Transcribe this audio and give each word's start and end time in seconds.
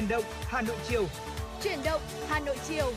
Chuyển 0.00 0.08
động 0.08 0.24
Hà 0.48 0.62
Nội 0.62 0.76
chiều. 0.88 1.06
Chuyển 1.62 1.78
động 1.84 2.00
Hà 2.28 2.40
Nội 2.40 2.56
chiều. 2.68 2.92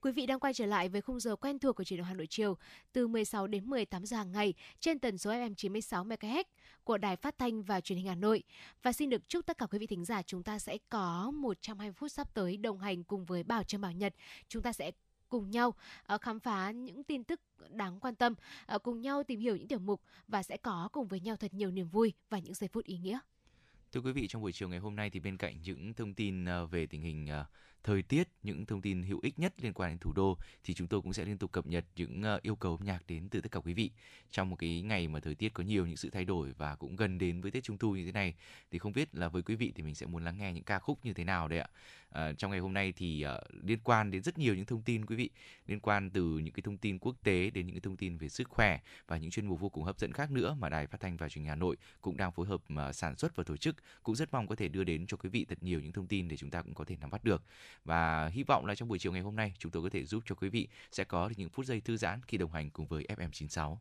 Quý 0.00 0.12
vị 0.12 0.26
đang 0.26 0.40
quay 0.40 0.54
trở 0.54 0.66
lại 0.66 0.88
với 0.88 1.00
khung 1.00 1.20
giờ 1.20 1.36
quen 1.36 1.58
thuộc 1.58 1.76
của 1.76 1.84
truyền 1.84 1.98
động 1.98 2.06
Hà 2.06 2.14
Nội 2.14 2.26
chiều 2.30 2.56
từ 2.92 3.08
16 3.08 3.46
đến 3.46 3.70
18 3.70 4.06
giờ 4.06 4.16
hàng 4.16 4.32
ngày 4.32 4.54
trên 4.80 4.98
tần 4.98 5.18
số 5.18 5.30
FM 5.30 5.54
96 5.54 6.04
MHz 6.04 6.44
của 6.84 6.98
Đài 6.98 7.16
Phát 7.16 7.38
thanh 7.38 7.62
và 7.62 7.80
Truyền 7.80 7.98
hình 7.98 8.08
Hà 8.08 8.14
Nội. 8.14 8.42
Và 8.82 8.92
xin 8.92 9.10
được 9.10 9.28
chúc 9.28 9.46
tất 9.46 9.58
cả 9.58 9.66
quý 9.66 9.78
vị 9.78 9.86
thính 9.86 10.04
giả 10.04 10.22
chúng 10.22 10.42
ta 10.42 10.58
sẽ 10.58 10.78
có 10.88 11.30
120 11.34 11.92
phút 11.92 12.12
sắp 12.12 12.34
tới 12.34 12.56
đồng 12.56 12.78
hành 12.78 13.04
cùng 13.04 13.24
với 13.24 13.42
Bảo 13.42 13.62
Trâm 13.62 13.80
Bảo 13.80 13.92
Nhật. 13.92 14.14
Chúng 14.48 14.62
ta 14.62 14.72
sẽ 14.72 14.90
cùng 15.30 15.50
nhau 15.50 15.74
ờ, 16.06 16.18
khám 16.18 16.40
phá 16.40 16.70
những 16.70 17.04
tin 17.04 17.24
tức 17.24 17.40
đáng 17.70 18.00
quan 18.00 18.14
tâm, 18.14 18.34
ờ, 18.66 18.78
cùng 18.78 19.00
nhau 19.00 19.22
tìm 19.22 19.40
hiểu 19.40 19.56
những 19.56 19.68
tiểu 19.68 19.78
mục 19.78 20.02
và 20.28 20.42
sẽ 20.42 20.56
có 20.56 20.88
cùng 20.92 21.08
với 21.08 21.20
nhau 21.20 21.36
thật 21.36 21.54
nhiều 21.54 21.70
niềm 21.70 21.88
vui 21.88 22.12
và 22.30 22.38
những 22.38 22.54
giây 22.54 22.68
phút 22.68 22.84
ý 22.84 22.98
nghĩa. 22.98 23.18
Thưa 23.92 24.00
quý 24.00 24.12
vị, 24.12 24.28
trong 24.28 24.42
buổi 24.42 24.52
chiều 24.52 24.68
ngày 24.68 24.78
hôm 24.78 24.96
nay 24.96 25.10
thì 25.10 25.20
bên 25.20 25.36
cạnh 25.36 25.62
những 25.62 25.94
thông 25.94 26.14
tin 26.14 26.44
ờ, 26.44 26.66
về 26.66 26.86
tình 26.86 27.02
hình 27.02 27.28
thời 27.84 28.02
tiết, 28.02 28.28
những 28.42 28.66
thông 28.66 28.82
tin 28.82 29.02
hữu 29.02 29.20
ích 29.22 29.38
nhất 29.38 29.54
liên 29.62 29.72
quan 29.72 29.90
đến 29.90 29.98
thủ 29.98 30.12
đô 30.12 30.38
thì 30.64 30.74
chúng 30.74 30.86
tôi 30.86 31.02
cũng 31.02 31.12
sẽ 31.12 31.24
liên 31.24 31.38
tục 31.38 31.52
cập 31.52 31.66
nhật 31.66 31.84
những 31.96 32.22
ờ, 32.22 32.40
yêu 32.42 32.56
cầu 32.56 32.76
âm 32.76 32.86
nhạc 32.86 33.06
đến 33.06 33.28
từ 33.28 33.40
tất 33.40 33.52
cả 33.52 33.60
quý 33.60 33.74
vị. 33.74 33.90
Trong 34.30 34.50
một 34.50 34.56
cái 34.56 34.82
ngày 34.82 35.08
mà 35.08 35.20
thời 35.20 35.34
tiết 35.34 35.54
có 35.54 35.64
nhiều 35.64 35.86
những 35.86 35.96
sự 35.96 36.10
thay 36.10 36.24
đổi 36.24 36.52
và 36.58 36.76
cũng 36.76 36.96
gần 36.96 37.18
đến 37.18 37.40
với 37.40 37.50
Tết 37.50 37.64
Trung 37.64 37.78
thu 37.78 37.96
như 37.96 38.06
thế 38.06 38.12
này 38.12 38.34
thì 38.70 38.78
không 38.78 38.92
biết 38.92 39.14
là 39.14 39.28
với 39.28 39.42
quý 39.42 39.54
vị 39.54 39.72
thì 39.74 39.82
mình 39.82 39.94
sẽ 39.94 40.06
muốn 40.06 40.24
lắng 40.24 40.38
nghe 40.38 40.52
những 40.52 40.64
ca 40.64 40.78
khúc 40.78 41.04
như 41.04 41.12
thế 41.12 41.24
nào 41.24 41.48
đấy 41.48 41.58
ạ. 41.58 41.68
À, 42.10 42.32
trong 42.32 42.50
ngày 42.50 42.60
hôm 42.60 42.72
nay 42.72 42.92
thì 42.96 43.24
uh, 43.26 43.64
liên 43.64 43.78
quan 43.84 44.10
đến 44.10 44.22
rất 44.22 44.38
nhiều 44.38 44.54
những 44.54 44.64
thông 44.64 44.82
tin 44.82 45.06
quý 45.06 45.16
vị 45.16 45.30
liên 45.66 45.80
quan 45.80 46.10
từ 46.10 46.22
những 46.22 46.54
cái 46.54 46.62
thông 46.62 46.76
tin 46.76 46.98
quốc 46.98 47.16
tế 47.22 47.50
đến 47.50 47.66
những 47.66 47.74
cái 47.74 47.80
thông 47.80 47.96
tin 47.96 48.16
về 48.16 48.28
sức 48.28 48.48
khỏe 48.48 48.80
và 49.06 49.16
những 49.16 49.30
chuyên 49.30 49.46
mục 49.46 49.60
vô 49.60 49.68
cùng 49.68 49.84
hấp 49.84 49.98
dẫn 49.98 50.12
khác 50.12 50.30
nữa 50.30 50.56
mà 50.58 50.68
đài 50.68 50.86
phát 50.86 51.00
thanh 51.00 51.16
và 51.16 51.28
truyền 51.28 51.42
hình 51.42 51.48
Hà 51.48 51.54
Nội 51.54 51.76
cũng 52.00 52.16
đang 52.16 52.32
phối 52.32 52.46
hợp 52.46 52.60
uh, 52.72 52.94
sản 52.94 53.16
xuất 53.16 53.36
và 53.36 53.44
tổ 53.44 53.56
chức 53.56 53.76
cũng 54.02 54.14
rất 54.14 54.32
mong 54.32 54.46
có 54.46 54.54
thể 54.54 54.68
đưa 54.68 54.84
đến 54.84 55.06
cho 55.06 55.16
quý 55.16 55.30
vị 55.30 55.46
thật 55.48 55.62
nhiều 55.62 55.80
những 55.80 55.92
thông 55.92 56.06
tin 56.06 56.28
để 56.28 56.36
chúng 56.36 56.50
ta 56.50 56.62
cũng 56.62 56.74
có 56.74 56.84
thể 56.84 56.96
nắm 57.00 57.10
bắt 57.10 57.24
được 57.24 57.42
và 57.84 58.28
hy 58.28 58.42
vọng 58.42 58.66
là 58.66 58.74
trong 58.74 58.88
buổi 58.88 58.98
chiều 58.98 59.12
ngày 59.12 59.22
hôm 59.22 59.36
nay, 59.36 59.54
chúng 59.58 59.72
tôi 59.72 59.82
có 59.82 59.88
thể 59.88 60.04
giúp 60.04 60.22
cho 60.26 60.34
quý 60.34 60.48
vị 60.48 60.68
sẽ 60.92 61.04
có 61.04 61.28
được 61.28 61.34
những 61.38 61.50
phút 61.50 61.66
giây 61.66 61.80
thư 61.80 61.96
giãn 61.96 62.20
khi 62.26 62.38
đồng 62.38 62.52
hành 62.52 62.70
cùng 62.70 62.86
với 62.86 63.06
FM96. 63.08 63.76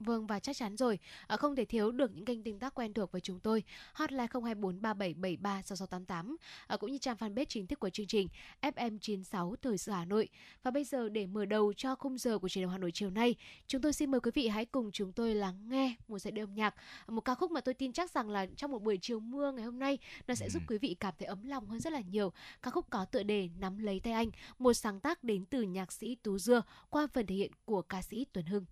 Vâng 0.00 0.26
và 0.26 0.38
chắc 0.38 0.56
chắn 0.56 0.76
rồi, 0.76 0.98
à, 1.26 1.36
không 1.36 1.56
thể 1.56 1.64
thiếu 1.64 1.92
được 1.92 2.10
những 2.14 2.24
kênh 2.24 2.42
tương 2.42 2.58
tác 2.58 2.74
quen 2.74 2.94
thuộc 2.94 3.12
với 3.12 3.20
chúng 3.20 3.40
tôi. 3.40 3.62
Hotline 3.94 4.26
02437736688 4.26 6.36
à, 6.66 6.76
cũng 6.76 6.92
như 6.92 6.98
trang 6.98 7.16
fanpage 7.16 7.44
chính 7.48 7.66
thức 7.66 7.80
của 7.80 7.90
chương 7.90 8.06
trình 8.06 8.28
FM96 8.62 9.54
Thời 9.62 9.78
sự 9.78 9.92
Hà 9.92 10.04
Nội. 10.04 10.28
Và 10.62 10.70
bây 10.70 10.84
giờ 10.84 11.08
để 11.08 11.26
mở 11.26 11.44
đầu 11.44 11.72
cho 11.76 11.94
khung 11.94 12.18
giờ 12.18 12.38
của 12.38 12.48
truyền 12.48 12.62
động 12.62 12.72
Hà 12.72 12.78
Nội 12.78 12.90
chiều 12.94 13.10
nay, 13.10 13.34
chúng 13.66 13.82
tôi 13.82 13.92
xin 13.92 14.10
mời 14.10 14.20
quý 14.20 14.30
vị 14.34 14.48
hãy 14.48 14.64
cùng 14.64 14.90
chúng 14.92 15.12
tôi 15.12 15.34
lắng 15.34 15.68
nghe 15.68 15.96
một 16.08 16.18
giai 16.18 16.32
điệu 16.32 16.44
âm 16.44 16.54
nhạc, 16.54 16.74
một 17.08 17.20
ca 17.20 17.34
khúc 17.34 17.50
mà 17.50 17.60
tôi 17.60 17.74
tin 17.74 17.92
chắc 17.92 18.10
rằng 18.10 18.30
là 18.30 18.46
trong 18.56 18.70
một 18.70 18.82
buổi 18.82 18.98
chiều 19.02 19.20
mưa 19.20 19.52
ngày 19.52 19.64
hôm 19.64 19.78
nay 19.78 19.98
nó 20.28 20.34
sẽ 20.34 20.50
giúp 20.50 20.62
ừ. 20.62 20.64
quý 20.68 20.78
vị 20.78 20.96
cảm 21.00 21.14
thấy 21.18 21.26
ấm 21.26 21.44
lòng 21.44 21.66
hơn 21.66 21.80
rất 21.80 21.92
là 21.92 22.00
nhiều. 22.00 22.32
Ca 22.62 22.70
khúc 22.70 22.90
có 22.90 23.04
tựa 23.04 23.22
đề 23.22 23.48
Nắm 23.60 23.78
lấy 23.78 24.00
tay 24.00 24.12
anh, 24.12 24.30
một 24.58 24.72
sáng 24.72 25.00
tác 25.00 25.24
đến 25.24 25.44
từ 25.44 25.62
nhạc 25.62 25.92
sĩ 25.92 26.14
Tú 26.14 26.38
Dưa 26.38 26.62
qua 26.90 27.06
phần 27.14 27.26
thể 27.26 27.34
hiện 27.34 27.50
của 27.64 27.82
ca 27.82 28.02
sĩ 28.02 28.26
Tuấn 28.32 28.46
Hưng. 28.46 28.64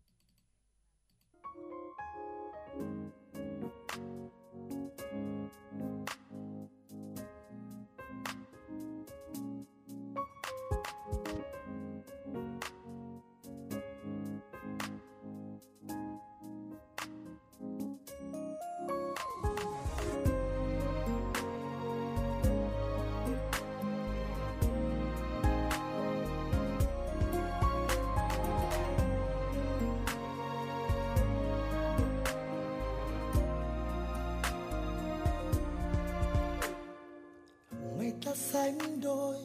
Sánh 38.69 39.01
đôi, 39.01 39.37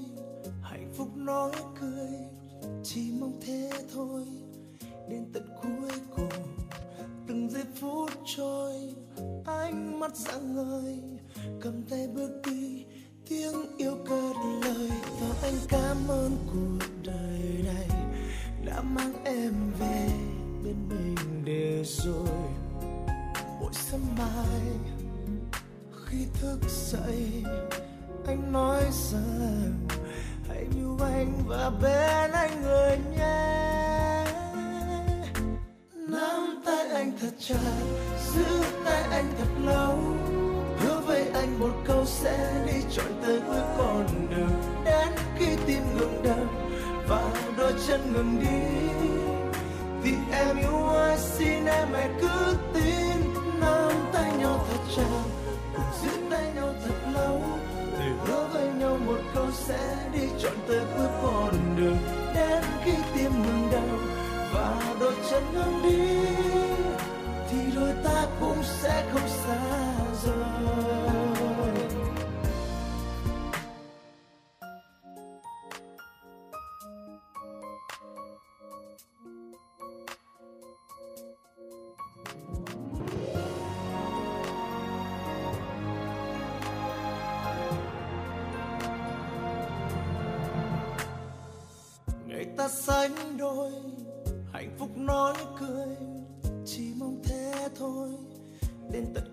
hạnh 0.61 0.93
phúc 0.93 1.07
nói 1.15 1.51
cười, 1.81 2.09
chỉ 2.83 3.11
mong 3.19 3.39
thế 3.45 3.71
thôi. 3.93 4.25
Đến 5.09 5.25
tận 5.33 5.49
cuối 5.61 5.99
cùng, 6.15 6.57
từng 7.27 7.49
giây 7.49 7.63
phút 7.79 8.11
trôi, 8.35 8.73
ánh 9.45 9.99
mắt 9.99 10.15
rạng 10.15 10.55
ngời, 10.55 10.99
cầm 11.61 11.83
tay 11.89 12.07
bước 12.07 12.41
đi, 12.45 12.85
tiếng 13.29 13.77
yêu 13.77 13.97
cất 14.05 14.35
lời. 14.61 14.89
Và 15.21 15.35
anh 15.43 15.55
cảm 15.69 15.97
ơn 16.07 16.37
cuộc 16.53 16.87
đời 17.03 17.63
này, 17.65 17.89
đã 18.65 18.81
mang 18.81 19.13
em 19.25 19.53
về 19.79 20.07
bên 20.63 20.75
mình 20.89 21.43
để 21.45 21.83
rồi 21.85 22.29
mỗi 23.61 23.73
sớm 23.73 24.01
mai, 24.17 24.61
khi 26.05 26.17
thức 26.41 26.59
dậy 26.69 27.43
anh 28.27 28.51
nói 28.51 28.83
rằng 28.91 29.87
hãy 30.49 30.65
yêu 30.75 30.97
anh 31.01 31.33
và 31.47 31.69
bên 31.81 32.31
anh 32.31 32.62
ta 92.63 92.69
sánh 92.69 93.37
đôi 93.37 93.71
hạnh 94.53 94.75
phúc 94.79 94.97
nói 94.97 95.33
cười 95.59 95.95
chỉ 96.65 96.93
mong 96.97 97.21
thế 97.23 97.69
thôi. 97.79 98.09
Đến 98.91 99.05
tận 99.15 99.32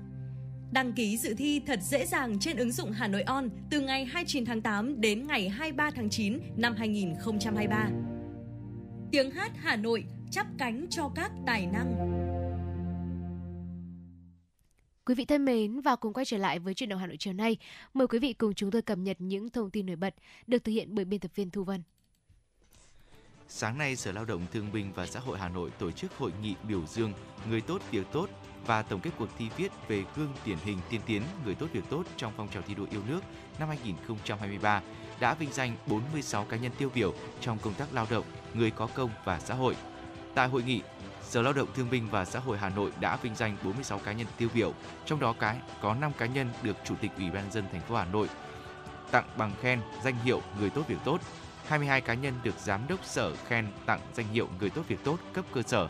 Đăng 0.71 0.93
ký 0.93 1.17
dự 1.17 1.33
thi 1.37 1.61
thật 1.67 1.79
dễ 1.81 2.05
dàng 2.05 2.39
trên 2.39 2.57
ứng 2.57 2.71
dụng 2.71 2.91
Hà 2.91 3.07
Nội 3.07 3.21
On 3.21 3.49
từ 3.69 3.81
ngày 3.81 4.05
29 4.05 4.45
tháng 4.45 4.61
8 4.61 5.01
đến 5.01 5.27
ngày 5.27 5.49
23 5.49 5.91
tháng 5.91 6.09
9 6.09 6.39
năm 6.57 6.75
2023. 6.77 7.89
Tiếng 9.11 9.31
hát 9.31 9.51
Hà 9.55 9.75
Nội 9.75 10.03
chắp 10.31 10.47
cánh 10.57 10.85
cho 10.89 11.11
các 11.15 11.31
tài 11.45 11.65
năng. 11.65 11.95
Quý 15.05 15.15
vị 15.15 15.25
thân 15.25 15.45
mến 15.45 15.81
và 15.81 15.95
cùng 15.95 16.13
quay 16.13 16.25
trở 16.25 16.37
lại 16.37 16.59
với 16.59 16.73
truyền 16.73 16.89
động 16.89 16.99
Hà 16.99 17.07
Nội 17.07 17.17
chiều 17.19 17.33
nay. 17.33 17.57
Mời 17.93 18.07
quý 18.07 18.19
vị 18.19 18.33
cùng 18.33 18.53
chúng 18.53 18.71
tôi 18.71 18.81
cập 18.81 18.97
nhật 18.97 19.17
những 19.19 19.49
thông 19.49 19.71
tin 19.71 19.85
nổi 19.85 19.95
bật 19.95 20.15
được 20.47 20.63
thực 20.63 20.71
hiện 20.71 20.95
bởi 20.95 21.05
biên 21.05 21.19
tập 21.19 21.31
viên 21.35 21.49
Thu 21.49 21.63
Vân. 21.63 21.83
Sáng 23.47 23.77
nay, 23.77 23.95
Sở 23.95 24.11
Lao 24.11 24.25
động 24.25 24.45
Thương 24.51 24.71
binh 24.71 24.91
và 24.95 25.05
Xã 25.05 25.19
hội 25.19 25.39
Hà 25.39 25.49
Nội 25.49 25.69
tổ 25.79 25.91
chức 25.91 26.13
hội 26.13 26.31
nghị 26.41 26.55
biểu 26.67 26.85
dương 26.85 27.13
người 27.49 27.61
tốt 27.61 27.81
việc 27.91 28.07
tốt 28.11 28.29
và 28.65 28.81
tổng 28.81 28.99
kết 28.99 29.11
cuộc 29.17 29.29
thi 29.37 29.49
viết 29.57 29.71
về 29.87 30.03
gương 30.15 30.33
điển 30.45 30.57
hình 30.63 30.77
tiên 30.89 31.01
tiến 31.05 31.21
người 31.45 31.55
tốt 31.55 31.67
việc 31.73 31.83
tốt 31.89 32.03
trong 32.17 32.33
phong 32.37 32.47
trào 32.47 32.63
thi 32.67 32.75
đua 32.75 32.85
yêu 32.91 33.01
nước 33.07 33.21
năm 33.59 33.67
2023 33.67 34.81
đã 35.19 35.33
vinh 35.33 35.51
danh 35.51 35.75
46 35.87 36.43
cá 36.43 36.57
nhân 36.57 36.71
tiêu 36.77 36.89
biểu 36.95 37.13
trong 37.41 37.57
công 37.59 37.73
tác 37.73 37.93
lao 37.93 38.07
động, 38.09 38.25
người 38.53 38.71
có 38.71 38.87
công 38.87 39.09
và 39.25 39.39
xã 39.39 39.53
hội. 39.53 39.75
Tại 40.35 40.47
hội 40.47 40.63
nghị, 40.63 40.81
Sở 41.23 41.41
Lao 41.41 41.53
động 41.53 41.67
Thương 41.75 41.89
binh 41.89 42.07
và 42.11 42.25
Xã 42.25 42.39
hội 42.39 42.57
Hà 42.57 42.69
Nội 42.69 42.91
đã 42.99 43.15
vinh 43.15 43.35
danh 43.35 43.57
46 43.63 43.99
cá 43.99 44.11
nhân 44.11 44.27
tiêu 44.37 44.49
biểu, 44.53 44.73
trong 45.05 45.19
đó 45.19 45.33
cái 45.39 45.57
có 45.81 45.93
5 45.93 46.11
cá 46.17 46.25
nhân 46.25 46.49
được 46.63 46.77
Chủ 46.83 46.95
tịch 47.01 47.11
Ủy 47.17 47.29
ban 47.31 47.51
dân 47.51 47.65
thành 47.71 47.81
phố 47.81 47.95
Hà 47.95 48.05
Nội 48.05 48.27
tặng 49.11 49.25
bằng 49.37 49.51
khen 49.61 49.81
danh 50.03 50.15
hiệu 50.23 50.41
người 50.59 50.69
tốt 50.69 50.81
việc 50.87 50.97
tốt, 51.05 51.21
22 51.67 52.01
cá 52.01 52.13
nhân 52.13 52.33
được 52.43 52.55
giám 52.59 52.81
đốc 52.87 53.05
sở 53.05 53.35
khen 53.35 53.67
tặng 53.85 53.99
danh 54.13 54.27
hiệu 54.27 54.47
người 54.59 54.69
tốt 54.69 54.81
việc 54.87 55.03
tốt 55.03 55.17
cấp 55.33 55.45
cơ 55.53 55.61
sở 55.61 55.87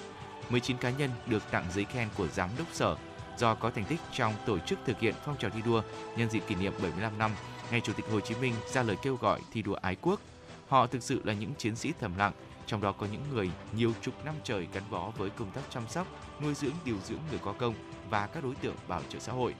19 0.52 0.78
cá 0.78 0.90
nhân 0.90 1.10
được 1.26 1.44
tặng 1.52 1.66
giấy 1.74 1.86
khen 1.86 2.08
của 2.18 2.28
giám 2.28 2.50
đốc 2.58 2.68
sở 2.74 2.96
do 3.38 3.56
có 3.56 3.70
thành 3.70 3.86
tích 3.86 4.00
trong 4.14 4.34
tổ 4.46 4.60
chức 4.60 4.80
thực 4.86 5.00
hiện 5.00 5.16
phong 5.26 5.38
trào 5.38 5.52
thi 5.52 5.62
đua 5.66 5.82
nhân 6.18 6.30
dịp 6.30 6.44
kỷ 6.48 6.56
niệm 6.56 6.74
75 6.82 7.18
năm 7.18 7.32
ngày 7.72 7.82
Chủ 7.82 7.94
tịch 7.94 8.06
Hồ 8.12 8.20
Chí 8.20 8.36
Minh 8.36 8.54
ra 8.72 8.84
lời 8.84 8.96
kêu 9.02 9.16
gọi 9.16 9.40
thi 9.52 9.62
đua 9.62 9.74
ái 9.74 9.96
quốc. 10.02 10.20
Họ 10.68 10.88
thực 10.88 11.04
sự 11.04 11.22
là 11.24 11.34
những 11.34 11.54
chiến 11.58 11.76
sĩ 11.76 11.94
thầm 12.00 12.18
lặng, 12.18 12.34
trong 12.66 12.82
đó 12.82 12.92
có 12.92 13.08
những 13.12 13.24
người 13.34 13.52
nhiều 13.76 13.94
chục 14.02 14.26
năm 14.26 14.36
trời 14.44 14.68
gắn 14.74 14.84
bó 14.90 15.12
với 15.18 15.30
công 15.30 15.52
tác 15.52 15.62
chăm 15.70 15.84
sóc, 15.90 16.08
nuôi 16.42 16.54
dưỡng 16.54 16.74
điều 16.86 16.98
dưỡng 17.06 17.20
người 17.30 17.40
có 17.44 17.54
công 17.54 17.74
và 18.10 18.28
các 18.28 18.44
đối 18.44 18.56
tượng 18.56 18.76
bảo 18.88 19.02
trợ 19.10 19.20
xã 19.20 19.32
hội. 19.32 19.56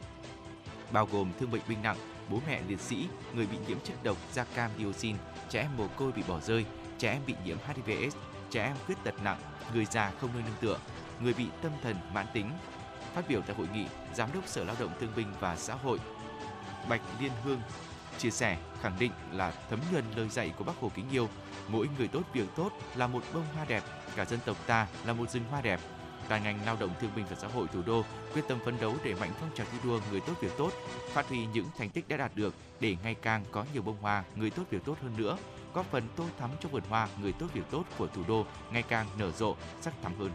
Bao 0.92 1.08
gồm 1.12 1.32
thương 1.40 1.52
bệnh 1.52 1.62
binh 1.70 1.82
nặng, 1.82 1.98
bố 2.30 2.40
mẹ 2.48 2.62
liệt 2.68 2.80
sĩ, 2.80 3.08
người 3.36 3.48
bị 3.48 3.58
nhiễm 3.68 3.78
chất 3.84 4.04
độc 4.04 4.18
da 4.34 4.44
cam 4.44 4.72
dioxin, 4.80 5.16
trẻ 5.50 5.62
em 5.62 5.78
mồ 5.78 5.88
côi 5.88 6.12
bị 6.12 6.24
bỏ 6.28 6.40
rơi, 6.40 6.66
trẻ 6.98 7.12
em 7.12 7.22
bị 7.28 7.36
nhiễm 7.46 7.58
HIVS, 7.68 8.16
trẻ 8.50 8.64
em 8.64 8.76
khuyết 8.86 8.96
tật 9.04 9.24
nặng, 9.24 9.40
người 9.74 9.86
già 9.86 10.12
không 10.22 10.30
nơi 10.34 10.44
nương 10.44 10.58
tựa, 10.60 10.78
người 11.20 11.34
bị 11.34 11.48
tâm 11.62 11.72
thần 11.84 11.96
mãn 12.14 12.26
tính. 12.34 12.52
Phát 13.16 13.28
biểu 13.28 13.42
tại 13.42 13.56
hội 13.56 13.68
nghị, 13.74 13.86
Giám 14.14 14.30
đốc 14.34 14.48
Sở 14.48 14.64
Lao 14.64 14.76
động 14.80 14.92
Thương 15.00 15.12
binh 15.16 15.28
và 15.40 15.56
Xã 15.56 15.76
hội 15.76 16.00
Bạch 16.90 17.02
Liên 17.20 17.32
Hương 17.44 17.62
chia 18.18 18.30
sẻ 18.30 18.58
khẳng 18.82 19.00
định 19.00 19.12
là 19.32 19.54
thấm 19.70 19.80
nhuần 19.92 20.04
lời 20.16 20.30
dạy 20.30 20.54
của 20.58 20.64
Bác 20.64 20.78
Hồ 20.80 20.92
kính 20.96 21.10
yêu, 21.12 21.30
mỗi 21.68 21.90
người 21.98 22.08
tốt 22.08 22.22
việc 22.34 22.48
tốt 22.56 22.72
là 22.96 23.08
một 23.08 23.24
bông 23.34 23.46
hoa 23.56 23.66
đẹp, 23.66 23.84
cả 24.16 24.26
dân 24.26 24.40
tộc 24.46 24.58
ta 24.68 24.88
là 25.06 25.14
một 25.14 25.30
rừng 25.30 25.44
hoa 25.50 25.62
đẹp. 25.62 25.80
Toàn 26.30 26.44
ngành 26.44 26.60
lao 26.66 26.78
động 26.80 26.90
thương 27.00 27.12
binh 27.16 27.26
và 27.30 27.36
xã 27.36 27.48
hội 27.48 27.68
thủ 27.68 27.82
đô 27.86 28.04
quyết 28.34 28.42
tâm 28.48 28.60
phấn 28.66 28.78
đấu 28.82 28.96
để 29.04 29.14
mạnh 29.14 29.32
phong 29.40 29.50
trào 29.56 29.68
thi 29.72 29.78
đua 29.84 30.00
người 30.12 30.22
tốt 30.22 30.34
việc 30.42 30.52
tốt, 30.58 30.72
phát 31.14 31.28
huy 31.30 31.46
những 31.46 31.66
thành 31.78 31.90
tích 31.90 32.08
đã 32.08 32.18
đạt 32.18 32.32
được 32.36 32.56
để 32.80 32.98
ngày 33.04 33.16
càng 33.22 33.44
có 33.52 33.66
nhiều 33.74 33.82
bông 33.82 33.98
hoa 34.02 34.24
người 34.36 34.50
tốt 34.50 34.64
việc 34.70 34.86
tốt 34.86 34.98
hơn 35.02 35.14
nữa, 35.18 35.38
góp 35.74 35.92
phần 35.92 36.04
tô 36.16 36.24
thắm 36.40 36.50
cho 36.60 36.70
vườn 36.70 36.84
hoa 36.90 37.08
người 37.22 37.34
tốt 37.34 37.48
việc 37.54 37.64
tốt 37.72 37.84
của 37.98 38.08
thủ 38.08 38.22
đô 38.28 38.46
ngày 38.72 38.84
càng 38.84 39.08
nở 39.18 39.32
rộ, 39.32 39.56
sắc 39.82 39.94
thắm 40.04 40.14
hơn. 40.20 40.32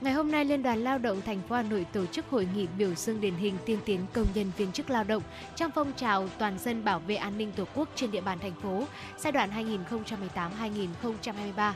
Ngày 0.00 0.12
hôm 0.12 0.30
nay, 0.30 0.44
Liên 0.44 0.62
đoàn 0.62 0.84
Lao 0.84 0.98
động 0.98 1.20
thành 1.20 1.40
phố 1.48 1.56
Hà 1.56 1.62
Nội 1.62 1.86
tổ 1.92 2.06
chức 2.06 2.30
hội 2.30 2.48
nghị 2.54 2.66
biểu 2.78 2.94
dương 2.94 3.20
điển 3.20 3.34
hình 3.34 3.54
tiên 3.66 3.78
tiến 3.84 4.06
công 4.12 4.26
nhân 4.34 4.52
viên 4.56 4.72
chức 4.72 4.90
lao 4.90 5.04
động 5.04 5.22
trong 5.56 5.70
phong 5.74 5.92
trào 5.92 6.28
toàn 6.38 6.58
dân 6.58 6.84
bảo 6.84 6.98
vệ 6.98 7.16
an 7.16 7.38
ninh 7.38 7.52
Tổ 7.52 7.64
quốc 7.74 7.88
trên 7.94 8.10
địa 8.10 8.20
bàn 8.20 8.38
thành 8.38 8.54
phố 8.62 8.84
giai 9.18 9.32
đoạn 9.32 9.50
2018-2023. 9.50 11.72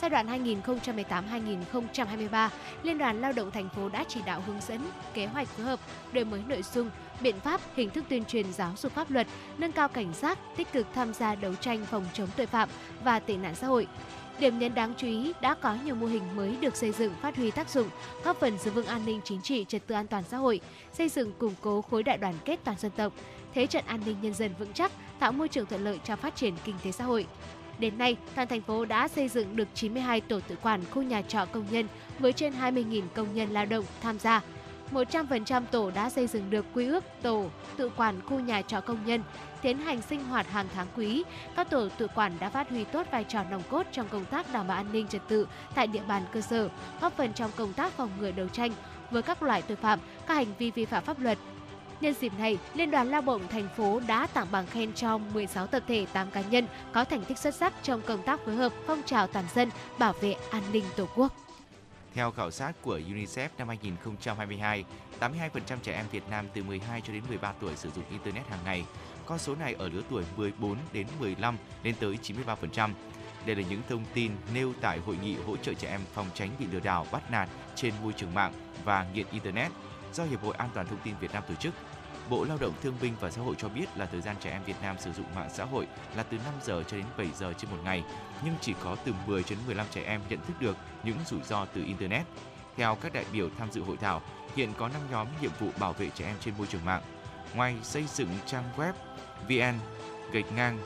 Giai 0.00 0.10
đoạn 0.10 0.26
2018-2023, 0.26 2.48
Liên 2.82 2.98
đoàn 2.98 3.20
Lao 3.20 3.32
động 3.32 3.50
thành 3.50 3.68
phố 3.68 3.88
đã 3.88 4.04
chỉ 4.08 4.20
đạo 4.26 4.42
hướng 4.46 4.60
dẫn, 4.60 4.80
kế 5.14 5.26
hoạch 5.26 5.48
phối 5.48 5.66
hợp, 5.66 5.80
đổi 6.12 6.24
mới 6.24 6.42
nội 6.48 6.62
dung, 6.62 6.90
biện 7.20 7.40
pháp, 7.40 7.60
hình 7.76 7.90
thức 7.90 8.04
tuyên 8.08 8.24
truyền 8.24 8.52
giáo 8.52 8.72
dục 8.76 8.92
pháp 8.92 9.10
luật, 9.10 9.26
nâng 9.58 9.72
cao 9.72 9.88
cảnh 9.88 10.12
giác, 10.14 10.38
tích 10.56 10.72
cực 10.72 10.86
tham 10.94 11.14
gia 11.14 11.34
đấu 11.34 11.54
tranh 11.54 11.86
phòng 11.90 12.04
chống 12.12 12.28
tội 12.36 12.46
phạm 12.46 12.68
và 13.04 13.18
tệ 13.18 13.36
nạn 13.36 13.54
xã 13.54 13.66
hội. 13.66 13.86
Điểm 14.38 14.58
nhấn 14.58 14.74
đáng 14.74 14.94
chú 14.96 15.06
ý 15.06 15.32
đã 15.40 15.54
có 15.54 15.76
nhiều 15.84 15.94
mô 15.94 16.06
hình 16.06 16.36
mới 16.36 16.56
được 16.60 16.76
xây 16.76 16.92
dựng 16.92 17.12
phát 17.22 17.36
huy 17.36 17.50
tác 17.50 17.70
dụng, 17.70 17.88
góp 18.24 18.40
phần 18.40 18.58
giữ 18.58 18.70
vững 18.70 18.86
an 18.86 19.06
ninh 19.06 19.20
chính 19.24 19.42
trị, 19.42 19.64
trật 19.68 19.86
tự 19.86 19.94
an 19.94 20.06
toàn 20.06 20.24
xã 20.30 20.36
hội, 20.36 20.60
xây 20.92 21.08
dựng 21.08 21.32
củng 21.38 21.54
cố 21.60 21.82
khối 21.82 22.02
đại 22.02 22.18
đoàn 22.18 22.34
kết 22.44 22.60
toàn 22.64 22.78
dân 22.78 22.90
tộc, 22.96 23.12
thế 23.54 23.66
trận 23.66 23.84
an 23.86 24.00
ninh 24.06 24.16
nhân 24.22 24.34
dân 24.34 24.50
vững 24.58 24.72
chắc, 24.72 24.92
tạo 25.18 25.32
môi 25.32 25.48
trường 25.48 25.66
thuận 25.66 25.84
lợi 25.84 26.00
cho 26.04 26.16
phát 26.16 26.36
triển 26.36 26.54
kinh 26.64 26.76
tế 26.84 26.92
xã 26.92 27.04
hội. 27.04 27.26
Đến 27.78 27.98
nay, 27.98 28.16
toàn 28.34 28.48
thành 28.48 28.62
phố 28.62 28.84
đã 28.84 29.08
xây 29.08 29.28
dựng 29.28 29.56
được 29.56 29.68
92 29.74 30.20
tổ 30.20 30.40
tự 30.48 30.56
quản 30.62 30.80
khu 30.90 31.02
nhà 31.02 31.22
trọ 31.22 31.44
công 31.44 31.66
nhân 31.70 31.86
với 32.18 32.32
trên 32.32 32.52
20.000 32.52 33.02
công 33.14 33.34
nhân 33.34 33.50
lao 33.50 33.66
động 33.66 33.84
tham 34.02 34.18
gia. 34.18 34.42
100% 34.94 35.62
tổ 35.70 35.90
đã 35.90 36.10
xây 36.10 36.26
dựng 36.26 36.50
được 36.50 36.66
quy 36.74 36.86
ước 36.86 37.04
tổ 37.22 37.46
tự 37.76 37.90
quản 37.96 38.20
khu 38.26 38.40
nhà 38.40 38.62
trọ 38.62 38.80
công 38.80 39.06
nhân, 39.06 39.22
tiến 39.62 39.78
hành 39.78 40.02
sinh 40.02 40.24
hoạt 40.24 40.50
hàng 40.50 40.66
tháng 40.74 40.86
quý. 40.96 41.24
Các 41.56 41.70
tổ 41.70 41.88
tự 41.98 42.06
quản 42.14 42.32
đã 42.40 42.50
phát 42.50 42.70
huy 42.70 42.84
tốt 42.84 43.06
vai 43.10 43.24
trò 43.24 43.44
nòng 43.50 43.62
cốt 43.70 43.86
trong 43.92 44.08
công 44.08 44.24
tác 44.24 44.52
đảm 44.52 44.68
bảo 44.68 44.76
an 44.76 44.92
ninh 44.92 45.06
trật 45.08 45.22
tự 45.28 45.46
tại 45.74 45.86
địa 45.86 46.02
bàn 46.08 46.22
cơ 46.32 46.40
sở, 46.40 46.68
góp 47.00 47.16
phần 47.16 47.32
trong 47.32 47.50
công 47.56 47.72
tác 47.72 47.92
phòng 47.92 48.10
ngừa 48.20 48.30
đấu 48.30 48.48
tranh 48.48 48.72
với 49.10 49.22
các 49.22 49.42
loại 49.42 49.62
tội 49.62 49.76
phạm, 49.76 49.98
các 50.26 50.34
hành 50.34 50.54
vi 50.58 50.70
vi 50.70 50.84
phạm 50.84 51.04
pháp 51.04 51.20
luật, 51.20 51.38
Nhân 52.00 52.14
dịp 52.20 52.32
này, 52.38 52.58
Liên 52.74 52.90
đoàn 52.90 53.10
Lao 53.10 53.20
động 53.20 53.42
thành 53.50 53.68
phố 53.76 54.00
đã 54.08 54.26
tặng 54.26 54.46
bằng 54.52 54.66
khen 54.66 54.92
cho 54.92 55.18
16 55.18 55.66
tập 55.66 55.82
thể 55.88 56.06
8 56.12 56.30
cá 56.30 56.40
nhân 56.40 56.66
có 56.92 57.04
thành 57.04 57.24
tích 57.24 57.38
xuất 57.38 57.54
sắc 57.54 57.72
trong 57.82 58.02
công 58.02 58.22
tác 58.22 58.40
phối 58.44 58.54
hợp 58.54 58.72
phong 58.86 59.02
trào 59.02 59.26
toàn 59.26 59.44
dân 59.54 59.70
bảo 59.98 60.12
vệ 60.20 60.34
an 60.50 60.62
ninh 60.72 60.84
Tổ 60.96 61.08
quốc. 61.14 61.43
Theo 62.14 62.30
khảo 62.30 62.50
sát 62.50 62.72
của 62.82 63.00
UNICEF 63.08 63.48
năm 63.58 63.68
2022, 63.68 64.84
82% 65.20 65.58
trẻ 65.82 65.92
em 65.92 66.06
Việt 66.10 66.22
Nam 66.30 66.46
từ 66.54 66.62
12 66.62 67.00
cho 67.00 67.12
đến 67.12 67.22
13 67.28 67.52
tuổi 67.60 67.76
sử 67.76 67.90
dụng 67.90 68.04
internet 68.10 68.48
hàng 68.48 68.58
ngày. 68.64 68.84
Con 69.26 69.38
số 69.38 69.54
này 69.54 69.74
ở 69.78 69.88
lứa 69.88 70.02
tuổi 70.10 70.24
14 70.36 70.76
đến 70.92 71.06
15 71.20 71.56
lên 71.82 71.94
tới 72.00 72.18
93%. 72.22 72.90
Đây 73.46 73.56
là 73.56 73.62
những 73.70 73.82
thông 73.88 74.04
tin 74.14 74.32
nêu 74.54 74.72
tại 74.80 74.98
hội 74.98 75.16
nghị 75.22 75.36
hỗ 75.46 75.56
trợ 75.56 75.74
trẻ 75.74 75.88
em 75.90 76.00
phòng 76.14 76.26
tránh 76.34 76.50
bị 76.58 76.66
lừa 76.72 76.80
đảo 76.80 77.06
bắt 77.12 77.30
nạt 77.30 77.48
trên 77.74 77.94
môi 78.02 78.12
trường 78.12 78.34
mạng 78.34 78.52
và 78.84 79.06
nghiện 79.14 79.26
internet 79.32 79.72
do 80.12 80.24
Hiệp 80.24 80.42
hội 80.42 80.54
An 80.58 80.70
toàn 80.74 80.86
thông 80.86 81.00
tin 81.04 81.14
Việt 81.20 81.32
Nam 81.32 81.42
tổ 81.48 81.54
chức. 81.54 81.74
Bộ 82.30 82.44
Lao 82.44 82.58
động 82.60 82.72
Thương 82.82 82.94
binh 83.00 83.14
và 83.20 83.30
Xã 83.30 83.42
hội 83.42 83.54
cho 83.58 83.68
biết 83.68 83.86
là 83.96 84.06
thời 84.06 84.20
gian 84.20 84.36
trẻ 84.40 84.50
em 84.50 84.64
Việt 84.64 84.76
Nam 84.82 84.96
sử 84.98 85.12
dụng 85.12 85.34
mạng 85.34 85.50
xã 85.54 85.64
hội 85.64 85.86
là 86.16 86.22
từ 86.22 86.36
5 86.36 86.54
giờ 86.62 86.82
cho 86.88 86.96
đến 86.96 87.06
7 87.16 87.26
giờ 87.38 87.52
trên 87.52 87.70
một 87.70 87.78
ngày, 87.84 88.04
nhưng 88.44 88.54
chỉ 88.60 88.74
có 88.84 88.96
từ 89.04 89.12
10 89.26 89.44
đến 89.50 89.58
15 89.66 89.86
trẻ 89.90 90.02
em 90.04 90.20
nhận 90.28 90.40
thức 90.46 90.54
được 90.60 90.76
những 91.04 91.16
rủi 91.26 91.40
ro 91.42 91.64
từ 91.64 91.84
internet. 91.84 92.26
Theo 92.76 92.94
các 92.94 93.12
đại 93.12 93.24
biểu 93.32 93.48
tham 93.58 93.72
dự 93.72 93.82
hội 93.82 93.96
thảo, 93.96 94.22
hiện 94.56 94.72
có 94.78 94.88
5 94.88 95.02
nhóm 95.10 95.26
nhiệm 95.40 95.50
vụ 95.60 95.68
bảo 95.78 95.92
vệ 95.92 96.10
trẻ 96.14 96.26
em 96.26 96.36
trên 96.40 96.54
môi 96.58 96.66
trường 96.66 96.84
mạng. 96.84 97.02
Ngoài 97.54 97.76
xây 97.82 98.04
dựng 98.14 98.28
trang 98.46 98.64
web 98.76 98.92
vn 99.48 99.78
gạch 100.32 100.52
ngang 100.56 100.78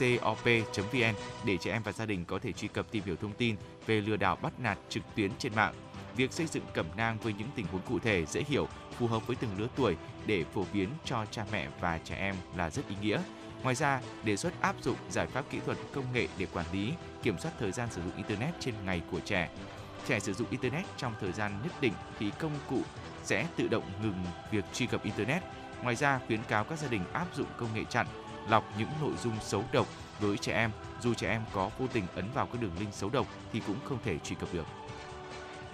cop.vn 0.00 1.14
để 1.44 1.56
trẻ 1.56 1.72
em 1.72 1.82
và 1.82 1.92
gia 1.92 2.06
đình 2.06 2.24
có 2.24 2.38
thể 2.38 2.52
truy 2.52 2.68
cập 2.68 2.90
tìm 2.90 3.02
hiểu 3.04 3.16
thông 3.16 3.32
tin 3.32 3.56
về 3.86 4.00
lừa 4.00 4.16
đảo 4.16 4.36
bắt 4.36 4.60
nạt 4.60 4.78
trực 4.88 5.02
tuyến 5.14 5.30
trên 5.38 5.54
mạng. 5.54 5.74
Việc 6.16 6.32
xây 6.32 6.46
dựng 6.46 6.64
cẩm 6.74 6.86
nang 6.96 7.18
với 7.18 7.32
những 7.32 7.48
tình 7.56 7.66
huống 7.66 7.82
cụ 7.82 7.98
thể 7.98 8.26
dễ 8.26 8.42
hiểu, 8.48 8.68
phù 8.98 9.06
hợp 9.06 9.26
với 9.26 9.36
từng 9.36 9.50
lứa 9.58 9.68
tuổi 9.76 9.96
để 10.26 10.44
phổ 10.54 10.64
biến 10.72 10.88
cho 11.04 11.24
cha 11.30 11.46
mẹ 11.52 11.68
và 11.80 11.98
trẻ 12.04 12.16
em 12.16 12.36
là 12.56 12.70
rất 12.70 12.88
ý 12.88 12.96
nghĩa. 13.02 13.20
Ngoài 13.62 13.74
ra, 13.74 14.00
đề 14.24 14.36
xuất 14.36 14.60
áp 14.60 14.76
dụng 14.82 14.96
giải 15.10 15.26
pháp 15.26 15.44
kỹ 15.50 15.58
thuật 15.66 15.78
công 15.94 16.12
nghệ 16.12 16.28
để 16.38 16.46
quản 16.52 16.66
lý, 16.72 16.92
kiểm 17.22 17.38
soát 17.38 17.52
thời 17.58 17.72
gian 17.72 17.88
sử 17.90 18.02
dụng 18.02 18.16
internet 18.16 18.54
trên 18.60 18.74
ngày 18.84 19.02
của 19.10 19.20
trẻ. 19.20 19.48
Trẻ 20.06 20.20
sử 20.20 20.32
dụng 20.32 20.50
internet 20.50 20.84
trong 20.96 21.14
thời 21.20 21.32
gian 21.32 21.52
nhất 21.62 21.72
định 21.80 21.92
thì 22.18 22.30
công 22.38 22.52
cụ 22.70 22.80
sẽ 23.24 23.46
tự 23.56 23.68
động 23.68 23.84
ngừng 24.02 24.24
việc 24.50 24.64
truy 24.72 24.86
cập 24.86 25.04
internet. 25.04 25.42
Ngoài 25.82 25.96
ra, 25.96 26.20
khuyến 26.26 26.42
cáo 26.48 26.64
các 26.64 26.78
gia 26.78 26.88
đình 26.88 27.02
áp 27.12 27.26
dụng 27.36 27.46
công 27.56 27.74
nghệ 27.74 27.84
chặn, 27.90 28.06
lọc 28.48 28.64
những 28.78 28.88
nội 29.00 29.12
dung 29.22 29.34
xấu 29.40 29.64
độc 29.72 29.86
với 30.20 30.38
trẻ 30.38 30.52
em, 30.52 30.70
dù 31.00 31.14
trẻ 31.14 31.30
em 31.30 31.42
có 31.52 31.70
vô 31.78 31.86
tình 31.92 32.06
ấn 32.14 32.24
vào 32.34 32.46
các 32.46 32.62
đường 32.62 32.72
link 32.78 32.94
xấu 32.94 33.10
độc 33.10 33.26
thì 33.52 33.62
cũng 33.66 33.76
không 33.84 33.98
thể 34.04 34.18
truy 34.18 34.36
cập 34.40 34.54
được. 34.54 34.66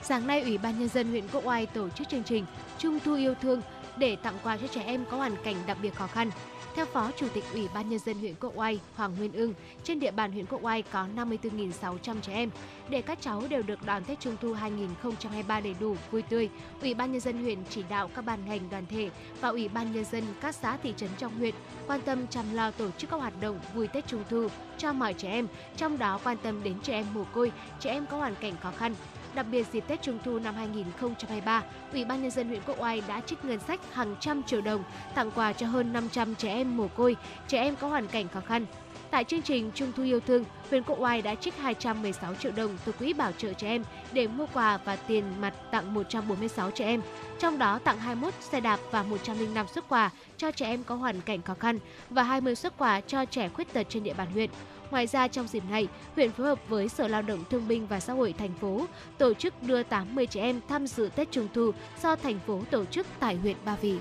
Sáng 0.03 0.27
nay, 0.27 0.43
Ủy 0.43 0.59
ban 0.59 0.79
Nhân 0.79 0.89
dân 0.89 1.11
huyện 1.11 1.29
Quốc 1.33 1.47
Oai 1.47 1.67
tổ 1.67 1.89
chức 1.89 2.09
chương 2.09 2.25
trình 2.25 2.45
Trung 2.79 2.99
thu 3.05 3.15
yêu 3.15 3.35
thương 3.43 3.63
để 3.97 4.17
tặng 4.17 4.39
quà 4.43 4.57
cho 4.57 4.67
trẻ 4.67 4.83
em 4.83 5.05
có 5.11 5.17
hoàn 5.17 5.37
cảnh 5.45 5.57
đặc 5.67 5.79
biệt 5.83 5.95
khó 5.95 6.07
khăn. 6.07 6.31
Theo 6.75 6.87
Phó 6.87 7.11
Chủ 7.17 7.27
tịch 7.35 7.45
Ủy 7.53 7.69
ban 7.75 7.89
Nhân 7.89 7.99
dân 7.99 8.19
huyện 8.19 8.35
Quốc 8.41 8.53
Oai 8.57 8.81
Hoàng 8.95 9.15
Nguyên 9.19 9.33
Ưng, 9.33 9.55
trên 9.85 10.01
địa 10.01 10.11
bàn 10.11 10.33
huyện 10.33 10.47
Quốc 10.47 10.65
Oai 10.65 10.83
có 10.83 11.07
54.600 11.17 12.21
trẻ 12.23 12.33
em. 12.33 12.51
Để 12.89 13.03
các 13.03 13.19
cháu 13.21 13.43
đều 13.49 13.63
được 13.63 13.87
đón 13.87 14.05
Tết 14.05 14.21
Trung 14.21 14.37
thu 14.41 14.53
2023 14.53 15.61
đầy 15.61 15.75
đủ, 15.81 15.97
vui 16.11 16.23
tươi, 16.23 16.49
Ủy 16.83 16.95
ban 16.95 17.13
Nhân 17.13 17.21
dân 17.21 17.43
huyện 17.43 17.59
chỉ 17.71 17.85
đạo 17.89 18.11
các 18.15 18.25
ban 18.25 18.45
ngành 18.47 18.71
đoàn 18.71 18.87
thể 18.87 19.11
và 19.41 19.49
Ủy 19.49 19.69
ban 19.69 19.93
Nhân 19.93 20.05
dân 20.05 20.25
các 20.41 20.55
xã 20.55 20.77
thị 20.77 20.95
trấn 20.97 21.09
trong 21.19 21.39
huyện 21.39 21.55
quan 21.87 22.01
tâm 22.01 22.27
chăm 22.27 22.55
lo 22.55 22.71
tổ 22.71 22.91
chức 22.99 23.11
các 23.11 23.17
hoạt 23.17 23.41
động 23.41 23.61
vui 23.75 23.89
Tết 23.89 24.07
Trung 24.07 24.25
thu 24.31 24.49
cho 24.79 24.93
mọi 24.93 25.15
trẻ 25.15 25.31
em, 25.31 25.47
trong 25.77 25.99
đó 25.99 26.21
quan 26.25 26.37
tâm 26.43 26.63
đến 26.63 26.75
trẻ 26.83 26.93
em 26.93 27.07
mồ 27.15 27.25
côi, 27.25 27.53
trẻ 27.81 27.91
em 27.91 28.07
có 28.07 28.17
hoàn 28.17 28.35
cảnh 28.35 28.55
khó 28.63 28.71
khăn, 28.71 28.95
Đặc 29.35 29.47
biệt 29.51 29.67
dịp 29.73 29.85
Tết 29.89 30.03
Trung 30.03 30.19
thu 30.25 30.39
năm 30.39 30.55
2023, 30.55 31.63
Ủy 31.93 32.05
ban 32.05 32.23
nhân 32.23 32.31
dân 32.31 32.49
huyện 32.49 32.63
Quốc 32.67 32.81
Oai 32.81 33.03
đã 33.09 33.21
trích 33.21 33.45
ngân 33.45 33.61
sách 33.61 33.81
hàng 33.93 34.17
trăm 34.21 34.43
triệu 34.43 34.61
đồng 34.61 34.85
tặng 35.15 35.31
quà 35.31 35.53
cho 35.53 35.67
hơn 35.67 35.93
500 35.93 36.35
trẻ 36.35 36.49
em 36.49 36.77
mồ 36.77 36.89
côi, 36.89 37.17
trẻ 37.49 37.59
em 37.59 37.77
có 37.77 37.89
hoàn 37.89 38.07
cảnh 38.07 38.29
khó 38.29 38.41
khăn. 38.41 38.67
Tại 39.11 39.25
chương 39.25 39.43
trình 39.43 39.71
Trung 39.75 39.93
thu 39.97 40.03
yêu 40.03 40.21
thương, 40.21 40.45
huyện 40.71 40.83
Quốc 40.83 41.01
Oai 41.01 41.23
đã 41.23 41.35
trích 41.35 41.57
216 41.57 42.35
triệu 42.35 42.53
đồng 42.53 42.77
từ 42.85 42.93
quỹ 42.93 43.13
bảo 43.13 43.33
trợ 43.33 43.53
trẻ 43.53 43.69
em 43.69 43.85
để 44.13 44.27
mua 44.27 44.47
quà 44.53 44.79
và 44.85 44.97
tiền 44.97 45.25
mặt 45.41 45.55
tặng 45.71 45.95
146 45.95 46.71
trẻ 46.71 46.85
em. 46.85 47.03
Trong 47.39 47.59
đó 47.59 47.79
tặng 47.79 47.99
21 47.99 48.35
xe 48.41 48.61
đạp 48.61 48.81
và 48.91 49.03
105 49.03 49.67
xuất 49.69 49.89
quà 49.89 50.11
cho 50.37 50.51
trẻ 50.51 50.67
em 50.67 50.85
có 50.85 50.95
hoàn 50.95 51.21
cảnh 51.21 51.43
khó 51.43 51.55
khăn 51.55 51.79
và 52.11 52.23
20 52.23 52.55
xuất 52.55 52.79
quà 52.79 53.01
cho 53.01 53.25
trẻ 53.25 53.49
khuyết 53.49 53.73
tật 53.73 53.87
trên 53.89 54.03
địa 54.03 54.15
bàn 54.15 54.29
huyện. 54.33 54.51
Ngoài 54.93 55.07
ra 55.07 55.29
trong 55.29 55.49
dịp 55.49 55.63
này, 55.71 55.89
huyện 56.17 56.31
phối 56.31 56.47
hợp 56.47 56.59
với 56.69 56.89
Sở 56.89 57.09
Lao 57.09 57.23
động 57.23 57.45
Thương 57.51 57.69
binh 57.69 57.87
và 57.87 58.01
Xã 58.01 58.13
hội 58.13 58.35
thành 58.39 58.53
phố 58.61 58.87
tổ 59.19 59.35
chức 59.35 59.63
đưa 59.63 59.83
80 59.83 60.27
trẻ 60.27 60.41
em 60.41 60.61
tham 60.69 60.87
dự 60.87 61.09
Tết 61.17 61.31
Trung 61.31 61.49
thu 61.55 61.71
do 62.03 62.17
thành 62.17 62.39
phố 62.47 62.61
tổ 62.71 62.85
chức 62.85 63.07
tại 63.21 63.37
huyện 63.37 63.57
Ba 63.65 63.77
Vì. 63.81 63.99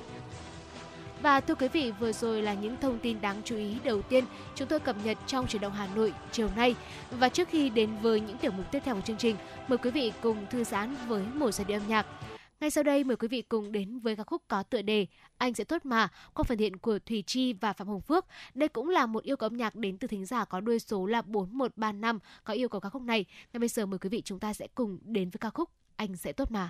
Và 1.21 1.39
thưa 1.39 1.55
quý 1.55 1.67
vị, 1.67 1.91
vừa 1.99 2.11
rồi 2.11 2.41
là 2.41 2.53
những 2.53 2.77
thông 2.81 2.99
tin 2.99 3.21
đáng 3.21 3.41
chú 3.45 3.55
ý 3.55 3.77
đầu 3.83 4.01
tiên 4.01 4.25
chúng 4.55 4.67
tôi 4.67 4.79
cập 4.79 4.95
nhật 5.03 5.17
trong 5.27 5.47
chuyển 5.47 5.61
động 5.61 5.73
Hà 5.73 5.87
Nội 5.95 6.13
chiều 6.31 6.49
nay. 6.55 6.75
Và 7.11 7.29
trước 7.29 7.49
khi 7.49 7.69
đến 7.69 7.89
với 8.01 8.19
những 8.19 8.37
tiểu 8.37 8.51
mục 8.51 8.65
tiếp 8.71 8.79
theo 8.85 8.95
của 8.95 9.01
chương 9.01 9.17
trình, 9.17 9.35
mời 9.67 9.77
quý 9.77 9.91
vị 9.91 10.11
cùng 10.21 10.45
thư 10.49 10.63
giãn 10.63 10.95
với 11.07 11.23
một 11.33 11.51
giai 11.51 11.65
điệu 11.65 11.79
âm 11.79 11.87
nhạc. 11.87 12.05
Ngay 12.61 12.71
sau 12.71 12.83
đây, 12.83 13.03
mời 13.03 13.17
quý 13.17 13.27
vị 13.27 13.41
cùng 13.41 13.71
đến 13.71 13.99
với 13.99 14.15
ca 14.15 14.23
khúc 14.23 14.41
có 14.47 14.63
tựa 14.63 14.81
đề 14.81 15.07
Anh 15.37 15.53
sẽ 15.53 15.63
tốt 15.63 15.85
mà, 15.85 16.07
qua 16.33 16.43
phần 16.43 16.57
hiện 16.57 16.77
của 16.77 16.99
Thùy 16.99 17.23
Chi 17.27 17.53
và 17.53 17.73
Phạm 17.73 17.87
Hồng 17.87 18.01
Phước. 18.01 18.25
Đây 18.53 18.69
cũng 18.69 18.89
là 18.89 19.05
một 19.05 19.23
yêu 19.23 19.37
cầu 19.37 19.47
âm 19.47 19.57
nhạc 19.57 19.75
đến 19.75 19.97
từ 19.97 20.07
thính 20.07 20.25
giả 20.25 20.45
có 20.45 20.59
đuôi 20.59 20.79
số 20.79 21.05
là 21.05 21.21
4135 21.21 22.19
có 22.43 22.53
yêu 22.53 22.69
cầu 22.69 22.81
ca 22.81 22.89
khúc 22.89 23.01
này. 23.01 23.25
Ngay 23.53 23.59
bây 23.59 23.69
giờ 23.69 23.85
mời 23.85 23.99
quý 23.99 24.09
vị 24.09 24.21
chúng 24.21 24.39
ta 24.39 24.53
sẽ 24.53 24.67
cùng 24.75 24.99
đến 25.03 25.29
với 25.29 25.39
ca 25.39 25.49
khúc 25.49 25.69
Anh 25.95 26.17
sẽ 26.17 26.31
tốt 26.31 26.51
mà. 26.51 26.69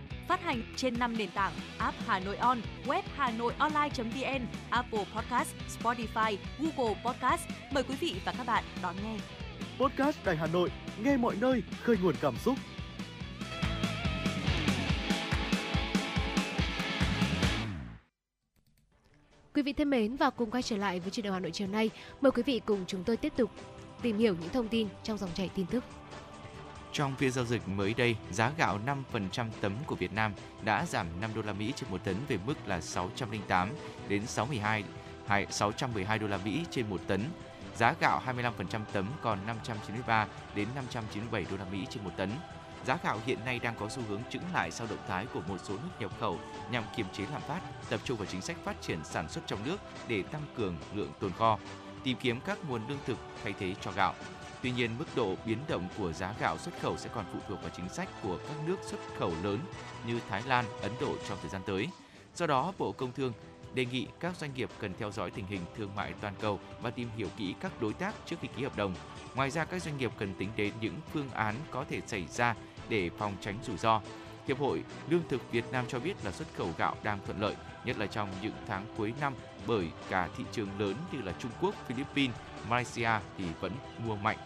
Phát 0.31 0.43
hành 0.43 0.61
trên 0.75 0.99
5 0.99 1.17
nền 1.17 1.29
tảng 1.31 1.53
app 1.77 1.97
Hà 2.07 2.19
Nội 2.19 2.37
On, 2.37 2.61
web 2.85 3.01
Hà 3.15 3.31
Nội 3.31 3.53
Online.vn, 3.57 4.45
Apple 4.69 5.03
Podcast, 5.15 5.55
Spotify, 5.79 6.37
Google 6.59 7.01
Podcast. 7.05 7.41
Mời 7.71 7.83
quý 7.83 7.95
vị 7.99 8.15
và 8.25 8.33
các 8.37 8.47
bạn 8.47 8.63
đón 8.81 8.95
nghe. 9.03 9.17
Podcast 9.79 10.25
Đài 10.25 10.37
Hà 10.37 10.47
Nội, 10.47 10.69
nghe 11.03 11.17
mọi 11.17 11.35
nơi, 11.41 11.63
khơi 11.83 11.97
nguồn 12.01 12.15
cảm 12.21 12.37
xúc. 12.37 12.57
Quý 19.53 19.61
vị 19.61 19.73
thân 19.73 19.89
mến 19.89 20.15
và 20.15 20.29
cùng 20.29 20.51
quay 20.51 20.63
trở 20.63 20.77
lại 20.77 20.99
với 20.99 21.11
truyền 21.11 21.23
động 21.23 21.33
Hà 21.33 21.39
Nội 21.39 21.51
chiều 21.51 21.67
nay. 21.67 21.89
Mời 22.21 22.31
quý 22.31 22.43
vị 22.43 22.61
cùng 22.65 22.83
chúng 22.87 23.03
tôi 23.03 23.17
tiếp 23.17 23.33
tục 23.37 23.51
tìm 24.01 24.17
hiểu 24.17 24.35
những 24.41 24.49
thông 24.49 24.67
tin 24.67 24.87
trong 25.03 25.17
dòng 25.17 25.29
chảy 25.33 25.49
tin 25.55 25.65
tức. 25.65 25.83
Trong 26.93 27.15
phiên 27.15 27.31
giao 27.31 27.45
dịch 27.45 27.67
mới 27.67 27.93
đây, 27.93 28.15
giá 28.31 28.51
gạo 28.57 28.79
5% 29.13 29.45
tấm 29.61 29.73
của 29.85 29.95
Việt 29.95 30.13
Nam 30.13 30.33
đã 30.63 30.85
giảm 30.85 31.07
5 31.21 31.31
đô 31.35 31.41
la 31.41 31.53
Mỹ 31.53 31.73
trên 31.75 31.91
một 31.91 32.03
tấn 32.03 32.15
về 32.27 32.37
mức 32.45 32.53
là 32.65 32.81
608 32.81 33.69
đến 34.07 34.27
62 34.27 34.83
hay 35.27 35.47
612 35.49 36.19
đô 36.19 36.27
la 36.27 36.37
Mỹ 36.45 36.65
trên 36.71 36.89
một 36.89 37.01
tấn. 37.07 37.23
Giá 37.77 37.93
gạo 37.99 38.21
25% 38.25 38.81
tấm 38.93 39.05
còn 39.21 39.39
593 39.47 40.27
đến 40.55 40.67
597 40.75 41.45
đô 41.51 41.57
la 41.57 41.65
Mỹ 41.71 41.87
trên 41.89 42.03
một 42.03 42.11
tấn. 42.17 42.31
Giá 42.85 42.97
gạo 43.03 43.19
hiện 43.25 43.39
nay 43.45 43.59
đang 43.59 43.75
có 43.79 43.89
xu 43.89 44.01
hướng 44.09 44.21
chững 44.29 44.53
lại 44.53 44.71
sau 44.71 44.87
động 44.87 44.99
thái 45.07 45.25
của 45.33 45.41
một 45.47 45.57
số 45.63 45.73
nước 45.73 45.89
nhập 45.99 46.11
khẩu 46.19 46.39
nhằm 46.71 46.83
kiềm 46.95 47.05
chế 47.13 47.23
lạm 47.31 47.41
phát, 47.41 47.59
tập 47.89 47.99
trung 48.03 48.17
vào 48.17 48.25
chính 48.25 48.41
sách 48.41 48.57
phát 48.63 48.81
triển 48.81 48.99
sản 49.03 49.29
xuất 49.29 49.41
trong 49.47 49.59
nước 49.65 49.77
để 50.07 50.23
tăng 50.23 50.45
cường 50.57 50.77
lượng 50.93 51.11
tồn 51.19 51.31
kho, 51.37 51.57
tìm 52.03 52.17
kiếm 52.21 52.39
các 52.45 52.57
nguồn 52.67 52.87
lương 52.87 52.99
thực 53.05 53.17
thay 53.43 53.53
thế 53.59 53.75
cho 53.81 53.91
gạo. 53.91 54.13
Tuy 54.63 54.71
nhiên, 54.71 54.97
mức 54.97 55.05
độ 55.15 55.35
biến 55.45 55.57
động 55.67 55.87
của 55.97 56.13
giá 56.13 56.33
gạo 56.39 56.57
xuất 56.57 56.71
khẩu 56.81 56.97
sẽ 56.97 57.09
còn 57.13 57.25
phụ 57.33 57.39
thuộc 57.47 57.61
vào 57.61 57.71
chính 57.77 57.89
sách 57.89 58.09
của 58.23 58.37
các 58.37 58.55
nước 58.67 58.77
xuất 58.83 58.97
khẩu 59.19 59.33
lớn 59.43 59.59
như 60.07 60.19
Thái 60.29 60.41
Lan, 60.47 60.65
Ấn 60.81 60.91
Độ 61.01 61.15
trong 61.29 61.37
thời 61.41 61.49
gian 61.49 61.61
tới. 61.65 61.87
Do 62.35 62.47
đó, 62.47 62.73
Bộ 62.77 62.91
Công 62.91 63.11
Thương 63.11 63.33
đề 63.73 63.85
nghị 63.85 64.07
các 64.19 64.35
doanh 64.35 64.53
nghiệp 64.53 64.69
cần 64.79 64.93
theo 64.99 65.11
dõi 65.11 65.31
tình 65.31 65.45
hình 65.45 65.61
thương 65.77 65.95
mại 65.95 66.13
toàn 66.21 66.33
cầu 66.41 66.59
và 66.81 66.91
tìm 66.91 67.09
hiểu 67.17 67.27
kỹ 67.37 67.55
các 67.59 67.81
đối 67.81 67.93
tác 67.93 68.15
trước 68.25 68.35
khi 68.41 68.47
ký 68.55 68.63
hợp 68.63 68.75
đồng. 68.75 68.95
Ngoài 69.35 69.49
ra, 69.49 69.65
các 69.65 69.81
doanh 69.81 69.97
nghiệp 69.97 70.11
cần 70.17 70.33
tính 70.33 70.49
đến 70.55 70.73
những 70.81 70.95
phương 71.13 71.29
án 71.29 71.55
có 71.71 71.85
thể 71.89 72.01
xảy 72.07 72.27
ra 72.27 72.55
để 72.89 73.09
phòng 73.17 73.35
tránh 73.41 73.55
rủi 73.63 73.77
ro. 73.77 74.01
Hiệp 74.47 74.59
hội 74.59 74.83
Lương 75.09 75.27
thực 75.29 75.51
Việt 75.51 75.65
Nam 75.71 75.85
cho 75.87 75.99
biết 75.99 76.13
là 76.23 76.31
xuất 76.31 76.47
khẩu 76.57 76.69
gạo 76.77 76.95
đang 77.03 77.19
thuận 77.25 77.41
lợi, 77.41 77.55
nhất 77.85 77.97
là 77.97 78.05
trong 78.05 78.29
những 78.41 78.53
tháng 78.67 78.85
cuối 78.97 79.13
năm 79.21 79.33
bởi 79.67 79.91
cả 80.09 80.29
thị 80.37 80.43
trường 80.51 80.79
lớn 80.79 80.95
như 81.11 81.21
là 81.21 81.33
Trung 81.39 81.51
Quốc, 81.61 81.75
Philippines, 81.87 82.35
Malaysia 82.69 83.11
thì 83.37 83.45
vẫn 83.59 83.71
mua 84.05 84.15
mạnh. 84.15 84.37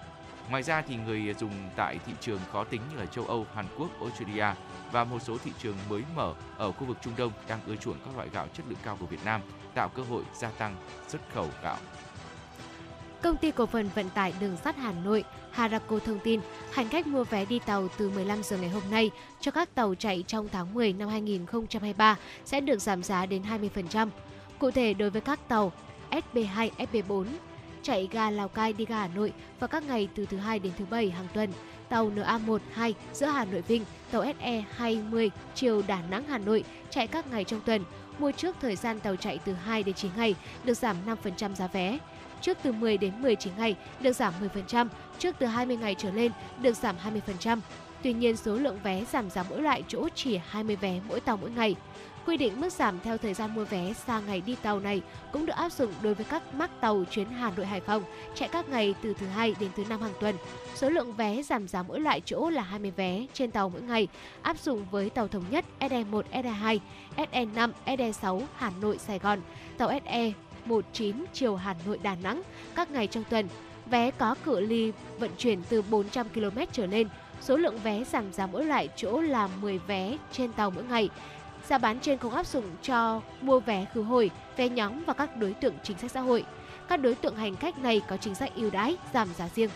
Ngoài 0.49 0.63
ra 0.63 0.81
thì 0.81 0.95
người 0.95 1.33
dùng 1.39 1.51
tại 1.75 1.99
thị 2.05 2.13
trường 2.21 2.39
khó 2.51 2.63
tính 2.63 2.81
như 2.91 2.97
là 2.97 3.05
châu 3.05 3.25
Âu, 3.25 3.45
Hàn 3.55 3.65
Quốc, 3.77 3.89
Australia 4.01 4.47
và 4.91 5.03
một 5.03 5.21
số 5.21 5.37
thị 5.37 5.51
trường 5.59 5.75
mới 5.89 6.01
mở 6.15 6.33
ở 6.57 6.71
khu 6.71 6.85
vực 6.85 6.97
Trung 7.01 7.13
Đông 7.17 7.31
đang 7.47 7.59
ưa 7.67 7.75
chuộng 7.75 7.97
các 8.05 8.15
loại 8.15 8.29
gạo 8.33 8.47
chất 8.53 8.65
lượng 8.69 8.79
cao 8.83 8.97
của 8.99 9.05
Việt 9.05 9.25
Nam, 9.25 9.41
tạo 9.73 9.89
cơ 9.89 10.03
hội 10.03 10.23
gia 10.33 10.49
tăng 10.49 10.75
xuất 11.07 11.21
khẩu 11.33 11.49
gạo. 11.63 11.77
Công 13.21 13.37
ty 13.37 13.51
cổ 13.51 13.65
phần 13.65 13.89
vận 13.95 14.09
tải 14.09 14.33
đường 14.39 14.57
sắt 14.63 14.77
Hà 14.77 14.91
Nội 14.91 15.23
Harako 15.51 15.99
thông 15.99 16.19
tin, 16.19 16.41
hành 16.71 16.89
khách 16.89 17.07
mua 17.07 17.23
vé 17.23 17.45
đi 17.45 17.59
tàu 17.59 17.87
từ 17.97 18.09
15 18.09 18.43
giờ 18.43 18.57
ngày 18.57 18.69
hôm 18.69 18.83
nay 18.91 19.11
cho 19.39 19.51
các 19.51 19.75
tàu 19.75 19.95
chạy 19.95 20.23
trong 20.27 20.49
tháng 20.51 20.73
10 20.73 20.93
năm 20.93 21.09
2023 21.09 22.17
sẽ 22.45 22.61
được 22.61 22.81
giảm 22.81 23.03
giá 23.03 23.25
đến 23.25 23.43
20%. 23.73 24.09
Cụ 24.59 24.71
thể 24.71 24.93
đối 24.93 25.09
với 25.09 25.21
các 25.21 25.39
tàu 25.47 25.71
SB2, 26.11 26.69
SB4 26.77 27.25
chạy 27.85 28.07
ga 28.11 28.29
Lào 28.29 28.47
Cai 28.47 28.73
đi 28.73 28.85
ga 28.85 28.99
Hà 28.99 29.07
Nội 29.07 29.33
vào 29.59 29.67
các 29.67 29.83
ngày 29.87 30.07
từ 30.15 30.25
thứ 30.25 30.37
hai 30.37 30.59
đến 30.59 30.73
thứ 30.77 30.85
bảy 30.89 31.09
hàng 31.09 31.27
tuần, 31.33 31.49
tàu 31.89 32.11
NA1, 32.15 32.57
2 32.73 32.93
giữa 33.13 33.25
Hà 33.25 33.45
Nội 33.45 33.61
Vinh, 33.61 33.85
tàu 34.11 34.23
SE20 34.23 35.29
chiều 35.55 35.81
Đà 35.87 36.01
Nẵng 36.09 36.23
Hà 36.27 36.37
Nội 36.37 36.63
chạy 36.89 37.07
các 37.07 37.31
ngày 37.31 37.43
trong 37.43 37.61
tuần, 37.65 37.83
mua 38.19 38.31
trước 38.31 38.55
thời 38.61 38.75
gian 38.75 38.99
tàu 38.99 39.15
chạy 39.15 39.39
từ 39.45 39.53
2 39.53 39.83
đến 39.83 39.95
9 39.95 40.11
ngày 40.17 40.35
được 40.63 40.73
giảm 40.73 40.95
5% 41.23 41.55
giá 41.55 41.67
vé 41.67 41.99
trước 42.41 42.57
từ 42.63 42.71
10 42.71 42.97
đến 42.97 43.21
19 43.21 43.53
ngày 43.57 43.75
được 44.01 44.13
giảm 44.13 44.33
10%, 44.55 44.87
trước 45.19 45.35
từ 45.39 45.45
20 45.45 45.77
ngày 45.77 45.95
trở 45.97 46.11
lên 46.11 46.31
được 46.61 46.73
giảm 46.73 46.95
20%. 47.37 47.59
Tuy 48.03 48.13
nhiên, 48.13 48.37
số 48.37 48.55
lượng 48.55 48.79
vé 48.83 49.03
giảm 49.11 49.29
giá 49.29 49.43
mỗi 49.49 49.61
loại 49.61 49.83
chỗ 49.87 50.07
chỉ 50.15 50.39
20 50.49 50.75
vé 50.75 50.99
mỗi 51.07 51.19
tàu 51.19 51.37
mỗi 51.37 51.51
ngày. 51.51 51.75
Quy 52.25 52.37
định 52.37 52.61
mức 52.61 52.73
giảm 52.73 52.99
theo 53.03 53.17
thời 53.17 53.33
gian 53.33 53.55
mua 53.55 53.63
vé 53.63 53.93
sang 53.93 54.25
ngày 54.25 54.41
đi 54.41 54.55
tàu 54.55 54.79
này 54.79 55.01
cũng 55.31 55.45
được 55.45 55.55
áp 55.55 55.71
dụng 55.71 55.93
đối 56.01 56.13
với 56.13 56.25
các 56.25 56.53
mắc 56.53 56.71
tàu 56.81 57.03
chuyến 57.11 57.29
Hà 57.29 57.51
Nội 57.57 57.65
Hải 57.65 57.81
Phòng 57.81 58.03
chạy 58.35 58.49
các 58.49 58.69
ngày 58.69 58.95
từ 59.01 59.13
thứ 59.13 59.25
hai 59.27 59.55
đến 59.59 59.69
thứ 59.75 59.83
năm 59.89 60.01
hàng 60.01 60.13
tuần. 60.19 60.35
Số 60.75 60.89
lượng 60.89 61.13
vé 61.13 61.41
giảm 61.41 61.67
giá 61.67 61.83
mỗi 61.83 61.99
loại 61.99 62.21
chỗ 62.25 62.49
là 62.49 62.61
20 62.61 62.91
vé 62.91 63.25
trên 63.33 63.51
tàu 63.51 63.69
mỗi 63.69 63.81
ngày, 63.81 64.07
áp 64.41 64.59
dụng 64.59 64.85
với 64.91 65.09
tàu 65.09 65.27
thống 65.27 65.43
nhất 65.49 65.65
SE1, 65.79 66.21
SE2, 66.31 66.79
SE5, 67.17 67.71
SE6 67.85 68.41
Hà 68.55 68.71
Nội 68.81 68.97
Sài 68.97 69.19
Gòn, 69.19 69.39
tàu 69.77 69.91
SE 70.05 70.31
19 70.65 71.25
chiều 71.33 71.55
Hà 71.55 71.75
Nội 71.85 71.99
Đà 72.03 72.15
Nẵng 72.23 72.41
các 72.75 72.91
ngày 72.91 73.07
trong 73.07 73.23
tuần. 73.29 73.47
Vé 73.85 74.11
có 74.11 74.35
cự 74.45 74.59
ly 74.59 74.91
vận 75.19 75.31
chuyển 75.37 75.61
từ 75.69 75.81
400 75.81 76.29
km 76.29 76.59
trở 76.71 76.85
lên. 76.85 77.07
Số 77.41 77.57
lượng 77.57 77.77
vé 77.83 78.03
giảm 78.03 78.33
giá 78.33 78.47
mỗi 78.47 78.65
loại 78.65 78.89
chỗ 78.95 79.21
là 79.21 79.49
10 79.61 79.77
vé 79.77 80.17
trên 80.31 80.51
tàu 80.51 80.71
mỗi 80.71 80.83
ngày. 80.83 81.09
Giá 81.69 81.77
bán 81.77 81.99
trên 81.99 82.17
không 82.17 82.35
áp 82.35 82.45
dụng 82.45 82.65
cho 82.81 83.21
mua 83.41 83.59
vé 83.59 83.85
khứ 83.93 84.01
hồi, 84.01 84.31
vé 84.57 84.69
nhóm 84.69 85.03
và 85.05 85.13
các 85.13 85.37
đối 85.37 85.53
tượng 85.53 85.73
chính 85.83 85.97
sách 85.97 86.11
xã 86.11 86.19
hội. 86.19 86.45
Các 86.87 86.97
đối 86.97 87.15
tượng 87.15 87.35
hành 87.35 87.55
khách 87.55 87.77
này 87.77 88.01
có 88.07 88.17
chính 88.17 88.35
sách 88.35 88.51
ưu 88.55 88.69
đãi, 88.69 88.97
giảm 89.13 89.27
giá 89.33 89.49
riêng. 89.49 89.69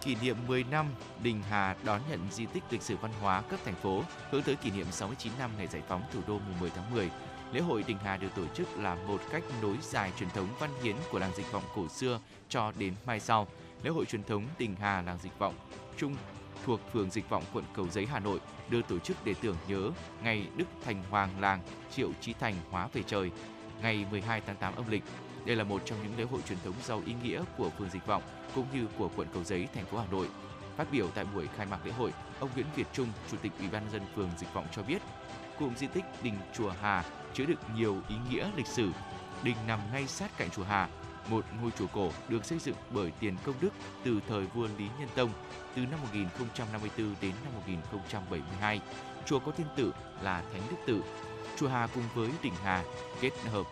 Kỷ 0.00 0.16
niệm 0.22 0.36
10 0.46 0.64
năm, 0.64 0.86
Đình 1.22 1.42
Hà 1.50 1.76
đón 1.84 2.00
nhận 2.10 2.20
di 2.30 2.46
tích 2.46 2.62
lịch 2.70 2.82
sử 2.82 2.96
văn 2.96 3.10
hóa 3.20 3.42
cấp 3.42 3.60
thành 3.64 3.74
phố 3.74 4.02
hướng 4.30 4.42
tới 4.42 4.56
kỷ 4.56 4.70
niệm 4.70 4.86
69 4.90 5.32
năm 5.38 5.50
ngày 5.58 5.66
giải 5.66 5.82
phóng 5.88 6.02
thủ 6.12 6.20
đô 6.26 6.34
mùng 6.34 6.60
10 6.60 6.70
tháng 6.70 6.94
10 6.94 7.10
Lễ 7.52 7.60
hội 7.60 7.84
Đình 7.86 7.98
Hà 8.04 8.16
được 8.16 8.34
tổ 8.36 8.42
chức 8.54 8.78
là 8.78 8.94
một 8.94 9.20
cách 9.30 9.42
nối 9.62 9.76
dài 9.82 10.12
truyền 10.18 10.30
thống 10.30 10.48
văn 10.58 10.70
hiến 10.82 10.96
của 11.10 11.18
làng 11.18 11.32
dịch 11.36 11.52
vọng 11.52 11.62
cổ 11.74 11.88
xưa 11.88 12.20
cho 12.48 12.72
đến 12.78 12.94
mai 13.06 13.20
sau. 13.20 13.46
Lễ 13.82 13.90
hội 13.90 14.04
truyền 14.04 14.24
thống 14.24 14.46
Đình 14.58 14.76
Hà 14.80 15.02
làng 15.02 15.18
dịch 15.22 15.38
vọng 15.38 15.54
Trung 15.96 16.16
thuộc 16.64 16.80
phường 16.92 17.10
Dịch 17.10 17.28
vọng 17.30 17.42
quận 17.52 17.64
Cầu 17.74 17.88
Giấy 17.88 18.06
Hà 18.06 18.18
Nội 18.18 18.40
được 18.72 18.88
tổ 18.88 18.98
chức 18.98 19.16
để 19.24 19.34
tưởng 19.40 19.56
nhớ 19.68 19.90
ngày 20.22 20.46
Đức 20.56 20.64
Thành 20.84 21.02
Hoàng 21.10 21.30
làng 21.40 21.60
Triệu 21.96 22.10
Chí 22.20 22.32
Thành 22.32 22.54
hóa 22.70 22.88
về 22.92 23.02
trời 23.02 23.30
ngày 23.82 24.06
12 24.10 24.42
tháng 24.46 24.56
8 24.56 24.74
âm 24.74 24.90
lịch. 24.90 25.02
Đây 25.46 25.56
là 25.56 25.64
một 25.64 25.82
trong 25.84 25.98
những 26.02 26.18
lễ 26.18 26.24
hội 26.24 26.40
truyền 26.48 26.58
thống 26.64 26.74
giàu 26.84 27.02
ý 27.06 27.14
nghĩa 27.22 27.42
của 27.56 27.70
phường 27.70 27.90
Dịch 27.90 28.06
vọng 28.06 28.22
cũng 28.54 28.66
như 28.74 28.86
của 28.98 29.10
quận 29.16 29.28
Cầu 29.34 29.44
Giấy, 29.44 29.68
thành 29.74 29.84
phố 29.86 29.98
Hà 29.98 30.06
Nội. 30.10 30.28
Phát 30.76 30.86
biểu 30.92 31.08
tại 31.14 31.24
buổi 31.34 31.48
khai 31.56 31.66
mạc 31.66 31.86
lễ 31.86 31.92
hội, 31.92 32.12
ông 32.40 32.50
Nguyễn 32.54 32.66
Việt 32.76 32.86
Trung, 32.92 33.08
Chủ 33.30 33.36
tịch 33.42 33.52
Ủy 33.58 33.68
ban 33.68 33.90
dân 33.92 34.02
phường 34.16 34.30
Dịch 34.38 34.54
vọng 34.54 34.66
cho 34.72 34.82
biết, 34.82 35.02
cụm 35.58 35.74
di 35.74 35.86
tích 35.86 36.04
đình 36.22 36.34
chùa 36.54 36.72
Hà 36.80 37.04
chứa 37.34 37.44
đựng 37.44 37.58
nhiều 37.76 37.96
ý 38.08 38.14
nghĩa 38.30 38.50
lịch 38.56 38.66
sử. 38.66 38.90
Đình 39.42 39.56
nằm 39.66 39.80
ngay 39.92 40.06
sát 40.06 40.30
cạnh 40.36 40.50
chùa 40.50 40.64
Hà, 40.64 40.88
một 41.30 41.44
ngôi 41.60 41.70
chùa 41.78 41.86
cổ 41.92 42.10
được 42.28 42.44
xây 42.44 42.58
dựng 42.58 42.76
bởi 42.90 43.12
tiền 43.20 43.36
công 43.44 43.54
đức 43.60 43.70
từ 44.04 44.20
thời 44.28 44.46
vua 44.46 44.68
Lý 44.78 44.86
Nhân 44.98 45.08
Tông 45.14 45.30
từ 45.74 45.82
năm 45.82 46.00
1054 46.02 47.14
đến 47.20 47.32
năm 47.44 47.54
1072. 47.54 48.80
Chùa 49.26 49.38
có 49.38 49.52
thiên 49.52 49.66
tử 49.76 49.92
là 50.22 50.42
Thánh 50.52 50.62
Đức 50.70 50.76
Tử. 50.86 51.02
Chùa 51.56 51.68
Hà 51.68 51.88
cùng 51.94 52.04
với 52.14 52.30
đỉnh 52.42 52.54
Hà 52.64 52.84
kết 53.20 53.32
hợp 53.52 53.66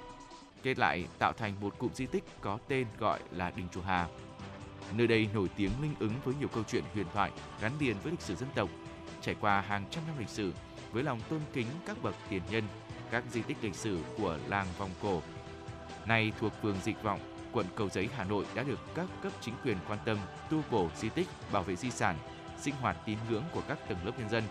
kết 0.62 0.78
lại 0.78 1.06
tạo 1.18 1.32
thành 1.32 1.54
một 1.60 1.78
cụm 1.78 1.92
di 1.92 2.06
tích 2.06 2.24
có 2.40 2.58
tên 2.68 2.86
gọi 2.98 3.20
là 3.30 3.50
đình 3.56 3.66
chùa 3.72 3.82
Hà. 3.82 4.06
Nơi 4.96 5.06
đây 5.06 5.28
nổi 5.34 5.48
tiếng 5.56 5.70
linh 5.82 5.94
ứng 6.00 6.12
với 6.24 6.34
nhiều 6.38 6.48
câu 6.48 6.64
chuyện 6.68 6.84
huyền 6.94 7.06
thoại 7.12 7.30
gắn 7.60 7.72
liền 7.80 7.96
với 8.02 8.10
lịch 8.10 8.20
sử 8.20 8.34
dân 8.34 8.48
tộc. 8.54 8.68
Trải 9.20 9.34
qua 9.40 9.60
hàng 9.60 9.84
trăm 9.90 10.02
năm 10.06 10.18
lịch 10.18 10.28
sử, 10.28 10.52
với 10.92 11.02
lòng 11.02 11.20
tôn 11.28 11.40
kính 11.52 11.66
các 11.86 12.02
bậc 12.02 12.14
tiền 12.28 12.42
nhân, 12.50 12.64
các 13.10 13.24
di 13.30 13.42
tích 13.42 13.56
lịch 13.62 13.74
sử 13.74 13.98
của 14.18 14.38
làng 14.48 14.66
vòng 14.78 14.90
cổ. 15.02 15.22
Nay 16.06 16.32
thuộc 16.40 16.52
phường 16.62 16.76
Dịch 16.84 17.02
Vọng, 17.02 17.20
quận 17.52 17.66
Cầu 17.76 17.88
Giấy, 17.88 18.08
Hà 18.16 18.24
Nội 18.24 18.44
đã 18.54 18.62
được 18.62 18.78
các 18.94 19.06
cấp 19.22 19.32
chính 19.40 19.54
quyền 19.64 19.76
quan 19.88 19.98
tâm 20.04 20.18
tu 20.50 20.62
bổ 20.70 20.88
di 20.96 21.08
tích, 21.08 21.26
bảo 21.52 21.62
vệ 21.62 21.76
di 21.76 21.90
sản, 21.90 22.16
sinh 22.60 22.74
hoạt 22.74 22.96
tín 23.06 23.18
ngưỡng 23.30 23.44
của 23.52 23.62
các 23.68 23.78
tầng 23.88 23.98
lớp 24.04 24.12
nhân 24.18 24.28
dân. 24.28 24.44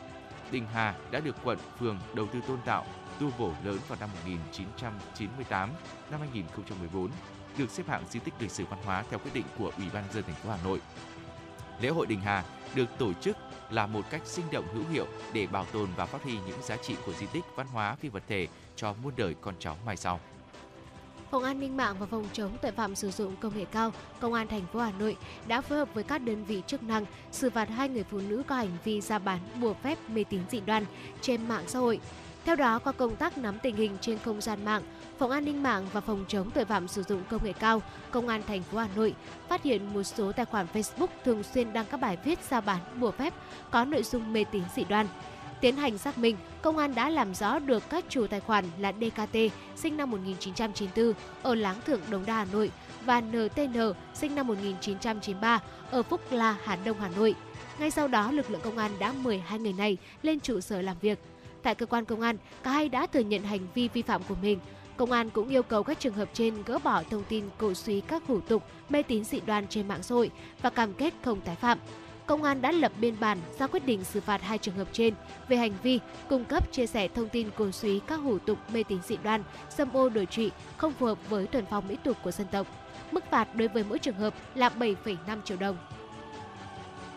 Đình 0.52 0.66
Hà 0.74 0.96
đã 1.12 1.20
được 1.20 1.36
quận, 1.44 1.58
phường 1.80 2.00
đầu 2.14 2.28
tư 2.34 2.40
tôn 2.48 2.60
tạo, 2.66 2.86
tu 3.20 3.32
bổ 3.40 3.54
lớn 3.64 3.78
vào 3.88 3.98
năm 4.00 4.10
1998, 4.20 5.70
năm 6.12 6.20
2014, 6.20 7.10
được 7.58 7.70
xếp 7.70 7.84
hạng 7.88 8.04
di 8.10 8.20
tích 8.20 8.34
lịch 8.40 8.52
sử 8.52 8.66
văn 8.66 8.80
hóa 8.84 9.04
theo 9.10 9.20
quyết 9.20 9.32
định 9.34 9.46
của 9.58 9.72
Ủy 9.78 9.86
ban 9.94 10.04
dân 10.14 10.24
thành 10.24 10.36
phố 10.36 10.50
Hà 10.50 10.58
Nội. 10.64 10.82
Lễ 11.82 11.90
hội 11.90 12.06
Đình 12.06 12.22
Hà 12.22 12.44
được 12.76 12.90
tổ 12.98 13.14
chức 13.14 13.38
là 13.70 13.88
một 13.88 14.06
cách 14.10 14.22
sinh 14.26 14.46
động 14.52 14.68
hữu 14.74 14.84
hiệu 14.92 15.06
để 15.34 15.48
bảo 15.48 15.66
tồn 15.66 15.90
và 15.96 16.06
phát 16.06 16.24
huy 16.24 16.34
những 16.48 16.62
giá 16.62 16.78
trị 16.78 16.96
của 17.06 17.14
di 17.14 17.26
tích 17.26 17.44
văn 17.56 17.68
hóa 17.68 17.96
phi 17.96 18.10
vật 18.10 18.24
thể 18.28 18.48
cho 18.76 18.94
muôn 19.04 19.14
đời 19.18 19.36
con 19.42 19.56
cháu 19.60 19.78
mai 19.86 19.98
sau. 19.98 20.20
Phòng 21.32 21.44
An 21.44 21.60
ninh 21.60 21.78
mạng 21.78 21.96
và 22.00 22.06
Phòng 22.06 22.26
chống 22.34 22.58
tội 22.62 22.72
phạm 22.72 22.96
sử 22.96 23.12
dụng 23.12 23.36
công 23.36 23.58
nghệ 23.58 23.66
cao, 23.66 23.94
Công 24.20 24.34
an 24.34 24.48
thành 24.48 24.66
phố 24.74 24.80
Hà 24.80 24.92
Nội 25.00 25.18
đã 25.48 25.62
phối 25.62 25.78
hợp 25.78 25.94
với 25.94 26.04
các 26.04 26.18
đơn 26.18 26.44
vị 26.44 26.62
chức 26.68 26.84
năng 26.84 27.06
xử 27.32 27.50
phạt 27.50 27.70
hai 27.70 27.90
người 27.90 28.04
phụ 28.04 28.20
nữ 28.30 28.44
có 28.48 28.56
hành 28.56 28.78
vi 28.84 29.02
ra 29.02 29.20
bán 29.20 29.40
bùa 29.62 29.74
phép 29.74 29.98
mê 30.10 30.24
tín 30.24 30.42
dị 30.52 30.60
đoan 30.60 30.86
trên 31.22 31.48
mạng 31.48 31.64
xã 31.68 31.80
hội. 31.80 32.00
Theo 32.46 32.56
đó, 32.56 32.80
qua 32.80 32.92
công 32.92 33.16
tác 33.16 33.38
nắm 33.38 33.60
tình 33.64 33.76
hình 33.76 33.98
trên 34.02 34.20
không 34.20 34.42
gian 34.42 34.66
mạng, 34.66 34.84
Phòng 35.18 35.32
An 35.32 35.46
ninh 35.46 35.64
mạng 35.64 35.86
và 35.94 36.02
Phòng 36.02 36.26
chống 36.28 36.52
tội 36.52 36.66
phạm 36.66 36.88
sử 36.88 37.04
dụng 37.04 37.24
công 37.30 37.44
nghệ 37.44 37.54
cao, 37.54 37.82
Công 38.12 38.28
an 38.28 38.42
thành 38.48 38.64
phố 38.64 38.78
Hà 38.78 38.88
Nội 38.96 39.16
phát 39.48 39.64
hiện 39.64 39.94
một 39.94 40.04
số 40.04 40.32
tài 40.32 40.46
khoản 40.46 40.68
Facebook 40.74 41.08
thường 41.26 41.44
xuyên 41.44 41.74
đăng 41.74 41.86
các 41.86 42.00
bài 42.00 42.18
viết 42.24 42.40
ra 42.50 42.62
bán 42.62 42.80
bùa 43.00 43.12
phép 43.12 43.34
có 43.72 43.86
nội 43.86 44.04
dung 44.04 44.34
mê 44.34 44.44
tín 44.44 44.64
dị 44.76 44.84
đoan. 44.84 45.08
Tiến 45.62 45.76
hành 45.76 45.98
xác 45.98 46.18
minh, 46.18 46.36
công 46.62 46.78
an 46.78 46.96
đã 46.96 47.10
làm 47.10 47.34
rõ 47.34 47.60
được 47.60 47.84
các 47.90 48.06
chủ 48.10 48.28
tài 48.28 48.40
khoản 48.40 48.66
là 48.80 48.94
DKT, 49.02 49.38
sinh 49.76 49.98
năm 49.98 50.12
1994, 50.12 51.14
ở 51.44 51.56
Láng 51.56 51.82
Thượng, 51.86 52.02
Đồng 52.10 52.26
Đa, 52.26 52.34
Hà 52.34 52.46
Nội 52.46 52.72
và 53.06 53.22
NTN, 53.22 53.94
sinh 54.14 54.36
năm 54.36 54.48
1993, 54.48 55.60
ở 55.92 56.04
Phúc 56.04 56.22
La, 56.32 56.58
Hà 56.64 56.76
Đông, 56.76 57.00
Hà 57.00 57.10
Nội. 57.10 57.36
Ngay 57.80 57.92
sau 57.92 58.08
đó, 58.08 58.32
lực 58.32 58.52
lượng 58.52 58.62
công 58.64 58.78
an 58.78 58.92
đã 59.00 59.14
mời 59.22 59.40
hai 59.40 59.60
người 59.60 59.74
này 59.74 59.98
lên 60.22 60.40
trụ 60.40 60.60
sở 60.60 60.82
làm 60.82 60.98
việc. 61.02 61.20
Tại 61.64 61.76
cơ 61.76 61.86
quan 61.86 62.06
công 62.06 62.22
an, 62.22 62.38
cả 62.64 62.72
hai 62.72 62.90
đã 62.90 63.08
thừa 63.08 63.20
nhận 63.20 63.44
hành 63.44 63.68
vi 63.74 63.88
vi 63.88 64.02
phạm 64.02 64.22
của 64.24 64.36
mình. 64.42 64.60
Công 64.98 65.12
an 65.12 65.30
cũng 65.30 65.50
yêu 65.50 65.64
cầu 65.64 65.84
các 65.84 66.00
trường 66.00 66.14
hợp 66.14 66.30
trên 66.34 66.64
gỡ 66.66 66.80
bỏ 66.80 67.04
thông 67.10 67.24
tin 67.30 67.50
cổ 67.58 67.74
suý 67.74 68.02
các 68.02 68.24
hủ 68.28 68.40
tục 68.40 68.64
mê 68.90 69.04
tín 69.04 69.24
dị 69.24 69.40
đoan 69.46 69.68
trên 69.68 69.88
mạng 69.88 70.04
xã 70.04 70.16
hội 70.16 70.32
và 70.62 70.70
cam 70.70 70.94
kết 70.94 71.14
không 71.24 71.42
tái 71.42 71.56
phạm. 71.56 71.80
Công 72.30 72.44
an 72.44 72.62
đã 72.62 72.72
lập 72.72 72.92
biên 73.00 73.20
bản 73.20 73.38
ra 73.60 73.68
quyết 73.68 73.86
định 73.86 74.04
xử 74.04 74.22
phạt 74.22 74.42
hai 74.42 74.58
trường 74.58 74.76
hợp 74.76 74.88
trên 74.92 75.14
về 75.48 75.58
hành 75.58 75.74
vi 75.84 76.00
cung 76.28 76.46
cấp 76.46 76.72
chia 76.72 76.88
sẻ 76.88 77.08
thông 77.08 77.30
tin 77.30 77.50
cổ 77.58 77.72
suý 77.72 78.00
các 78.08 78.16
hủ 78.16 78.40
tục 78.40 78.58
mê 78.74 78.84
tín 78.84 79.02
dị 79.02 79.18
đoan, 79.24 79.44
xâm 79.70 79.94
ô 79.94 80.10
đổi 80.10 80.26
trụy 80.26 80.52
không 80.78 80.94
phù 80.94 81.06
hợp 81.06 81.30
với 81.30 81.48
thuần 81.48 81.66
phong 81.70 81.88
mỹ 81.88 81.98
tục 82.04 82.18
của 82.24 82.32
dân 82.32 82.48
tộc. 82.52 82.68
Mức 83.12 83.24
phạt 83.32 83.56
đối 83.56 83.68
với 83.68 83.84
mỗi 83.90 84.00
trường 84.00 84.16
hợp 84.16 84.34
là 84.56 84.70
7,5 84.70 85.42
triệu 85.42 85.58
đồng. 85.58 85.78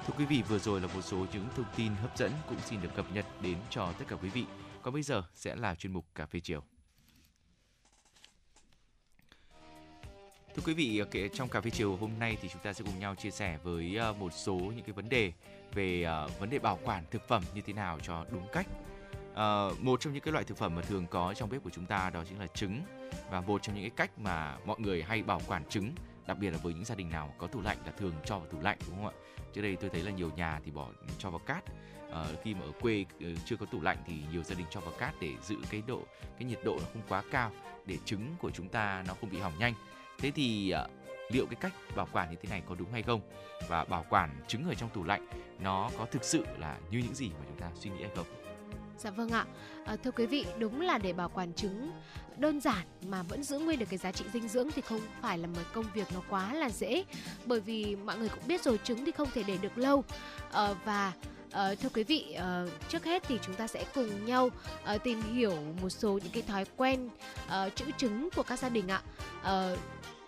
Thưa 0.06 0.14
quý 0.18 0.24
vị, 0.24 0.42
vừa 0.48 0.58
rồi 0.58 0.80
là 0.80 0.86
một 0.94 1.02
số 1.02 1.16
những 1.32 1.46
thông 1.56 1.66
tin 1.76 1.92
hấp 2.02 2.18
dẫn 2.18 2.32
cũng 2.48 2.58
xin 2.64 2.82
được 2.82 2.94
cập 2.94 3.06
nhật 3.14 3.26
đến 3.40 3.56
cho 3.70 3.92
tất 3.98 4.04
cả 4.08 4.16
quý 4.22 4.28
vị. 4.28 4.44
Còn 4.82 4.94
bây 4.94 5.02
giờ 5.02 5.22
sẽ 5.34 5.56
là 5.56 5.74
chuyên 5.74 5.92
mục 5.92 6.04
Cà 6.14 6.26
phê 6.26 6.40
chiều. 6.40 6.62
Thưa 10.54 10.62
quý 10.66 10.74
vị, 10.74 10.98
ờ, 10.98 11.28
trong 11.28 11.48
cà 11.48 11.60
phê 11.60 11.70
chiều 11.70 11.96
hôm 11.96 12.10
nay 12.18 12.36
thì 12.42 12.48
chúng 12.48 12.62
ta 12.62 12.72
sẽ 12.72 12.84
cùng 12.84 12.98
nhau 12.98 13.14
chia 13.14 13.30
sẻ 13.30 13.58
với 13.62 13.96
ờ, 13.96 14.12
một 14.12 14.32
số 14.32 14.54
những 14.54 14.84
cái 14.84 14.92
vấn 14.92 15.08
đề 15.08 15.32
về 15.74 16.02
ờ, 16.02 16.28
vấn 16.38 16.50
đề 16.50 16.58
bảo 16.58 16.78
quản 16.84 17.04
thực 17.10 17.28
phẩm 17.28 17.42
như 17.54 17.60
thế 17.60 17.72
nào 17.72 17.98
cho 18.02 18.26
đúng 18.30 18.46
cách. 18.52 18.66
Một 19.80 20.00
trong 20.00 20.12
những 20.12 20.22
cái 20.22 20.32
loại 20.32 20.44
thực 20.44 20.58
phẩm 20.58 20.74
mà 20.74 20.82
thường 20.82 21.06
có 21.10 21.34
trong 21.34 21.50
bếp 21.50 21.62
của 21.62 21.70
chúng 21.70 21.86
ta 21.86 22.10
đó 22.10 22.24
chính 22.28 22.40
là 22.40 22.46
trứng 22.46 22.82
và 23.30 23.40
một 23.40 23.62
trong 23.62 23.74
những 23.74 23.84
cái 23.84 23.90
cách 23.96 24.18
mà 24.18 24.56
mọi 24.66 24.80
người 24.80 25.02
hay 25.02 25.22
bảo 25.22 25.40
quản 25.46 25.64
trứng 25.68 25.92
đặc 26.26 26.38
biệt 26.38 26.50
là 26.50 26.58
với 26.62 26.74
những 26.74 26.84
gia 26.84 26.94
đình 26.94 27.10
nào 27.10 27.34
có 27.38 27.46
tủ 27.46 27.60
lạnh 27.60 27.78
là 27.86 27.92
thường 27.92 28.14
cho 28.24 28.38
vào 28.38 28.48
tủ 28.48 28.60
lạnh 28.60 28.78
đúng 28.88 28.96
không 28.96 29.06
ạ? 29.06 29.12
Trước 29.52 29.62
đây 29.62 29.76
tôi 29.76 29.90
thấy 29.90 30.02
là 30.02 30.10
nhiều 30.10 30.30
nhà 30.36 30.60
thì 30.64 30.70
bỏ 30.70 30.86
ừ, 30.86 31.14
cho 31.18 31.30
vào 31.30 31.38
cát 31.38 31.64
à, 32.12 32.24
khi 32.42 32.54
mà 32.54 32.60
ở 32.60 32.72
quê 32.80 33.04
ừ, 33.20 33.34
chưa 33.44 33.56
có 33.56 33.66
tủ 33.66 33.80
lạnh 33.80 33.98
thì 34.06 34.14
nhiều 34.32 34.42
gia 34.42 34.54
đình 34.54 34.66
cho 34.70 34.80
vào 34.80 34.92
cát 34.98 35.14
để 35.20 35.30
giữ 35.42 35.56
cái 35.70 35.82
độ 35.86 36.02
cái 36.38 36.48
nhiệt 36.48 36.58
độ 36.64 36.76
nó 36.80 36.86
không 36.92 37.02
quá 37.08 37.22
cao 37.30 37.50
để 37.86 37.98
trứng 38.04 38.34
của 38.38 38.50
chúng 38.50 38.68
ta 38.68 39.04
nó 39.08 39.14
không 39.20 39.30
bị 39.30 39.38
hỏng 39.38 39.58
nhanh 39.58 39.74
thế 40.22 40.30
thì 40.30 40.70
à, 40.70 40.86
liệu 41.28 41.46
cái 41.46 41.56
cách 41.60 41.72
bảo 41.96 42.08
quản 42.12 42.30
như 42.30 42.36
thế 42.42 42.48
này 42.48 42.62
có 42.68 42.74
đúng 42.74 42.92
hay 42.92 43.02
không 43.02 43.20
và 43.68 43.84
bảo 43.84 44.06
quản 44.10 44.30
trứng 44.48 44.68
ở 44.68 44.74
trong 44.74 44.90
tủ 44.90 45.04
lạnh 45.04 45.26
nó 45.60 45.90
có 45.98 46.06
thực 46.10 46.24
sự 46.24 46.44
là 46.58 46.78
như 46.90 46.98
những 46.98 47.14
gì 47.14 47.28
mà 47.28 47.44
chúng 47.48 47.60
ta 47.60 47.70
suy 47.74 47.90
nghĩ 47.90 48.02
hay 48.02 48.10
không. 48.16 48.26
Dạ 48.98 49.10
vâng 49.10 49.30
ạ. 49.30 49.46
À, 49.86 49.96
thưa 50.04 50.10
quý 50.10 50.26
vị, 50.26 50.46
đúng 50.58 50.80
là 50.80 50.98
để 50.98 51.12
bảo 51.12 51.28
quản 51.28 51.54
trứng 51.54 51.92
đơn 52.36 52.60
giản 52.60 52.86
mà 53.06 53.22
vẫn 53.22 53.42
giữ 53.42 53.58
nguyên 53.58 53.78
được 53.78 53.86
cái 53.90 53.98
giá 53.98 54.12
trị 54.12 54.24
dinh 54.32 54.48
dưỡng 54.48 54.70
thì 54.70 54.82
không 54.82 55.00
phải 55.20 55.38
là 55.38 55.46
một 55.46 55.62
công 55.72 55.84
việc 55.94 56.06
nó 56.14 56.22
quá 56.30 56.54
là 56.54 56.70
dễ 56.70 57.04
bởi 57.46 57.60
vì 57.60 57.96
mọi 57.96 58.18
người 58.18 58.28
cũng 58.28 58.46
biết 58.46 58.62
rồi 58.62 58.78
trứng 58.84 59.04
thì 59.04 59.12
không 59.12 59.28
thể 59.34 59.42
để 59.42 59.58
được 59.62 59.78
lâu 59.78 60.04
à, 60.52 60.74
và 60.84 61.12
Uh, 61.70 61.80
thưa 61.80 61.88
quý 61.94 62.04
vị, 62.04 62.36
uh, 62.38 62.70
trước 62.88 63.04
hết 63.04 63.22
thì 63.28 63.38
chúng 63.42 63.54
ta 63.54 63.66
sẽ 63.66 63.84
cùng 63.94 64.24
nhau 64.24 64.46
uh, 64.94 65.02
tìm 65.04 65.22
hiểu 65.22 65.56
một 65.82 65.88
số 65.88 66.12
những 66.12 66.32
cái 66.32 66.42
thói 66.42 66.64
quen 66.76 67.08
uh, 67.46 67.74
trữ 67.74 67.84
trứng 67.96 68.28
của 68.36 68.42
các 68.42 68.58
gia 68.58 68.68
đình 68.68 68.88
ạ. 68.88 69.02
Uh, 69.40 69.78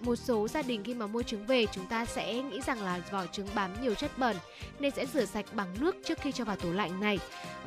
một 0.04 0.16
số 0.16 0.48
gia 0.48 0.62
đình 0.62 0.84
khi 0.84 0.94
mà 0.94 1.06
mua 1.06 1.22
trứng 1.22 1.46
về 1.46 1.66
chúng 1.72 1.86
ta 1.86 2.04
sẽ 2.04 2.34
nghĩ 2.34 2.60
rằng 2.66 2.82
là 2.82 3.00
vỏ 3.10 3.26
trứng 3.26 3.46
bám 3.54 3.70
nhiều 3.82 3.94
chất 3.94 4.18
bẩn 4.18 4.36
nên 4.78 4.90
sẽ 4.90 5.06
rửa 5.06 5.24
sạch 5.24 5.46
bằng 5.52 5.68
nước 5.80 5.96
trước 6.04 6.18
khi 6.20 6.32
cho 6.32 6.44
vào 6.44 6.56
tủ 6.56 6.72
lạnh 6.72 7.00
này. 7.00 7.18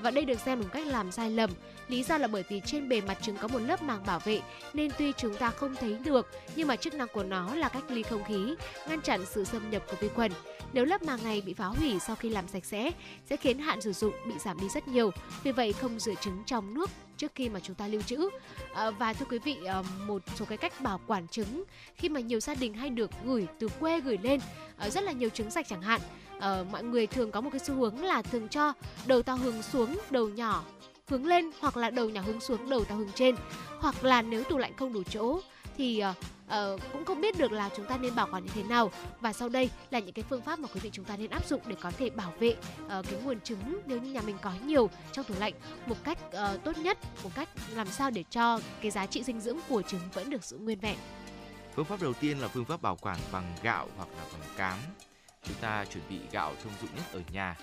Và 0.01 0.11
đây 0.11 0.25
được 0.25 0.39
xem 0.39 0.59
là 0.59 0.63
một 0.63 0.69
cách 0.73 0.87
làm 0.87 1.11
sai 1.11 1.29
lầm. 1.31 1.49
Lý 1.87 2.03
do 2.03 2.17
là 2.17 2.27
bởi 2.27 2.43
vì 2.49 2.61
trên 2.65 2.89
bề 2.89 3.01
mặt 3.01 3.17
trứng 3.21 3.37
có 3.37 3.47
một 3.47 3.59
lớp 3.59 3.81
màng 3.81 4.05
bảo 4.05 4.19
vệ 4.19 4.39
nên 4.73 4.91
tuy 4.97 5.13
chúng 5.17 5.35
ta 5.35 5.49
không 5.49 5.75
thấy 5.75 5.97
được 6.05 6.29
nhưng 6.55 6.67
mà 6.67 6.75
chức 6.75 6.93
năng 6.93 7.07
của 7.07 7.23
nó 7.23 7.55
là 7.55 7.69
cách 7.69 7.83
ly 7.89 8.03
không 8.03 8.23
khí, 8.23 8.55
ngăn 8.89 9.01
chặn 9.01 9.25
sự 9.25 9.43
xâm 9.43 9.69
nhập 9.69 9.83
của 9.89 9.97
vi 9.99 10.07
khuẩn. 10.07 10.31
Nếu 10.77 10.85
lớp 10.85 11.03
màng 11.03 11.23
này 11.23 11.41
bị 11.41 11.53
phá 11.53 11.65
hủy 11.65 11.99
sau 11.99 12.15
khi 12.15 12.29
làm 12.29 12.47
sạch 12.47 12.65
sẽ 12.65 12.91
sẽ 13.29 13.35
khiến 13.37 13.59
hạn 13.59 13.81
sử 13.81 13.93
dụng 13.93 14.13
bị 14.27 14.33
giảm 14.39 14.59
đi 14.61 14.69
rất 14.69 14.87
nhiều. 14.87 15.11
Vì 15.43 15.51
vậy 15.51 15.73
không 15.73 15.99
rửa 15.99 16.13
trứng 16.21 16.43
trong 16.45 16.73
nước 16.73 16.89
trước 17.17 17.31
khi 17.35 17.49
mà 17.49 17.59
chúng 17.59 17.75
ta 17.75 17.87
lưu 17.87 18.01
trữ. 18.01 18.29
À, 18.73 18.91
và 18.91 19.13
thưa 19.13 19.25
quý 19.29 19.39
vị, 19.39 19.57
à, 19.65 19.83
một 20.07 20.21
số 20.35 20.45
cái 20.45 20.57
cách 20.57 20.81
bảo 20.81 20.99
quản 21.07 21.27
trứng 21.27 21.63
khi 21.95 22.09
mà 22.09 22.19
nhiều 22.19 22.39
gia 22.39 22.55
đình 22.55 22.73
hay 22.73 22.89
được 22.89 23.11
gửi 23.25 23.47
từ 23.59 23.67
quê 23.67 23.99
gửi 23.99 24.17
lên 24.21 24.39
à, 24.77 24.89
rất 24.89 25.03
là 25.03 25.11
nhiều 25.11 25.29
trứng 25.29 25.51
sạch 25.51 25.65
chẳng 25.69 25.81
hạn. 25.81 26.01
À, 26.39 26.63
mọi 26.71 26.83
người 26.83 27.07
thường 27.07 27.31
có 27.31 27.41
một 27.41 27.49
cái 27.53 27.59
xu 27.59 27.73
hướng 27.73 28.03
là 28.03 28.21
thường 28.21 28.47
cho 28.47 28.73
đầu 29.05 29.21
to 29.21 29.33
hướng 29.33 29.61
xuống, 29.61 29.97
đầu 30.09 30.29
nhỏ 30.29 30.63
hướng 31.07 31.25
lên 31.25 31.51
hoặc 31.59 31.77
là 31.77 31.89
đầu 31.89 32.09
nhỏ 32.09 32.21
hướng 32.25 32.39
xuống, 32.39 32.69
đầu 32.69 32.83
to 32.83 32.95
hướng 32.95 33.11
trên. 33.15 33.35
Hoặc 33.79 34.03
là 34.03 34.21
nếu 34.21 34.43
tủ 34.43 34.57
lạnh 34.57 34.73
không 34.77 34.93
đủ 34.93 35.03
chỗ 35.03 35.39
thì 35.77 36.03
uh, 36.47 36.81
cũng 36.93 37.05
không 37.05 37.21
biết 37.21 37.37
được 37.37 37.51
là 37.51 37.69
chúng 37.75 37.85
ta 37.85 37.97
nên 37.97 38.15
bảo 38.15 38.27
quản 38.31 38.45
như 38.45 38.51
thế 38.55 38.63
nào. 38.63 38.91
Và 39.19 39.33
sau 39.33 39.49
đây 39.49 39.69
là 39.91 39.99
những 39.99 40.13
cái 40.13 40.25
phương 40.29 40.41
pháp 40.41 40.59
mà 40.59 40.67
quý 40.73 40.79
vị 40.79 40.89
chúng 40.93 41.05
ta 41.05 41.17
nên 41.17 41.29
áp 41.29 41.45
dụng 41.47 41.61
để 41.67 41.75
có 41.81 41.91
thể 41.91 42.09
bảo 42.09 42.33
vệ 42.39 42.55
uh, 42.85 43.05
cái 43.09 43.19
nguồn 43.23 43.41
trứng 43.41 43.81
nếu 43.85 44.01
như 44.01 44.11
nhà 44.11 44.21
mình 44.21 44.37
có 44.41 44.51
nhiều 44.65 44.89
trong 45.11 45.25
tủ 45.25 45.33
lạnh 45.39 45.53
một 45.85 45.95
cách 46.03 46.17
uh, 46.27 46.63
tốt 46.63 46.77
nhất 46.77 46.97
một 47.23 47.29
cách 47.35 47.49
làm 47.75 47.87
sao 47.87 48.11
để 48.11 48.23
cho 48.29 48.59
cái 48.81 48.91
giá 48.91 49.05
trị 49.05 49.23
dinh 49.23 49.41
dưỡng 49.41 49.59
của 49.69 49.81
trứng 49.81 50.01
vẫn 50.13 50.29
được 50.29 50.43
giữ 50.43 50.57
nguyên 50.57 50.79
vẹn. 50.79 50.97
Phương 51.75 51.85
pháp 51.85 52.01
đầu 52.01 52.13
tiên 52.13 52.39
là 52.39 52.47
phương 52.47 52.65
pháp 52.65 52.81
bảo 52.81 52.95
quản 52.95 53.17
bằng 53.31 53.55
gạo 53.63 53.87
hoặc 53.97 54.09
là 54.17 54.23
bằng 54.33 54.49
cám. 54.57 54.77
Chúng 55.43 55.55
ta 55.61 55.85
chuẩn 55.85 56.03
bị 56.09 56.19
gạo 56.31 56.53
thông 56.63 56.73
dụng 56.81 56.89
nhất 56.95 57.05
ở 57.13 57.21
nhà, 57.31 57.55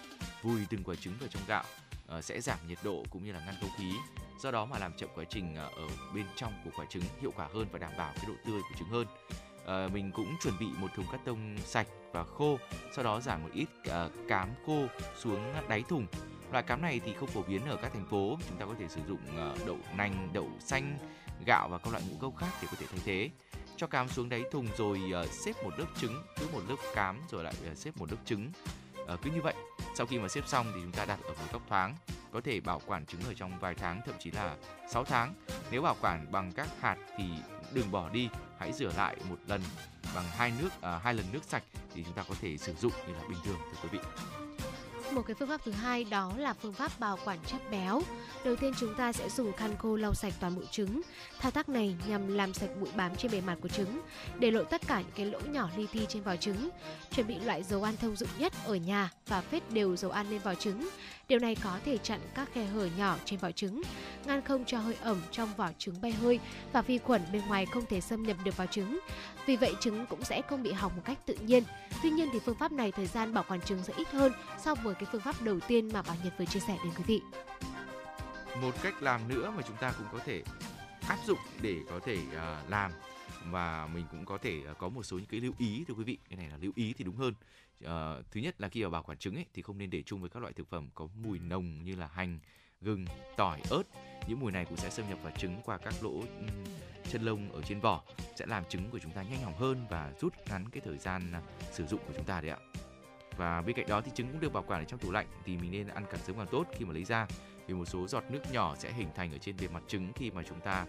vùi 0.42 0.60
từng 0.70 0.84
quả 0.84 0.94
trứng 0.94 1.14
vào 1.20 1.28
trong 1.28 1.42
gạo. 1.48 1.64
Ờ, 2.06 2.22
sẽ 2.22 2.40
giảm 2.40 2.58
nhiệt 2.68 2.78
độ 2.82 3.04
cũng 3.10 3.24
như 3.24 3.32
là 3.32 3.44
ngăn 3.46 3.54
không 3.60 3.70
khí. 3.78 3.92
Do 4.40 4.50
đó 4.50 4.64
mà 4.64 4.78
làm 4.78 4.92
chậm 4.96 5.08
quá 5.14 5.24
trình 5.30 5.54
ờ, 5.54 5.70
ở 5.76 5.88
bên 6.14 6.26
trong 6.36 6.52
của 6.64 6.70
quả 6.76 6.86
trứng 6.86 7.02
hiệu 7.20 7.32
quả 7.36 7.48
hơn 7.54 7.66
và 7.72 7.78
đảm 7.78 7.92
bảo 7.98 8.12
cái 8.16 8.24
độ 8.28 8.34
tươi 8.44 8.60
của 8.60 8.78
trứng 8.78 8.88
hơn. 8.88 9.06
Ờ, 9.64 9.88
mình 9.92 10.12
cũng 10.12 10.36
chuẩn 10.42 10.58
bị 10.58 10.66
một 10.78 10.88
thùng 10.96 11.06
cắt 11.12 11.20
tông 11.24 11.56
sạch 11.64 11.86
và 12.12 12.24
khô, 12.24 12.58
sau 12.92 13.04
đó 13.04 13.20
giảm 13.20 13.42
một 13.42 13.50
ít 13.54 13.68
ờ, 13.88 14.10
cám 14.28 14.48
khô 14.66 14.86
xuống 15.18 15.54
đáy 15.68 15.82
thùng. 15.88 16.06
Loại 16.52 16.64
cám 16.64 16.82
này 16.82 17.00
thì 17.04 17.14
không 17.14 17.28
phổ 17.28 17.42
biến 17.42 17.66
ở 17.66 17.76
các 17.76 17.92
thành 17.92 18.06
phố, 18.06 18.38
chúng 18.48 18.58
ta 18.58 18.66
có 18.66 18.74
thể 18.78 18.88
sử 18.88 19.00
dụng 19.08 19.20
ờ, 19.36 19.56
đậu 19.66 19.78
nành, 19.96 20.28
đậu 20.32 20.50
xanh, 20.60 20.98
gạo 21.46 21.68
và 21.68 21.78
các 21.78 21.92
loại 21.92 22.02
ngũ 22.08 22.16
cốc 22.20 22.36
khác 22.36 22.50
để 22.62 22.68
có 22.70 22.76
thể 22.80 22.86
thay 22.90 23.00
thế 23.04 23.30
cho 23.76 23.86
cám 23.86 24.08
xuống 24.08 24.28
đáy 24.28 24.42
thùng 24.50 24.66
rồi 24.76 25.00
ờ, 25.12 25.26
xếp 25.26 25.52
một 25.64 25.78
lớp 25.78 25.86
trứng 26.00 26.22
cứ 26.40 26.48
một 26.52 26.60
lớp 26.68 26.76
cám 26.94 27.20
rồi 27.30 27.44
lại 27.44 27.54
ờ, 27.66 27.74
xếp 27.74 27.96
một 27.96 28.10
lớp 28.10 28.18
trứng 28.24 28.52
Ờ, 29.06 29.16
cứ 29.22 29.30
như 29.30 29.40
vậy 29.42 29.54
sau 29.94 30.06
khi 30.06 30.18
mà 30.18 30.28
xếp 30.28 30.42
xong 30.46 30.72
thì 30.74 30.80
chúng 30.82 30.92
ta 30.92 31.04
đặt 31.04 31.18
ở 31.22 31.28
một 31.28 31.52
góc 31.52 31.62
thoáng 31.68 31.94
có 32.32 32.40
thể 32.40 32.60
bảo 32.60 32.80
quản 32.86 33.06
trứng 33.06 33.20
ở 33.22 33.34
trong 33.34 33.58
vài 33.58 33.74
tháng 33.74 34.00
thậm 34.06 34.14
chí 34.18 34.30
là 34.30 34.56
6 34.90 35.04
tháng. 35.04 35.34
Nếu 35.70 35.82
bảo 35.82 35.96
quản 36.00 36.32
bằng 36.32 36.52
các 36.52 36.68
hạt 36.80 36.96
thì 37.18 37.24
đừng 37.72 37.90
bỏ 37.90 38.08
đi 38.08 38.28
hãy 38.58 38.72
rửa 38.72 38.92
lại 38.96 39.16
một 39.28 39.38
lần 39.46 39.60
bằng 40.14 40.24
hai 40.30 40.52
nước 40.60 40.68
à, 40.80 41.00
hai 41.04 41.14
lần 41.14 41.26
nước 41.32 41.44
sạch 41.48 41.62
thì 41.94 42.04
chúng 42.04 42.14
ta 42.14 42.24
có 42.28 42.34
thể 42.40 42.56
sử 42.56 42.74
dụng 42.74 42.92
như 43.06 43.14
là 43.14 43.20
bình 43.28 43.38
thường 43.44 43.58
thưa 43.72 43.78
quý 43.82 43.88
vị 43.92 43.98
một 45.14 45.22
cái 45.26 45.34
phương 45.34 45.48
pháp 45.48 45.60
thứ 45.64 45.72
hai 45.72 46.04
đó 46.04 46.32
là 46.36 46.52
phương 46.52 46.72
pháp 46.72 47.00
bảo 47.00 47.18
quản 47.24 47.38
chất 47.46 47.70
béo. 47.70 48.02
Đầu 48.44 48.56
tiên 48.56 48.72
chúng 48.80 48.94
ta 48.94 49.12
sẽ 49.12 49.28
dùng 49.28 49.52
khăn 49.52 49.76
khô 49.78 49.96
lau 49.96 50.14
sạch 50.14 50.32
toàn 50.40 50.56
bộ 50.56 50.62
trứng. 50.70 51.00
Thao 51.40 51.50
tác 51.50 51.68
này 51.68 51.96
nhằm 52.08 52.34
làm 52.34 52.54
sạch 52.54 52.70
bụi 52.80 52.88
bám 52.96 53.16
trên 53.16 53.30
bề 53.32 53.40
mặt 53.40 53.58
của 53.62 53.68
trứng, 53.68 54.00
để 54.38 54.50
lộ 54.50 54.64
tất 54.64 54.82
cả 54.86 55.00
những 55.00 55.10
cái 55.14 55.26
lỗ 55.26 55.40
nhỏ 55.40 55.70
li 55.76 55.86
ti 55.92 56.00
trên 56.08 56.22
vỏ 56.22 56.36
trứng. 56.36 56.68
Chuẩn 57.16 57.26
bị 57.26 57.34
loại 57.38 57.62
dầu 57.62 57.82
ăn 57.82 57.96
thông 57.96 58.16
dụng 58.16 58.28
nhất 58.38 58.52
ở 58.66 58.74
nhà 58.74 59.10
và 59.28 59.40
phết 59.40 59.70
đều 59.70 59.96
dầu 59.96 60.10
ăn 60.10 60.30
lên 60.30 60.40
vỏ 60.40 60.54
trứng. 60.54 60.88
Điều 61.28 61.38
này 61.38 61.56
có 61.64 61.78
thể 61.84 61.98
chặn 61.98 62.20
các 62.34 62.48
khe 62.52 62.64
hở 62.64 62.88
nhỏ 62.98 63.16
trên 63.24 63.38
vỏ 63.38 63.50
trứng, 63.50 63.82
ngăn 64.26 64.42
không 64.42 64.64
cho 64.64 64.78
hơi 64.78 64.94
ẩm 65.00 65.22
trong 65.30 65.48
vỏ 65.56 65.70
trứng 65.78 66.00
bay 66.02 66.12
hơi 66.12 66.40
và 66.72 66.82
vi 66.82 66.98
khuẩn 66.98 67.22
bên 67.32 67.42
ngoài 67.48 67.66
không 67.66 67.84
thể 67.86 68.00
xâm 68.00 68.22
nhập 68.22 68.36
được 68.44 68.56
vào 68.56 68.66
trứng. 68.66 68.98
Vì 69.46 69.56
vậy 69.56 69.74
trứng 69.80 70.06
cũng 70.06 70.24
sẽ 70.24 70.42
không 70.42 70.62
bị 70.62 70.72
hỏng 70.72 70.92
một 70.96 71.02
cách 71.04 71.18
tự 71.26 71.34
nhiên. 71.34 71.62
Tuy 72.02 72.10
nhiên 72.10 72.28
thì 72.32 72.38
phương 72.38 72.58
pháp 72.58 72.72
này 72.72 72.92
thời 72.92 73.06
gian 73.06 73.34
bảo 73.34 73.44
quản 73.48 73.60
trứng 73.60 73.82
sẽ 73.82 73.92
ít 73.96 74.08
hơn 74.08 74.32
so 74.64 74.74
với 74.74 74.94
cái 74.94 75.04
phương 75.12 75.20
pháp 75.20 75.42
đầu 75.42 75.60
tiên 75.60 75.90
mà 75.92 76.02
Bảo 76.02 76.16
Nhật 76.24 76.34
vừa 76.38 76.44
chia 76.44 76.60
sẻ 76.60 76.76
đến 76.84 76.92
quý 76.98 77.04
vị. 77.06 77.20
một 78.62 78.82
cách 78.82 79.02
làm 79.02 79.28
nữa 79.28 79.52
mà 79.56 79.62
chúng 79.68 79.76
ta 79.76 79.92
cũng 79.92 80.06
có 80.12 80.18
thể 80.24 80.42
áp 81.08 81.18
dụng 81.26 81.38
để 81.62 81.76
có 81.90 82.00
thể 82.04 82.18
à, 82.36 82.62
làm 82.68 82.90
và 83.50 83.86
mình 83.94 84.04
cũng 84.10 84.24
có 84.24 84.38
thể 84.38 84.60
à, 84.66 84.72
có 84.78 84.88
một 84.88 85.02
số 85.02 85.16
những 85.16 85.26
cái 85.26 85.40
lưu 85.40 85.52
ý 85.58 85.84
thưa 85.88 85.94
quý 85.94 86.04
vị 86.04 86.18
cái 86.28 86.36
này 86.36 86.48
là 86.50 86.56
lưu 86.60 86.72
ý 86.76 86.94
thì 86.98 87.04
đúng 87.04 87.16
hơn 87.16 87.34
Ờ, 87.84 88.22
thứ 88.30 88.40
nhất 88.40 88.60
là 88.60 88.68
khi 88.68 88.82
mà 88.84 88.90
bảo 88.90 89.02
quản 89.02 89.18
trứng 89.18 89.34
ấy 89.34 89.46
thì 89.54 89.62
không 89.62 89.78
nên 89.78 89.90
để 89.90 90.02
chung 90.02 90.20
với 90.20 90.30
các 90.30 90.40
loại 90.40 90.52
thực 90.52 90.68
phẩm 90.68 90.88
có 90.94 91.08
mùi 91.22 91.38
nồng 91.38 91.84
như 91.84 91.96
là 91.96 92.06
hành 92.06 92.38
gừng 92.80 93.04
tỏi 93.36 93.60
ớt. 93.70 93.82
Những 94.28 94.40
mùi 94.40 94.52
này 94.52 94.64
cũng 94.64 94.76
sẽ 94.76 94.90
xâm 94.90 95.08
nhập 95.08 95.18
vào 95.22 95.32
trứng 95.38 95.60
qua 95.64 95.78
các 95.78 95.94
lỗ 96.02 96.10
ừm, 96.10 96.64
chân 97.10 97.22
lông 97.22 97.52
ở 97.52 97.62
trên 97.62 97.80
vỏ 97.80 98.02
sẽ 98.36 98.46
làm 98.46 98.64
trứng 98.68 98.90
của 98.90 98.98
chúng 98.98 99.12
ta 99.12 99.22
nhanh 99.22 99.42
hỏng 99.42 99.56
hơn 99.56 99.86
và 99.90 100.12
rút 100.20 100.34
ngắn 100.48 100.68
cái 100.68 100.82
thời 100.84 100.98
gian 100.98 101.32
à, 101.32 101.42
sử 101.72 101.86
dụng 101.86 102.00
của 102.06 102.12
chúng 102.16 102.24
ta 102.24 102.40
đấy 102.40 102.50
ạ. 102.50 102.58
Và 103.36 103.62
bên 103.62 103.76
cạnh 103.76 103.88
đó 103.88 104.00
thì 104.00 104.10
trứng 104.14 104.28
cũng 104.32 104.40
được 104.40 104.52
bảo 104.52 104.64
quản 104.66 104.80
ở 104.80 104.84
trong 104.84 105.00
tủ 105.00 105.10
lạnh 105.10 105.26
thì 105.44 105.56
mình 105.56 105.70
nên 105.70 105.86
ăn 105.86 106.04
càng 106.10 106.20
sớm 106.20 106.36
càng 106.36 106.46
tốt 106.50 106.66
khi 106.78 106.84
mà 106.84 106.92
lấy 106.92 107.04
ra 107.04 107.26
vì 107.66 107.74
một 107.74 107.84
số 107.84 108.06
giọt 108.06 108.24
nước 108.30 108.40
nhỏ 108.52 108.74
sẽ 108.78 108.92
hình 108.92 109.08
thành 109.14 109.32
ở 109.32 109.38
trên 109.38 109.56
bề 109.56 109.68
mặt 109.68 109.82
trứng 109.88 110.12
khi 110.12 110.30
mà 110.30 110.42
chúng 110.42 110.60
ta 110.60 110.86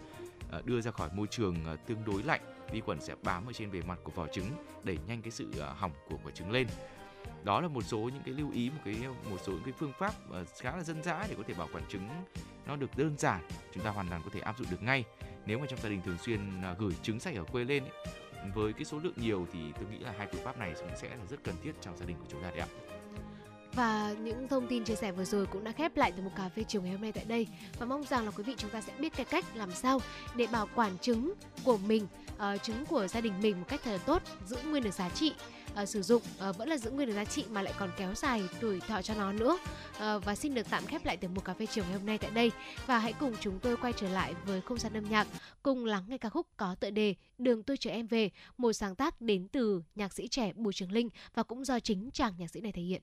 Ờ, 0.50 0.62
đưa 0.64 0.80
ra 0.80 0.90
khỏi 0.90 1.08
môi 1.14 1.26
trường 1.26 1.56
ờ, 1.64 1.76
tương 1.76 2.04
đối 2.04 2.22
lạnh 2.22 2.40
vi 2.72 2.80
khuẩn 2.80 3.00
sẽ 3.00 3.14
bám 3.22 3.46
ở 3.46 3.52
trên 3.52 3.70
bề 3.70 3.82
mặt 3.82 3.98
của 4.04 4.12
vỏ 4.12 4.26
trứng 4.26 4.46
đẩy 4.84 4.98
nhanh 5.06 5.22
cái 5.22 5.30
sự 5.30 5.50
ờ, 5.58 5.72
hỏng 5.72 5.92
của 6.08 6.18
quả 6.24 6.32
trứng 6.32 6.50
lên. 6.50 6.66
Đó 7.44 7.60
là 7.60 7.68
một 7.68 7.82
số 7.82 7.98
những 7.98 8.22
cái 8.24 8.34
lưu 8.34 8.50
ý 8.50 8.70
một 8.70 8.80
cái 8.84 8.94
một 9.30 9.36
số 9.46 9.52
những 9.52 9.62
cái 9.64 9.74
phương 9.78 9.92
pháp 9.98 10.14
khá 10.60 10.76
là 10.76 10.82
dân 10.82 11.02
dã 11.02 11.26
để 11.28 11.34
có 11.38 11.42
thể 11.46 11.54
bảo 11.54 11.68
quản 11.72 11.84
trứng 11.88 12.08
nó 12.66 12.76
được 12.76 12.96
đơn 12.96 13.14
giản 13.18 13.48
chúng 13.74 13.84
ta 13.84 13.90
hoàn 13.90 14.08
toàn 14.08 14.22
có 14.24 14.30
thể 14.32 14.40
áp 14.40 14.58
dụng 14.58 14.66
được 14.70 14.82
ngay. 14.82 15.04
Nếu 15.46 15.58
mà 15.58 15.66
trong 15.66 15.80
gia 15.82 15.88
đình 15.88 16.02
thường 16.02 16.18
xuyên 16.18 16.40
gửi 16.78 16.92
trứng 17.02 17.20
sạch 17.20 17.36
ở 17.36 17.44
quê 17.44 17.64
lên 17.64 17.84
ấy, 17.84 18.06
với 18.54 18.72
cái 18.72 18.84
số 18.84 18.98
lượng 18.98 19.14
nhiều 19.16 19.46
thì 19.52 19.72
tôi 19.72 19.84
nghĩ 19.90 19.98
là 19.98 20.14
hai 20.18 20.28
phương 20.32 20.44
pháp 20.44 20.58
này 20.58 20.74
cũng 20.80 20.96
sẽ 20.96 21.08
là 21.08 21.24
rất 21.30 21.44
cần 21.44 21.54
thiết 21.62 21.72
trong 21.80 21.96
gia 21.96 22.06
đình 22.06 22.16
của 22.20 22.26
chúng 22.28 22.42
ta 22.42 22.50
đấy 22.50 22.58
ạ. 22.58 22.68
Và 23.76 24.14
những 24.22 24.48
thông 24.48 24.66
tin 24.66 24.84
chia 24.84 24.94
sẻ 24.94 25.12
vừa 25.12 25.24
rồi 25.24 25.46
cũng 25.46 25.64
đã 25.64 25.72
khép 25.72 25.96
lại 25.96 26.12
từ 26.16 26.22
một 26.22 26.30
cà 26.36 26.48
phê 26.48 26.64
chiều 26.68 26.82
ngày 26.82 26.92
hôm 26.92 27.00
nay 27.00 27.12
tại 27.12 27.24
đây 27.24 27.46
và 27.78 27.86
mong 27.86 28.04
rằng 28.04 28.24
là 28.24 28.30
quý 28.30 28.42
vị 28.42 28.54
chúng 28.56 28.70
ta 28.70 28.80
sẽ 28.80 28.92
biết 28.98 29.12
cái 29.16 29.26
cách 29.26 29.44
làm 29.56 29.72
sao 29.72 30.00
để 30.36 30.46
bảo 30.52 30.68
quản 30.74 30.98
trứng 30.98 31.32
của 31.64 31.78
mình, 31.78 32.06
uh, 32.36 32.62
trứng 32.62 32.86
của 32.86 33.06
gia 33.06 33.20
đình 33.20 33.32
mình 33.42 33.60
một 33.60 33.66
cách 33.68 33.80
thật 33.84 33.90
là 33.90 33.98
tốt, 33.98 34.22
giữ 34.46 34.56
nguyên 34.66 34.82
được 34.82 34.94
giá 34.94 35.08
trị 35.08 35.32
uh, 35.82 35.88
sử 35.88 36.02
dụng 36.02 36.22
uh, 36.48 36.56
vẫn 36.56 36.68
là 36.68 36.76
giữ 36.76 36.90
nguyên 36.90 37.08
được 37.08 37.14
giá 37.14 37.24
trị 37.24 37.44
mà 37.50 37.62
lại 37.62 37.72
còn 37.78 37.90
kéo 37.96 38.14
dài 38.14 38.42
tuổi 38.60 38.80
thọ 38.80 39.02
cho 39.02 39.14
nó 39.14 39.32
nữa. 39.32 39.58
uh, 39.90 40.24
và 40.24 40.34
xin 40.34 40.54
được 40.54 40.66
tạm 40.70 40.86
khép 40.86 41.04
lại 41.04 41.16
từ 41.16 41.28
một 41.28 41.44
cà 41.44 41.54
phê 41.54 41.66
chiều 41.66 41.84
ngày 41.84 41.92
hôm 41.92 42.06
nay 42.06 42.18
tại 42.18 42.30
đây 42.30 42.50
và 42.86 42.98
hãy 42.98 43.12
cùng 43.12 43.34
chúng 43.40 43.58
tôi 43.58 43.76
quay 43.76 43.92
trở 43.92 44.08
lại 44.08 44.34
với 44.46 44.60
không 44.60 44.78
gian 44.78 44.92
âm 44.92 45.04
nhạc 45.10 45.26
cùng 45.62 45.84
lắng 45.84 46.04
nghe 46.08 46.18
ca 46.18 46.28
khúc 46.28 46.46
có 46.56 46.74
tựa 46.80 46.90
đề 46.90 47.14
Đường 47.38 47.62
tôi 47.62 47.76
chở 47.76 47.90
em 47.90 48.06
về, 48.06 48.30
một 48.58 48.72
sáng 48.72 48.94
tác 48.94 49.20
đến 49.20 49.48
từ 49.48 49.82
nhạc 49.94 50.12
sĩ 50.12 50.28
trẻ 50.28 50.52
Bùi 50.52 50.72
Trường 50.72 50.92
Linh 50.92 51.08
và 51.34 51.42
cũng 51.42 51.64
do 51.64 51.80
chính 51.80 52.10
chàng 52.10 52.34
nhạc 52.38 52.50
sĩ 52.50 52.60
này 52.60 52.72
thể 52.72 52.82
hiện. 52.82 53.02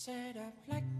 Xe 0.00 0.32
đạp 0.32 0.52
lách 0.66 0.99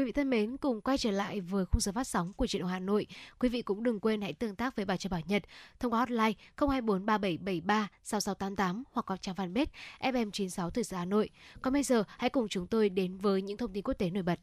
Quý 0.00 0.04
vị 0.04 0.12
thân 0.12 0.30
mến, 0.30 0.56
cùng 0.56 0.80
quay 0.80 0.98
trở 0.98 1.10
lại 1.10 1.40
với 1.40 1.64
khung 1.64 1.80
giờ 1.80 1.92
phát 1.92 2.06
sóng 2.06 2.32
của 2.32 2.46
truyền 2.46 2.62
động 2.62 2.70
Hà 2.70 2.78
Nội. 2.78 3.06
Quý 3.38 3.48
vị 3.48 3.62
cũng 3.62 3.82
đừng 3.82 4.00
quên 4.00 4.22
hãy 4.22 4.32
tương 4.32 4.54
tác 4.54 4.76
với 4.76 4.84
bà 4.84 4.96
cho 4.96 5.10
Bảo 5.10 5.20
Nhật 5.26 5.42
thông 5.80 5.92
qua 5.92 5.98
hotline 5.98 6.32
024 6.56 7.06
3773 7.06 7.88
6688 8.02 8.84
hoặc 8.92 9.06
qua 9.06 9.16
trang 9.16 9.34
fanpage 9.34 9.66
FM96 10.00 10.70
Thời 10.70 10.84
sự 10.84 10.96
Hà 10.96 11.04
Nội. 11.04 11.30
Còn 11.62 11.72
bây 11.72 11.82
giờ, 11.82 12.04
hãy 12.18 12.30
cùng 12.30 12.48
chúng 12.48 12.66
tôi 12.66 12.88
đến 12.88 13.18
với 13.18 13.42
những 13.42 13.56
thông 13.56 13.72
tin 13.72 13.82
quốc 13.82 13.94
tế 13.94 14.10
nổi 14.10 14.22
bật. 14.22 14.40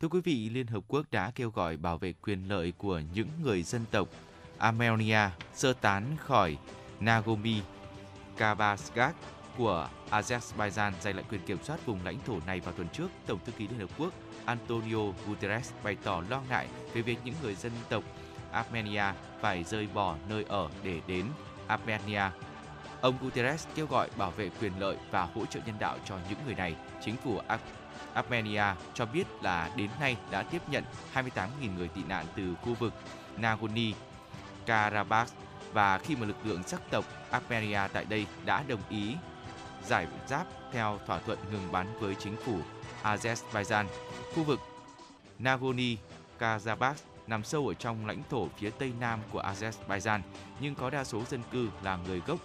Thưa 0.00 0.08
quý 0.08 0.20
vị, 0.20 0.50
Liên 0.50 0.66
Hợp 0.66 0.84
Quốc 0.88 1.06
đã 1.10 1.30
kêu 1.34 1.50
gọi 1.50 1.76
bảo 1.76 1.98
vệ 1.98 2.12
quyền 2.12 2.48
lợi 2.48 2.72
của 2.78 3.00
những 3.14 3.28
người 3.42 3.62
dân 3.62 3.84
tộc 3.90 4.08
Armenia 4.58 5.28
sơ 5.54 5.72
tán 5.72 6.16
khỏi 6.18 6.58
Nagorno-Karabakh 7.00 9.12
của 9.56 9.88
Azerbaijan 10.10 10.92
giành 11.02 11.16
lại 11.16 11.24
quyền 11.30 11.40
kiểm 11.46 11.58
soát 11.64 11.86
vùng 11.86 12.04
lãnh 12.04 12.18
thổ 12.26 12.40
này 12.46 12.60
vào 12.60 12.74
tuần 12.74 12.88
trước, 12.92 13.08
Tổng 13.26 13.38
thư 13.46 13.52
ký 13.52 13.68
Liên 13.68 13.78
Hợp 13.78 13.90
Quốc 13.98 14.12
Antonio 14.46 14.98
Guterres 15.26 15.72
bày 15.82 15.96
tỏ 16.04 16.22
lo 16.28 16.40
ngại 16.48 16.66
về 16.92 17.02
việc 17.02 17.18
những 17.24 17.34
người 17.42 17.54
dân 17.54 17.72
tộc 17.88 18.04
Armenia 18.52 19.04
phải 19.40 19.64
rời 19.64 19.88
bỏ 19.94 20.16
nơi 20.28 20.44
ở 20.48 20.68
để 20.82 21.00
đến 21.06 21.26
Armenia. 21.66 22.22
Ông 23.00 23.14
Guterres 23.22 23.66
kêu 23.74 23.86
gọi 23.86 24.08
bảo 24.16 24.30
vệ 24.30 24.50
quyền 24.60 24.72
lợi 24.78 24.96
và 25.10 25.22
hỗ 25.22 25.46
trợ 25.46 25.60
nhân 25.66 25.76
đạo 25.78 25.98
cho 26.04 26.18
những 26.28 26.38
người 26.46 26.54
này. 26.54 26.76
Chính 27.04 27.16
phủ 27.16 27.40
Ar- 27.48 27.60
Armenia 28.14 28.64
cho 28.94 29.06
biết 29.06 29.26
là 29.42 29.70
đến 29.76 29.90
nay 30.00 30.16
đã 30.30 30.42
tiếp 30.42 30.62
nhận 30.70 30.84
28.000 31.14 31.76
người 31.76 31.88
tị 31.88 32.02
nạn 32.08 32.26
từ 32.36 32.54
khu 32.62 32.74
vực 32.74 32.92
Nagorno-Karabakh 33.38 35.26
và 35.72 35.98
khi 35.98 36.16
mà 36.16 36.26
lực 36.26 36.36
lượng 36.44 36.62
sắc 36.62 36.80
tộc 36.90 37.04
Armenia 37.30 37.80
tại 37.92 38.04
đây 38.04 38.26
đã 38.44 38.62
đồng 38.68 38.80
ý 38.88 39.14
giải 39.84 40.06
giáp 40.26 40.46
theo 40.72 40.98
thỏa 41.06 41.18
thuận 41.18 41.38
ngừng 41.52 41.72
bắn 41.72 41.86
với 42.00 42.14
chính 42.14 42.36
phủ 42.36 42.58
Azerbaijan. 43.06 43.86
Khu 44.34 44.42
vực 44.42 44.60
Nagorno-Karabakh 45.38 46.94
nằm 47.26 47.44
sâu 47.44 47.68
ở 47.68 47.74
trong 47.74 48.06
lãnh 48.06 48.22
thổ 48.30 48.48
phía 48.58 48.70
tây 48.70 48.92
nam 49.00 49.20
của 49.32 49.42
Azerbaijan, 49.42 50.20
nhưng 50.60 50.74
có 50.74 50.90
đa 50.90 51.04
số 51.04 51.22
dân 51.24 51.40
cư 51.52 51.68
là 51.82 51.96
người 51.96 52.22
gốc 52.26 52.40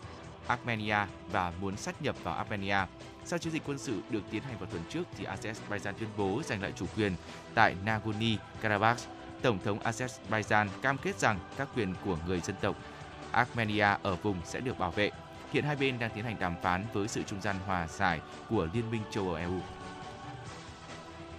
Armenia 0.48 0.98
và 1.32 1.54
muốn 1.62 1.78
sát 1.78 2.02
nhập 2.02 2.16
vào 2.24 2.36
Armenia. 2.36 2.78
Sau 3.26 3.40
chiến 3.40 3.54
dịch 3.54 3.64
quân 3.66 3.78
sự 3.78 4.02
được 4.10 4.22
tiến 4.32 4.44
hành 4.44 4.58
vào 4.58 4.70
tuần 4.72 4.84
trước 4.90 5.04
thì 5.18 5.26
Azerbaijan 5.26 5.94
tuyên 5.94 6.10
bố 6.18 6.42
giành 6.46 6.62
lại 6.62 6.72
chủ 6.76 6.86
quyền 6.98 7.16
tại 7.56 7.76
Nagorno-Karabakh. 7.86 8.96
Tổng 9.42 9.60
thống 9.64 9.80
Azerbaijan 9.80 10.68
cam 10.82 10.98
kết 10.98 11.20
rằng 11.20 11.40
các 11.58 11.68
quyền 11.76 11.94
của 12.06 12.18
người 12.28 12.40
dân 12.40 12.56
tộc 12.62 12.76
Armenia 13.32 13.98
ở 14.04 14.16
vùng 14.16 14.38
sẽ 14.46 14.60
được 14.60 14.80
bảo 14.80 14.92
vệ. 14.92 15.12
Hiện 15.52 15.64
hai 15.64 15.76
bên 15.76 16.00
đang 16.00 16.12
tiến 16.16 16.24
hành 16.24 16.40
đàm 16.40 16.56
phán 16.62 16.86
với 16.94 17.08
sự 17.08 17.24
trung 17.24 17.42
gian 17.42 17.56
hòa 17.66 17.88
giải 17.88 18.20
của 18.50 18.68
Liên 18.74 18.92
minh 18.92 19.02
châu 19.12 19.26
Âu 19.26 19.36
EU. 19.36 19.60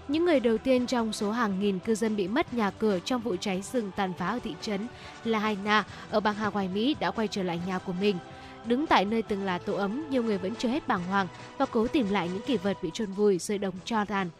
Những 0.09 0.25
người 0.25 0.41
đầu 0.41 0.59
tiên 0.59 0.87
trong 0.87 1.13
số 1.13 1.31
hàng 1.31 1.61
nghìn 1.61 1.79
cư 1.79 1.95
dân 1.95 2.17
bị 2.17 2.29
mất 2.29 2.55
nhà 2.55 2.71
cửa 2.71 2.99
trong 2.99 3.21
vụ 3.21 3.37
cháy 3.37 3.63
rừng 3.73 3.91
tàn 3.97 4.13
phá 4.19 4.27
ở 4.27 4.39
thị 4.45 4.55
trấn 4.61 4.87
Lahaina 5.25 5.85
ở 6.11 6.21
bang 6.21 6.35
Hawaii, 6.37 6.73
Mỹ 6.73 6.97
đã 7.01 7.11
quay 7.11 7.29
trở 7.29 7.43
lại 7.43 7.61
nhà 7.67 7.79
của 7.79 7.93
mình. 7.93 8.17
Đứng 8.65 8.87
tại 8.87 9.05
nơi 9.05 9.23
từng 9.23 9.45
là 9.45 9.59
tổ 9.59 9.75
ấm, 9.75 10.05
nhiều 10.11 10.23
người 10.23 10.39
vẫn 10.39 10.55
chưa 10.55 10.69
hết 10.69 10.89
bàng 10.89 11.05
hoàng 11.05 11.27
và 11.59 11.67
cố 11.67 11.87
tìm 11.87 12.11
lại 12.11 12.29
những 12.29 12.43
kỷ 12.43 12.57
vật 12.57 12.77
bị 12.83 12.91
chôn 12.93 13.13
vùi 13.13 13.39
dưới 13.39 13.59
đống 13.59 13.75
tro 13.85 14.05
tàn. 14.05 14.31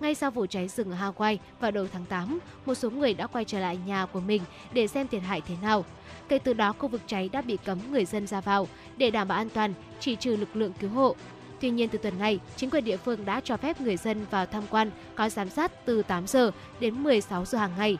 Ngay 0.00 0.14
sau 0.14 0.30
vụ 0.30 0.46
cháy 0.46 0.68
rừng 0.68 0.90
ở 0.90 0.96
Hawaii 0.96 1.36
vào 1.60 1.70
đầu 1.70 1.86
tháng 1.92 2.04
8, 2.04 2.38
một 2.66 2.74
số 2.74 2.90
người 2.90 3.14
đã 3.14 3.26
quay 3.26 3.44
trở 3.44 3.60
lại 3.60 3.78
nhà 3.86 4.06
của 4.06 4.20
mình 4.20 4.42
để 4.72 4.86
xem 4.86 5.08
thiệt 5.08 5.22
hại 5.22 5.40
thế 5.40 5.54
nào. 5.62 5.84
Kể 6.28 6.38
từ 6.38 6.52
đó, 6.52 6.72
khu 6.72 6.88
vực 6.88 7.00
cháy 7.06 7.28
đã 7.32 7.42
bị 7.42 7.56
cấm 7.64 7.78
người 7.90 8.04
dân 8.04 8.26
ra 8.26 8.40
vào 8.40 8.68
để 8.96 9.10
đảm 9.10 9.28
bảo 9.28 9.38
an 9.38 9.48
toàn, 9.48 9.74
chỉ 10.00 10.16
trừ 10.16 10.36
lực 10.36 10.56
lượng 10.56 10.72
cứu 10.80 10.90
hộ. 10.90 11.16
Tuy 11.62 11.70
nhiên, 11.70 11.88
từ 11.88 11.98
tuần 11.98 12.18
này, 12.18 12.40
chính 12.56 12.70
quyền 12.70 12.84
địa 12.84 12.96
phương 12.96 13.24
đã 13.24 13.40
cho 13.40 13.56
phép 13.56 13.80
người 13.80 13.96
dân 13.96 14.26
vào 14.30 14.46
tham 14.46 14.62
quan 14.70 14.90
có 15.14 15.28
giám 15.28 15.48
sát 15.48 15.84
từ 15.84 16.02
8 16.02 16.26
giờ 16.26 16.50
đến 16.80 17.02
16 17.02 17.44
giờ 17.44 17.58
hàng 17.58 17.72
ngày. 17.78 17.98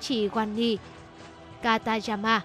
Chị 0.00 0.28
Wani 0.28 0.76
Katajama, 1.62 2.40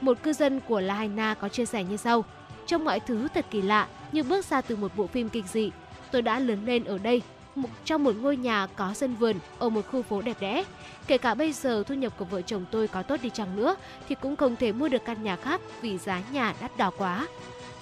một 0.00 0.22
cư 0.22 0.32
dân 0.32 0.60
của 0.68 0.80
Lahaina 0.80 1.34
có 1.34 1.48
chia 1.48 1.64
sẻ 1.64 1.84
như 1.84 1.96
sau. 1.96 2.24
Trong 2.66 2.84
mọi 2.84 3.00
thứ 3.00 3.28
thật 3.34 3.46
kỳ 3.50 3.62
lạ, 3.62 3.88
như 4.12 4.22
bước 4.22 4.44
ra 4.44 4.60
từ 4.60 4.76
một 4.76 4.96
bộ 4.96 5.06
phim 5.06 5.28
kinh 5.28 5.44
dị. 5.46 5.70
Tôi 6.10 6.22
đã 6.22 6.38
lớn 6.38 6.64
lên 6.64 6.84
ở 6.84 6.98
đây, 6.98 7.22
một- 7.54 7.68
trong 7.84 8.04
một 8.04 8.12
ngôi 8.20 8.36
nhà 8.36 8.66
có 8.76 8.94
sân 8.94 9.14
vườn 9.14 9.36
ở 9.58 9.68
một 9.68 9.82
khu 9.90 10.02
phố 10.02 10.22
đẹp 10.22 10.36
đẽ. 10.40 10.64
Kể 11.06 11.18
cả 11.18 11.34
bây 11.34 11.52
giờ 11.52 11.82
thu 11.86 11.94
nhập 11.94 12.12
của 12.18 12.24
vợ 12.24 12.42
chồng 12.42 12.64
tôi 12.70 12.88
có 12.88 13.02
tốt 13.02 13.16
đi 13.22 13.30
chăng 13.30 13.56
nữa 13.56 13.76
thì 14.08 14.14
cũng 14.14 14.36
không 14.36 14.56
thể 14.56 14.72
mua 14.72 14.88
được 14.88 15.04
căn 15.04 15.22
nhà 15.22 15.36
khác 15.36 15.60
vì 15.80 15.98
giá 15.98 16.22
nhà 16.32 16.54
đắt 16.60 16.76
đỏ 16.76 16.90
quá. 16.98 17.26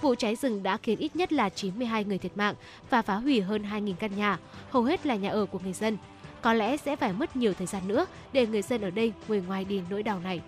Vụ 0.00 0.14
cháy 0.14 0.36
rừng 0.36 0.62
đã 0.62 0.76
khiến 0.76 0.98
ít 0.98 1.16
nhất 1.16 1.32
là 1.32 1.48
92 1.48 2.04
người 2.04 2.18
thiệt 2.18 2.36
mạng 2.36 2.54
và 2.90 3.02
phá 3.02 3.14
hủy 3.14 3.40
hơn 3.40 3.62
2.000 3.62 3.94
căn 3.94 4.16
nhà, 4.16 4.38
hầu 4.70 4.82
hết 4.82 5.06
là 5.06 5.14
nhà 5.14 5.30
ở 5.30 5.46
của 5.46 5.58
người 5.58 5.72
dân. 5.72 5.98
Có 6.42 6.52
lẽ 6.52 6.76
sẽ 6.76 6.96
phải 6.96 7.12
mất 7.12 7.36
nhiều 7.36 7.54
thời 7.54 7.66
gian 7.66 7.88
nữa 7.88 8.06
để 8.32 8.46
người 8.46 8.62
dân 8.62 8.80
ở 8.80 8.90
đây 8.90 9.12
ngồi 9.28 9.42
ngoài 9.46 9.64
đi 9.64 9.80
nỗi 9.90 10.02
đau 10.02 10.20
này. 10.20 10.40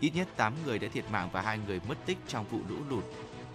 Ít 0.00 0.10
nhất 0.14 0.28
8 0.36 0.52
người 0.66 0.78
đã 0.78 0.88
thiệt 0.92 1.04
mạng 1.12 1.28
và 1.32 1.40
hai 1.40 1.58
người 1.66 1.80
mất 1.88 1.94
tích 2.06 2.18
trong 2.28 2.44
vụ 2.50 2.58
lũ 2.68 2.76
lụt 2.90 3.04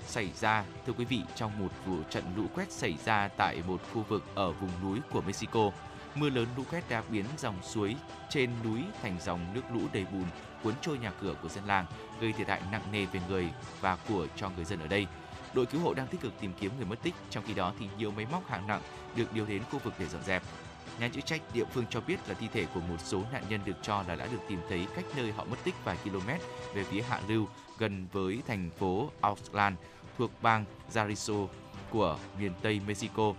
xảy 0.07 0.29
ra, 0.39 0.63
thưa 0.85 0.93
quý 0.97 1.05
vị, 1.05 1.21
trong 1.35 1.59
một 1.59 1.71
vụ 1.85 1.97
trận 2.09 2.23
lũ 2.35 2.43
quét 2.55 2.71
xảy 2.71 2.97
ra 3.05 3.27
tại 3.27 3.61
một 3.67 3.81
khu 3.93 4.03
vực 4.09 4.23
ở 4.35 4.51
vùng 4.51 4.69
núi 4.83 4.99
của 5.11 5.21
Mexico. 5.21 5.71
Mưa 6.15 6.29
lớn 6.29 6.47
lũ 6.57 6.63
quét 6.71 6.89
đã 6.89 7.03
biến 7.09 7.25
dòng 7.37 7.55
suối 7.63 7.95
trên 8.29 8.49
núi 8.63 8.83
thành 9.01 9.17
dòng 9.25 9.39
nước 9.53 9.61
lũ 9.73 9.81
đầy 9.93 10.05
bùn 10.11 10.25
cuốn 10.63 10.73
trôi 10.81 10.97
nhà 10.97 11.11
cửa 11.21 11.35
của 11.41 11.49
dân 11.49 11.65
làng, 11.65 11.85
gây 12.21 12.33
thiệt 12.33 12.47
hại 12.47 12.61
nặng 12.71 12.91
nề 12.91 13.05
về 13.05 13.19
người 13.29 13.49
và 13.81 13.97
của 14.09 14.27
cho 14.35 14.49
người 14.49 14.65
dân 14.65 14.79
ở 14.79 14.87
đây. 14.87 15.07
Đội 15.53 15.65
cứu 15.65 15.81
hộ 15.81 15.93
đang 15.93 16.07
tích 16.07 16.21
cực 16.21 16.39
tìm 16.39 16.53
kiếm 16.59 16.71
người 16.77 16.85
mất 16.85 17.03
tích, 17.03 17.13
trong 17.29 17.43
khi 17.47 17.53
đó 17.53 17.73
thì 17.79 17.89
nhiều 17.97 18.11
máy 18.11 18.25
móc 18.31 18.49
hạng 18.49 18.67
nặng 18.67 18.81
được 19.15 19.33
điều 19.33 19.45
đến 19.45 19.63
khu 19.71 19.79
vực 19.79 19.93
để 19.99 20.05
dọn 20.05 20.23
dẹp. 20.23 20.43
Nhà 20.99 21.09
chức 21.09 21.25
trách 21.25 21.41
địa 21.53 21.65
phương 21.73 21.85
cho 21.89 22.01
biết 22.01 22.17
là 22.27 22.33
thi 22.33 22.47
thể 22.53 22.65
của 22.73 22.79
một 22.79 22.97
số 23.03 23.23
nạn 23.31 23.43
nhân 23.49 23.61
được 23.65 23.77
cho 23.81 24.03
là 24.07 24.15
đã 24.15 24.27
được 24.31 24.39
tìm 24.47 24.59
thấy 24.69 24.87
cách 24.95 25.05
nơi 25.15 25.31
họ 25.31 25.43
mất 25.43 25.57
tích 25.63 25.75
vài 25.83 25.97
km 26.03 26.27
về 26.73 26.83
phía 26.83 27.01
hạ 27.01 27.21
lưu 27.27 27.47
gần 27.77 28.07
với 28.11 28.41
thành 28.47 28.69
phố 28.79 29.09
Auckland 29.21 29.77
thuộc 30.17 30.31
bang 30.41 30.65
Jalisco 30.93 31.47
của 31.89 32.17
miền 32.39 32.51
Tây 32.61 32.81
Mexico. 32.87 33.33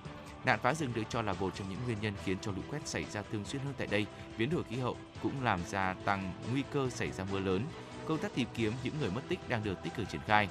Nạn 0.45 0.59
phá 0.63 0.75
rừng 0.75 0.93
được 0.95 1.03
cho 1.09 1.23
là 1.23 1.33
một 1.33 1.55
trong 1.55 1.69
những 1.69 1.79
nguyên 1.87 1.99
nhân 2.01 2.15
khiến 2.25 2.39
cho 2.41 2.53
lũ 2.53 2.63
quét 2.71 2.89
xảy 2.89 3.05
ra 3.05 3.23
thường 3.33 3.45
xuyên 3.45 3.63
hơn 3.63 3.75
tại 3.79 3.87
đây. 3.87 4.07
Biến 4.39 4.51
đổi 4.51 4.65
khí 4.65 4.77
hậu 4.77 4.97
cũng 5.23 5.45
làm 5.45 5.61
gia 5.67 5.95
tăng 6.05 6.33
nguy 6.53 6.63
cơ 6.73 6.91
xảy 6.91 7.13
ra 7.13 7.25
mưa 7.33 7.39
lớn. 7.39 7.65
Công 8.07 8.19
tác 8.19 8.35
tìm 8.35 8.49
kiếm 8.55 8.73
những 8.83 8.95
người 9.01 9.11
mất 9.11 9.23
tích 9.29 9.49
đang 9.49 9.65
được 9.65 9.83
tích 9.83 9.95
cực 9.95 10.09
triển 10.09 10.21
khai. 10.27 10.49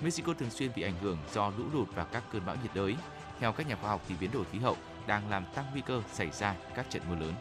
Mexico 0.00 0.34
thường 0.34 0.50
xuyên 0.50 0.70
bị 0.76 0.82
ảnh 0.82 0.98
hưởng 1.00 1.18
do 1.32 1.52
lũ 1.58 1.64
lụt 1.72 1.88
và 1.94 2.04
các 2.04 2.22
cơn 2.32 2.46
bão 2.46 2.56
nhiệt 2.62 2.74
đới. 2.74 2.96
Theo 3.40 3.52
các 3.52 3.68
nhà 3.68 3.76
khoa 3.76 3.90
học 3.90 4.02
thì 4.08 4.14
biến 4.20 4.30
đổi 4.32 4.44
khí 4.52 4.58
hậu 4.58 4.76
đang 5.06 5.30
làm 5.30 5.44
tăng 5.54 5.64
nguy 5.72 5.80
cơ 5.80 6.02
xảy 6.12 6.30
ra 6.30 6.54
các 6.74 6.90
trận 6.90 7.02
mưa 7.08 7.16
lớn. 7.16 7.32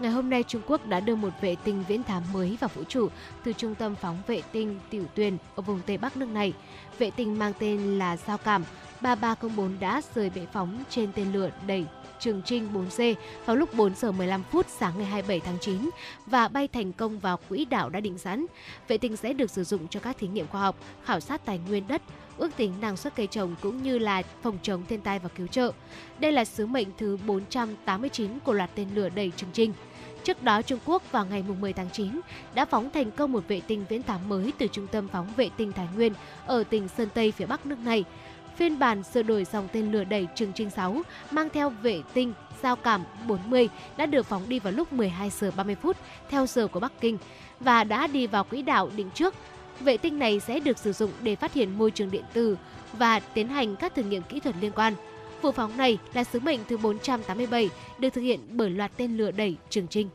Ngày 0.00 0.10
hôm 0.10 0.30
nay, 0.30 0.42
Trung 0.42 0.62
Quốc 0.66 0.86
đã 0.86 1.00
đưa 1.00 1.14
một 1.14 1.30
vệ 1.40 1.56
tinh 1.64 1.84
viễn 1.88 2.02
thám 2.02 2.22
mới 2.32 2.56
vào 2.60 2.70
vũ 2.74 2.84
trụ 2.84 3.08
từ 3.44 3.52
trung 3.52 3.74
tâm 3.74 3.94
phóng 3.94 4.18
vệ 4.26 4.42
tinh 4.52 4.80
Tiểu 4.90 5.04
Tuyền 5.14 5.36
ở 5.56 5.62
vùng 5.62 5.80
Tây 5.86 5.98
Bắc 5.98 6.16
nước 6.16 6.28
này. 6.28 6.52
Vệ 6.98 7.10
tinh 7.10 7.38
mang 7.38 7.52
tên 7.58 7.98
là 7.98 8.16
Giao 8.16 8.38
Cảm 8.38 8.64
3304 9.00 9.80
đã 9.80 10.00
rời 10.14 10.30
bệ 10.30 10.46
phóng 10.52 10.84
trên 10.90 11.12
tên 11.14 11.32
lửa 11.32 11.50
đẩy 11.66 11.86
Trường 12.20 12.42
Trinh 12.44 12.68
4C 12.74 13.14
vào 13.46 13.56
lúc 13.56 13.74
4 13.74 13.94
giờ 13.94 14.12
15 14.12 14.42
phút 14.50 14.66
sáng 14.68 14.92
ngày 14.96 15.06
27 15.06 15.40
tháng 15.40 15.58
9 15.60 15.90
và 16.26 16.48
bay 16.48 16.68
thành 16.68 16.92
công 16.92 17.18
vào 17.18 17.38
quỹ 17.48 17.64
đạo 17.64 17.90
đã 17.90 18.00
định 18.00 18.18
sẵn. 18.18 18.46
Vệ 18.88 18.98
tinh 18.98 19.16
sẽ 19.16 19.32
được 19.32 19.50
sử 19.50 19.64
dụng 19.64 19.88
cho 19.88 20.00
các 20.00 20.18
thí 20.18 20.28
nghiệm 20.28 20.46
khoa 20.46 20.60
học, 20.60 20.76
khảo 21.04 21.20
sát 21.20 21.44
tài 21.44 21.58
nguyên 21.58 21.88
đất, 21.88 22.02
ước 22.36 22.56
tính 22.56 22.72
năng 22.80 22.96
suất 22.96 23.16
cây 23.16 23.26
trồng 23.26 23.54
cũng 23.62 23.82
như 23.82 23.98
là 23.98 24.22
phòng 24.42 24.58
chống 24.62 24.82
thiên 24.88 25.00
tai 25.00 25.18
và 25.18 25.28
cứu 25.28 25.46
trợ. 25.46 25.72
Đây 26.18 26.32
là 26.32 26.44
sứ 26.44 26.66
mệnh 26.66 26.88
thứ 26.98 27.18
489 27.26 28.38
của 28.44 28.52
loạt 28.52 28.70
tên 28.74 28.88
lửa 28.94 29.08
đẩy 29.08 29.32
Trường 29.36 29.50
trình. 29.52 29.72
Trước 30.24 30.42
đó, 30.42 30.62
Trung 30.62 30.78
Quốc 30.84 31.12
vào 31.12 31.26
ngày 31.26 31.44
10 31.60 31.72
tháng 31.72 31.90
9 31.92 32.20
đã 32.54 32.64
phóng 32.64 32.90
thành 32.90 33.10
công 33.10 33.32
một 33.32 33.48
vệ 33.48 33.60
tinh 33.60 33.84
viễn 33.88 34.02
thám 34.02 34.28
mới 34.28 34.52
từ 34.58 34.66
trung 34.66 34.86
tâm 34.86 35.08
phóng 35.08 35.26
vệ 35.36 35.50
tinh 35.56 35.72
Thái 35.72 35.88
Nguyên 35.94 36.12
ở 36.46 36.64
tỉnh 36.64 36.88
Sơn 36.88 37.08
Tây 37.14 37.32
phía 37.32 37.46
Bắc 37.46 37.66
nước 37.66 37.78
này. 37.78 38.04
Phiên 38.56 38.78
bản 38.78 39.02
sửa 39.02 39.22
đổi 39.22 39.44
dòng 39.44 39.68
tên 39.72 39.92
lửa 39.92 40.04
đẩy 40.04 40.26
Trường 40.34 40.52
Trinh 40.52 40.70
6 40.70 41.02
mang 41.30 41.48
theo 41.50 41.70
vệ 41.70 42.02
tinh 42.14 42.32
Giao 42.64 42.76
cảm 42.76 43.04
40 43.26 43.68
đã 43.96 44.06
được 44.06 44.26
phóng 44.26 44.48
đi 44.48 44.58
vào 44.58 44.72
lúc 44.72 44.92
12 44.92 45.30
giờ 45.30 45.50
30 45.56 45.74
phút 45.74 45.96
theo 46.30 46.46
giờ 46.46 46.66
của 46.66 46.80
Bắc 46.80 46.92
Kinh 47.00 47.18
và 47.60 47.84
đã 47.84 48.06
đi 48.06 48.26
vào 48.26 48.44
quỹ 48.44 48.62
đạo 48.62 48.90
định 48.96 49.10
trước. 49.14 49.34
Vệ 49.80 49.96
tinh 49.96 50.18
này 50.18 50.40
sẽ 50.40 50.60
được 50.60 50.78
sử 50.78 50.92
dụng 50.92 51.10
để 51.22 51.36
phát 51.36 51.54
hiện 51.54 51.78
môi 51.78 51.90
trường 51.90 52.10
điện 52.10 52.24
tử 52.32 52.56
và 52.92 53.20
tiến 53.20 53.48
hành 53.48 53.76
các 53.76 53.94
thử 53.94 54.02
nghiệm 54.02 54.22
kỹ 54.22 54.40
thuật 54.40 54.56
liên 54.60 54.72
quan. 54.72 54.94
Vụ 55.42 55.52
phóng 55.52 55.76
này 55.76 55.98
là 56.14 56.24
sứ 56.24 56.40
mệnh 56.40 56.60
thứ 56.68 56.76
487 56.76 57.70
được 57.98 58.10
thực 58.10 58.20
hiện 58.20 58.40
bởi 58.50 58.70
loạt 58.70 58.92
tên 58.96 59.16
lửa 59.16 59.30
đẩy 59.30 59.56
Trường 59.70 59.88
Trinh. 59.88 60.08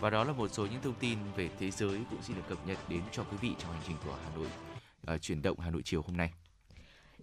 Và 0.00 0.10
đó 0.10 0.24
là 0.24 0.32
một 0.32 0.48
số 0.52 0.66
những 0.66 0.82
thông 0.82 0.94
tin 1.00 1.18
về 1.36 1.48
thế 1.60 1.70
giới 1.70 1.98
cũng 2.10 2.22
xin 2.22 2.36
được 2.36 2.42
cập 2.48 2.66
nhật 2.66 2.78
đến 2.88 3.00
cho 3.12 3.22
quý 3.22 3.36
vị 3.40 3.50
trong 3.58 3.72
hành 3.72 3.82
trình 3.86 3.96
của 4.04 4.14
Hà 4.24 4.30
Nội. 4.36 4.46
Uh, 5.14 5.22
chuyển 5.22 5.42
động 5.42 5.58
Hà 5.60 5.70
Nội 5.70 5.82
chiều 5.84 6.02
hôm 6.02 6.16
nay. 6.16 6.30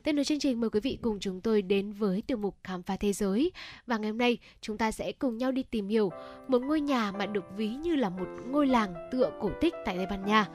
Tiếp 0.04 0.14
nối 0.14 0.26
chương 0.26 0.40
trình, 0.40 0.62
mời 0.62 0.70
quý 0.70 0.80
vị 0.80 0.98
cùng 1.02 1.20
chúng 1.20 1.42
tôi 1.42 1.62
đến 1.62 1.94
với 1.94 2.24
tiểu 2.28 2.38
mục 2.38 2.56
khám 2.64 2.84
phá 2.84 2.98
thế 2.98 3.14
giới 3.14 3.52
và 3.88 3.98
ngày 3.98 4.10
hôm 4.10 4.18
nay, 4.18 4.38
chúng 4.62 4.78
ta 4.78 4.92
sẽ 4.92 5.12
cùng 5.12 5.38
nhau 5.38 5.52
đi 5.52 5.64
tìm 5.64 5.88
hiểu 5.88 6.12
một 6.48 6.62
ngôi 6.62 6.82
nhà 6.82 7.12
mà 7.12 7.26
được 7.26 7.44
ví 7.58 7.70
như 7.70 7.96
là 7.96 8.10
một 8.10 8.28
ngôi 8.48 8.68
làng 8.68 9.10
tựa 9.12 9.32
cổ 9.42 9.52
tích 9.62 9.74
tại 9.86 9.96
Tây 9.98 10.06
Ban 10.10 10.26
Nha. 10.26 10.48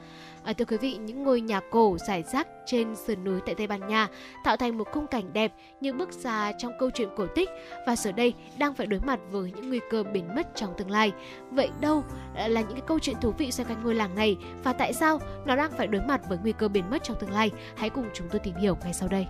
À, 0.47 0.53
thưa 0.53 0.65
quý 0.65 0.77
vị, 0.77 0.97
những 0.97 1.23
ngôi 1.23 1.41
nhà 1.41 1.59
cổ 1.71 1.97
rải 2.07 2.23
rác 2.23 2.47
trên 2.65 2.95
sườn 2.95 3.23
núi 3.23 3.39
tại 3.45 3.55
Tây 3.55 3.67
Ban 3.67 3.87
Nha 3.87 4.07
tạo 4.43 4.57
thành 4.57 4.77
một 4.77 4.87
khung 4.91 5.07
cảnh 5.07 5.33
đẹp 5.33 5.53
như 5.81 5.93
bước 5.93 6.11
ra 6.11 6.51
trong 6.57 6.73
câu 6.79 6.89
chuyện 6.93 7.09
cổ 7.17 7.27
tích 7.35 7.49
và 7.87 7.95
giờ 7.95 8.11
đây 8.11 8.33
đang 8.57 8.73
phải 8.73 8.87
đối 8.87 8.99
mặt 8.99 9.19
với 9.31 9.51
những 9.55 9.69
nguy 9.69 9.79
cơ 9.89 10.03
biến 10.03 10.35
mất 10.35 10.47
trong 10.55 10.73
tương 10.77 10.91
lai. 10.91 11.11
Vậy 11.51 11.69
đâu 11.81 12.03
à, 12.35 12.47
là 12.47 12.61
những 12.61 12.71
cái 12.71 12.81
câu 12.87 12.99
chuyện 12.99 13.15
thú 13.21 13.31
vị 13.37 13.51
xoay 13.51 13.69
quanh 13.69 13.83
ngôi 13.83 13.95
làng 13.95 14.15
này 14.15 14.37
và 14.63 14.73
tại 14.73 14.93
sao 14.93 15.19
nó 15.45 15.55
đang 15.55 15.71
phải 15.77 15.87
đối 15.87 16.01
mặt 16.01 16.21
với 16.29 16.37
nguy 16.41 16.51
cơ 16.51 16.67
biến 16.67 16.89
mất 16.89 17.03
trong 17.03 17.17
tương 17.19 17.31
lai? 17.31 17.51
Hãy 17.75 17.89
cùng 17.89 18.09
chúng 18.13 18.27
tôi 18.29 18.39
tìm 18.39 18.55
hiểu 18.55 18.77
ngay 18.83 18.93
sau 18.93 19.09
đây. 19.09 19.27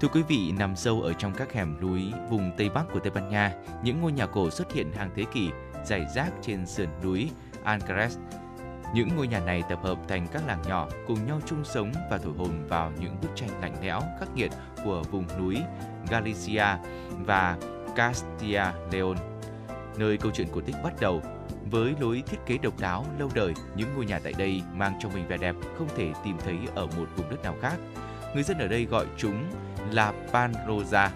Thưa 0.00 0.08
quý 0.08 0.22
vị, 0.22 0.52
nằm 0.58 0.76
sâu 0.76 1.02
ở 1.02 1.12
trong 1.12 1.32
các 1.36 1.52
hẻm 1.52 1.80
núi 1.80 2.12
vùng 2.30 2.50
Tây 2.56 2.68
Bắc 2.68 2.84
của 2.92 3.00
Tây 3.00 3.10
Ban 3.14 3.28
Nha, 3.28 3.52
những 3.82 4.00
ngôi 4.00 4.12
nhà 4.12 4.26
cổ 4.26 4.50
xuất 4.50 4.72
hiện 4.72 4.92
hàng 4.92 5.10
thế 5.16 5.24
kỷ, 5.32 5.48
rải 5.84 6.06
rác 6.14 6.30
trên 6.42 6.66
sườn 6.66 6.88
núi 7.02 7.30
Ancares. 7.64 8.18
Những 8.94 9.16
ngôi 9.16 9.26
nhà 9.26 9.40
này 9.40 9.62
tập 9.68 9.78
hợp 9.82 9.98
thành 10.08 10.26
các 10.32 10.42
làng 10.46 10.62
nhỏ 10.68 10.88
cùng 11.06 11.26
nhau 11.26 11.40
chung 11.46 11.64
sống 11.64 11.92
và 12.10 12.18
thổi 12.18 12.32
hồn 12.38 12.66
vào 12.68 12.92
những 13.00 13.16
bức 13.22 13.28
tranh 13.34 13.48
lạnh 13.60 13.74
lẽo, 13.82 14.00
khắc 14.20 14.34
nghiệt 14.34 14.50
của 14.84 15.02
vùng 15.10 15.26
núi 15.38 15.56
Galicia 16.10 16.66
và 17.26 17.56
Castilla 17.96 18.74
Leon, 18.92 19.14
nơi 19.96 20.16
câu 20.16 20.32
chuyện 20.34 20.48
cổ 20.54 20.60
tích 20.60 20.76
bắt 20.82 20.92
đầu. 21.00 21.22
Với 21.70 21.94
lối 22.00 22.22
thiết 22.26 22.38
kế 22.46 22.58
độc 22.58 22.80
đáo 22.80 23.06
lâu 23.18 23.28
đời, 23.34 23.54
những 23.76 23.94
ngôi 23.94 24.06
nhà 24.06 24.18
tại 24.24 24.32
đây 24.38 24.62
mang 24.72 24.98
trong 25.00 25.12
mình 25.14 25.28
vẻ 25.28 25.36
đẹp 25.36 25.54
không 25.78 25.88
thể 25.96 26.12
tìm 26.24 26.36
thấy 26.44 26.56
ở 26.74 26.86
một 26.86 27.06
vùng 27.16 27.30
đất 27.30 27.42
nào 27.42 27.56
khác. 27.62 27.74
Người 28.34 28.42
dân 28.42 28.58
ở 28.58 28.68
đây 28.68 28.84
gọi 28.84 29.06
chúng 29.16 29.44
là 29.90 30.12
Panrosa, 30.32 31.10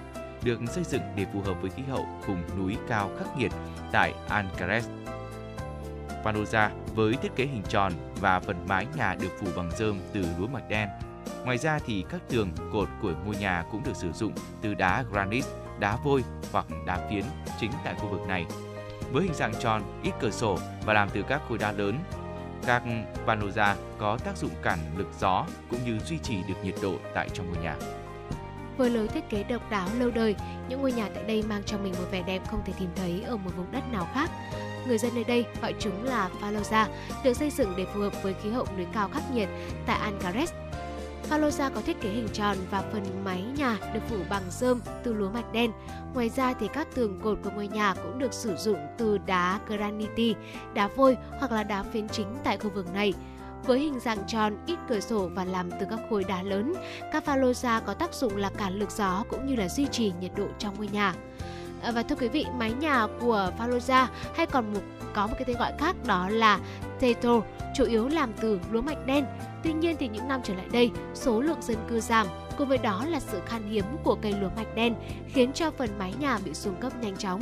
được 0.44 0.60
xây 0.66 0.84
dựng 0.84 1.02
để 1.16 1.26
phù 1.32 1.40
hợp 1.40 1.54
với 1.62 1.70
khí 1.70 1.82
hậu 1.90 2.06
vùng 2.26 2.42
núi 2.58 2.76
cao 2.88 3.10
khắc 3.18 3.38
nghiệt 3.38 3.52
tại 3.92 4.14
Ancares. 4.28 4.88
Panosa 6.24 6.70
với 6.94 7.14
thiết 7.14 7.36
kế 7.36 7.46
hình 7.46 7.62
tròn 7.68 7.92
và 8.20 8.40
phần 8.40 8.66
mái 8.68 8.86
nhà 8.96 9.14
được 9.20 9.28
phủ 9.40 9.46
bằng 9.56 9.70
rơm 9.78 10.00
từ 10.12 10.24
lúa 10.38 10.46
mạch 10.46 10.68
đen. 10.68 10.88
Ngoài 11.44 11.58
ra 11.58 11.78
thì 11.86 12.04
các 12.08 12.20
tường, 12.28 12.50
cột 12.72 12.88
của 13.02 13.12
ngôi 13.26 13.36
nhà 13.36 13.64
cũng 13.72 13.82
được 13.84 13.96
sử 13.96 14.12
dụng 14.12 14.32
từ 14.62 14.74
đá 14.74 15.04
granite, 15.12 15.48
đá 15.78 15.96
vôi 16.04 16.24
hoặc 16.52 16.66
đá 16.86 17.08
phiến 17.10 17.24
chính 17.60 17.70
tại 17.84 17.94
khu 17.94 18.08
vực 18.08 18.28
này. 18.28 18.46
Với 19.12 19.24
hình 19.24 19.34
dạng 19.34 19.54
tròn, 19.60 19.82
ít 20.02 20.12
cửa 20.20 20.30
sổ 20.30 20.58
và 20.86 20.92
làm 20.92 21.08
từ 21.12 21.22
các 21.22 21.42
khối 21.48 21.58
đá 21.58 21.72
lớn, 21.72 21.98
các 22.66 22.82
panosa 23.26 23.76
có 23.98 24.18
tác 24.24 24.36
dụng 24.36 24.50
cản 24.62 24.78
lực 24.96 25.08
gió 25.20 25.46
cũng 25.70 25.84
như 25.84 25.98
duy 25.98 26.18
trì 26.18 26.36
được 26.48 26.54
nhiệt 26.64 26.74
độ 26.82 26.94
tại 27.14 27.28
trong 27.28 27.52
ngôi 27.52 27.64
nhà. 27.64 27.76
Với 28.76 28.90
lối 28.90 29.08
thiết 29.08 29.28
kế 29.30 29.42
độc 29.42 29.70
đáo 29.70 29.88
lâu 29.98 30.10
đời, 30.10 30.34
những 30.68 30.80
ngôi 30.80 30.92
nhà 30.92 31.08
tại 31.14 31.24
đây 31.24 31.42
mang 31.48 31.62
trong 31.66 31.82
mình 31.82 31.94
một 31.98 32.06
vẻ 32.10 32.22
đẹp 32.22 32.42
không 32.50 32.60
thể 32.66 32.72
tìm 32.78 32.88
thấy 32.96 33.22
ở 33.22 33.36
một 33.36 33.50
vùng 33.56 33.72
đất 33.72 33.92
nào 33.92 34.08
khác. 34.14 34.30
Người 34.88 34.98
dân 34.98 35.14
nơi 35.14 35.24
đây 35.24 35.46
gọi 35.62 35.74
chúng 35.78 36.04
là 36.04 36.30
Falosa, 36.40 36.86
được 37.24 37.34
xây 37.34 37.50
dựng 37.50 37.74
để 37.76 37.86
phù 37.94 38.00
hợp 38.00 38.22
với 38.22 38.34
khí 38.42 38.50
hậu 38.50 38.66
núi 38.76 38.86
cao 38.92 39.08
khắc 39.08 39.22
nghiệt 39.34 39.48
tại 39.86 39.98
Ancares. 39.98 40.52
Falosa 41.30 41.70
có 41.74 41.80
thiết 41.80 42.00
kế 42.00 42.08
hình 42.08 42.28
tròn 42.32 42.56
và 42.70 42.82
phần 42.92 43.24
mái 43.24 43.42
nhà 43.56 43.78
được 43.94 44.00
phủ 44.08 44.16
bằng 44.30 44.42
rơm 44.50 44.80
từ 45.04 45.12
lúa 45.12 45.30
mạch 45.30 45.52
đen. 45.52 45.72
Ngoài 46.14 46.28
ra 46.28 46.54
thì 46.60 46.68
các 46.72 46.94
tường 46.94 47.20
cột 47.22 47.38
của 47.44 47.50
ngôi 47.54 47.68
nhà 47.68 47.94
cũng 47.94 48.18
được 48.18 48.32
sử 48.32 48.56
dụng 48.56 48.78
từ 48.98 49.18
đá 49.18 49.60
granite, 49.66 50.40
đá 50.74 50.88
vôi 50.96 51.16
hoặc 51.38 51.52
là 51.52 51.62
đá 51.62 51.82
phiến 51.82 52.08
chính 52.08 52.36
tại 52.44 52.58
khu 52.58 52.70
vực 52.70 52.94
này. 52.94 53.14
Với 53.66 53.78
hình 53.78 54.00
dạng 54.00 54.26
tròn, 54.26 54.56
ít 54.66 54.78
cửa 54.88 55.00
sổ 55.00 55.28
và 55.34 55.44
làm 55.44 55.70
từ 55.70 55.86
các 55.90 56.00
khối 56.10 56.24
đá 56.24 56.42
lớn, 56.42 56.74
các 57.12 57.24
Falosa 57.26 57.80
có 57.80 57.94
tác 57.94 58.14
dụng 58.14 58.36
là 58.36 58.50
cản 58.50 58.78
lực 58.78 58.90
gió 58.90 59.24
cũng 59.28 59.46
như 59.46 59.56
là 59.56 59.68
duy 59.68 59.86
trì 59.86 60.12
nhiệt 60.20 60.32
độ 60.36 60.46
trong 60.58 60.74
ngôi 60.76 60.88
nhà. 60.92 61.14
À, 61.82 61.90
Và 61.90 62.02
thưa 62.02 62.16
quý 62.16 62.28
vị, 62.28 62.46
mái 62.58 62.72
nhà 62.72 63.06
của 63.20 63.50
Faloja 63.58 64.06
hay 64.34 64.46
còn 64.46 64.72
một 64.72 64.80
có 65.14 65.26
một 65.26 65.32
cái 65.38 65.44
tên 65.44 65.56
gọi 65.56 65.72
khác 65.78 65.96
đó 66.06 66.28
là 66.28 66.60
Teto, 67.00 67.40
chủ 67.74 67.84
yếu 67.84 68.08
làm 68.08 68.32
từ 68.40 68.60
lúa 68.70 68.80
mạch 68.80 69.06
đen. 69.06 69.24
Tuy 69.62 69.72
nhiên 69.72 69.96
thì 69.98 70.08
những 70.08 70.28
năm 70.28 70.40
trở 70.44 70.54
lại 70.54 70.66
đây, 70.72 70.90
số 71.14 71.40
lượng 71.40 71.62
dân 71.62 71.76
cư 71.88 72.00
giảm, 72.00 72.26
cùng 72.58 72.68
với 72.68 72.78
đó 72.78 73.04
là 73.08 73.20
sự 73.20 73.40
khan 73.46 73.70
hiếm 73.70 73.84
của 74.04 74.14
cây 74.22 74.34
lúa 74.40 74.48
mạch 74.56 74.74
đen 74.74 74.94
khiến 75.28 75.52
cho 75.52 75.70
phần 75.70 75.90
mái 75.98 76.14
nhà 76.20 76.38
bị 76.44 76.54
xuống 76.54 76.76
cấp 76.80 76.92
nhanh 77.00 77.16
chóng. 77.16 77.40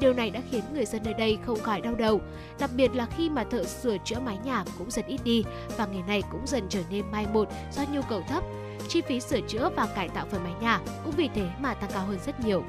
Điều 0.00 0.12
này 0.12 0.30
đã 0.30 0.40
khiến 0.50 0.64
người 0.74 0.84
dân 0.84 1.02
nơi 1.04 1.14
đây 1.14 1.38
không 1.46 1.60
khỏi 1.60 1.80
đau 1.80 1.94
đầu, 1.94 2.20
đặc 2.58 2.70
biệt 2.76 2.94
là 2.94 3.06
khi 3.16 3.30
mà 3.30 3.44
thợ 3.44 3.64
sửa 3.64 3.96
chữa 4.04 4.20
mái 4.24 4.38
nhà 4.44 4.64
cũng 4.78 4.90
dần 4.90 5.06
ít 5.06 5.20
đi 5.24 5.44
và 5.76 5.86
nghề 5.86 6.02
này 6.02 6.22
cũng 6.32 6.46
dần 6.46 6.66
trở 6.68 6.80
nên 6.90 7.10
mai 7.10 7.26
một 7.32 7.48
do 7.72 7.82
nhu 7.92 8.00
cầu 8.02 8.22
thấp. 8.28 8.44
Chi 8.88 9.00
phí 9.00 9.20
sửa 9.20 9.40
chữa 9.40 9.70
và 9.76 9.86
cải 9.86 10.08
tạo 10.08 10.26
phần 10.30 10.44
mái 10.44 10.54
nhà 10.60 10.80
cũng 11.04 11.12
vì 11.16 11.28
thế 11.34 11.48
mà 11.60 11.74
tăng 11.74 11.90
cao 11.92 12.06
hơn 12.06 12.18
rất 12.26 12.40
nhiều. 12.40 12.62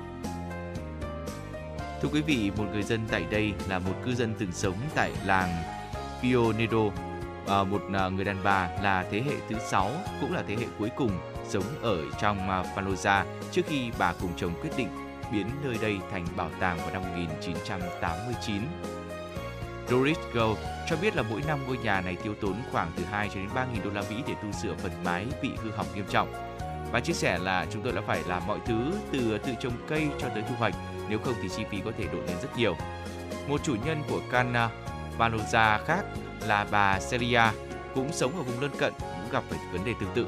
Thưa 2.02 2.10
quý 2.14 2.22
vị, 2.22 2.52
một 2.58 2.66
người 2.74 2.84
dân 2.84 3.02
tại 3.12 3.26
đây 3.32 3.54
là 3.70 3.80
một 3.80 3.94
cư 4.06 4.16
dân 4.16 4.34
từng 4.40 4.52
sống 4.52 4.76
tại 4.96 5.12
làng 5.26 5.50
Pionedo, 6.22 6.84
à, 7.48 7.64
một 7.64 7.82
à, 7.94 8.10
người 8.10 8.26
đàn 8.26 8.44
bà 8.44 8.70
là 8.84 9.06
thế 9.12 9.22
hệ 9.22 9.34
thứ 9.50 9.56
sáu 9.60 9.92
cũng 10.22 10.34
là 10.34 10.44
thế 10.48 10.56
hệ 10.56 10.66
cuối 10.80 10.90
cùng 10.98 11.12
sống 11.50 11.64
ở 11.82 11.98
trong 12.22 12.50
à, 12.50 12.64
Faloza 12.76 13.24
trước 13.52 13.62
khi 13.68 13.92
bà 14.00 14.14
cùng 14.22 14.32
chồng 14.38 14.54
quyết 14.62 14.70
định 14.78 14.88
biến 15.32 15.48
nơi 15.64 15.78
đây 15.82 15.98
thành 16.12 16.26
bảo 16.36 16.52
tàng 16.60 16.78
vào 16.78 16.92
năm 16.94 17.02
1989. 17.02 18.62
Doris 19.90 20.18
Go 20.34 20.48
cho 20.90 20.96
biết 21.02 21.16
là 21.16 21.24
mỗi 21.30 21.42
năm 21.48 21.60
ngôi 21.68 21.78
nhà 21.78 22.02
này 22.02 22.18
tiêu 22.24 22.36
tốn 22.42 22.56
khoảng 22.72 22.92
từ 22.98 23.04
2 23.04 23.30
cho 23.30 23.36
đến 23.36 23.50
3 23.56 23.66
nghìn 23.66 23.84
đô 23.84 23.90
la 23.90 24.04
Mỹ 24.10 24.16
để 24.28 24.34
tu 24.44 24.52
sửa 24.52 24.76
phần 24.76 24.92
mái 25.04 25.26
bị 25.42 25.50
hư 25.64 25.72
hỏng 25.72 25.88
nghiêm 25.96 26.06
trọng. 26.10 26.47
Bà 26.92 27.00
chia 27.00 27.14
sẻ 27.14 27.38
là 27.38 27.66
chúng 27.72 27.82
tôi 27.82 27.94
đã 27.94 28.02
phải 28.08 28.24
làm 28.28 28.48
mọi 28.48 28.60
thứ 28.66 28.92
từ 29.12 29.38
tự 29.38 29.52
trồng 29.60 29.74
cây 29.88 30.08
cho 30.20 30.30
tới 30.30 30.44
thu 30.50 30.56
hoạch, 30.56 30.76
nếu 31.10 31.20
không 31.20 31.34
thì 31.42 31.50
chi 31.50 31.64
phí 31.72 31.78
có 31.86 31.92
thể 31.98 32.04
đội 32.14 32.22
lên 32.28 32.38
rất 32.42 32.58
nhiều. 32.58 32.76
Một 33.48 33.64
chủ 33.64 33.76
nhân 33.86 34.04
của 34.10 34.22
Cana 34.32 34.70
Panosa 35.20 35.64
à, 35.64 35.82
khác 35.86 36.06
là 36.48 36.66
bà 36.72 37.00
Celia 37.12 37.42
cũng 37.96 38.14
sống 38.14 38.38
ở 38.38 38.44
vùng 38.44 38.62
lân 38.62 38.72
cận 38.78 38.94
cũng 39.00 39.32
gặp 39.32 39.44
phải 39.50 39.60
vấn 39.72 39.86
đề 39.86 39.94
tương 40.00 40.14
tự. 40.16 40.28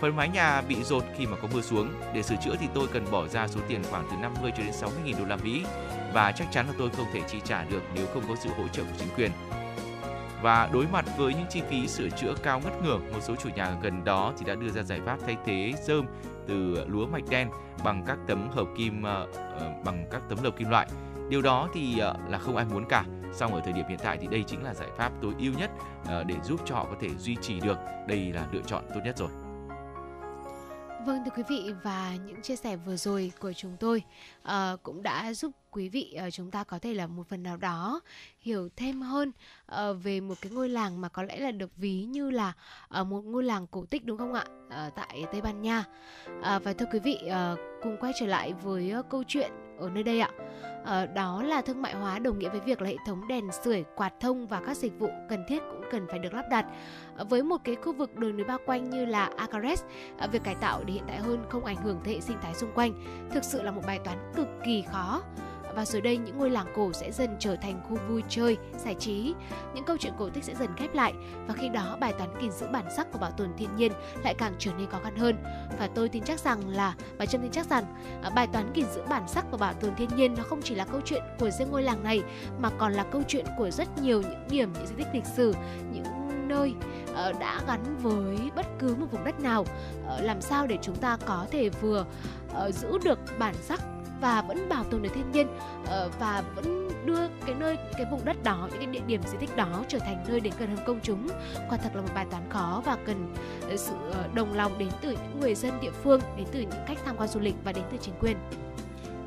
Phần 0.00 0.16
mái 0.16 0.28
nhà 0.28 0.60
bị 0.60 0.84
rột 0.84 1.04
khi 1.16 1.26
mà 1.26 1.36
có 1.42 1.48
mưa 1.54 1.60
xuống. 1.60 1.92
Để 2.14 2.22
sửa 2.22 2.36
chữa 2.44 2.56
thì 2.60 2.66
tôi 2.74 2.86
cần 2.92 3.10
bỏ 3.10 3.28
ra 3.28 3.48
số 3.48 3.60
tiền 3.68 3.82
khoảng 3.90 4.06
từ 4.10 4.16
50 4.16 4.52
cho 4.56 4.62
đến 4.62 4.72
60 4.72 4.98
nghìn 5.04 5.18
đô 5.18 5.24
la 5.24 5.36
Mỹ 5.36 5.64
và 6.12 6.32
chắc 6.32 6.48
chắn 6.52 6.66
là 6.66 6.72
tôi 6.78 6.90
không 6.90 7.06
thể 7.12 7.20
chi 7.28 7.38
trả 7.44 7.64
được 7.64 7.82
nếu 7.94 8.06
không 8.14 8.22
có 8.28 8.34
sự 8.40 8.50
hỗ 8.58 8.68
trợ 8.68 8.82
của 8.82 8.96
chính 8.98 9.08
quyền. 9.16 9.30
Và 10.42 10.68
đối 10.72 10.86
mặt 10.86 11.04
với 11.16 11.34
những 11.34 11.46
chi 11.50 11.62
phí 11.68 11.88
sửa 11.88 12.08
chữa 12.08 12.34
cao 12.42 12.60
ngất 12.60 12.82
ngưởng, 12.82 13.00
một 13.12 13.20
số 13.20 13.36
chủ 13.36 13.48
nhà 13.56 13.76
gần 13.82 14.04
đó 14.04 14.32
thì 14.38 14.44
đã 14.44 14.54
đưa 14.54 14.68
ra 14.68 14.82
giải 14.82 15.00
pháp 15.06 15.18
thay 15.26 15.36
thế 15.44 15.72
rơm 15.82 16.06
từ 16.46 16.84
lúa 16.88 17.06
mạch 17.06 17.24
đen 17.30 17.48
bằng 17.84 18.04
các 18.06 18.18
tấm 18.26 18.48
hợp 18.50 18.66
kim 18.76 19.02
ờ, 19.02 19.26
ờ, 19.34 19.72
bằng 19.84 20.06
các 20.10 20.22
tấm 20.28 20.38
lợp 20.42 20.56
kim 20.56 20.70
loại. 20.70 20.86
Điều 21.28 21.42
đó 21.42 21.68
thì 21.74 21.98
ờ, 21.98 22.16
là 22.28 22.38
không 22.38 22.56
ai 22.56 22.66
muốn 22.72 22.84
cả. 22.88 23.04
Song 23.32 23.54
ở 23.54 23.60
thời 23.64 23.72
điểm 23.72 23.84
hiện 23.88 23.98
tại 24.02 24.18
thì 24.20 24.26
đây 24.26 24.44
chính 24.46 24.64
là 24.64 24.74
giải 24.74 24.88
pháp 24.96 25.12
tối 25.22 25.32
ưu 25.38 25.52
nhất 25.58 25.70
để 26.26 26.34
giúp 26.44 26.60
cho 26.64 26.74
họ 26.74 26.84
có 26.84 26.96
thể 27.00 27.08
duy 27.18 27.36
trì 27.42 27.60
được. 27.60 27.78
Đây 28.08 28.32
là 28.32 28.46
lựa 28.52 28.62
chọn 28.66 28.84
tốt 28.94 29.00
nhất 29.04 29.16
rồi. 29.18 29.28
Vâng 31.06 31.24
thưa 31.24 31.30
quý 31.36 31.42
vị 31.48 31.74
và 31.82 32.16
những 32.26 32.42
chia 32.42 32.56
sẻ 32.56 32.76
vừa 32.76 32.96
rồi 32.96 33.32
của 33.40 33.52
chúng 33.52 33.76
tôi 33.80 34.02
uh, 34.42 34.82
cũng 34.82 35.02
đã 35.02 35.32
giúp 35.32 35.52
quý 35.70 35.88
vị 35.88 36.16
uh, 36.26 36.32
chúng 36.32 36.50
ta 36.50 36.64
có 36.64 36.78
thể 36.78 36.94
là 36.94 37.06
một 37.06 37.28
phần 37.28 37.42
nào 37.42 37.56
đó 37.56 38.00
hiểu 38.40 38.68
thêm 38.76 39.00
hơn 39.00 39.32
uh, 39.72 39.96
về 40.02 40.20
một 40.20 40.34
cái 40.40 40.52
ngôi 40.52 40.68
làng 40.68 41.00
mà 41.00 41.08
có 41.08 41.22
lẽ 41.22 41.36
là 41.36 41.50
được 41.50 41.70
ví 41.76 42.04
như 42.04 42.30
là 42.30 42.52
uh, 43.00 43.06
một 43.06 43.20
ngôi 43.24 43.44
làng 43.44 43.66
cổ 43.66 43.84
tích 43.84 44.04
đúng 44.04 44.18
không 44.18 44.34
ạ? 44.34 44.44
Uh, 44.66 44.94
tại 44.94 45.24
Tây 45.32 45.40
Ban 45.40 45.62
Nha. 45.62 45.84
Uh, 46.38 46.64
và 46.64 46.72
thưa 46.78 46.86
quý 46.92 46.98
vị 46.98 47.18
uh, 47.26 47.58
cùng 47.82 47.96
quay 48.00 48.12
trở 48.20 48.26
lại 48.26 48.52
với 48.52 48.92
uh, 48.98 49.06
câu 49.10 49.22
chuyện 49.28 49.52
ở 49.78 49.90
nơi 49.90 50.02
đây 50.02 50.20
ạ. 50.20 50.30
Ờ, 50.84 51.06
đó 51.06 51.42
là 51.42 51.62
thương 51.62 51.82
mại 51.82 51.94
hóa 51.94 52.18
đồng 52.18 52.38
nghĩa 52.38 52.48
với 52.48 52.60
việc 52.60 52.82
là 52.82 52.88
hệ 52.88 52.96
thống 53.06 53.28
đèn 53.28 53.44
sưởi 53.64 53.84
quạt 53.96 54.12
thông 54.20 54.46
và 54.46 54.60
các 54.66 54.76
dịch 54.76 54.98
vụ 54.98 55.08
cần 55.28 55.44
thiết 55.48 55.62
cũng 55.70 55.82
cần 55.90 56.06
phải 56.10 56.18
được 56.18 56.34
lắp 56.34 56.44
đặt. 56.50 56.66
Ờ, 57.16 57.24
với 57.24 57.42
một 57.42 57.56
cái 57.64 57.74
khu 57.74 57.92
vực 57.92 58.16
đồi 58.16 58.32
núi 58.32 58.44
bao 58.44 58.58
quanh 58.66 58.90
như 58.90 59.04
là 59.04 59.30
Acares 59.36 59.82
ờ, 60.18 60.28
việc 60.32 60.44
cải 60.44 60.54
tạo 60.54 60.84
để 60.84 60.94
hiện 60.94 61.06
đại 61.06 61.16
hơn 61.16 61.44
không 61.48 61.64
ảnh 61.64 61.76
hưởng 61.76 62.00
tới 62.04 62.14
hệ 62.14 62.20
sinh 62.20 62.36
thái 62.42 62.54
xung 62.54 62.72
quanh 62.74 62.92
thực 63.34 63.44
sự 63.44 63.62
là 63.62 63.70
một 63.70 63.82
bài 63.86 63.98
toán 64.04 64.32
cực 64.36 64.48
kỳ 64.64 64.84
khó 64.92 65.22
và 65.76 65.84
rồi 65.84 66.02
đây 66.02 66.16
những 66.16 66.38
ngôi 66.38 66.50
làng 66.50 66.66
cổ 66.74 66.92
sẽ 66.92 67.12
dần 67.12 67.36
trở 67.38 67.56
thành 67.56 67.80
khu 67.88 67.96
vui 68.08 68.22
chơi, 68.28 68.56
giải 68.84 68.94
trí. 68.98 69.34
Những 69.74 69.84
câu 69.84 69.96
chuyện 70.00 70.12
cổ 70.18 70.28
tích 70.28 70.44
sẽ 70.44 70.54
dần 70.54 70.68
khép 70.76 70.94
lại 70.94 71.12
và 71.46 71.54
khi 71.54 71.68
đó 71.68 71.96
bài 72.00 72.12
toán 72.18 72.30
gìn 72.40 72.50
giữ 72.50 72.66
bản 72.72 72.84
sắc 72.96 73.12
và 73.12 73.18
bảo 73.20 73.30
tồn 73.30 73.48
thiên 73.56 73.76
nhiên 73.76 73.92
lại 74.24 74.34
càng 74.38 74.54
trở 74.58 74.70
nên 74.78 74.90
khó 74.90 74.98
khăn 75.04 75.16
hơn. 75.16 75.36
Và 75.78 75.88
tôi 75.94 76.08
tin 76.08 76.22
chắc 76.22 76.40
rằng 76.40 76.68
là 76.68 76.94
và 77.18 77.26
Trâm 77.26 77.42
tin 77.42 77.50
chắc 77.50 77.66
rằng 77.66 77.84
ờ, 78.22 78.30
bài 78.34 78.46
toán 78.52 78.72
gìn 78.74 78.86
giữ 78.94 79.02
bản 79.08 79.28
sắc 79.28 79.50
và 79.50 79.58
bảo 79.58 79.72
tồn 79.72 79.94
thiên 79.94 80.08
nhiên 80.16 80.34
nó 80.34 80.42
không 80.42 80.62
chỉ 80.62 80.74
là 80.74 80.84
câu 80.84 81.00
chuyện 81.04 81.22
của 81.38 81.50
riêng 81.50 81.70
ngôi 81.70 81.82
làng 81.82 82.04
này 82.04 82.22
mà 82.58 82.70
còn 82.78 82.92
là 82.92 83.04
câu 83.04 83.22
chuyện 83.28 83.44
của 83.58 83.70
rất 83.70 83.88
nhiều 84.02 84.22
những 84.22 84.48
điểm 84.50 84.72
những 84.72 84.86
di 84.86 84.94
tích 84.94 85.08
lịch 85.12 85.26
sử, 85.36 85.54
những 85.92 86.21
nơi 86.48 86.74
ờ, 87.14 87.32
đã 87.40 87.60
gắn 87.66 87.96
với 88.02 88.50
bất 88.56 88.66
cứ 88.78 88.94
một 88.94 89.06
vùng 89.10 89.24
đất 89.24 89.40
nào. 89.40 89.64
Ờ, 90.06 90.20
làm 90.20 90.40
sao 90.40 90.66
để 90.66 90.78
chúng 90.82 90.96
ta 90.96 91.16
có 91.26 91.46
thể 91.50 91.68
vừa 91.68 92.04
ờ, 92.54 92.70
giữ 92.72 92.98
được 93.04 93.18
bản 93.38 93.54
sắc 93.62 93.80
và 94.20 94.42
vẫn 94.42 94.68
bảo 94.68 94.84
tồn 94.84 95.02
được 95.02 95.10
thiên 95.14 95.32
nhiên 95.32 95.46
và 96.18 96.42
vẫn 96.54 96.88
đưa 97.06 97.28
cái 97.46 97.54
nơi 97.54 97.76
cái 97.92 98.06
vùng 98.10 98.24
đất 98.24 98.42
đó 98.44 98.68
những 98.70 98.78
cái 98.78 98.86
địa 98.86 99.00
điểm 99.06 99.20
di 99.32 99.38
tích 99.40 99.56
đó 99.56 99.84
trở 99.88 99.98
thành 99.98 100.24
nơi 100.28 100.40
đến 100.40 100.52
gần 100.58 100.76
hơn 100.76 100.86
công 100.86 101.00
chúng? 101.02 101.28
Quả 101.68 101.76
thật 101.78 101.90
là 101.94 102.00
một 102.02 102.08
bài 102.14 102.26
toán 102.30 102.50
khó 102.50 102.82
và 102.84 102.96
cần 103.06 103.34
sự 103.76 103.94
đồng 104.34 104.54
lòng 104.54 104.78
đến 104.78 104.88
từ 105.00 105.10
những 105.10 105.40
người 105.40 105.54
dân 105.54 105.80
địa 105.80 105.90
phương 105.90 106.20
đến 106.36 106.46
từ 106.52 106.60
những 106.60 106.80
cách 106.88 106.98
tham 107.04 107.16
quan 107.16 107.28
du 107.28 107.40
lịch 107.40 107.54
và 107.64 107.72
đến 107.72 107.84
từ 107.90 107.96
chính 108.00 108.14
quyền. 108.20 108.36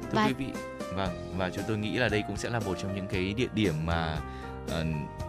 Thưa 0.01 0.09
Và- 0.11 0.27
quý 0.27 0.33
vị, 0.33 0.47
vâng 0.95 1.09
và 1.37 1.49
chúng 1.49 1.63
tôi 1.67 1.77
nghĩ 1.77 1.97
là 1.97 2.09
đây 2.09 2.23
cũng 2.27 2.37
sẽ 2.37 2.49
là 2.49 2.59
một 2.59 2.75
trong 2.81 2.95
những 2.95 3.07
cái 3.07 3.33
địa 3.33 3.47
điểm 3.53 3.73
mà 3.85 4.17
ờ, 4.71 4.83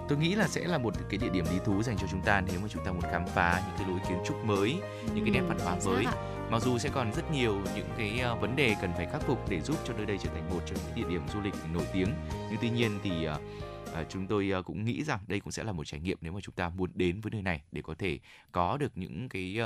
tôi 0.08 0.18
nghĩ 0.18 0.34
là 0.34 0.48
sẽ 0.48 0.64
là 0.64 0.78
một 0.78 0.94
cái 1.08 1.18
địa 1.18 1.28
điểm 1.32 1.44
lý 1.50 1.58
thú 1.64 1.82
dành 1.82 1.96
cho 1.98 2.06
chúng 2.10 2.22
ta 2.22 2.42
nếu 2.46 2.60
mà 2.60 2.68
chúng 2.68 2.84
ta 2.84 2.92
muốn 2.92 3.02
khám 3.02 3.26
phá 3.26 3.62
những 3.66 3.76
cái 3.78 3.88
lối 3.88 4.00
kiến 4.08 4.18
trúc 4.26 4.44
mới, 4.44 4.76
những 5.14 5.24
cái 5.24 5.30
nét 5.30 5.40
văn 5.48 5.58
hóa 5.58 5.76
mới. 5.86 6.04
Mặc 6.50 6.62
dù 6.62 6.78
sẽ 6.78 6.88
còn 6.88 7.12
rất 7.12 7.30
nhiều 7.30 7.62
những 7.76 7.88
cái 7.96 8.18
ờ, 8.18 8.34
vấn 8.34 8.56
đề 8.56 8.74
cần 8.80 8.92
phải 8.96 9.06
khắc 9.06 9.22
phục 9.22 9.50
để 9.50 9.60
giúp 9.60 9.76
cho 9.84 9.94
nơi 9.94 10.06
đây 10.06 10.18
trở 10.18 10.30
thành 10.30 10.50
một 10.50 10.60
trong 10.66 10.78
những 10.86 10.96
địa 10.96 11.10
điểm 11.10 11.22
du 11.34 11.40
lịch 11.40 11.54
nổi 11.74 11.86
tiếng. 11.92 12.08
Nhưng 12.50 12.58
tuy 12.60 12.70
nhiên 12.70 12.98
thì 13.02 13.24
ờ, 13.24 13.40
chúng 14.08 14.26
tôi 14.26 14.52
cũng 14.64 14.84
nghĩ 14.84 15.04
rằng 15.04 15.20
đây 15.26 15.40
cũng 15.40 15.52
sẽ 15.52 15.64
là 15.64 15.72
một 15.72 15.84
trải 15.84 16.00
nghiệm 16.00 16.18
nếu 16.20 16.32
mà 16.32 16.40
chúng 16.40 16.54
ta 16.54 16.68
muốn 16.68 16.90
đến 16.94 17.20
với 17.20 17.30
nơi 17.30 17.42
này 17.42 17.62
để 17.72 17.82
có 17.82 17.94
thể 17.98 18.18
có 18.52 18.76
được 18.76 18.92
những 18.94 19.28
cái 19.28 19.58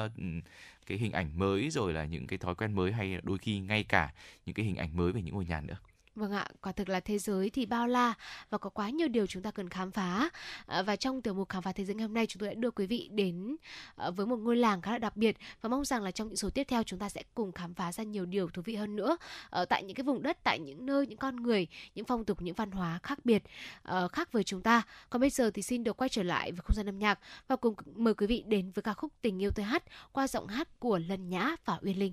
cái 0.86 0.98
hình 0.98 1.12
ảnh 1.12 1.38
mới 1.38 1.70
rồi 1.70 1.92
là 1.92 2.04
những 2.04 2.26
cái 2.26 2.38
thói 2.38 2.54
quen 2.54 2.72
mới 2.72 2.92
hay 2.92 3.20
đôi 3.22 3.38
khi 3.38 3.58
ngay 3.58 3.84
cả 3.84 4.12
những 4.46 4.54
cái 4.54 4.66
hình 4.66 4.76
ảnh 4.76 4.96
mới 4.96 5.12
về 5.12 5.22
những 5.22 5.34
ngôi 5.34 5.44
nhà 5.44 5.60
nữa. 5.60 5.76
Vâng 6.20 6.32
ạ, 6.32 6.46
quả 6.62 6.72
thực 6.72 6.88
là 6.88 7.00
thế 7.00 7.18
giới 7.18 7.50
thì 7.50 7.66
bao 7.66 7.86
la 7.86 8.14
và 8.50 8.58
có 8.58 8.70
quá 8.70 8.90
nhiều 8.90 9.08
điều 9.08 9.26
chúng 9.26 9.42
ta 9.42 9.50
cần 9.50 9.68
khám 9.68 9.90
phá. 9.90 10.30
À, 10.66 10.82
và 10.82 10.96
trong 10.96 11.22
tiểu 11.22 11.34
mục 11.34 11.48
khám 11.48 11.62
phá 11.62 11.72
thế 11.72 11.84
giới 11.84 11.94
ngày 11.94 12.02
hôm 12.02 12.14
nay 12.14 12.26
chúng 12.26 12.40
tôi 12.40 12.48
đã 12.48 12.54
đưa 12.54 12.70
quý 12.70 12.86
vị 12.86 13.08
đến 13.12 13.56
à, 13.96 14.10
với 14.10 14.26
một 14.26 14.36
ngôi 14.36 14.56
làng 14.56 14.82
khá 14.82 14.92
là 14.92 14.98
đặc 14.98 15.16
biệt 15.16 15.36
và 15.60 15.68
mong 15.68 15.84
rằng 15.84 16.02
là 16.02 16.10
trong 16.10 16.28
những 16.28 16.36
số 16.36 16.50
tiếp 16.50 16.64
theo 16.68 16.82
chúng 16.82 16.98
ta 16.98 17.08
sẽ 17.08 17.22
cùng 17.34 17.52
khám 17.52 17.74
phá 17.74 17.92
ra 17.92 18.04
nhiều 18.04 18.26
điều 18.26 18.48
thú 18.48 18.62
vị 18.62 18.76
hơn 18.76 18.96
nữa 18.96 19.16
ở 19.50 19.64
tại 19.64 19.84
những 19.84 19.94
cái 19.94 20.04
vùng 20.04 20.22
đất, 20.22 20.38
tại 20.44 20.58
những 20.58 20.86
nơi, 20.86 21.06
những 21.06 21.18
con 21.18 21.36
người, 21.36 21.66
những 21.94 22.04
phong 22.04 22.24
tục, 22.24 22.42
những 22.42 22.54
văn 22.54 22.70
hóa 22.70 22.98
khác 23.02 23.18
biệt 23.24 23.42
ờ, 23.82 24.08
khác 24.08 24.32
với 24.32 24.44
chúng 24.44 24.62
ta. 24.62 24.82
Còn 25.10 25.20
bây 25.20 25.30
giờ 25.30 25.50
thì 25.50 25.62
xin 25.62 25.84
được 25.84 25.96
quay 25.96 26.08
trở 26.08 26.22
lại 26.22 26.52
với 26.52 26.60
không 26.64 26.76
gian 26.76 26.88
âm 26.88 26.98
nhạc 26.98 27.18
và 27.48 27.56
cùng 27.56 27.74
mời 27.94 28.14
quý 28.14 28.26
vị 28.26 28.44
đến 28.46 28.70
với 28.70 28.82
ca 28.82 28.94
khúc 28.94 29.12
Tình 29.22 29.42
yêu 29.42 29.50
tôi 29.50 29.64
hát 29.64 29.84
qua 30.12 30.28
giọng 30.28 30.46
hát 30.46 30.68
của 30.78 30.98
Lân 30.98 31.28
Nhã 31.28 31.56
và 31.64 31.78
Uyên 31.82 31.98
Linh. 31.98 32.12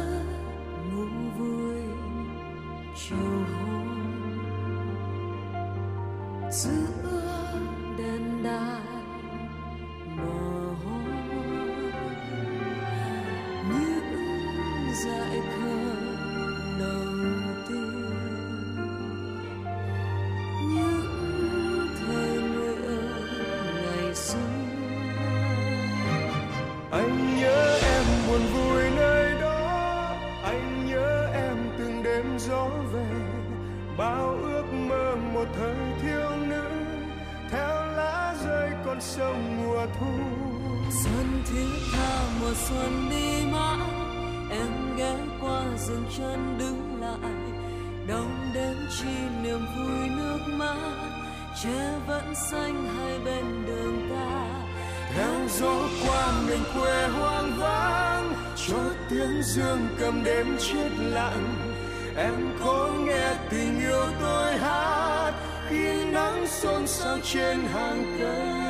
em 62.15 62.53
có 62.59 62.93
nghe 63.05 63.35
tình 63.49 63.79
yêu 63.79 64.05
tôi 64.21 64.57
hát 64.57 65.33
khi 65.69 66.05
nắng 66.11 66.47
xôn 66.47 66.87
xao 66.87 67.17
trên 67.23 67.57
hàng 67.59 68.17
cây. 68.19 68.61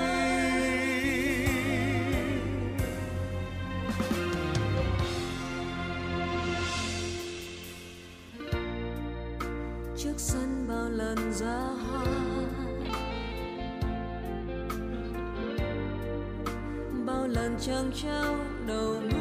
Trước 9.98 10.14
sân 10.18 10.66
bao 10.68 10.90
lần 10.90 11.34
ra 11.34 11.60
hoa, 11.88 12.06
bao 17.06 17.28
lần 17.28 17.58
chẳng 17.60 17.92
trao 18.04 18.36
đầu 18.68 18.96
mưa 19.12 19.21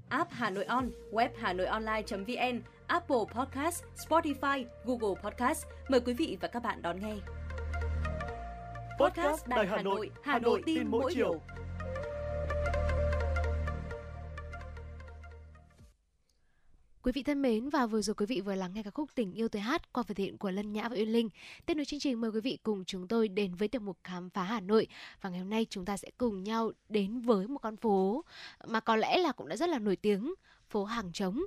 app 0.11 0.31
Hà 0.31 0.49
Nội 0.49 0.65
On, 0.65 0.91
web 1.11 1.29
Hà 1.37 1.53
Nội 1.53 1.67
Online.vn, 1.67 2.61
Apple 2.87 3.17
Podcast, 3.35 3.83
Spotify, 4.07 4.65
Google 4.85 5.21
Podcast. 5.23 5.65
Mời 5.89 5.99
quý 5.99 6.13
vị 6.13 6.37
và 6.41 6.47
các 6.47 6.63
bạn 6.63 6.81
đón 6.81 6.99
nghe. 6.99 7.13
Podcast 8.99 9.47
Đài 9.47 9.67
Hà 9.67 9.81
Nội, 9.81 10.09
Hà 10.23 10.39
Nội 10.39 10.61
tin 10.65 10.87
mỗi 10.87 11.13
chiều. 11.15 11.41
Quý 17.11 17.13
vị 17.13 17.23
thân 17.23 17.41
mến 17.41 17.69
và 17.69 17.85
vừa 17.85 18.01
rồi 18.01 18.15
quý 18.15 18.25
vị 18.25 18.41
vừa 18.41 18.55
lắng 18.55 18.71
nghe 18.73 18.83
ca 18.83 18.91
khúc 18.91 19.09
Tình 19.15 19.33
yêu 19.33 19.47
tôi 19.47 19.61
hát 19.61 19.93
qua 19.93 20.03
phần 20.03 20.15
thiện 20.15 20.37
của 20.37 20.51
Lân 20.51 20.73
Nhã 20.73 20.89
và 20.89 20.95
Uyên 20.95 21.11
Linh. 21.11 21.29
Tiếp 21.65 21.73
nối 21.73 21.85
chương 21.85 21.99
trình 21.99 22.21
mời 22.21 22.31
quý 22.31 22.41
vị 22.41 22.57
cùng 22.63 22.85
chúng 22.85 23.07
tôi 23.07 23.27
đến 23.27 23.55
với 23.55 23.67
tiểu 23.67 23.81
mục 23.81 23.97
khám 24.03 24.29
phá 24.29 24.43
Hà 24.43 24.59
Nội 24.59 24.87
và 25.21 25.29
ngày 25.29 25.39
hôm 25.39 25.49
nay 25.49 25.65
chúng 25.69 25.85
ta 25.85 25.97
sẽ 25.97 26.09
cùng 26.17 26.43
nhau 26.43 26.71
đến 26.89 27.21
với 27.21 27.47
một 27.47 27.59
con 27.59 27.77
phố 27.77 28.25
mà 28.67 28.79
có 28.79 28.95
lẽ 28.95 29.17
là 29.17 29.31
cũng 29.31 29.47
đã 29.47 29.55
rất 29.55 29.69
là 29.69 29.79
nổi 29.79 29.95
tiếng, 29.95 30.33
phố 30.69 30.85
Hàng 30.85 31.11
Trống. 31.13 31.41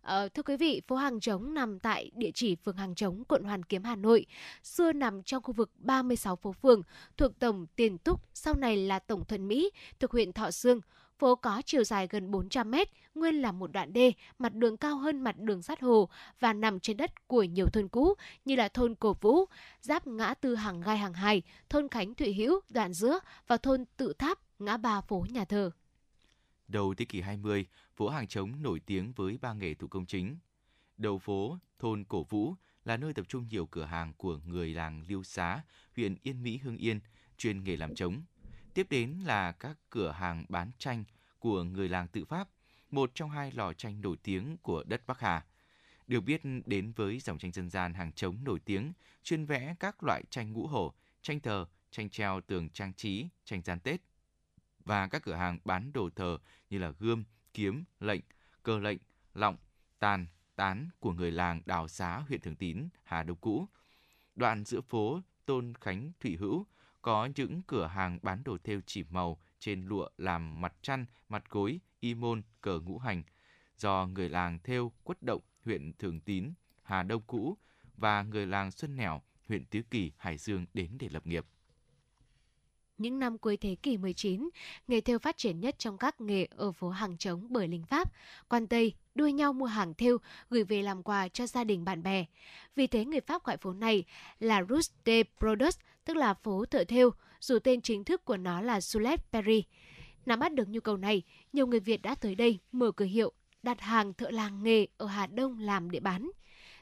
Ờ, 0.00 0.28
thưa 0.28 0.42
quý 0.42 0.56
vị, 0.56 0.80
phố 0.86 0.96
Hàng 0.96 1.20
Trống 1.20 1.54
nằm 1.54 1.78
tại 1.78 2.10
địa 2.14 2.30
chỉ 2.34 2.54
phường 2.54 2.76
Hàng 2.76 2.94
Trống, 2.94 3.24
quận 3.28 3.44
Hoàn 3.44 3.62
Kiếm, 3.62 3.84
Hà 3.84 3.96
Nội. 3.96 4.26
Xưa 4.62 4.92
nằm 4.92 5.22
trong 5.22 5.42
khu 5.42 5.52
vực 5.52 5.70
36 5.78 6.36
phố 6.36 6.52
phường 6.52 6.82
thuộc 7.16 7.38
tổng 7.38 7.66
Tiền 7.76 7.98
Túc, 7.98 8.20
sau 8.34 8.54
này 8.54 8.76
là 8.76 8.98
tổng 8.98 9.24
Thuận 9.24 9.48
Mỹ, 9.48 9.70
thuộc 9.98 10.10
huyện 10.10 10.32
Thọ 10.32 10.50
Sương. 10.50 10.80
Phố 11.20 11.34
có 11.34 11.62
chiều 11.66 11.84
dài 11.84 12.08
gần 12.10 12.30
400 12.30 12.70
mét, 12.70 12.88
nguyên 13.14 13.34
là 13.34 13.52
một 13.52 13.72
đoạn 13.72 13.92
đê, 13.92 14.12
mặt 14.38 14.54
đường 14.54 14.76
cao 14.76 14.96
hơn 14.96 15.20
mặt 15.20 15.38
đường 15.38 15.62
sát 15.62 15.80
hồ 15.80 16.08
và 16.40 16.52
nằm 16.52 16.80
trên 16.80 16.96
đất 16.96 17.28
của 17.28 17.42
nhiều 17.42 17.66
thôn 17.72 17.88
cũ 17.88 18.14
như 18.44 18.56
là 18.56 18.68
thôn 18.68 18.94
Cổ 18.94 19.16
Vũ, 19.20 19.44
giáp 19.80 20.06
ngã 20.06 20.34
tư 20.34 20.54
hàng 20.54 20.80
gai 20.80 20.98
hàng 20.98 21.12
hài, 21.12 21.42
thôn 21.68 21.88
Khánh 21.88 22.14
Thụy 22.14 22.32
Hữu, 22.32 22.60
đoạn 22.68 22.92
giữa 22.92 23.18
và 23.46 23.56
thôn 23.56 23.84
Tự 23.96 24.12
Tháp, 24.18 24.38
ngã 24.58 24.76
ba 24.76 25.00
phố 25.00 25.26
nhà 25.30 25.44
thờ. 25.44 25.70
Đầu 26.68 26.94
thế 26.94 27.04
kỷ 27.04 27.20
20, 27.20 27.66
phố 27.96 28.08
Hàng 28.08 28.26
Trống 28.26 28.62
nổi 28.62 28.80
tiếng 28.86 29.12
với 29.12 29.38
ba 29.40 29.52
nghề 29.52 29.74
thủ 29.74 29.88
công 29.88 30.06
chính. 30.06 30.36
Đầu 30.96 31.18
phố, 31.18 31.58
thôn 31.78 32.04
Cổ 32.04 32.22
Vũ 32.22 32.54
là 32.84 32.96
nơi 32.96 33.14
tập 33.14 33.24
trung 33.28 33.46
nhiều 33.50 33.66
cửa 33.66 33.84
hàng 33.84 34.12
của 34.16 34.40
người 34.46 34.74
làng 34.74 35.02
Liêu 35.08 35.22
Xá, 35.22 35.62
huyện 35.96 36.16
Yên 36.22 36.42
Mỹ, 36.42 36.56
Hưng 36.62 36.76
Yên, 36.76 37.00
chuyên 37.38 37.64
nghề 37.64 37.76
làm 37.76 37.94
trống. 37.94 38.22
Tiếp 38.74 38.86
đến 38.90 39.18
là 39.24 39.52
các 39.52 39.76
cửa 39.90 40.10
hàng 40.10 40.44
bán 40.48 40.70
tranh 40.78 41.04
của 41.38 41.62
người 41.62 41.88
làng 41.88 42.08
tự 42.08 42.24
Pháp, 42.24 42.48
một 42.90 43.10
trong 43.14 43.30
hai 43.30 43.52
lò 43.52 43.72
tranh 43.72 44.00
nổi 44.00 44.16
tiếng 44.22 44.56
của 44.62 44.84
đất 44.86 45.06
Bắc 45.06 45.20
Hà. 45.20 45.44
Được 46.06 46.20
biết 46.20 46.40
đến 46.66 46.92
với 46.92 47.18
dòng 47.18 47.38
tranh 47.38 47.52
dân 47.52 47.70
gian 47.70 47.94
hàng 47.94 48.12
trống 48.12 48.36
nổi 48.44 48.60
tiếng, 48.64 48.92
chuyên 49.22 49.46
vẽ 49.46 49.74
các 49.80 50.02
loại 50.02 50.22
tranh 50.30 50.52
ngũ 50.52 50.66
hổ, 50.66 50.94
tranh 51.22 51.40
thờ, 51.40 51.66
tranh 51.90 52.10
treo 52.10 52.40
tường 52.40 52.68
trang 52.68 52.92
trí, 52.92 53.26
tranh 53.44 53.62
gian 53.62 53.80
Tết 53.80 54.00
và 54.84 55.08
các 55.08 55.22
cửa 55.22 55.34
hàng 55.34 55.58
bán 55.64 55.92
đồ 55.92 56.10
thờ 56.16 56.38
như 56.70 56.78
là 56.78 56.92
gươm, 56.98 57.24
kiếm, 57.54 57.84
lệnh, 58.00 58.20
cơ 58.62 58.78
lệnh, 58.78 58.98
lọng, 59.34 59.56
tàn, 59.98 60.26
tán 60.56 60.88
của 61.00 61.12
người 61.12 61.30
làng 61.30 61.62
Đào 61.66 61.88
Xá, 61.88 62.18
huyện 62.28 62.40
Thường 62.40 62.56
Tín, 62.56 62.88
Hà 63.02 63.22
Đông 63.22 63.36
cũ. 63.36 63.68
Đoạn 64.36 64.64
giữa 64.64 64.80
phố 64.80 65.20
Tôn 65.46 65.74
Khánh 65.80 66.12
Thủy 66.20 66.36
Hữu 66.36 66.66
có 67.02 67.28
những 67.36 67.62
cửa 67.66 67.86
hàng 67.86 68.18
bán 68.22 68.44
đồ 68.44 68.58
thêu 68.64 68.80
chỉ 68.86 69.04
màu 69.10 69.38
trên 69.58 69.86
lụa 69.86 70.08
làm 70.18 70.60
mặt 70.60 70.74
chăn, 70.82 71.06
mặt 71.28 71.44
gối, 71.50 71.80
y 72.00 72.14
môn, 72.14 72.42
cờ 72.60 72.80
ngũ 72.80 72.98
hành 72.98 73.22
do 73.76 74.06
người 74.06 74.28
làng 74.28 74.58
thêu 74.64 74.92
Quất 75.02 75.22
Động, 75.22 75.42
huyện 75.64 75.92
Thường 75.98 76.20
Tín, 76.20 76.52
Hà 76.82 77.02
Đông 77.02 77.22
cũ 77.26 77.56
và 77.96 78.22
người 78.22 78.46
làng 78.46 78.70
Xuân 78.70 78.96
Nẻo, 78.96 79.22
huyện 79.48 79.64
Tứ 79.64 79.82
Kỳ, 79.90 80.12
Hải 80.16 80.36
Dương 80.36 80.66
đến 80.74 80.96
để 81.00 81.08
lập 81.08 81.26
nghiệp. 81.26 81.46
Những 83.00 83.18
năm 83.18 83.38
cuối 83.38 83.56
thế 83.56 83.74
kỷ 83.74 83.96
19, 83.96 84.48
nghề 84.88 85.00
thêu 85.00 85.18
phát 85.18 85.36
triển 85.38 85.60
nhất 85.60 85.78
trong 85.78 85.98
các 85.98 86.20
nghề 86.20 86.46
ở 86.56 86.72
phố 86.72 86.88
Hàng 86.88 87.16
Trống 87.16 87.46
bởi 87.48 87.68
lính 87.68 87.84
Pháp. 87.84 88.12
Quan 88.48 88.66
Tây 88.66 88.94
đua 89.14 89.26
nhau 89.26 89.52
mua 89.52 89.66
hàng 89.66 89.94
thêu 89.94 90.18
gửi 90.50 90.64
về 90.64 90.82
làm 90.82 91.02
quà 91.02 91.28
cho 91.28 91.46
gia 91.46 91.64
đình 91.64 91.84
bạn 91.84 92.02
bè. 92.02 92.24
Vì 92.76 92.86
thế 92.86 93.04
người 93.04 93.20
Pháp 93.20 93.44
gọi 93.44 93.56
phố 93.56 93.72
này 93.72 94.04
là 94.40 94.62
Rue 94.68 94.80
de 95.06 95.22
Produce, 95.38 95.78
tức 96.04 96.16
là 96.16 96.34
phố 96.34 96.64
thợ 96.64 96.84
thêu, 96.84 97.10
dù 97.40 97.58
tên 97.58 97.80
chính 97.80 98.04
thức 98.04 98.24
của 98.24 98.36
nó 98.36 98.60
là 98.60 98.80
Sulet 98.80 99.20
Paris. 99.32 99.64
Nắm 100.26 100.38
bắt 100.38 100.54
được 100.54 100.68
nhu 100.68 100.80
cầu 100.80 100.96
này, 100.96 101.22
nhiều 101.52 101.66
người 101.66 101.80
Việt 101.80 102.02
đã 102.02 102.14
tới 102.14 102.34
đây 102.34 102.58
mở 102.72 102.92
cửa 102.92 103.04
hiệu, 103.04 103.32
đặt 103.62 103.80
hàng 103.80 104.14
thợ 104.14 104.30
làng 104.30 104.62
nghề 104.62 104.86
ở 104.96 105.06
Hà 105.06 105.26
Đông 105.26 105.58
làm 105.58 105.90
để 105.90 106.00
bán. 106.00 106.30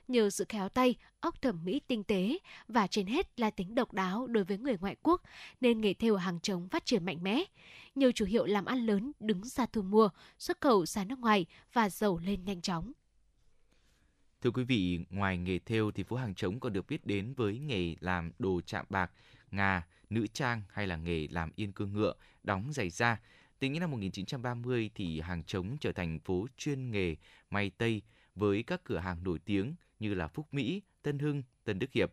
Nhờ 0.09 0.31
sự 0.31 0.45
khéo 0.49 0.69
tay, 0.69 0.95
óc 1.21 1.43
thẩm 1.43 1.65
mỹ 1.65 1.81
tinh 1.87 2.05
tế 2.05 2.39
và 2.69 2.87
trên 2.87 3.07
hết 3.07 3.41
là 3.41 3.51
tính 3.51 3.75
độc 3.75 3.93
đáo 3.93 4.27
đối 4.27 4.45
với 4.45 4.59
người 4.59 4.77
ngoại 4.81 4.97
quốc, 5.03 5.23
nên 5.61 5.81
nghề 5.81 5.95
thêu 5.95 6.17
hàng 6.17 6.41
trống 6.41 6.69
phát 6.69 6.85
triển 6.85 7.05
mạnh 7.05 7.23
mẽ. 7.23 7.45
Nhiều 7.95 8.13
chủ 8.13 8.25
hiệu 8.25 8.47
làm 8.47 8.65
ăn 8.65 8.87
lớn 8.87 9.13
đứng 9.21 9.45
ra 9.45 9.67
thu 9.67 9.83
mua, 9.83 10.09
xuất 10.39 10.61
khẩu 10.61 10.87
ra 10.87 11.05
nước 11.05 11.19
ngoài 11.19 11.47
và 11.73 11.91
giàu 11.91 12.19
lên 12.19 12.45
nhanh 12.45 12.61
chóng. 12.61 12.93
Thưa 14.43 14.51
quý 14.51 14.65
vị, 14.65 14.99
ngoài 15.11 15.39
nghề 15.39 15.59
thêu 15.59 15.91
thì 15.91 16.03
phố 16.03 16.17
Hàng 16.17 16.35
Trống 16.35 16.61
còn 16.61 16.73
được 16.73 16.87
biết 16.87 17.07
đến 17.07 17.35
với 17.35 17.59
nghề 17.59 17.95
làm 18.01 18.31
đồ 18.39 18.61
chạm 18.67 18.87
bạc, 18.89 19.11
ngà, 19.51 19.87
nữ 20.11 20.27
trang 20.27 20.63
hay 20.71 20.87
là 20.87 20.97
nghề 20.97 21.29
làm 21.31 21.51
yên 21.57 21.73
cương 21.73 21.93
ngựa, 21.93 22.15
đóng 22.43 22.73
giày 22.73 22.91
da. 22.91 23.21
Tính 23.59 23.73
đến 23.73 23.81
năm 23.81 23.91
1930 23.91 24.91
thì 24.95 25.21
Hàng 25.21 25.45
Trống 25.45 25.77
trở 25.81 25.93
thành 25.93 26.19
phố 26.21 26.47
chuyên 26.57 26.91
nghề 26.91 27.17
may 27.51 27.71
tây 27.71 28.03
với 28.35 28.63
các 28.63 28.85
cửa 28.85 28.99
hàng 28.99 29.25
nổi 29.25 29.39
tiếng 29.45 29.75
như 29.99 30.15
là 30.15 30.29
Phúc 30.29 30.49
Mỹ, 30.53 30.83
Tân 31.03 31.19
Hưng, 31.19 31.43
Tân 31.65 31.79
Đức 31.79 31.93
Hiệp. 31.93 32.13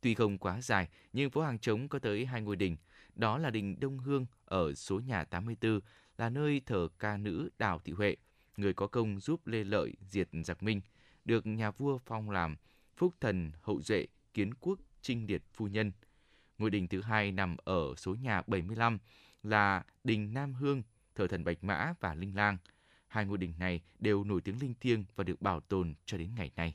Tuy 0.00 0.14
không 0.14 0.38
quá 0.38 0.60
dài, 0.60 0.88
nhưng 1.12 1.30
phố 1.30 1.40
Hàng 1.40 1.58
Trống 1.58 1.88
có 1.88 1.98
tới 1.98 2.26
hai 2.26 2.42
ngôi 2.42 2.56
đình. 2.56 2.76
Đó 3.14 3.38
là 3.38 3.50
đình 3.50 3.80
Đông 3.80 3.98
Hương 3.98 4.26
ở 4.44 4.74
số 4.74 5.00
nhà 5.00 5.24
84, 5.24 5.80
là 6.18 6.30
nơi 6.30 6.60
thờ 6.66 6.88
ca 6.98 7.16
nữ 7.16 7.50
Đào 7.58 7.78
Thị 7.78 7.92
Huệ, 7.92 8.16
người 8.56 8.72
có 8.72 8.86
công 8.86 9.20
giúp 9.20 9.46
Lê 9.46 9.64
Lợi 9.64 9.94
diệt 10.00 10.28
giặc 10.44 10.62
Minh, 10.62 10.80
được 11.24 11.46
nhà 11.46 11.70
vua 11.70 11.98
phong 11.98 12.30
làm 12.30 12.56
Phúc 12.96 13.14
Thần 13.20 13.52
Hậu 13.62 13.82
Duệ 13.82 14.06
Kiến 14.34 14.54
Quốc 14.54 14.78
Trinh 15.02 15.26
Điệt 15.26 15.42
Phu 15.52 15.66
Nhân. 15.66 15.92
Ngôi 16.58 16.70
đình 16.70 16.88
thứ 16.88 17.00
hai 17.00 17.32
nằm 17.32 17.56
ở 17.64 17.94
số 17.96 18.14
nhà 18.14 18.42
75 18.46 18.98
là 19.42 19.84
đình 20.04 20.34
Nam 20.34 20.54
Hương, 20.54 20.82
thờ 21.14 21.26
thần 21.26 21.44
Bạch 21.44 21.64
Mã 21.64 21.94
và 22.00 22.14
Linh 22.14 22.36
Lang. 22.36 22.58
Hai 23.08 23.24
ngôi 23.24 23.38
đình 23.38 23.54
này 23.58 23.80
đều 23.98 24.24
nổi 24.24 24.40
tiếng 24.40 24.60
linh 24.60 24.74
thiêng 24.80 25.04
và 25.16 25.24
được 25.24 25.42
bảo 25.42 25.60
tồn 25.60 25.94
cho 26.04 26.18
đến 26.18 26.34
ngày 26.36 26.50
nay. 26.56 26.74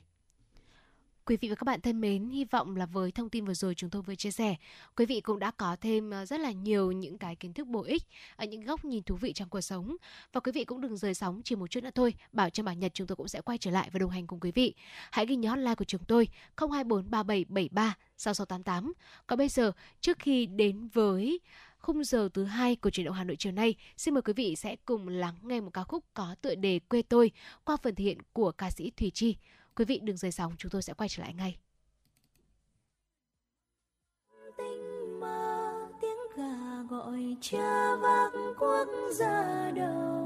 Quý 1.26 1.36
vị 1.36 1.48
và 1.48 1.54
các 1.54 1.64
bạn 1.64 1.80
thân 1.80 2.00
mến, 2.00 2.30
hy 2.30 2.44
vọng 2.44 2.76
là 2.76 2.86
với 2.86 3.12
thông 3.12 3.30
tin 3.30 3.44
vừa 3.44 3.54
rồi 3.54 3.74
chúng 3.74 3.90
tôi 3.90 4.02
vừa 4.02 4.14
chia 4.14 4.30
sẻ, 4.30 4.56
quý 4.96 5.06
vị 5.06 5.20
cũng 5.20 5.38
đã 5.38 5.50
có 5.50 5.76
thêm 5.80 6.10
ờ, 6.10 6.26
rất 6.26 6.40
là 6.40 6.50
nhiều 6.50 6.92
những 6.92 7.18
cái 7.18 7.36
kiến 7.36 7.52
thức 7.52 7.66
bổ 7.66 7.82
ích, 7.82 8.02
ở 8.36 8.46
những 8.46 8.64
góc 8.64 8.84
nhìn 8.84 9.02
thú 9.02 9.16
vị 9.16 9.32
trong 9.32 9.48
cuộc 9.48 9.60
sống. 9.60 9.96
Và 10.32 10.40
quý 10.40 10.52
vị 10.52 10.64
cũng 10.64 10.80
đừng 10.80 10.96
rời 10.96 11.14
sóng 11.14 11.40
chỉ 11.44 11.56
một 11.56 11.70
chút 11.70 11.84
nữa 11.84 11.90
thôi, 11.94 12.14
bảo 12.32 12.50
cho 12.50 12.62
bảo 12.62 12.74
Nhật 12.74 12.94
chúng 12.94 13.06
tôi 13.06 13.16
cũng 13.16 13.28
sẽ 13.28 13.40
quay 13.40 13.58
trở 13.58 13.70
lại 13.70 13.90
và 13.92 13.98
đồng 13.98 14.10
hành 14.10 14.26
cùng 14.26 14.40
quý 14.40 14.50
vị. 14.50 14.74
Hãy 15.10 15.26
ghi 15.26 15.36
nhớ 15.36 15.50
hotline 15.50 15.74
của 15.74 15.84
chúng 15.84 16.04
tôi 16.04 16.28
0243773 16.56 17.92
6688. 18.16 18.92
Còn 19.26 19.38
bây 19.38 19.48
giờ, 19.48 19.72
trước 20.00 20.18
khi 20.18 20.46
đến 20.46 20.88
với 20.92 21.40
khung 21.78 22.04
giờ 22.04 22.28
thứ 22.34 22.44
hai 22.44 22.76
của 22.76 22.90
truyền 22.90 23.06
động 23.06 23.14
Hà 23.14 23.24
Nội 23.24 23.36
chiều 23.36 23.52
nay, 23.52 23.74
xin 23.96 24.14
mời 24.14 24.22
quý 24.22 24.32
vị 24.32 24.56
sẽ 24.56 24.76
cùng 24.84 25.08
lắng 25.08 25.34
nghe 25.42 25.60
một 25.60 25.70
ca 25.72 25.84
khúc 25.84 26.04
có 26.14 26.34
tựa 26.42 26.54
đề 26.54 26.78
Quê 26.78 27.02
tôi 27.02 27.30
qua 27.64 27.76
phần 27.82 27.94
thể 27.94 28.04
hiện 28.04 28.18
của 28.32 28.52
ca 28.52 28.70
sĩ 28.70 28.90
Thùy 28.90 29.10
Chi. 29.10 29.36
Quý 29.76 29.84
vị 29.84 30.00
đừng 30.02 30.16
rời 30.16 30.32
sóng, 30.32 30.54
chúng 30.58 30.70
tôi 30.70 30.82
sẽ 30.82 30.94
quay 30.94 31.08
trở 31.08 31.22
lại 31.22 31.34
ngay. 31.34 31.56
Tình 34.58 35.20
mơ 35.20 35.72
tiếng 36.00 36.18
gà 36.36 36.82
gọi 36.90 37.36
cha 37.40 37.96
vác 37.96 38.32
quốc 38.58 38.88
gia 39.12 39.70
đầu 39.76 40.25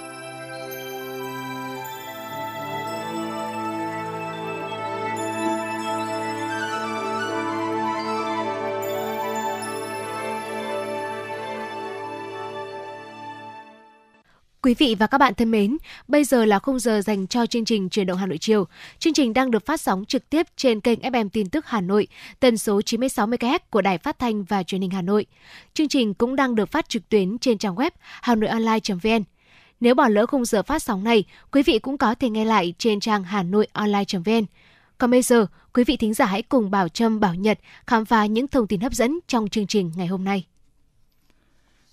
Quý 14.63 14.73
vị 14.73 14.95
và 14.99 15.07
các 15.07 15.17
bạn 15.17 15.33
thân 15.33 15.51
mến, 15.51 15.77
bây 16.07 16.23
giờ 16.23 16.45
là 16.45 16.59
khung 16.59 16.79
giờ 16.79 17.01
dành 17.01 17.27
cho 17.27 17.45
chương 17.45 17.65
trình 17.65 17.89
Truyền 17.89 18.07
động 18.07 18.17
Hà 18.17 18.25
Nội 18.25 18.37
chiều. 18.37 18.67
Chương 18.99 19.13
trình 19.13 19.33
đang 19.33 19.51
được 19.51 19.65
phát 19.65 19.81
sóng 19.81 20.05
trực 20.05 20.29
tiếp 20.29 20.47
trên 20.55 20.79
kênh 20.79 20.99
FM 20.99 21.29
tin 21.29 21.49
tức 21.49 21.65
Hà 21.67 21.81
Nội, 21.81 22.07
tần 22.39 22.57
số 22.57 22.81
96 22.81 23.27
MHz 23.27 23.59
của 23.69 23.81
Đài 23.81 23.97
Phát 23.97 24.19
thanh 24.19 24.43
và 24.43 24.63
Truyền 24.63 24.81
hình 24.81 24.89
Hà 24.89 25.01
Nội. 25.01 25.25
Chương 25.73 25.87
trình 25.87 26.13
cũng 26.13 26.35
đang 26.35 26.55
được 26.55 26.71
phát 26.71 26.89
trực 26.89 27.09
tuyến 27.09 27.37
trên 27.37 27.57
trang 27.57 27.75
web 27.75 27.91
hanoionline.vn. 28.21 29.23
Nếu 29.79 29.95
bỏ 29.95 30.07
lỡ 30.07 30.25
khung 30.25 30.45
giờ 30.45 30.63
phát 30.63 30.83
sóng 30.83 31.03
này, 31.03 31.23
quý 31.51 31.63
vị 31.63 31.79
cũng 31.79 31.97
có 31.97 32.15
thể 32.15 32.29
nghe 32.29 32.45
lại 32.45 32.73
trên 32.77 32.99
trang 32.99 33.23
hanoionline.vn. 33.23 34.45
Còn 34.97 35.11
bây 35.11 35.21
giờ, 35.21 35.45
quý 35.73 35.83
vị 35.83 35.97
thính 35.97 36.13
giả 36.13 36.25
hãy 36.25 36.41
cùng 36.41 36.71
Bảo 36.71 36.89
Trâm, 36.89 37.19
Bảo 37.19 37.35
Nhật 37.35 37.59
khám 37.87 38.05
phá 38.05 38.25
những 38.25 38.47
thông 38.47 38.67
tin 38.67 38.79
hấp 38.79 38.93
dẫn 38.93 39.19
trong 39.27 39.49
chương 39.49 39.67
trình 39.67 39.91
ngày 39.95 40.07
hôm 40.07 40.23
nay. 40.23 40.45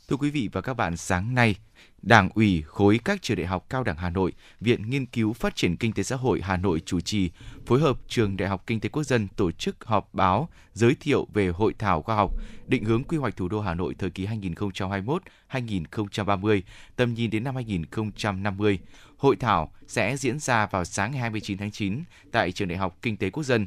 Thưa 0.08 0.16
quý 0.16 0.30
vị 0.30 0.48
và 0.52 0.60
các 0.60 0.74
bạn, 0.74 0.96
sáng 0.96 1.34
nay, 1.34 1.54
Đảng 2.02 2.28
ủy 2.34 2.62
khối 2.66 3.00
các 3.04 3.22
trường 3.22 3.36
đại 3.36 3.46
học 3.46 3.66
cao 3.70 3.84
đẳng 3.84 3.96
Hà 3.96 4.10
Nội, 4.10 4.32
Viện 4.60 4.90
Nghiên 4.90 5.06
cứu 5.06 5.32
Phát 5.32 5.56
triển 5.56 5.76
Kinh 5.76 5.92
tế 5.92 6.02
Xã 6.02 6.16
hội 6.16 6.40
Hà 6.42 6.56
Nội 6.56 6.82
chủ 6.86 7.00
trì, 7.00 7.30
phối 7.66 7.80
hợp 7.80 7.98
Trường 8.08 8.36
Đại 8.36 8.48
học 8.48 8.62
Kinh 8.66 8.80
tế 8.80 8.88
Quốc 8.88 9.02
dân 9.02 9.28
tổ 9.36 9.50
chức 9.50 9.84
họp 9.84 10.14
báo 10.14 10.48
giới 10.72 10.96
thiệu 11.00 11.26
về 11.34 11.48
hội 11.48 11.74
thảo 11.78 12.02
khoa 12.02 12.16
học 12.16 12.30
định 12.66 12.84
hướng 12.84 13.04
quy 13.04 13.16
hoạch 13.16 13.36
thủ 13.36 13.48
đô 13.48 13.60
Hà 13.60 13.74
Nội 13.74 13.94
thời 13.98 14.10
kỳ 14.10 14.26
2021-2030, 14.26 16.60
tầm 16.96 17.14
nhìn 17.14 17.30
đến 17.30 17.44
năm 17.44 17.54
2050. 17.54 18.78
Hội 19.16 19.36
thảo 19.36 19.72
sẽ 19.88 20.16
diễn 20.16 20.38
ra 20.38 20.66
vào 20.66 20.84
sáng 20.84 21.10
ngày 21.10 21.20
29 21.20 21.58
tháng 21.58 21.70
9 21.70 22.02
tại 22.32 22.52
Trường 22.52 22.68
Đại 22.68 22.78
học 22.78 22.98
Kinh 23.02 23.16
tế 23.16 23.30
Quốc 23.30 23.42
dân. 23.42 23.66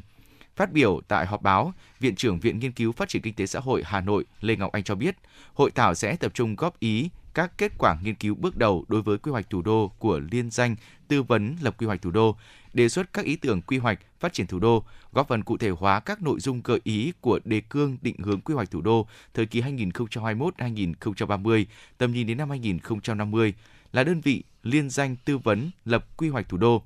Phát 0.56 0.72
biểu 0.72 1.00
tại 1.08 1.26
họp 1.26 1.42
báo, 1.42 1.72
Viện 2.00 2.16
trưởng 2.16 2.40
Viện 2.40 2.58
Nghiên 2.58 2.72
cứu 2.72 2.92
Phát 2.92 3.08
triển 3.08 3.22
Kinh 3.22 3.34
tế 3.34 3.46
Xã 3.46 3.60
hội 3.60 3.82
Hà 3.84 4.00
Nội 4.00 4.24
Lê 4.40 4.56
Ngọc 4.56 4.72
Anh 4.72 4.84
cho 4.84 4.94
biết, 4.94 5.16
hội 5.54 5.70
thảo 5.70 5.94
sẽ 5.94 6.16
tập 6.16 6.32
trung 6.34 6.56
góp 6.56 6.80
ý 6.80 7.10
các 7.34 7.58
kết 7.58 7.72
quả 7.78 7.96
nghiên 8.02 8.14
cứu 8.14 8.34
bước 8.34 8.56
đầu 8.56 8.84
đối 8.88 9.02
với 9.02 9.18
quy 9.18 9.32
hoạch 9.32 9.50
thủ 9.50 9.62
đô 9.62 9.92
của 9.98 10.20
liên 10.30 10.50
danh 10.50 10.76
tư 11.08 11.22
vấn 11.22 11.56
lập 11.60 11.74
quy 11.78 11.86
hoạch 11.86 12.02
thủ 12.02 12.10
đô, 12.10 12.36
đề 12.72 12.88
xuất 12.88 13.12
các 13.12 13.24
ý 13.24 13.36
tưởng 13.36 13.62
quy 13.62 13.78
hoạch 13.78 13.98
phát 14.20 14.32
triển 14.32 14.46
thủ 14.46 14.58
đô, 14.58 14.84
góp 15.12 15.28
phần 15.28 15.42
cụ 15.42 15.56
thể 15.56 15.70
hóa 15.70 16.00
các 16.00 16.22
nội 16.22 16.40
dung 16.40 16.60
gợi 16.64 16.80
ý 16.84 17.12
của 17.20 17.40
đề 17.44 17.60
cương 17.60 17.96
định 18.02 18.16
hướng 18.18 18.40
quy 18.40 18.54
hoạch 18.54 18.70
thủ 18.70 18.80
đô 18.80 19.06
thời 19.34 19.46
kỳ 19.46 19.62
2021-2030, 19.62 21.64
tầm 21.98 22.12
nhìn 22.12 22.26
đến 22.26 22.38
năm 22.38 22.50
2050, 22.50 23.54
là 23.92 24.04
đơn 24.04 24.20
vị 24.20 24.42
liên 24.62 24.90
danh 24.90 25.16
tư 25.24 25.38
vấn 25.38 25.70
lập 25.84 26.06
quy 26.16 26.28
hoạch 26.28 26.48
thủ 26.48 26.56
đô. 26.56 26.82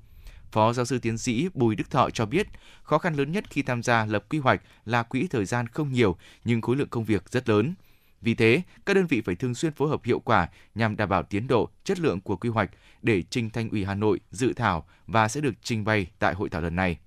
Phó 0.51 0.73
giáo 0.73 0.85
sư 0.85 0.99
tiến 0.99 1.17
sĩ 1.17 1.49
Bùi 1.53 1.75
Đức 1.75 1.91
Thọ 1.91 2.09
cho 2.09 2.25
biết, 2.25 2.47
khó 2.83 2.97
khăn 2.97 3.15
lớn 3.15 3.31
nhất 3.31 3.43
khi 3.49 3.61
tham 3.61 3.83
gia 3.83 4.05
lập 4.05 4.25
quy 4.29 4.39
hoạch 4.39 4.61
là 4.85 5.03
quỹ 5.03 5.27
thời 5.27 5.45
gian 5.45 5.67
không 5.67 5.91
nhiều 5.91 6.17
nhưng 6.43 6.61
khối 6.61 6.75
lượng 6.75 6.89
công 6.89 7.03
việc 7.03 7.29
rất 7.29 7.49
lớn. 7.49 7.73
Vì 8.21 8.35
thế, 8.35 8.61
các 8.85 8.93
đơn 8.93 9.07
vị 9.07 9.21
phải 9.21 9.35
thường 9.35 9.55
xuyên 9.55 9.73
phối 9.73 9.89
hợp 9.89 10.03
hiệu 10.03 10.19
quả 10.19 10.49
nhằm 10.75 10.95
đảm 10.95 11.09
bảo 11.09 11.23
tiến 11.23 11.47
độ, 11.47 11.69
chất 11.83 11.99
lượng 11.99 12.21
của 12.21 12.35
quy 12.35 12.49
hoạch 12.49 12.69
để 13.01 13.23
trình 13.29 13.49
Thành 13.49 13.69
ủy 13.69 13.85
Hà 13.85 13.95
Nội 13.95 14.19
dự 14.31 14.53
thảo 14.53 14.87
và 15.07 15.27
sẽ 15.27 15.41
được 15.41 15.53
trình 15.63 15.85
bày 15.85 16.07
tại 16.19 16.33
hội 16.33 16.49
thảo 16.49 16.61
lần 16.61 16.75
này. 16.75 16.97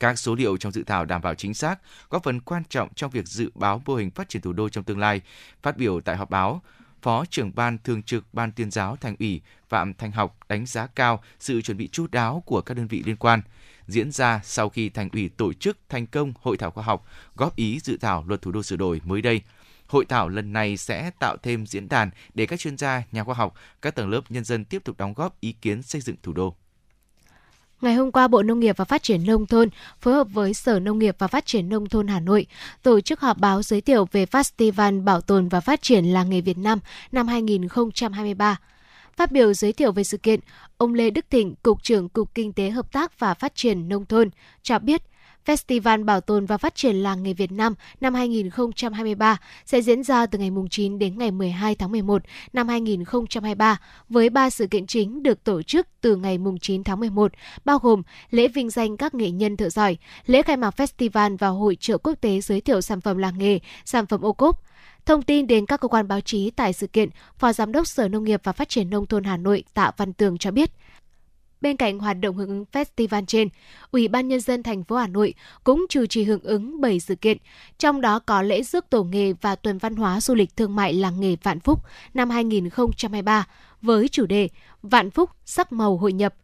Các 0.00 0.18
số 0.18 0.34
liệu 0.34 0.56
trong 0.56 0.72
dự 0.72 0.82
thảo 0.82 1.04
đảm 1.04 1.22
bảo 1.22 1.34
chính 1.34 1.54
xác, 1.54 1.80
góp 2.10 2.22
phần 2.24 2.40
quan 2.40 2.62
trọng 2.68 2.94
trong 2.94 3.10
việc 3.10 3.28
dự 3.28 3.50
báo 3.54 3.82
mô 3.86 3.94
hình 3.94 4.10
phát 4.10 4.28
triển 4.28 4.42
thủ 4.42 4.52
đô 4.52 4.68
trong 4.68 4.84
tương 4.84 4.98
lai. 4.98 5.20
Phát 5.62 5.76
biểu 5.76 6.00
tại 6.00 6.16
họp 6.16 6.30
báo, 6.30 6.62
Phó 7.02 7.24
trưởng 7.24 7.54
ban 7.54 7.78
thường 7.84 8.02
trực 8.02 8.34
Ban 8.34 8.52
tuyên 8.52 8.70
giáo 8.70 8.96
Thành 8.96 9.16
ủy 9.18 9.40
Phạm 9.68 9.94
Thanh 9.94 10.12
Học 10.12 10.38
đánh 10.48 10.66
giá 10.66 10.86
cao 10.86 11.22
sự 11.40 11.62
chuẩn 11.62 11.76
bị 11.76 11.88
chú 11.88 12.06
đáo 12.06 12.42
của 12.46 12.60
các 12.60 12.76
đơn 12.76 12.86
vị 12.86 13.02
liên 13.06 13.16
quan 13.16 13.42
diễn 13.86 14.12
ra 14.12 14.40
sau 14.44 14.68
khi 14.68 14.88
Thành 14.88 15.08
ủy 15.12 15.28
tổ 15.28 15.52
chức 15.52 15.78
thành 15.88 16.06
công 16.06 16.32
hội 16.42 16.56
thảo 16.56 16.70
khoa 16.70 16.84
học 16.84 17.06
góp 17.36 17.56
ý 17.56 17.80
dự 17.80 17.96
thảo 17.96 18.24
luật 18.28 18.42
thủ 18.42 18.52
đô 18.52 18.62
sửa 18.62 18.76
đổi 18.76 19.00
mới 19.04 19.22
đây. 19.22 19.42
Hội 19.86 20.04
thảo 20.04 20.28
lần 20.28 20.52
này 20.52 20.76
sẽ 20.76 21.10
tạo 21.18 21.36
thêm 21.36 21.66
diễn 21.66 21.88
đàn 21.88 22.10
để 22.34 22.46
các 22.46 22.60
chuyên 22.60 22.76
gia, 22.76 23.02
nhà 23.12 23.24
khoa 23.24 23.34
học, 23.34 23.54
các 23.82 23.94
tầng 23.94 24.08
lớp 24.08 24.20
nhân 24.28 24.44
dân 24.44 24.64
tiếp 24.64 24.84
tục 24.84 24.96
đóng 24.98 25.14
góp 25.14 25.40
ý 25.40 25.52
kiến 25.52 25.82
xây 25.82 26.00
dựng 26.00 26.16
thủ 26.22 26.32
đô. 26.32 26.56
Ngày 27.80 27.94
hôm 27.94 28.12
qua, 28.12 28.28
Bộ 28.28 28.42
Nông 28.42 28.60
nghiệp 28.60 28.76
và 28.76 28.84
Phát 28.84 29.02
triển 29.02 29.26
Nông 29.26 29.46
thôn 29.46 29.68
phối 30.00 30.14
hợp 30.14 30.26
với 30.32 30.54
Sở 30.54 30.78
Nông 30.80 30.98
nghiệp 30.98 31.16
và 31.18 31.26
Phát 31.26 31.46
triển 31.46 31.68
Nông 31.68 31.88
thôn 31.88 32.08
Hà 32.08 32.20
Nội 32.20 32.46
tổ 32.82 33.00
chức 33.00 33.20
họp 33.20 33.38
báo 33.38 33.62
giới 33.62 33.80
thiệu 33.80 34.08
về 34.12 34.24
Festival 34.24 35.04
Bảo 35.04 35.20
tồn 35.20 35.48
và 35.48 35.60
Phát 35.60 35.82
triển 35.82 36.04
Làng 36.04 36.30
nghề 36.30 36.40
Việt 36.40 36.58
Nam 36.58 36.78
năm 37.12 37.28
2023. 37.28 38.56
Phát 39.16 39.32
biểu 39.32 39.52
giới 39.54 39.72
thiệu 39.72 39.92
về 39.92 40.04
sự 40.04 40.16
kiện, 40.16 40.40
ông 40.76 40.94
Lê 40.94 41.10
Đức 41.10 41.24
Thịnh, 41.30 41.54
Cục 41.62 41.82
trưởng 41.82 42.08
Cục 42.08 42.34
Kinh 42.34 42.52
tế 42.52 42.70
Hợp 42.70 42.92
tác 42.92 43.18
và 43.18 43.34
Phát 43.34 43.54
triển 43.54 43.88
Nông 43.88 44.06
thôn, 44.06 44.30
cho 44.62 44.78
biết 44.78 45.02
Festival 45.48 46.04
Bảo 46.04 46.20
tồn 46.20 46.46
và 46.46 46.58
Phát 46.58 46.74
triển 46.74 46.96
Làng 46.96 47.22
nghề 47.22 47.32
Việt 47.32 47.52
Nam 47.52 47.74
năm 48.00 48.14
2023 48.14 49.36
sẽ 49.64 49.82
diễn 49.82 50.02
ra 50.02 50.26
từ 50.26 50.38
ngày 50.38 50.50
9 50.70 50.98
đến 50.98 51.18
ngày 51.18 51.30
12 51.30 51.74
tháng 51.74 51.92
11 51.92 52.22
năm 52.52 52.68
2023 52.68 53.80
với 54.08 54.30
3 54.30 54.50
sự 54.50 54.66
kiện 54.66 54.86
chính 54.86 55.22
được 55.22 55.44
tổ 55.44 55.62
chức 55.62 55.86
từ 56.00 56.16
ngày 56.16 56.38
9 56.60 56.84
tháng 56.84 57.00
11, 57.00 57.32
bao 57.64 57.78
gồm 57.78 58.02
lễ 58.30 58.48
vinh 58.48 58.70
danh 58.70 58.96
các 58.96 59.14
nghệ 59.14 59.30
nhân 59.30 59.56
thợ 59.56 59.68
giỏi, 59.68 59.96
lễ 60.26 60.42
khai 60.42 60.56
mạc 60.56 60.74
festival 60.76 61.36
và 61.36 61.48
hội 61.48 61.76
trợ 61.80 61.98
quốc 61.98 62.14
tế 62.20 62.40
giới 62.40 62.60
thiệu 62.60 62.80
sản 62.80 63.00
phẩm 63.00 63.18
làng 63.18 63.38
nghề, 63.38 63.58
sản 63.84 64.06
phẩm 64.06 64.20
ô 64.20 64.32
cốp, 64.32 64.62
Thông 65.06 65.22
tin 65.22 65.46
đến 65.46 65.66
các 65.66 65.80
cơ 65.80 65.88
quan 65.88 66.08
báo 66.08 66.20
chí 66.20 66.50
tại 66.50 66.72
sự 66.72 66.86
kiện, 66.86 67.08
Phó 67.38 67.52
Giám 67.52 67.72
đốc 67.72 67.86
Sở 67.86 68.08
Nông 68.08 68.24
nghiệp 68.24 68.40
và 68.44 68.52
Phát 68.52 68.68
triển 68.68 68.90
Nông 68.90 69.06
thôn 69.06 69.24
Hà 69.24 69.36
Nội 69.36 69.64
Tạ 69.74 69.90
Văn 69.96 70.12
Tường 70.12 70.38
cho 70.38 70.50
biết, 70.50 70.70
Bên 71.60 71.76
cạnh 71.76 71.98
hoạt 71.98 72.20
động 72.20 72.36
hưởng 72.36 72.48
ứng 72.48 72.64
festival 72.72 73.24
trên, 73.26 73.48
Ủy 73.90 74.08
ban 74.08 74.28
Nhân 74.28 74.40
dân 74.40 74.62
thành 74.62 74.84
phố 74.84 74.96
Hà 74.96 75.06
Nội 75.06 75.34
cũng 75.64 75.86
chủ 75.88 76.06
trì 76.06 76.24
hưởng 76.24 76.42
ứng 76.42 76.80
7 76.80 77.00
sự 77.00 77.14
kiện, 77.14 77.38
trong 77.78 78.00
đó 78.00 78.18
có 78.18 78.42
lễ 78.42 78.62
rước 78.62 78.90
tổ 78.90 79.04
nghề 79.04 79.32
và 79.32 79.56
tuần 79.56 79.78
văn 79.78 79.96
hóa 79.96 80.20
du 80.20 80.34
lịch 80.34 80.56
thương 80.56 80.76
mại 80.76 80.92
làng 80.92 81.20
nghề 81.20 81.36
Vạn 81.42 81.60
Phúc 81.60 81.82
năm 82.14 82.30
2023 82.30 83.46
với 83.82 84.08
chủ 84.08 84.26
đề 84.26 84.48
Vạn 84.82 85.10
Phúc 85.10 85.30
sắc 85.44 85.72
màu 85.72 85.96
hội 85.96 86.12
nhập. 86.12 86.34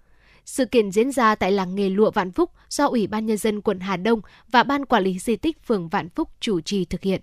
Sự 0.45 0.65
kiện 0.65 0.93
diễn 0.93 1.13
ra 1.13 1.35
tại 1.35 1.53
làng 1.53 1.75
nghề 1.75 1.89
lụa 1.89 2.11
Vạn 2.11 2.33
Phúc 2.33 2.51
do 2.69 2.87
Ủy 2.87 3.07
ban 3.07 3.27
Nhân 3.27 3.37
dân 3.37 3.61
quận 3.61 3.81
Hà 3.81 3.97
Đông 3.97 4.21
và 4.51 4.63
Ban 4.63 4.87
Quản 4.87 5.03
lý 5.03 5.19
Di 5.19 5.37
tích 5.37 5.67
phường 5.67 5.89
Vạn 5.89 6.09
Phúc 6.09 6.29
chủ 6.41 6.61
trì 6.61 6.85
thực 6.85 7.03
hiện. 7.03 7.21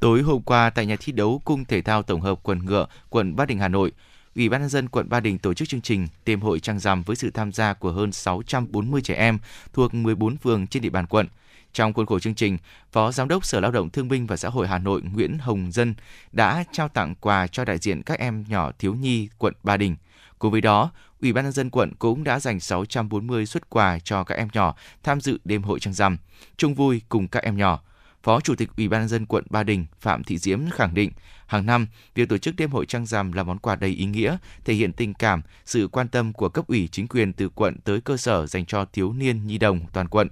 Tối 0.00 0.22
hôm 0.22 0.42
qua 0.42 0.70
tại 0.70 0.86
nhà 0.86 0.96
thi 1.00 1.12
đấu 1.12 1.42
Cung 1.44 1.64
Thể 1.64 1.82
thao 1.82 2.02
Tổng 2.02 2.20
hợp 2.20 2.40
Quần 2.42 2.66
Ngựa, 2.66 2.86
quận 3.10 3.36
Ba 3.36 3.46
Đình, 3.46 3.58
Hà 3.58 3.68
Nội, 3.68 3.92
Ủy 4.36 4.48
ban 4.48 4.60
nhân 4.60 4.70
dân 4.70 4.88
quận 4.88 5.08
Ba 5.08 5.20
Đình 5.20 5.38
tổ 5.38 5.54
chức 5.54 5.68
chương 5.68 5.80
trình 5.80 6.08
Đêm 6.26 6.40
hội 6.40 6.60
trăng 6.60 6.78
rằm 6.78 7.02
với 7.02 7.16
sự 7.16 7.30
tham 7.30 7.52
gia 7.52 7.72
của 7.72 7.92
hơn 7.92 8.12
640 8.12 9.00
trẻ 9.02 9.14
em 9.14 9.38
thuộc 9.72 9.94
14 9.94 10.36
phường 10.36 10.66
trên 10.66 10.82
địa 10.82 10.90
bàn 10.90 11.06
quận. 11.06 11.26
Trong 11.72 11.92
khuôn 11.92 12.06
khổ 12.06 12.18
chương 12.18 12.34
trình, 12.34 12.58
Phó 12.92 13.12
Giám 13.12 13.28
đốc 13.28 13.44
Sở 13.44 13.60
Lao 13.60 13.70
động 13.70 13.90
Thương 13.90 14.08
binh 14.08 14.26
và 14.26 14.36
Xã 14.36 14.48
hội 14.48 14.68
Hà 14.68 14.78
Nội 14.78 15.02
Nguyễn 15.02 15.38
Hồng 15.38 15.72
Dân 15.72 15.94
đã 16.32 16.64
trao 16.72 16.88
tặng 16.88 17.14
quà 17.20 17.46
cho 17.46 17.64
đại 17.64 17.78
diện 17.78 18.02
các 18.02 18.18
em 18.18 18.44
nhỏ 18.48 18.72
thiếu 18.78 18.94
nhi 18.94 19.28
quận 19.38 19.54
Ba 19.62 19.76
Đình. 19.76 19.96
Cùng 20.38 20.52
với 20.52 20.60
đó, 20.60 20.90
Ủy 21.22 21.32
ban 21.32 21.44
nhân 21.44 21.52
dân 21.52 21.70
quận 21.70 21.92
cũng 21.98 22.24
đã 22.24 22.40
dành 22.40 22.60
640 22.60 23.46
xuất 23.46 23.70
quà 23.70 23.98
cho 23.98 24.24
các 24.24 24.34
em 24.34 24.48
nhỏ 24.52 24.74
tham 25.02 25.20
dự 25.20 25.38
đêm 25.44 25.62
hội 25.62 25.80
trăng 25.80 25.94
rằm, 25.94 26.16
chung 26.56 26.74
vui 26.74 27.02
cùng 27.08 27.28
các 27.28 27.42
em 27.42 27.56
nhỏ. 27.56 27.82
Phó 28.26 28.40
Chủ 28.40 28.54
tịch 28.54 28.70
Ủy 28.76 28.88
ban 28.88 29.00
nhân 29.00 29.08
dân 29.08 29.26
quận 29.26 29.44
Ba 29.50 29.62
Đình 29.62 29.86
Phạm 30.00 30.24
Thị 30.24 30.38
Diễm 30.38 30.60
khẳng 30.70 30.94
định, 30.94 31.10
hàng 31.46 31.66
năm, 31.66 31.86
việc 32.14 32.28
tổ 32.28 32.38
chức 32.38 32.56
đêm 32.56 32.70
hội 32.70 32.86
trăng 32.86 33.06
rằm 33.06 33.32
là 33.32 33.42
món 33.42 33.58
quà 33.58 33.76
đầy 33.76 33.90
ý 33.90 34.04
nghĩa, 34.04 34.36
thể 34.64 34.74
hiện 34.74 34.92
tình 34.92 35.14
cảm, 35.14 35.42
sự 35.64 35.88
quan 35.92 36.08
tâm 36.08 36.32
của 36.32 36.48
cấp 36.48 36.68
ủy 36.68 36.88
chính 36.92 37.08
quyền 37.08 37.32
từ 37.32 37.48
quận 37.48 37.76
tới 37.84 38.00
cơ 38.00 38.16
sở 38.16 38.46
dành 38.46 38.66
cho 38.66 38.84
thiếu 38.84 39.12
niên 39.12 39.46
nhi 39.46 39.58
đồng 39.58 39.80
toàn 39.92 40.08
quận. 40.08 40.28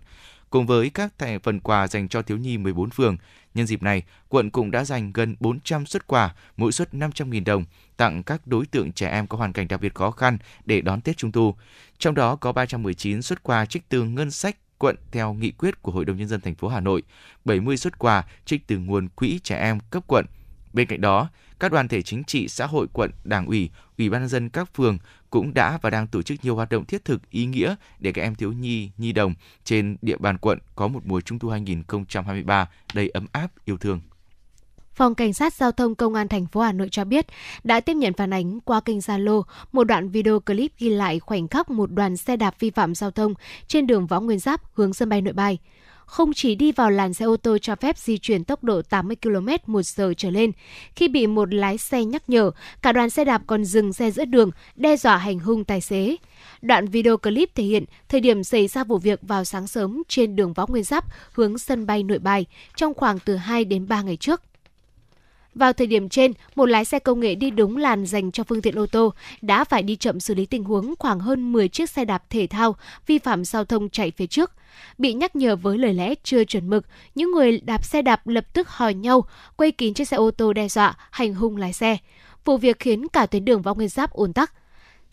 Cùng 0.50 0.66
với 0.66 0.90
các 0.90 1.18
thành 1.18 1.40
phần 1.40 1.60
quà 1.60 1.86
dành 1.86 2.08
cho 2.08 2.22
thiếu 2.22 2.38
nhi 2.38 2.58
14 2.58 2.90
phường, 2.90 3.16
nhân 3.54 3.66
dịp 3.66 3.82
này, 3.82 4.02
quận 4.28 4.50
cũng 4.50 4.70
đã 4.70 4.84
dành 4.84 5.12
gần 5.12 5.36
400 5.40 5.86
xuất 5.86 6.06
quà, 6.06 6.34
mỗi 6.56 6.72
suất 6.72 6.94
500.000 6.94 7.44
đồng, 7.44 7.64
tặng 7.96 8.22
các 8.22 8.46
đối 8.46 8.66
tượng 8.66 8.92
trẻ 8.92 9.08
em 9.08 9.26
có 9.26 9.38
hoàn 9.38 9.52
cảnh 9.52 9.68
đặc 9.68 9.80
biệt 9.80 9.94
khó 9.94 10.10
khăn 10.10 10.38
để 10.64 10.80
đón 10.80 11.00
Tết 11.00 11.16
Trung 11.16 11.32
thu. 11.32 11.54
Trong 11.98 12.14
đó 12.14 12.36
có 12.36 12.52
319 12.52 13.22
xuất 13.22 13.42
quà 13.42 13.66
trích 13.66 13.88
từ 13.88 14.04
ngân 14.04 14.30
sách 14.30 14.56
quận 14.84 14.96
theo 15.12 15.34
nghị 15.34 15.50
quyết 15.50 15.82
của 15.82 15.92
Hội 15.92 16.04
đồng 16.04 16.16
nhân 16.16 16.28
dân 16.28 16.40
thành 16.40 16.54
phố 16.54 16.68
Hà 16.68 16.80
Nội, 16.80 17.02
70 17.44 17.76
xuất 17.76 17.98
quà 17.98 18.24
trích 18.44 18.66
từ 18.66 18.78
nguồn 18.78 19.08
quỹ 19.08 19.38
trẻ 19.38 19.58
em 19.58 19.80
cấp 19.90 20.04
quận. 20.06 20.26
Bên 20.72 20.86
cạnh 20.88 21.00
đó, 21.00 21.30
các 21.60 21.72
đoàn 21.72 21.88
thể 21.88 22.02
chính 22.02 22.24
trị 22.24 22.48
xã 22.48 22.66
hội 22.66 22.86
quận, 22.92 23.10
đảng 23.24 23.46
ủy, 23.46 23.70
ủy 23.98 24.10
ban 24.10 24.22
nhân 24.22 24.28
dân 24.28 24.48
các 24.48 24.74
phường 24.74 24.98
cũng 25.30 25.54
đã 25.54 25.78
và 25.82 25.90
đang 25.90 26.06
tổ 26.06 26.22
chức 26.22 26.44
nhiều 26.44 26.56
hoạt 26.56 26.68
động 26.68 26.84
thiết 26.84 27.04
thực 27.04 27.30
ý 27.30 27.46
nghĩa 27.46 27.74
để 27.98 28.12
các 28.12 28.22
em 28.22 28.34
thiếu 28.34 28.52
nhi, 28.52 28.90
nhi 28.98 29.12
đồng 29.12 29.34
trên 29.64 29.96
địa 30.02 30.16
bàn 30.16 30.38
quận 30.38 30.58
có 30.74 30.88
một 30.88 31.06
mùa 31.06 31.20
trung 31.20 31.38
thu 31.38 31.48
2023 31.48 32.68
đầy 32.94 33.08
ấm 33.08 33.26
áp 33.32 33.48
yêu 33.64 33.76
thương. 33.76 34.00
Phòng 34.94 35.14
Cảnh 35.14 35.32
sát 35.32 35.54
Giao 35.54 35.72
thông 35.72 35.94
Công 35.94 36.14
an 36.14 36.28
thành 36.28 36.46
phố 36.46 36.60
Hà 36.60 36.72
Nội 36.72 36.88
cho 36.90 37.04
biết 37.04 37.26
đã 37.64 37.80
tiếp 37.80 37.94
nhận 37.94 38.12
phản 38.12 38.32
ánh 38.32 38.60
qua 38.60 38.80
kênh 38.80 38.98
Zalo 38.98 39.42
một 39.72 39.84
đoạn 39.84 40.08
video 40.08 40.40
clip 40.40 40.72
ghi 40.78 40.88
lại 40.88 41.20
khoảnh 41.20 41.48
khắc 41.48 41.70
một 41.70 41.92
đoàn 41.92 42.16
xe 42.16 42.36
đạp 42.36 42.54
vi 42.58 42.70
phạm 42.70 42.94
giao 42.94 43.10
thông 43.10 43.34
trên 43.66 43.86
đường 43.86 44.06
Võ 44.06 44.20
Nguyên 44.20 44.38
Giáp 44.38 44.60
hướng 44.74 44.94
sân 44.94 45.08
bay 45.08 45.20
Nội 45.20 45.32
Bài. 45.32 45.58
không 46.06 46.32
chỉ 46.32 46.54
đi 46.54 46.72
vào 46.72 46.90
làn 46.90 47.14
xe 47.14 47.24
ô 47.24 47.36
tô 47.36 47.58
cho 47.58 47.76
phép 47.76 47.98
di 47.98 48.18
chuyển 48.18 48.44
tốc 48.44 48.64
độ 48.64 48.82
80 48.82 49.16
km 49.22 49.48
một 49.66 49.82
giờ 49.82 50.12
trở 50.16 50.30
lên. 50.30 50.52
Khi 50.96 51.08
bị 51.08 51.26
một 51.26 51.54
lái 51.54 51.78
xe 51.78 52.04
nhắc 52.04 52.28
nhở, 52.28 52.50
cả 52.82 52.92
đoàn 52.92 53.10
xe 53.10 53.24
đạp 53.24 53.42
còn 53.46 53.64
dừng 53.64 53.92
xe 53.92 54.10
giữa 54.10 54.24
đường, 54.24 54.50
đe 54.76 54.96
dọa 54.96 55.16
hành 55.16 55.38
hung 55.38 55.64
tài 55.64 55.80
xế. 55.80 56.16
Đoạn 56.62 56.86
video 56.86 57.16
clip 57.16 57.54
thể 57.54 57.64
hiện 57.64 57.84
thời 58.08 58.20
điểm 58.20 58.44
xảy 58.44 58.68
ra 58.68 58.84
vụ 58.84 58.98
việc 58.98 59.20
vào 59.22 59.44
sáng 59.44 59.66
sớm 59.66 60.02
trên 60.08 60.36
đường 60.36 60.52
Võ 60.52 60.66
Nguyên 60.66 60.84
Giáp 60.84 61.04
hướng 61.32 61.58
sân 61.58 61.86
bay 61.86 62.02
Nội 62.02 62.18
Bài 62.18 62.46
trong 62.76 62.94
khoảng 62.94 63.18
từ 63.18 63.36
2 63.36 63.64
đến 63.64 63.88
3 63.88 64.02
ngày 64.02 64.16
trước. 64.16 64.42
Vào 65.54 65.72
thời 65.72 65.86
điểm 65.86 66.08
trên, 66.08 66.32
một 66.54 66.66
lái 66.66 66.84
xe 66.84 66.98
công 66.98 67.20
nghệ 67.20 67.34
đi 67.34 67.50
đúng 67.50 67.76
làn 67.76 68.06
dành 68.06 68.32
cho 68.32 68.44
phương 68.44 68.62
tiện 68.62 68.78
ô 68.78 68.86
tô 68.86 69.14
đã 69.42 69.64
phải 69.64 69.82
đi 69.82 69.96
chậm 69.96 70.20
xử 70.20 70.34
lý 70.34 70.46
tình 70.46 70.64
huống 70.64 70.94
khoảng 70.98 71.20
hơn 71.20 71.52
10 71.52 71.68
chiếc 71.68 71.90
xe 71.90 72.04
đạp 72.04 72.22
thể 72.30 72.46
thao 72.46 72.76
vi 73.06 73.18
phạm 73.18 73.44
giao 73.44 73.64
thông 73.64 73.90
chạy 73.90 74.12
phía 74.16 74.26
trước. 74.26 74.52
Bị 74.98 75.12
nhắc 75.12 75.36
nhở 75.36 75.56
với 75.56 75.78
lời 75.78 75.94
lẽ 75.94 76.14
chưa 76.22 76.44
chuẩn 76.44 76.70
mực, 76.70 76.86
những 77.14 77.30
người 77.32 77.60
đạp 77.60 77.84
xe 77.84 78.02
đạp 78.02 78.26
lập 78.28 78.44
tức 78.52 78.68
hò 78.68 78.88
nhau, 78.88 79.24
quay 79.56 79.72
kín 79.72 79.94
chiếc 79.94 80.08
xe 80.08 80.16
ô 80.16 80.30
tô 80.30 80.52
đe 80.52 80.68
dọa, 80.68 80.94
hành 81.10 81.34
hung 81.34 81.56
lái 81.56 81.72
xe. 81.72 81.96
Vụ 82.44 82.56
việc 82.56 82.78
khiến 82.78 83.08
cả 83.08 83.26
tuyến 83.26 83.44
đường 83.44 83.62
Võ 83.62 83.74
Nguyên 83.74 83.88
Giáp 83.88 84.10
ùn 84.12 84.32
tắc. 84.32 84.52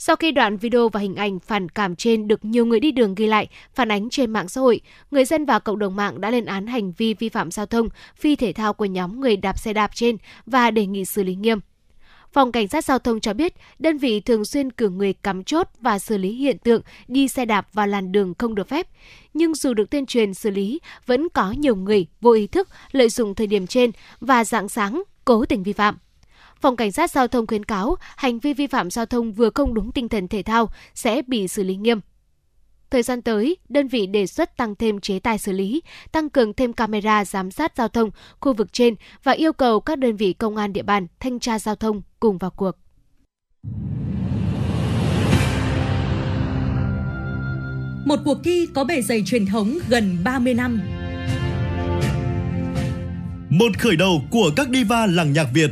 Sau 0.04 0.16
khi 0.16 0.32
đoạn 0.32 0.58
video 0.58 0.90
và 0.90 1.00
hình 1.00 1.16
ảnh 1.16 1.40
phản 1.40 1.70
cảm 1.70 1.96
trên 1.96 2.28
được 2.28 2.46
nhiều 2.46 2.66
người 2.66 2.80
đi 2.80 2.92
đường 2.92 3.16
ghi 3.16 3.28
lại, 3.28 3.48
phản 3.76 3.92
ánh 3.92 4.10
trên 4.10 4.32
mạng 4.32 4.50
xã 4.50 4.62
hội, 4.62 4.82
người 5.12 5.26
dân 5.26 5.46
và 5.46 5.60
cộng 5.60 5.80
đồng 5.80 5.96
mạng 5.96 6.22
đã 6.22 6.30
lên 6.30 6.46
án 6.46 6.68
hành 6.68 6.92
vi 6.92 7.14
vi 7.14 7.30
phạm 7.30 7.52
giao 7.52 7.66
thông, 7.66 7.90
phi 8.16 8.36
thể 8.36 8.54
thao 8.54 8.74
của 8.74 8.86
nhóm 8.86 9.20
người 9.20 9.38
đạp 9.38 9.60
xe 9.60 9.74
đạp 9.74 9.92
trên 9.94 10.18
và 10.46 10.72
đề 10.72 10.86
nghị 10.86 11.06
xử 11.06 11.24
lý 11.24 11.36
nghiêm. 11.36 11.60
Phòng 12.34 12.52
Cảnh 12.52 12.68
sát 12.68 12.86
Giao 12.86 13.00
thông 13.00 13.20
cho 13.20 13.34
biết, 13.34 13.54
đơn 13.80 13.98
vị 13.98 14.20
thường 14.20 14.46
xuyên 14.46 14.72
cử 14.72 14.90
người 14.90 15.14
cắm 15.14 15.44
chốt 15.44 15.68
và 15.80 16.00
xử 16.00 16.18
lý 16.18 16.32
hiện 16.32 16.58
tượng 16.58 16.82
đi 17.08 17.28
xe 17.28 17.46
đạp 17.46 17.68
vào 17.74 17.88
làn 17.88 18.12
đường 18.12 18.34
không 18.38 18.56
được 18.56 18.68
phép. 18.68 18.88
Nhưng 19.34 19.56
dù 19.56 19.74
được 19.74 19.90
tuyên 19.90 20.06
truyền 20.06 20.34
xử 20.34 20.50
lý, 20.50 20.80
vẫn 21.06 21.30
có 21.30 21.52
nhiều 21.52 21.76
người 21.76 22.08
vô 22.22 22.32
ý 22.32 22.48
thức 22.48 22.68
lợi 22.92 23.10
dụng 23.10 23.36
thời 23.36 23.48
điểm 23.48 23.68
trên 23.68 23.92
và 24.20 24.44
dạng 24.44 24.70
sáng 24.70 25.04
cố 25.26 25.46
tình 25.46 25.64
vi 25.64 25.74
phạm. 25.74 25.98
Phòng 26.62 26.76
Cảnh 26.76 26.92
sát 26.92 27.12
Giao 27.12 27.28
thông 27.28 27.48
khuyến 27.48 27.66
cáo 27.66 27.96
hành 28.18 28.40
vi 28.40 28.54
vi 28.54 28.68
phạm 28.68 28.90
giao 28.90 29.06
thông 29.06 29.34
vừa 29.34 29.50
không 29.50 29.74
đúng 29.74 29.92
tinh 29.92 30.10
thần 30.10 30.28
thể 30.28 30.44
thao 30.44 30.70
sẽ 30.94 31.22
bị 31.28 31.48
xử 31.48 31.64
lý 31.64 31.76
nghiêm. 31.76 32.00
Thời 32.90 33.04
gian 33.04 33.22
tới, 33.22 33.58
đơn 33.70 33.88
vị 33.88 34.08
đề 34.08 34.28
xuất 34.28 34.58
tăng 34.58 34.76
thêm 34.76 35.00
chế 35.00 35.20
tài 35.20 35.38
xử 35.38 35.52
lý, 35.52 35.82
tăng 36.12 36.30
cường 36.30 36.54
thêm 36.54 36.74
camera 36.74 37.26
giám 37.26 37.52
sát 37.52 37.78
giao 37.78 37.88
thông 37.88 38.10
khu 38.40 38.54
vực 38.54 38.74
trên 38.74 38.96
và 39.24 39.32
yêu 39.32 39.54
cầu 39.54 39.80
các 39.80 39.98
đơn 39.98 40.16
vị 40.16 40.34
công 40.34 40.56
an 40.56 40.74
địa 40.74 40.84
bàn 40.84 41.08
thanh 41.20 41.40
tra 41.40 41.60
giao 41.60 41.76
thông 41.76 42.02
cùng 42.20 42.38
vào 42.38 42.52
cuộc. 42.52 42.72
Một 48.06 48.20
cuộc 48.26 48.38
thi 48.44 48.68
có 48.74 48.84
bề 48.84 49.02
dày 49.02 49.24
truyền 49.26 49.46
thống 49.46 49.78
gần 49.90 50.18
30 50.24 50.54
năm. 50.54 50.82
Một 53.50 53.72
khởi 53.80 53.96
đầu 53.96 54.22
của 54.32 54.52
các 54.56 54.68
diva 54.74 55.06
làng 55.06 55.34
nhạc 55.34 55.48
Việt 55.54 55.72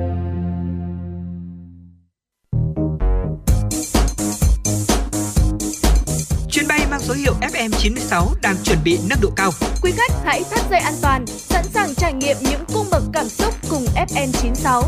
FM96 7.61 8.27
đang 8.41 8.55
chuẩn 8.63 8.77
bị 8.83 8.99
nâng 9.09 9.19
độ 9.21 9.29
cao. 9.35 9.51
Quý 9.81 9.91
khách 9.91 10.11
hãy 10.25 10.41
thắt 10.51 10.69
dây 10.69 10.79
an 10.79 10.93
toàn, 11.01 11.27
sẵn 11.27 11.63
sàng 11.63 11.95
trải 11.95 12.13
nghiệm 12.13 12.37
những 12.41 12.61
cung 12.73 12.85
bậc 12.91 13.03
cảm 13.13 13.25
xúc 13.25 13.53
cùng 13.69 13.85
FN96. 13.95 14.83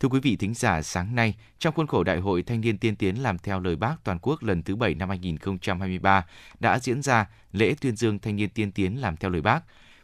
Thưa 0.00 0.08
quý 0.08 0.20
vị 0.22 0.36
thính 0.36 0.54
giả, 0.54 0.82
sáng 0.82 1.14
nay, 1.14 1.34
trong 1.58 1.74
khuôn 1.74 1.86
khổ 1.86 2.04
Đại 2.04 2.18
hội 2.18 2.42
Thanh 2.42 2.60
niên 2.60 2.78
tiên 2.78 2.96
tiến 2.96 3.22
làm 3.22 3.38
theo 3.38 3.60
lời 3.60 3.76
Bác 3.76 3.96
toàn 4.04 4.18
quốc 4.22 4.42
lần 4.42 4.62
thứ 4.62 4.76
7 4.76 4.94
năm 4.94 5.08
2023 5.08 6.26
đã 6.60 6.78
diễn 6.78 7.02
ra 7.02 7.26
lễ 7.52 7.74
tuyên 7.80 7.96
dương 7.96 8.18
Thanh 8.18 8.36
niên 8.36 8.50
tiên 8.50 8.72
tiến 8.72 9.00
làm 9.00 9.16
theo 9.16 9.30
lời 9.30 9.42
Bác. 9.42 9.60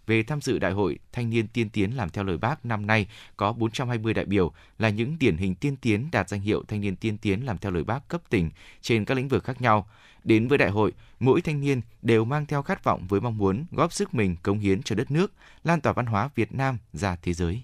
Về 0.06 0.22
tham 0.22 0.40
dự 0.40 0.58
Đại 0.58 0.72
hội 0.72 0.98
Thanh 1.12 1.30
niên 1.30 1.48
tiên 1.48 1.70
tiến 1.70 1.96
làm 1.96 2.10
theo 2.10 2.24
lời 2.24 2.38
Bác 2.38 2.66
năm 2.66 2.86
nay 2.86 3.06
có 3.36 3.52
420 3.52 4.14
đại 4.14 4.24
biểu 4.24 4.52
là 4.78 4.88
những 4.88 5.16
điển 5.18 5.36
hình 5.36 5.54
tiên 5.54 5.76
tiến 5.76 6.08
đạt 6.12 6.28
danh 6.28 6.40
hiệu 6.40 6.64
Thanh 6.68 6.80
niên 6.80 6.96
tiên 6.96 7.18
tiến 7.18 7.46
làm 7.46 7.58
theo 7.58 7.72
lời 7.72 7.84
Bác 7.84 8.08
cấp 8.08 8.22
tỉnh 8.30 8.50
trên 8.80 9.04
các 9.04 9.14
lĩnh 9.14 9.28
vực 9.28 9.44
khác 9.44 9.62
nhau. 9.62 9.88
Đến 10.24 10.48
với 10.48 10.58
đại 10.58 10.70
hội, 10.70 10.92
mỗi 11.20 11.40
thanh 11.40 11.60
niên 11.60 11.80
đều 12.02 12.24
mang 12.24 12.46
theo 12.46 12.62
khát 12.62 12.84
vọng 12.84 13.06
với 13.08 13.20
mong 13.20 13.38
muốn 13.38 13.64
góp 13.70 13.92
sức 13.92 14.14
mình 14.14 14.36
cống 14.42 14.58
hiến 14.58 14.82
cho 14.82 14.94
đất 14.94 15.10
nước, 15.10 15.32
lan 15.64 15.80
tỏa 15.80 15.92
văn 15.92 16.06
hóa 16.06 16.30
Việt 16.34 16.54
Nam 16.54 16.78
ra 16.92 17.16
thế 17.22 17.32
giới. 17.32 17.62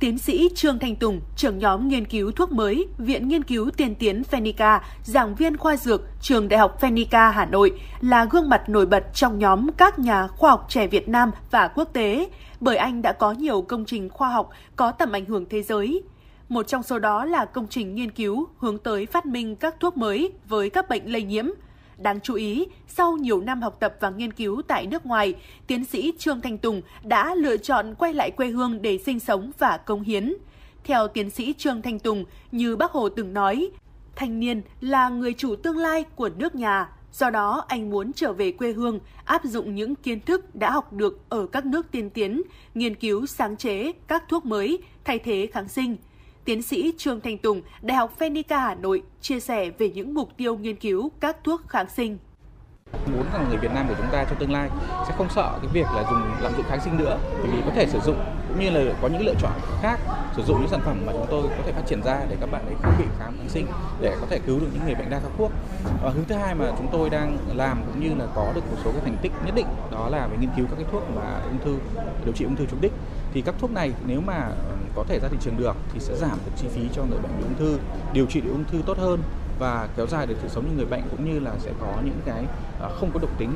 Tiến 0.00 0.18
sĩ 0.18 0.48
Trương 0.54 0.78
Thanh 0.78 0.96
Tùng, 0.96 1.20
trưởng 1.36 1.58
nhóm 1.58 1.88
nghiên 1.88 2.04
cứu 2.04 2.32
thuốc 2.32 2.52
mới, 2.52 2.86
Viện 2.98 3.28
Nghiên 3.28 3.42
cứu 3.42 3.70
Tiên 3.76 3.94
tiến 3.94 4.24
Phenica, 4.24 4.82
giảng 5.04 5.34
viên 5.34 5.56
khoa 5.56 5.76
dược, 5.76 6.02
trường 6.20 6.48
Đại 6.48 6.60
học 6.60 6.80
Phenica 6.80 7.30
Hà 7.30 7.46
Nội, 7.46 7.80
là 8.00 8.24
gương 8.24 8.48
mặt 8.48 8.68
nổi 8.68 8.86
bật 8.86 9.04
trong 9.14 9.38
nhóm 9.38 9.72
các 9.72 9.98
nhà 9.98 10.26
khoa 10.26 10.50
học 10.50 10.66
trẻ 10.68 10.86
Việt 10.86 11.08
Nam 11.08 11.30
và 11.50 11.68
quốc 11.68 11.88
tế, 11.92 12.28
bởi 12.60 12.76
anh 12.76 13.02
đã 13.02 13.12
có 13.12 13.32
nhiều 13.32 13.62
công 13.62 13.84
trình 13.84 14.08
khoa 14.08 14.30
học 14.30 14.50
có 14.76 14.90
tầm 14.90 15.12
ảnh 15.12 15.24
hưởng 15.24 15.46
thế 15.50 15.62
giới. 15.62 16.02
Một 16.48 16.68
trong 16.68 16.82
số 16.82 16.98
đó 16.98 17.24
là 17.24 17.44
công 17.44 17.66
trình 17.70 17.94
nghiên 17.94 18.10
cứu 18.10 18.46
hướng 18.58 18.78
tới 18.78 19.06
phát 19.06 19.26
minh 19.26 19.56
các 19.56 19.74
thuốc 19.80 19.96
mới 19.96 20.32
với 20.48 20.70
các 20.70 20.88
bệnh 20.88 21.12
lây 21.12 21.22
nhiễm. 21.22 21.46
Đáng 21.98 22.20
chú 22.20 22.34
ý, 22.34 22.66
sau 22.86 23.16
nhiều 23.16 23.40
năm 23.40 23.62
học 23.62 23.76
tập 23.80 23.94
và 24.00 24.10
nghiên 24.10 24.32
cứu 24.32 24.62
tại 24.68 24.86
nước 24.86 25.06
ngoài, 25.06 25.34
tiến 25.66 25.84
sĩ 25.84 26.12
Trương 26.18 26.40
Thanh 26.40 26.58
Tùng 26.58 26.82
đã 27.02 27.34
lựa 27.34 27.56
chọn 27.56 27.94
quay 27.94 28.14
lại 28.14 28.30
quê 28.30 28.48
hương 28.48 28.82
để 28.82 28.98
sinh 28.98 29.20
sống 29.20 29.50
và 29.58 29.76
công 29.76 30.02
hiến. 30.02 30.34
Theo 30.84 31.08
tiến 31.08 31.30
sĩ 31.30 31.54
Trương 31.58 31.82
Thanh 31.82 31.98
Tùng, 31.98 32.24
như 32.52 32.76
bác 32.76 32.92
Hồ 32.92 33.08
từng 33.08 33.34
nói, 33.34 33.70
thanh 34.16 34.40
niên 34.40 34.62
là 34.80 35.08
người 35.08 35.32
chủ 35.32 35.56
tương 35.56 35.76
lai 35.76 36.04
của 36.16 36.30
nước 36.36 36.54
nhà. 36.54 36.88
Do 37.12 37.30
đó, 37.30 37.64
anh 37.68 37.90
muốn 37.90 38.12
trở 38.12 38.32
về 38.32 38.52
quê 38.52 38.72
hương, 38.72 39.00
áp 39.24 39.44
dụng 39.44 39.74
những 39.74 39.94
kiến 39.94 40.20
thức 40.20 40.54
đã 40.54 40.70
học 40.70 40.92
được 40.92 41.20
ở 41.28 41.46
các 41.46 41.66
nước 41.66 41.90
tiên 41.90 42.10
tiến, 42.10 42.42
nghiên 42.74 42.94
cứu 42.94 43.26
sáng 43.26 43.56
chế 43.56 43.92
các 44.06 44.24
thuốc 44.28 44.46
mới 44.46 44.78
thay 45.04 45.18
thế 45.18 45.48
kháng 45.52 45.68
sinh. 45.68 45.96
Tiến 46.48 46.62
sĩ 46.62 46.92
Trương 46.98 47.20
Thanh 47.20 47.38
Tùng, 47.38 47.62
Đại 47.82 47.96
học 47.96 48.12
Phenica 48.18 48.58
Hà 48.58 48.74
Nội 48.74 49.02
chia 49.20 49.40
sẻ 49.40 49.70
về 49.78 49.90
những 49.90 50.14
mục 50.14 50.28
tiêu 50.36 50.56
nghiên 50.56 50.76
cứu 50.76 51.10
các 51.20 51.36
thuốc 51.44 51.60
kháng 51.68 51.86
sinh. 51.96 52.18
muốn 53.06 53.24
rằng 53.32 53.46
người 53.48 53.58
Việt 53.58 53.70
Nam 53.74 53.88
của 53.88 53.94
chúng 53.98 54.06
ta 54.12 54.24
trong 54.24 54.38
tương 54.38 54.52
lai 54.52 54.70
sẽ 55.08 55.14
không 55.18 55.28
sợ 55.34 55.58
cái 55.62 55.70
việc 55.72 55.86
là 55.94 56.04
dùng 56.10 56.42
lạm 56.42 56.52
dụng 56.56 56.66
kháng 56.68 56.80
sinh 56.84 56.96
nữa 56.98 57.18
bởi 57.38 57.50
vì 57.52 57.62
có 57.66 57.70
thể 57.74 57.86
sử 57.86 58.00
dụng 58.00 58.16
cũng 58.48 58.60
như 58.60 58.70
là 58.70 58.94
có 59.02 59.08
những 59.08 59.26
lựa 59.26 59.34
chọn 59.40 59.52
khác 59.82 60.00
sử 60.36 60.42
dụng 60.42 60.60
những 60.60 60.70
sản 60.70 60.80
phẩm 60.84 61.02
mà 61.06 61.12
chúng 61.12 61.26
tôi 61.30 61.42
có 61.42 61.62
thể 61.66 61.72
phát 61.72 61.82
triển 61.86 62.00
ra 62.04 62.20
để 62.30 62.36
các 62.40 62.50
bạn 62.50 62.66
ấy 62.66 62.74
không 62.82 62.92
bị 62.98 63.04
kháng 63.18 63.32
kháng 63.38 63.48
sinh 63.48 63.66
để 64.00 64.16
có 64.20 64.26
thể 64.30 64.38
cứu 64.46 64.60
được 64.60 64.66
những 64.72 64.84
người 64.84 64.94
bệnh 64.94 65.10
đa 65.10 65.20
kháng 65.20 65.32
thuốc 65.38 65.52
và 66.02 66.10
hướng 66.10 66.24
thứ 66.28 66.34
hai 66.34 66.54
mà 66.54 66.72
chúng 66.78 66.88
tôi 66.92 67.10
đang 67.10 67.38
làm 67.54 67.82
cũng 67.86 68.00
như 68.00 68.14
là 68.14 68.26
có 68.34 68.52
được 68.54 68.62
một 68.70 68.76
số 68.84 68.90
cái 68.92 69.00
thành 69.04 69.16
tích 69.22 69.32
nhất 69.46 69.54
định 69.54 69.66
đó 69.92 70.08
là 70.08 70.26
về 70.26 70.36
nghiên 70.40 70.50
cứu 70.56 70.66
các 70.70 70.76
cái 70.76 70.86
thuốc 70.92 71.02
mà 71.16 71.40
ung 71.44 71.58
thư 71.64 71.78
điều 72.24 72.34
trị 72.34 72.44
ung 72.44 72.56
thư 72.56 72.66
trục 72.66 72.80
đích 72.80 72.92
thì 73.32 73.42
các 73.42 73.54
thuốc 73.58 73.70
này 73.70 73.92
nếu 74.06 74.20
mà 74.20 74.50
có 74.98 75.04
thể 75.08 75.18
ra 75.20 75.28
thị 75.28 75.36
trường 75.40 75.56
được 75.56 75.76
thì 75.92 76.00
sẽ 76.00 76.16
giảm 76.16 76.38
được 76.44 76.52
chi 76.56 76.68
phí 76.68 76.80
cho 76.92 77.04
người 77.04 77.18
bệnh 77.18 77.32
bị 77.38 77.44
ung 77.44 77.54
thư 77.58 77.78
điều 78.12 78.26
trị 78.26 78.40
được 78.40 78.50
ung 78.50 78.64
thư 78.64 78.78
tốt 78.86 78.98
hơn 78.98 79.20
và 79.58 79.88
kéo 79.96 80.06
dài 80.06 80.26
được 80.26 80.34
sự 80.42 80.48
sống 80.48 80.64
cho 80.64 80.76
người 80.76 80.86
bệnh 80.86 81.02
cũng 81.10 81.32
như 81.32 81.40
là 81.40 81.52
sẽ 81.58 81.72
có 81.80 81.94
những 82.04 82.20
cái 82.26 82.44
à, 82.80 82.88
không 82.88 83.10
có 83.14 83.20
độc 83.20 83.38
tính 83.38 83.50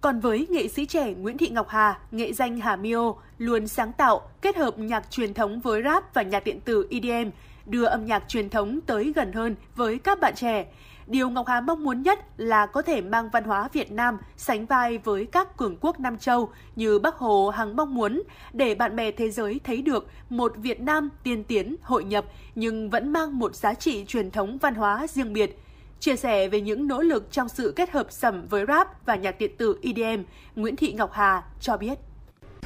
Còn 0.00 0.20
với 0.20 0.46
nghệ 0.50 0.68
sĩ 0.68 0.86
trẻ 0.86 1.14
Nguyễn 1.14 1.38
Thị 1.38 1.48
Ngọc 1.48 1.68
Hà, 1.68 1.98
nghệ 2.10 2.32
danh 2.32 2.58
Hà 2.58 2.76
Mio, 2.76 3.12
luôn 3.38 3.68
sáng 3.68 3.92
tạo, 3.92 4.28
kết 4.42 4.56
hợp 4.56 4.78
nhạc 4.78 5.10
truyền 5.10 5.34
thống 5.34 5.60
với 5.60 5.82
rap 5.82 6.14
và 6.14 6.22
nhạc 6.22 6.44
điện 6.44 6.60
tử 6.60 6.86
EDM, 6.90 7.30
đưa 7.66 7.84
âm 7.84 8.06
nhạc 8.06 8.24
truyền 8.28 8.50
thống 8.50 8.80
tới 8.86 9.12
gần 9.16 9.32
hơn 9.32 9.54
với 9.76 9.98
các 9.98 10.20
bạn 10.20 10.34
trẻ. 10.36 10.66
Điều 11.12 11.30
Ngọc 11.30 11.46
Hà 11.46 11.60
mong 11.60 11.84
muốn 11.84 12.02
nhất 12.02 12.18
là 12.36 12.66
có 12.66 12.82
thể 12.82 13.00
mang 13.00 13.30
văn 13.30 13.44
hóa 13.44 13.68
Việt 13.72 13.92
Nam 13.92 14.18
sánh 14.36 14.66
vai 14.66 14.98
với 14.98 15.26
các 15.26 15.56
cường 15.56 15.76
quốc 15.80 16.00
Nam 16.00 16.18
Châu 16.18 16.50
như 16.76 16.98
Bắc 16.98 17.16
Hồ 17.16 17.50
hằng 17.50 17.76
mong 17.76 17.94
muốn 17.94 18.22
để 18.52 18.74
bạn 18.74 18.96
bè 18.96 19.10
thế 19.10 19.30
giới 19.30 19.60
thấy 19.64 19.82
được 19.82 20.06
một 20.30 20.52
Việt 20.56 20.80
Nam 20.80 21.08
tiên 21.22 21.44
tiến, 21.44 21.76
hội 21.82 22.04
nhập 22.04 22.24
nhưng 22.54 22.90
vẫn 22.90 23.12
mang 23.12 23.38
một 23.38 23.56
giá 23.56 23.74
trị 23.74 24.04
truyền 24.08 24.30
thống 24.30 24.58
văn 24.58 24.74
hóa 24.74 25.06
riêng 25.06 25.32
biệt. 25.32 25.58
Chia 26.00 26.16
sẻ 26.16 26.48
về 26.48 26.60
những 26.60 26.88
nỗ 26.88 27.02
lực 27.02 27.32
trong 27.32 27.48
sự 27.48 27.72
kết 27.76 27.90
hợp 27.90 28.06
sẩm 28.10 28.46
với 28.48 28.64
rap 28.68 29.06
và 29.06 29.14
nhạc 29.14 29.38
điện 29.38 29.56
tử 29.58 29.78
EDM, 29.82 30.22
Nguyễn 30.56 30.76
Thị 30.76 30.92
Ngọc 30.92 31.12
Hà 31.12 31.42
cho 31.60 31.76
biết. 31.76 31.98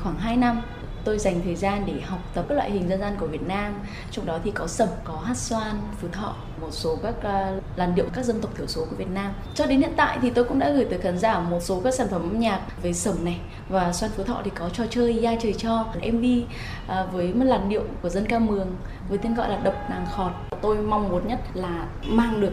Khoảng 0.03 0.19
2 0.19 0.37
năm, 0.37 0.63
tôi 1.05 1.19
dành 1.19 1.41
thời 1.45 1.55
gian 1.55 1.87
để 1.87 2.01
học 2.01 2.19
tập 2.35 2.45
các 2.49 2.55
loại 2.55 2.71
hình 2.71 2.89
dân 2.89 3.01
gian 3.01 3.17
của 3.21 3.27
Việt 3.27 3.43
Nam. 3.43 3.75
Trong 4.11 4.27
đó 4.27 4.39
thì 4.45 4.51
có 4.51 4.67
sẩm, 4.67 4.89
có 5.05 5.15
hát 5.15 5.37
xoan, 5.37 5.81
phú 6.01 6.09
thọ, 6.13 6.35
một 6.61 6.69
số 6.71 6.99
các 7.03 7.15
uh, 7.19 7.63
làn 7.77 7.95
điệu 7.95 8.05
các 8.15 8.25
dân 8.25 8.41
tộc 8.41 8.51
thiểu 8.57 8.67
số 8.67 8.85
của 8.91 8.97
Việt 8.97 9.11
Nam. 9.15 9.33
Cho 9.55 9.67
đến 9.67 9.81
hiện 9.81 9.93
tại 9.97 10.19
thì 10.23 10.31
tôi 10.31 10.45
cũng 10.45 10.59
đã 10.59 10.71
gửi 10.71 10.85
tới 10.85 10.99
khán 10.99 11.19
giả 11.19 11.39
một 11.41 11.61
số 11.63 11.81
các 11.85 11.95
sản 11.95 12.09
phẩm 12.11 12.23
âm 12.23 12.41
nhạc 12.41 12.61
về 12.83 12.93
sẩm 12.93 13.25
này 13.25 13.41
và 13.69 13.93
xoan 13.93 14.13
phú 14.17 14.25
thọ 14.25 14.41
thì 14.45 14.51
có 14.55 14.69
trò 14.69 14.85
chơi 14.91 15.15
da 15.15 15.37
trời 15.43 15.53
cho 15.53 15.87
MV 16.13 16.25
uh, 16.43 16.49
ờ, 16.87 17.09
với 17.13 17.35
một 17.35 17.45
làn 17.45 17.69
điệu 17.69 17.83
của 18.03 18.09
dân 18.09 18.27
ca 18.29 18.39
mường 18.39 18.77
với 19.09 19.19
tên 19.19 19.35
gọi 19.35 19.49
là 19.49 19.57
đập 19.57 19.91
nàng 19.91 20.07
khọt. 20.13 20.33
Tôi 20.63 20.77
mong 20.77 21.09
muốn 21.09 21.29
nhất 21.29 21.41
là 21.55 21.87
mang 22.07 22.41
được 22.41 22.53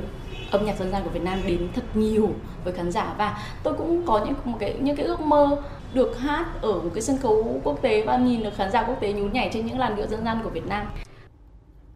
âm 0.51 0.65
nhạc 0.65 0.79
dân 0.79 0.91
gian 0.91 1.03
của 1.03 1.09
Việt 1.09 1.23
Nam 1.23 1.39
đến 1.47 1.67
thật 1.75 1.83
nhiều 1.93 2.29
với 2.63 2.73
khán 2.73 2.91
giả 2.91 3.13
và 3.17 3.39
tôi 3.63 3.73
cũng 3.73 4.05
có 4.05 4.25
những 4.25 4.35
một 4.45 4.57
cái 4.59 4.75
những 4.81 4.95
cái 4.95 5.05
ước 5.05 5.21
mơ 5.21 5.57
được 5.93 6.19
hát 6.19 6.45
ở 6.61 6.71
một 6.71 6.89
cái 6.93 7.01
sân 7.01 7.17
khấu 7.17 7.61
quốc 7.63 7.81
tế 7.81 8.03
và 8.05 8.17
nhìn 8.17 8.43
được 8.43 8.53
khán 8.55 8.71
giả 8.71 8.83
quốc 8.87 8.97
tế 9.01 9.13
nhún 9.13 9.33
nhảy 9.33 9.49
trên 9.53 9.65
những 9.65 9.79
làn 9.79 9.95
điệu 9.95 10.07
dân 10.07 10.25
gian 10.25 10.37
của 10.43 10.49
Việt 10.49 10.67
Nam. 10.67 10.87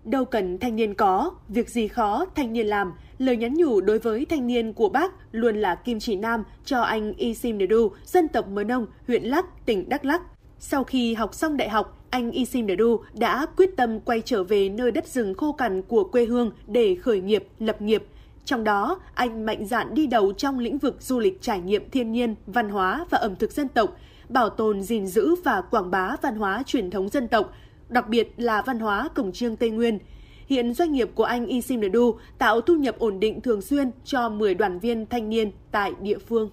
Đâu 0.04 0.26
cần 0.26 0.58
thanh 0.58 0.76
niên 0.76 0.94
có, 0.94 1.32
việc 1.48 1.70
gì 1.70 1.88
khó 1.88 2.26
thanh 2.36 2.54
niên 2.54 2.68
làm. 2.68 2.94
Lời 3.18 3.38
nhắn 3.38 3.54
nhủ 3.54 3.82
đối 3.82 4.00
với 4.00 4.26
thanh 4.26 4.48
niên 4.48 4.74
của 4.74 4.90
bác 4.90 5.14
luôn 5.32 5.56
là 5.56 5.76
kim 5.76 6.00
chỉ 6.00 6.16
nam 6.16 6.44
cho 6.66 6.82
anh 6.82 7.14
Isim 7.14 7.58
Nedu, 7.58 7.92
dân 8.06 8.28
tộc 8.28 8.48
Mơ 8.48 8.64
Nông, 8.64 8.86
huyện 9.08 9.24
Lắc, 9.24 9.66
tỉnh 9.66 9.90
Đắk 9.90 10.06
Lắk. 10.06 10.22
Sau 10.60 10.84
khi 10.84 11.14
học 11.14 11.34
xong 11.34 11.58
đại 11.58 11.70
học, 11.70 12.06
anh 12.10 12.32
Isim 12.32 12.68
Nedu 12.68 13.00
đã 13.14 13.46
quyết 13.58 13.78
tâm 13.78 14.00
quay 14.00 14.22
trở 14.26 14.44
về 14.44 14.70
nơi 14.70 14.92
đất 14.92 15.08
rừng 15.08 15.34
khô 15.34 15.52
cằn 15.52 15.82
của 15.82 16.04
quê 16.04 16.26
hương 16.26 16.52
để 16.68 16.96
khởi 16.96 17.22
nghiệp, 17.22 17.48
lập 17.60 17.82
nghiệp. 17.82 18.04
Trong 18.48 18.64
đó, 18.64 19.00
anh 19.14 19.46
mạnh 19.46 19.66
dạn 19.66 19.94
đi 19.94 20.08
đầu 20.08 20.34
trong 20.34 20.60
lĩnh 20.60 20.78
vực 20.78 21.02
du 21.02 21.20
lịch 21.20 21.42
trải 21.42 21.60
nghiệm 21.60 21.90
thiên 21.90 22.12
nhiên, 22.12 22.36
văn 22.46 22.70
hóa 22.70 23.06
và 23.10 23.18
ẩm 23.18 23.36
thực 23.36 23.52
dân 23.52 23.68
tộc, 23.68 23.98
bảo 24.30 24.50
tồn, 24.50 24.82
gìn 24.82 25.08
giữ 25.08 25.36
và 25.44 25.62
quảng 25.62 25.92
bá 25.92 26.16
văn 26.22 26.36
hóa 26.36 26.64
truyền 26.66 26.90
thống 26.90 27.10
dân 27.10 27.28
tộc, 27.28 27.54
đặc 27.90 28.08
biệt 28.10 28.34
là 28.38 28.62
văn 28.62 28.80
hóa 28.80 29.10
cổng 29.16 29.32
chiêng 29.32 29.56
Tây 29.56 29.70
Nguyên. 29.70 30.00
Hiện 30.48 30.74
doanh 30.74 30.92
nghiệp 30.92 31.10
của 31.16 31.24
anh 31.24 31.46
Isim 31.46 31.80
Nedu 31.80 32.20
tạo 32.38 32.62
thu 32.62 32.76
nhập 32.76 32.96
ổn 33.00 33.20
định 33.20 33.42
thường 33.42 33.62
xuyên 33.62 33.92
cho 34.04 34.30
10 34.30 34.54
đoàn 34.54 34.80
viên 34.80 35.06
thanh 35.06 35.30
niên 35.30 35.52
tại 35.72 35.92
địa 36.02 36.18
phương. 36.18 36.50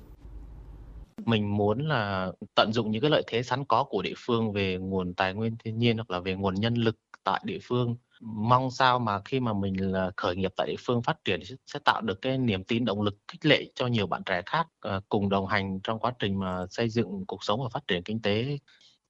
Mình 1.24 1.56
muốn 1.56 1.88
là 1.88 2.32
tận 2.54 2.72
dụng 2.72 2.90
những 2.90 3.02
cái 3.02 3.10
lợi 3.10 3.22
thế 3.26 3.42
sẵn 3.42 3.64
có 3.64 3.84
của 3.84 4.02
địa 4.02 4.14
phương 4.16 4.52
về 4.52 4.76
nguồn 4.76 5.14
tài 5.14 5.34
nguyên 5.34 5.56
thiên 5.64 5.78
nhiên 5.78 5.96
hoặc 5.96 6.10
là 6.10 6.20
về 6.20 6.34
nguồn 6.34 6.54
nhân 6.54 6.74
lực 6.74 6.96
tại 7.24 7.40
địa 7.44 7.58
phương 7.62 7.96
mong 8.24 8.70
sao 8.70 8.98
mà 8.98 9.20
khi 9.24 9.40
mà 9.40 9.52
mình 9.52 9.92
là 9.92 10.10
khởi 10.16 10.36
nghiệp 10.36 10.52
tại 10.56 10.66
địa 10.66 10.76
phương 10.78 11.02
phát 11.02 11.16
triển 11.24 11.40
thì 11.48 11.56
sẽ 11.66 11.78
tạo 11.84 12.00
được 12.02 12.22
cái 12.22 12.38
niềm 12.38 12.64
tin, 12.64 12.84
động 12.84 13.02
lực, 13.02 13.14
khích 13.28 13.46
lệ 13.46 13.64
cho 13.74 13.86
nhiều 13.86 14.06
bạn 14.06 14.22
trẻ 14.26 14.42
khác 14.46 14.66
ờ, 14.80 15.00
cùng 15.08 15.28
đồng 15.28 15.46
hành 15.46 15.80
trong 15.84 15.98
quá 15.98 16.12
trình 16.18 16.38
mà 16.40 16.66
xây 16.70 16.88
dựng 16.88 17.24
cuộc 17.26 17.44
sống 17.44 17.62
và 17.62 17.68
phát 17.68 17.88
triển 17.88 18.02
kinh 18.02 18.22
tế. 18.22 18.58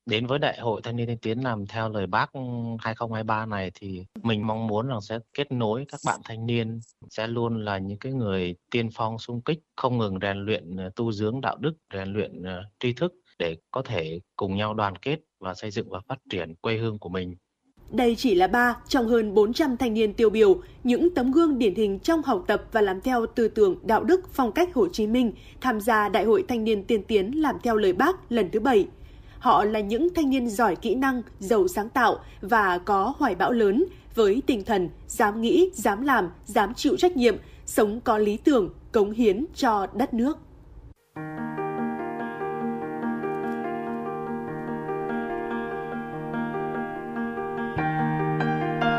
Đến 0.07 0.27
với 0.27 0.39
đại 0.39 0.61
hội 0.61 0.81
thanh 0.85 0.97
niên 0.97 1.07
tiên 1.07 1.19
tiến 1.23 1.41
làm 1.45 1.67
theo 1.67 1.89
lời 1.89 2.07
bác 2.07 2.31
2023 2.81 3.47
này 3.47 3.71
thì 3.75 4.05
mình 4.23 4.47
mong 4.47 4.67
muốn 4.67 4.89
rằng 4.89 5.01
sẽ 5.01 5.19
kết 5.35 5.53
nối 5.53 5.85
các 5.89 6.01
bạn 6.07 6.21
thanh 6.25 6.47
niên, 6.47 6.81
sẽ 7.11 7.27
luôn 7.27 7.65
là 7.65 7.79
những 7.79 7.99
cái 7.99 8.13
người 8.13 8.55
tiên 8.71 8.89
phong 8.95 9.19
sung 9.19 9.43
kích, 9.43 9.59
không 9.77 9.99
ngừng 9.99 10.19
rèn 10.23 10.39
luyện 10.39 10.77
ờ, 10.77 10.91
tu 10.97 11.13
dưỡng 11.13 11.41
đạo 11.41 11.57
đức, 11.57 11.75
rèn 11.95 12.13
luyện 12.13 12.43
tri 12.81 12.93
thức 12.93 13.13
để 13.39 13.57
có 13.71 13.83
thể 13.83 14.21
cùng 14.37 14.57
nhau 14.57 14.75
đoàn 14.75 14.97
kết 14.97 15.19
và 15.41 15.55
xây 15.55 15.71
dựng 15.71 15.91
và 15.91 16.01
phát 16.09 16.19
triển 16.31 16.55
quê 16.55 16.77
hương 16.79 16.99
của 16.99 17.09
mình 17.09 17.35
đây 17.97 18.15
chỉ 18.17 18.35
là 18.35 18.47
ba 18.47 18.77
trong 18.89 19.09
hơn 19.09 19.35
400 19.35 19.77
thanh 19.77 19.95
niên 19.95 20.15
tiêu 20.15 20.31
biểu, 20.31 20.61
những 20.85 21.15
tấm 21.15 21.33
gương 21.33 21.59
điển 21.59 21.75
hình 21.75 21.99
trong 21.99 22.23
học 22.23 22.45
tập 22.47 22.65
và 22.73 22.81
làm 22.81 23.01
theo 23.01 23.27
tư 23.27 23.49
tưởng 23.49 23.77
đạo 23.83 24.05
đức 24.05 24.29
phong 24.33 24.53
cách 24.53 24.75
Hồ 24.75 24.89
Chí 24.89 25.07
Minh 25.07 25.33
tham 25.61 25.81
gia 25.81 26.09
Đại 26.09 26.25
hội 26.25 26.45
Thanh 26.49 26.65
niên 26.65 26.85
tiên 26.85 27.03
tiến 27.03 27.43
làm 27.43 27.57
theo 27.63 27.77
lời 27.77 27.93
bác 27.93 28.33
lần 28.33 28.51
thứ 28.51 28.61
bảy. 28.61 28.87
Họ 29.39 29.65
là 29.65 29.81
những 29.81 30.09
thanh 30.15 30.31
niên 30.31 30.49
giỏi 30.49 30.77
kỹ 30.77 30.95
năng, 30.95 31.23
giàu 31.39 31.69
sáng 31.69 31.89
tạo 31.89 32.19
và 32.41 32.79
có 32.79 33.15
hoài 33.19 33.35
bão 33.35 33.53
lớn 33.53 33.85
với 34.15 34.43
tinh 34.47 34.65
thần 34.65 34.89
dám 35.07 35.41
nghĩ, 35.41 35.71
dám 35.75 36.03
làm, 36.03 36.29
dám 36.47 36.75
chịu 36.75 36.97
trách 36.97 37.17
nhiệm, 37.17 37.37
sống 37.67 38.01
có 38.01 38.19
lý 38.19 38.37
tưởng, 38.37 38.71
cống 38.93 39.13
hiến 39.13 39.47
cho 39.55 39.87
đất 39.95 40.15
nước. 40.15 40.39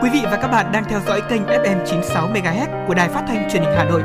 Quý 0.05 0.11
vị 0.11 0.21
và 0.23 0.37
các 0.41 0.47
bạn 0.47 0.71
đang 0.71 0.83
theo 0.89 0.99
dõi 1.07 1.21
kênh 1.29 1.45
FM 1.45 1.85
96 1.85 2.29
MHz 2.29 2.87
của 2.87 2.93
Đài 2.93 3.09
Phát 3.09 3.23
thanh 3.27 3.49
Truyền 3.51 3.63
hình 3.63 3.71
Hà 3.77 3.83
Nội. 3.83 4.01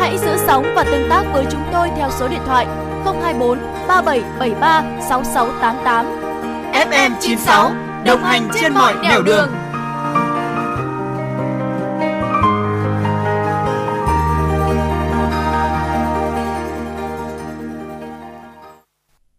Hãy 0.00 0.18
giữ 0.18 0.36
sóng 0.46 0.72
và 0.76 0.84
tương 0.84 1.08
tác 1.10 1.24
với 1.32 1.46
chúng 1.50 1.62
tôi 1.72 1.88
theo 1.96 2.10
số 2.10 2.28
điện 2.28 2.40
thoại 2.46 2.66
024 3.04 3.58
3773 3.88 4.82
6688. 5.08 6.06
FM 6.72 7.10
96 7.20 7.72
đồng 8.04 8.22
hành 8.22 8.48
trên 8.60 8.74
mọi 8.74 8.94
nẻo 9.02 9.22
đường. 9.22 9.48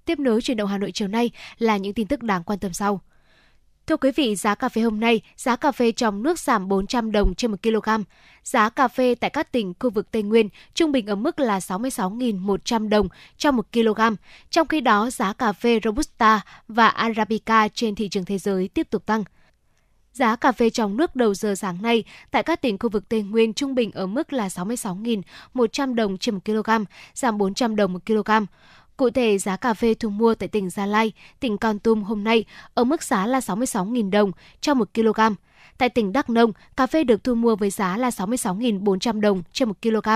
Tiếp 0.06 0.20
nối 0.20 0.42
chuyển 0.42 0.58
động 0.58 0.70
Hà 0.70 0.78
Nội 0.78 0.92
chiều 0.94 1.08
nay 1.08 1.32
là 1.58 1.78
những 1.78 1.94
tin 1.94 2.08
tức 2.08 2.24
đáng 2.24 2.44
quan 2.44 2.60
tâm 2.60 2.74
sau. 2.74 3.02
Thưa 3.90 3.98
quý 3.98 4.12
vị, 4.16 4.36
giá 4.36 4.56
cà 4.56 4.70
phê 4.70 4.82
hôm 4.82 5.00
nay, 5.00 5.22
giá 5.38 5.56
cà 5.56 5.72
phê 5.72 5.92
trong 5.92 6.24
nước 6.24 6.40
giảm 6.40 6.68
400 6.68 7.12
đồng 7.12 7.36
trên 7.36 7.52
1 7.52 7.58
kg. 7.64 7.90
Giá 8.44 8.70
cà 8.70 8.88
phê 8.88 9.16
tại 9.16 9.30
các 9.30 9.52
tỉnh 9.52 9.74
khu 9.80 9.90
vực 9.90 10.12
Tây 10.12 10.24
Nguyên 10.24 10.50
trung 10.74 10.92
bình 10.92 11.08
ở 11.08 11.16
mức 11.16 11.40
là 11.40 11.60
66.100 11.60 12.90
đồng 12.90 13.08
trong 13.38 13.56
1 13.56 13.66
kg. 13.74 14.02
Trong 14.50 14.68
khi 14.68 14.82
đó, 14.82 15.10
giá 15.10 15.34
cà 15.34 15.54
phê 15.54 15.80
Robusta 15.84 16.42
và 16.68 16.88
Arabica 16.88 17.68
trên 17.68 17.96
thị 17.96 18.10
trường 18.10 18.26
thế 18.26 18.38
giới 18.38 18.68
tiếp 18.68 18.88
tục 18.90 19.06
tăng. 19.06 19.24
Giá 20.14 20.36
cà 20.36 20.52
phê 20.52 20.70
trong 20.70 20.98
nước 20.98 21.16
đầu 21.16 21.34
giờ 21.34 21.56
sáng 21.56 21.82
nay 21.82 22.04
tại 22.32 22.44
các 22.44 22.62
tỉnh 22.62 22.78
khu 22.78 22.90
vực 22.90 23.10
Tây 23.10 23.22
Nguyên 23.22 23.54
trung 23.54 23.76
bình 23.76 23.92
ở 23.92 24.08
mức 24.08 24.34
là 24.34 24.48
66.100 24.48 25.96
đồng 25.96 26.18
trên 26.18 26.36
1 26.36 26.42
kg, 26.46 26.70
giảm 27.14 27.38
400 27.38 27.76
đồng 27.76 27.94
1 27.94 28.00
kg. 28.06 28.32
Cụ 29.00 29.10
thể, 29.10 29.38
giá 29.38 29.56
cà 29.56 29.74
phê 29.74 29.94
thu 29.94 30.10
mua 30.10 30.36
tại 30.36 30.50
tỉnh 30.50 30.70
Gia 30.70 30.86
Lai, 30.86 31.12
tỉnh 31.40 31.58
Con 31.58 31.80
Tum 31.80 32.04
hôm 32.04 32.24
nay 32.24 32.46
ở 32.74 32.84
mức 32.84 33.04
giá 33.04 33.26
là 33.26 33.40
66.000 33.40 34.10
đồng 34.10 34.32
cho 34.62 34.74
1 34.74 34.90
kg. 34.94 35.20
Tại 35.78 35.90
tỉnh 35.90 36.14
Đắk 36.14 36.30
Nông, 36.30 36.52
cà 36.78 36.88
phê 36.88 37.04
được 37.04 37.24
thu 37.24 37.36
mua 37.36 37.56
với 37.56 37.70
giá 37.70 37.98
là 37.98 38.10
66.400 38.10 39.20
đồng 39.20 39.44
trên 39.54 39.68
1 39.68 39.82
kg. 39.82 40.10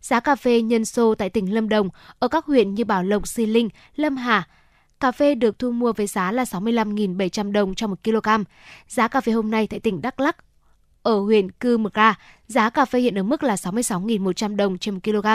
Giá 0.00 0.20
cà 0.20 0.36
phê 0.36 0.62
nhân 0.62 0.84
sô 0.84 1.14
tại 1.14 1.30
tỉnh 1.30 1.54
Lâm 1.54 1.68
Đồng 1.68 1.88
ở 2.18 2.28
các 2.28 2.46
huyện 2.46 2.74
như 2.74 2.84
Bảo 2.84 3.02
Lộc, 3.02 3.28
Di 3.28 3.46
Linh, 3.46 3.68
Lâm 3.96 4.16
Hà, 4.16 4.48
cà 5.00 5.12
phê 5.12 5.34
được 5.34 5.58
thu 5.58 5.70
mua 5.70 5.92
với 5.92 6.06
giá 6.06 6.32
là 6.32 6.44
65.700 6.44 7.52
đồng 7.52 7.74
cho 7.74 7.86
1 7.86 7.98
kg. 8.04 8.28
Giá 8.88 9.08
cà 9.08 9.20
phê 9.20 9.32
hôm 9.32 9.50
nay 9.50 9.66
tại 9.66 9.80
tỉnh 9.80 10.02
Đắk 10.02 10.20
Lắk 10.20 10.36
ở 11.04 11.20
huyện 11.20 11.50
Cư 11.50 11.78
Mực 11.78 11.98
A, 11.98 12.14
giá 12.46 12.70
cà 12.70 12.84
phê 12.84 13.00
hiện 13.00 13.18
ở 13.18 13.22
mức 13.22 13.42
là 13.42 13.54
66.100 13.54 14.56
đồng 14.56 14.78
trên 14.78 14.94
1 14.94 15.00
kg. 15.04 15.26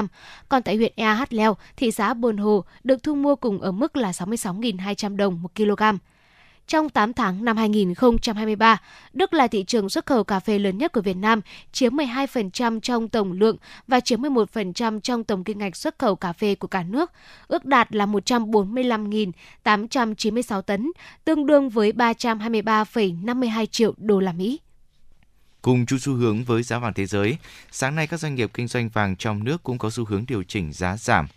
Còn 0.50 0.64
tại 0.64 0.76
huyện 0.76 0.94
Ea 0.96 1.14
Hát 1.14 1.34
Leo, 1.34 1.58
thị 1.78 1.92
xã 1.92 2.14
Buôn 2.14 2.38
Hồ 2.38 2.64
được 2.84 3.04
thu 3.04 3.16
mua 3.16 3.36
cùng 3.36 3.62
ở 3.62 3.72
mức 3.72 3.98
là 3.98 4.12
66.200 4.12 5.16
đồng 5.16 5.42
1 5.42 5.56
kg. 5.56 5.84
Trong 6.68 6.90
8 6.90 7.14
tháng 7.14 7.46
năm 7.46 7.58
2023, 7.58 8.82
Đức 9.14 9.34
là 9.34 9.48
thị 9.48 9.64
trường 9.64 9.90
xuất 9.90 10.06
khẩu 10.06 10.24
cà 10.24 10.40
phê 10.40 10.60
lớn 10.60 10.78
nhất 10.78 10.92
của 10.92 11.02
Việt 11.02 11.18
Nam, 11.18 11.42
chiếm 11.72 11.96
12% 11.96 12.80
trong 12.80 13.10
tổng 13.10 13.32
lượng 13.32 13.58
và 13.88 14.00
chiếm 14.00 14.22
11% 14.22 15.00
trong 15.00 15.24
tổng 15.24 15.44
kim 15.44 15.60
ngạch 15.60 15.76
xuất 15.76 16.00
khẩu 16.00 16.16
cà 16.16 16.34
phê 16.34 16.56
của 16.56 16.68
cả 16.68 16.84
nước, 16.84 17.12
ước 17.48 17.66
đạt 17.66 17.96
là 17.96 18.06
145.896 18.06 20.62
tấn, 20.62 20.92
tương 21.26 21.46
đương 21.46 21.70
với 21.70 21.92
323,52 21.92 23.66
triệu 23.66 23.94
đô 23.98 24.20
la 24.20 24.32
Mỹ. 24.32 24.60
Cùng 25.62 25.86
chu 25.86 25.98
xu 25.98 26.14
hướng 26.14 26.44
với 26.44 26.64
giá 26.64 26.80
vàng 26.80 26.94
thế 26.94 27.06
giới, 27.06 27.38
sáng 27.72 27.96
nay 27.96 28.08
các 28.08 28.20
doanh 28.20 28.36
nghiệp 28.36 28.52
kinh 28.54 28.68
doanh 28.68 28.90
vàng 28.90 29.16
trong 29.16 29.44
nước 29.44 29.64
cũng 29.64 29.78
có 29.78 29.90
xu 29.90 30.06
hướng 30.06 30.26
điều 30.28 30.44
chỉnh 30.44 30.74
giá 30.74 30.98
giảm. 30.98 31.28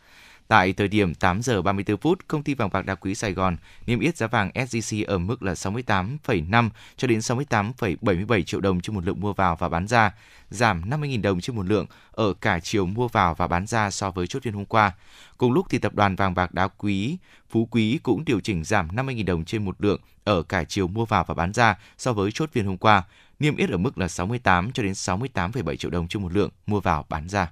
Tại 0.48 0.72
thời 0.72 0.88
điểm 0.88 1.14
8 1.14 1.42
giờ 1.42 1.62
34 1.62 1.96
phút, 1.96 2.28
công 2.28 2.42
ty 2.42 2.54
vàng 2.54 2.70
bạc 2.72 2.86
đá 2.86 2.94
quý 2.94 3.14
Sài 3.14 3.32
Gòn 3.32 3.56
niêm 3.86 4.00
yết 4.00 4.16
giá 4.16 4.26
vàng 4.26 4.50
SJC 4.54 5.04
ở 5.06 5.18
mức 5.18 5.42
là 5.42 5.52
68,5 5.52 6.70
cho 6.96 7.08
đến 7.08 7.18
68,77 7.18 8.42
triệu 8.42 8.60
đồng 8.60 8.80
trên 8.80 8.94
một 8.94 9.04
lượng 9.04 9.20
mua 9.20 9.32
vào 9.32 9.56
và 9.56 9.68
bán 9.68 9.88
ra, 9.88 10.14
giảm 10.50 10.90
50.000 10.90 11.22
đồng 11.22 11.40
trên 11.40 11.56
một 11.56 11.66
lượng 11.66 11.86
ở 12.10 12.34
cả 12.40 12.60
chiều 12.60 12.86
mua 12.86 13.08
vào 13.08 13.34
và 13.34 13.46
bán 13.46 13.66
ra 13.66 13.90
so 13.90 14.10
với 14.10 14.26
chốt 14.26 14.42
phiên 14.42 14.54
hôm 14.54 14.64
qua. 14.64 14.92
Cùng 15.38 15.52
lúc 15.52 15.66
thì 15.70 15.78
tập 15.78 15.94
đoàn 15.94 16.16
vàng 16.16 16.34
bạc 16.34 16.54
đá 16.54 16.68
quý 16.68 17.16
Phú 17.50 17.68
Quý 17.70 17.98
cũng 18.02 18.24
điều 18.24 18.40
chỉnh 18.40 18.64
giảm 18.64 18.88
50.000 18.88 19.24
đồng 19.24 19.44
trên 19.44 19.64
một 19.64 19.76
lượng 19.78 20.00
ở 20.24 20.42
cả 20.42 20.64
chiều 20.64 20.88
mua 20.88 21.04
vào 21.04 21.24
và 21.24 21.34
bán 21.34 21.52
ra 21.52 21.78
so 21.98 22.12
với 22.12 22.32
chốt 22.32 22.50
phiên 22.52 22.66
hôm 22.66 22.76
qua 22.76 23.02
niêm 23.38 23.56
yết 23.56 23.70
ở 23.70 23.76
mức 23.76 23.98
là 23.98 24.08
68 24.08 24.72
cho 24.72 24.82
đến 24.82 24.92
68,7 24.92 25.76
triệu 25.76 25.90
đồng 25.90 26.08
trên 26.08 26.22
một 26.22 26.32
lượng 26.32 26.50
mua 26.66 26.80
vào 26.80 27.06
bán 27.08 27.28
ra 27.28 27.50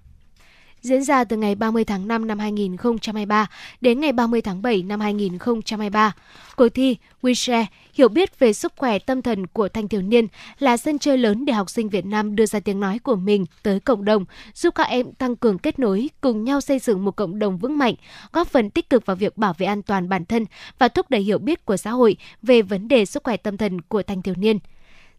diễn 0.82 1.05
ra 1.05 1.24
từ 1.24 1.36
ngày 1.36 1.55
30 1.55 1.85
tháng 1.85 2.09
5 2.09 2.27
năm 2.27 2.39
2023 2.39 3.47
đến 3.81 4.01
ngày 4.01 4.12
30 4.12 4.43
tháng 4.43 4.62
7 4.62 4.82
năm 4.82 5.01
2023. 5.01 6.12
Cuộc 6.57 6.69
thi 6.69 6.97
WeShare 7.23 7.65
hiểu 7.94 8.09
biết 8.09 8.39
về 8.39 8.52
sức 8.52 8.73
khỏe 8.77 8.98
tâm 8.98 9.23
thần 9.23 9.47
của 9.47 9.69
thanh 9.69 9.89
thiếu 9.89 10.02
niên 10.02 10.27
là 10.59 10.77
sân 10.77 10.98
chơi 10.98 11.19
lớn 11.19 11.44
để 11.44 11.52
học 11.52 11.70
sinh 11.70 11.89
Việt 11.89 12.07
Nam 12.07 12.36
đưa 12.36 12.47
ra 12.47 12.61
tiếng 12.61 12.81
nói 12.81 12.98
của 12.98 13.16
mình 13.16 13.47
tới 13.62 13.81
cộng 13.81 14.05
đồng, 14.05 14.24
giúp 14.55 14.74
các 14.74 14.85
em 14.85 15.12
tăng 15.12 15.36
cường 15.36 15.59
kết 15.59 15.78
nối, 15.78 16.11
cùng 16.20 16.44
nhau 16.44 16.61
xây 16.61 16.78
dựng 16.78 17.05
một 17.05 17.16
cộng 17.16 17.39
đồng 17.39 17.59
vững 17.59 17.78
mạnh, 17.78 17.94
góp 18.32 18.48
phần 18.48 18.70
tích 18.70 18.90
cực 18.90 19.07
vào 19.07 19.16
việc 19.16 19.36
bảo 19.36 19.55
vệ 19.59 19.66
an 19.66 19.82
toàn 19.82 20.09
bản 20.09 20.24
thân 20.24 20.47
và 20.78 20.89
thúc 20.89 21.11
đẩy 21.11 21.20
hiểu 21.20 21.39
biết 21.39 21.65
của 21.65 21.77
xã 21.77 21.90
hội 21.90 22.16
về 22.43 22.62
vấn 22.62 22.89
đề 22.89 23.05
sức 23.05 23.24
khỏe 23.24 23.36
tâm 23.36 23.57
thần 23.57 23.81
của 23.81 24.02
thanh 24.02 24.23
thiếu 24.23 24.35
niên. 24.39 24.59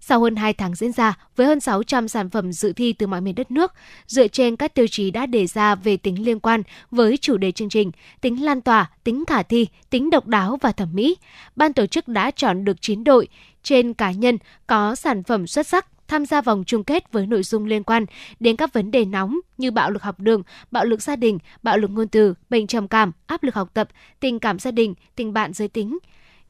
Sau 0.04 0.20
hơn 0.20 0.36
2 0.36 0.54
tháng 0.54 0.76
diễn 0.76 0.92
ra, 0.92 1.18
với 1.36 1.48
hơn 1.48 1.60
600 1.60 2.08
sản 2.08 2.30
phẩm 2.30 2.52
dự 2.52 2.74
thi 2.74 2.94
từ 2.94 3.08
mọi 3.08 3.22
miền 3.22 3.36
đất 3.36 3.52
nước, 3.52 3.74
dựa 4.08 4.28
trên 4.28 4.56
các 4.56 4.74
tiêu 4.74 4.88
chí 4.88 5.12
đã 5.12 5.26
đề 5.26 5.48
ra 5.48 5.76
về 5.76 5.98
tính 5.98 6.26
liên 6.26 6.40
quan 6.40 6.64
với 6.92 7.18
chủ 7.18 7.38
đề 7.38 7.52
chương 7.52 7.70
trình, 7.70 7.92
tính 8.22 8.44
lan 8.44 8.62
tỏa, 8.62 8.90
tính 9.04 9.24
khả 9.28 9.44
thi, 9.44 9.68
tính 9.90 10.10
độc 10.10 10.28
đáo 10.28 10.58
và 10.62 10.72
thẩm 10.72 10.90
mỹ, 10.94 11.18
ban 11.56 11.74
tổ 11.74 11.86
chức 11.86 12.08
đã 12.08 12.32
chọn 12.32 12.66
được 12.66 12.82
9 12.82 13.04
đội 13.04 13.28
trên 13.64 13.94
cá 13.94 14.12
nhân 14.12 14.38
có 14.68 14.96
sản 14.96 15.24
phẩm 15.24 15.48
xuất 15.48 15.68
sắc 15.68 15.88
tham 16.08 16.26
gia 16.26 16.42
vòng 16.42 16.64
chung 16.66 16.84
kết 16.84 17.12
với 17.12 17.28
nội 17.28 17.44
dung 17.44 17.66
liên 17.66 17.84
quan 17.84 18.06
đến 18.40 18.56
các 18.56 18.74
vấn 18.74 18.92
đề 18.92 19.06
nóng 19.06 19.40
như 19.58 19.72
bạo 19.72 19.92
lực 19.92 20.04
học 20.04 20.20
đường, 20.20 20.44
bạo 20.72 20.86
lực 20.86 21.02
gia 21.02 21.16
đình, 21.16 21.38
bạo 21.64 21.78
lực 21.78 21.92
ngôn 21.92 22.08
từ, 22.08 22.34
bệnh 22.50 22.68
trầm 22.68 22.88
cảm, 22.88 23.12
áp 23.26 23.44
lực 23.44 23.56
học 23.56 23.70
tập, 23.74 23.90
tình 24.20 24.40
cảm 24.40 24.60
gia 24.60 24.72
đình, 24.72 24.94
tình 25.16 25.34
bạn 25.34 25.54
giới 25.54 25.68
tính, 25.68 25.98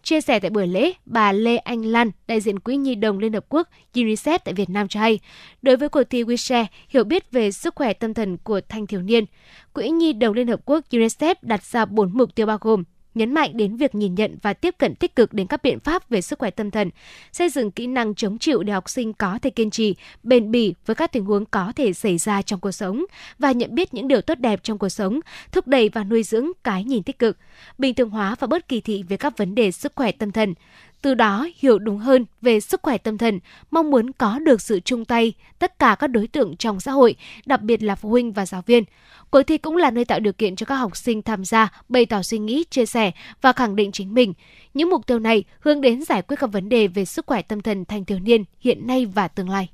Chia 0.03 0.21
sẻ 0.21 0.39
tại 0.39 0.49
buổi 0.49 0.67
lễ, 0.67 0.93
bà 1.05 1.31
Lê 1.31 1.57
Anh 1.57 1.85
Lan, 1.85 2.11
đại 2.27 2.41
diện 2.41 2.59
Quỹ 2.59 2.75
Nhi 2.75 2.95
đồng 2.95 3.19
Liên 3.19 3.33
Hợp 3.33 3.45
Quốc 3.49 3.67
UNICEF 3.93 4.39
tại 4.45 4.53
Việt 4.53 4.69
Nam 4.69 4.87
cho 4.87 4.99
hay, 4.99 5.19
đối 5.61 5.77
với 5.77 5.89
cuộc 5.89 6.03
thi 6.03 6.23
WeShare 6.23 6.65
hiểu 6.87 7.03
biết 7.03 7.31
về 7.31 7.51
sức 7.51 7.75
khỏe 7.75 7.93
tâm 7.93 8.13
thần 8.13 8.37
của 8.37 8.61
thanh 8.69 8.87
thiếu 8.87 9.01
niên, 9.01 9.25
Quỹ 9.73 9.89
Nhi 9.89 10.13
đồng 10.13 10.33
Liên 10.33 10.47
Hợp 10.47 10.59
Quốc 10.65 10.85
UNICEF 10.89 11.35
đặt 11.41 11.63
ra 11.63 11.85
4 11.85 12.11
mục 12.13 12.35
tiêu 12.35 12.45
bao 12.45 12.57
gồm 12.61 12.83
nhấn 13.15 13.33
mạnh 13.33 13.57
đến 13.57 13.75
việc 13.75 13.95
nhìn 13.95 14.15
nhận 14.15 14.37
và 14.41 14.53
tiếp 14.53 14.75
cận 14.77 14.95
tích 14.95 15.15
cực 15.15 15.33
đến 15.33 15.47
các 15.47 15.63
biện 15.63 15.79
pháp 15.79 16.09
về 16.09 16.21
sức 16.21 16.39
khỏe 16.39 16.51
tâm 16.51 16.71
thần, 16.71 16.89
xây 17.31 17.49
dựng 17.49 17.71
kỹ 17.71 17.87
năng 17.87 18.15
chống 18.15 18.37
chịu 18.37 18.63
để 18.63 18.73
học 18.73 18.89
sinh 18.89 19.13
có 19.13 19.39
thể 19.41 19.49
kiên 19.49 19.69
trì, 19.69 19.95
bền 20.23 20.51
bỉ 20.51 20.73
với 20.85 20.95
các 20.95 21.11
tình 21.11 21.25
huống 21.25 21.45
có 21.45 21.73
thể 21.75 21.93
xảy 21.93 22.17
ra 22.17 22.41
trong 22.41 22.59
cuộc 22.59 22.71
sống 22.71 23.05
và 23.39 23.51
nhận 23.51 23.75
biết 23.75 23.93
những 23.93 24.07
điều 24.07 24.21
tốt 24.21 24.39
đẹp 24.39 24.63
trong 24.63 24.77
cuộc 24.77 24.89
sống, 24.89 25.19
thúc 25.51 25.67
đẩy 25.67 25.89
và 25.89 26.03
nuôi 26.03 26.23
dưỡng 26.23 26.51
cái 26.63 26.83
nhìn 26.83 27.03
tích 27.03 27.19
cực, 27.19 27.37
bình 27.77 27.95
thường 27.95 28.09
hóa 28.09 28.35
và 28.39 28.47
bớt 28.47 28.67
kỳ 28.67 28.81
thị 28.81 29.03
về 29.03 29.17
các 29.17 29.37
vấn 29.37 29.55
đề 29.55 29.71
sức 29.71 29.91
khỏe 29.95 30.11
tâm 30.11 30.31
thần, 30.31 30.53
từ 31.01 31.13
đó 31.13 31.47
hiểu 31.57 31.79
đúng 31.79 31.97
hơn 31.97 32.25
về 32.41 32.59
sức 32.59 32.81
khỏe 32.83 32.97
tâm 32.97 33.17
thần, 33.17 33.39
mong 33.71 33.91
muốn 33.91 34.11
có 34.11 34.39
được 34.39 34.61
sự 34.61 34.79
chung 34.79 35.05
tay 35.05 35.33
tất 35.59 35.79
cả 35.79 35.95
các 35.99 36.07
đối 36.07 36.27
tượng 36.27 36.57
trong 36.57 36.79
xã 36.79 36.91
hội, 36.91 37.15
đặc 37.45 37.61
biệt 37.61 37.83
là 37.83 37.95
phụ 37.95 38.09
huynh 38.09 38.31
và 38.31 38.45
giáo 38.45 38.61
viên. 38.65 38.83
Cuộc 39.29 39.43
thi 39.43 39.57
cũng 39.57 39.77
là 39.77 39.91
nơi 39.91 40.05
tạo 40.05 40.19
điều 40.19 40.33
kiện 40.33 40.55
cho 40.55 40.65
các 40.65 40.75
học 40.75 40.97
sinh 40.97 41.21
tham 41.21 41.45
gia, 41.45 41.81
bày 41.89 42.05
tỏ 42.05 42.21
suy 42.21 42.39
nghĩ, 42.39 42.63
chia 42.69 42.85
sẻ 42.85 43.11
và 43.41 43.53
khẳng 43.53 43.75
định 43.75 43.91
chính 43.91 44.13
mình. 44.13 44.33
Những 44.73 44.89
mục 44.89 45.07
tiêu 45.07 45.19
này 45.19 45.43
hướng 45.59 45.81
đến 45.81 46.03
giải 46.03 46.21
quyết 46.21 46.37
các 46.39 46.51
vấn 46.51 46.69
đề 46.69 46.87
về 46.87 47.05
sức 47.05 47.25
khỏe 47.27 47.41
tâm 47.41 47.61
thần 47.61 47.85
thanh 47.85 48.05
thiếu 48.05 48.19
niên 48.19 48.43
hiện 48.59 48.87
nay 48.87 49.05
và 49.05 49.27
tương 49.27 49.49
lai. 49.49 49.69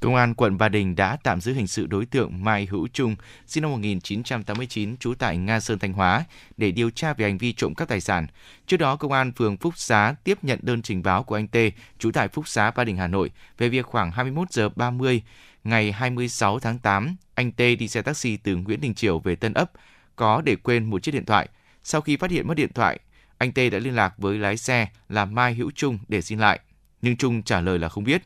Công 0.00 0.14
an 0.14 0.34
quận 0.34 0.58
Ba 0.58 0.68
Đình 0.68 0.96
đã 0.96 1.16
tạm 1.22 1.40
giữ 1.40 1.52
hình 1.52 1.66
sự 1.66 1.86
đối 1.86 2.06
tượng 2.06 2.44
Mai 2.44 2.66
Hữu 2.70 2.88
Trung, 2.88 3.16
sinh 3.46 3.62
năm 3.62 3.70
1989, 3.70 4.96
trú 4.96 5.14
tại 5.14 5.36
Nga 5.36 5.60
Sơn, 5.60 5.78
Thanh 5.78 5.92
Hóa, 5.92 6.24
để 6.56 6.70
điều 6.70 6.90
tra 6.90 7.12
về 7.12 7.24
hành 7.24 7.38
vi 7.38 7.52
trộm 7.52 7.74
cắp 7.74 7.88
tài 7.88 8.00
sản. 8.00 8.26
Trước 8.66 8.76
đó, 8.76 8.96
Công 8.96 9.12
an 9.12 9.32
phường 9.32 9.56
Phúc 9.56 9.74
Xá 9.76 10.14
tiếp 10.24 10.38
nhận 10.42 10.58
đơn 10.62 10.82
trình 10.82 11.02
báo 11.02 11.22
của 11.22 11.34
anh 11.34 11.48
T, 11.48 11.56
trú 11.98 12.10
tại 12.10 12.28
Phúc 12.28 12.48
Xá, 12.48 12.70
Ba 12.70 12.84
Đình, 12.84 12.96
Hà 12.96 13.06
Nội, 13.06 13.30
về 13.58 13.68
việc 13.68 13.86
khoảng 13.86 14.10
21 14.10 14.52
giờ 14.52 14.68
30 14.68 15.22
ngày 15.64 15.92
26 15.92 16.58
tháng 16.58 16.78
8, 16.78 17.16
anh 17.34 17.52
T 17.52 17.58
đi 17.58 17.88
xe 17.88 18.02
taxi 18.02 18.36
từ 18.36 18.56
Nguyễn 18.56 18.80
Đình 18.80 18.94
Triều 18.94 19.18
về 19.18 19.36
Tân 19.36 19.54
Ấp, 19.54 19.70
có 20.16 20.42
để 20.44 20.56
quên 20.56 20.90
một 20.90 21.02
chiếc 21.02 21.12
điện 21.12 21.24
thoại. 21.24 21.48
Sau 21.84 22.00
khi 22.00 22.16
phát 22.16 22.30
hiện 22.30 22.48
mất 22.48 22.54
điện 22.54 22.72
thoại, 22.74 23.00
anh 23.38 23.52
T 23.52 23.56
đã 23.72 23.78
liên 23.78 23.94
lạc 23.94 24.14
với 24.18 24.38
lái 24.38 24.56
xe 24.56 24.88
là 25.08 25.24
Mai 25.24 25.54
Hữu 25.54 25.70
Trung 25.70 25.98
để 26.08 26.22
xin 26.22 26.38
lại, 26.38 26.60
nhưng 27.02 27.16
Trung 27.16 27.42
trả 27.42 27.60
lời 27.60 27.78
là 27.78 27.88
không 27.88 28.04
biết. 28.04 28.22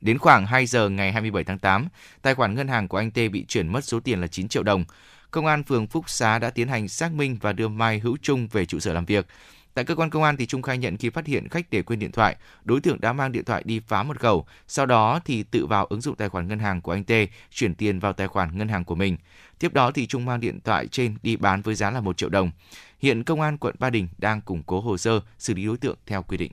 Đến 0.00 0.18
khoảng 0.18 0.46
2 0.46 0.66
giờ 0.66 0.88
ngày 0.88 1.12
27 1.12 1.44
tháng 1.44 1.58
8, 1.58 1.88
tài 2.22 2.34
khoản 2.34 2.54
ngân 2.54 2.68
hàng 2.68 2.88
của 2.88 2.98
anh 2.98 3.10
T 3.10 3.18
bị 3.32 3.44
chuyển 3.48 3.68
mất 3.68 3.84
số 3.84 4.00
tiền 4.00 4.20
là 4.20 4.26
9 4.26 4.48
triệu 4.48 4.62
đồng. 4.62 4.84
Công 5.30 5.46
an 5.46 5.64
phường 5.64 5.86
Phúc 5.86 6.10
Xá 6.10 6.38
đã 6.38 6.50
tiến 6.50 6.68
hành 6.68 6.88
xác 6.88 7.12
minh 7.12 7.36
và 7.40 7.52
đưa 7.52 7.68
Mai 7.68 7.98
Hữu 7.98 8.16
Trung 8.22 8.48
về 8.48 8.66
trụ 8.66 8.80
sở 8.80 8.92
làm 8.92 9.04
việc. 9.04 9.26
Tại 9.74 9.84
cơ 9.84 9.94
quan 9.94 10.10
công 10.10 10.22
an 10.22 10.36
thì 10.36 10.46
Trung 10.46 10.62
khai 10.62 10.78
nhận 10.78 10.96
khi 10.96 11.10
phát 11.10 11.26
hiện 11.26 11.48
khách 11.48 11.70
để 11.70 11.82
quên 11.82 11.98
điện 11.98 12.12
thoại, 12.12 12.36
đối 12.64 12.80
tượng 12.80 13.00
đã 13.00 13.12
mang 13.12 13.32
điện 13.32 13.44
thoại 13.44 13.62
đi 13.66 13.80
phá 13.80 14.02
một 14.02 14.18
khẩu, 14.18 14.46
sau 14.68 14.86
đó 14.86 15.20
thì 15.24 15.42
tự 15.42 15.66
vào 15.66 15.86
ứng 15.86 16.00
dụng 16.00 16.16
tài 16.16 16.28
khoản 16.28 16.48
ngân 16.48 16.58
hàng 16.58 16.80
của 16.80 16.92
anh 16.92 17.04
T, 17.04 17.12
chuyển 17.50 17.74
tiền 17.74 17.98
vào 17.98 18.12
tài 18.12 18.28
khoản 18.28 18.58
ngân 18.58 18.68
hàng 18.68 18.84
của 18.84 18.94
mình. 18.94 19.16
Tiếp 19.58 19.72
đó 19.72 19.90
thì 19.90 20.06
Trung 20.06 20.24
mang 20.24 20.40
điện 20.40 20.58
thoại 20.64 20.86
trên 20.86 21.16
đi 21.22 21.36
bán 21.36 21.62
với 21.62 21.74
giá 21.74 21.90
là 21.90 22.00
1 22.00 22.16
triệu 22.16 22.28
đồng. 22.28 22.50
Hiện 22.98 23.24
công 23.24 23.40
an 23.40 23.58
quận 23.58 23.74
Ba 23.78 23.90
Đình 23.90 24.08
đang 24.18 24.40
củng 24.40 24.62
cố 24.62 24.80
hồ 24.80 24.96
sơ 24.96 25.20
xử 25.38 25.54
lý 25.54 25.66
đối 25.66 25.76
tượng 25.76 25.96
theo 26.06 26.22
quy 26.22 26.36
định. 26.36 26.52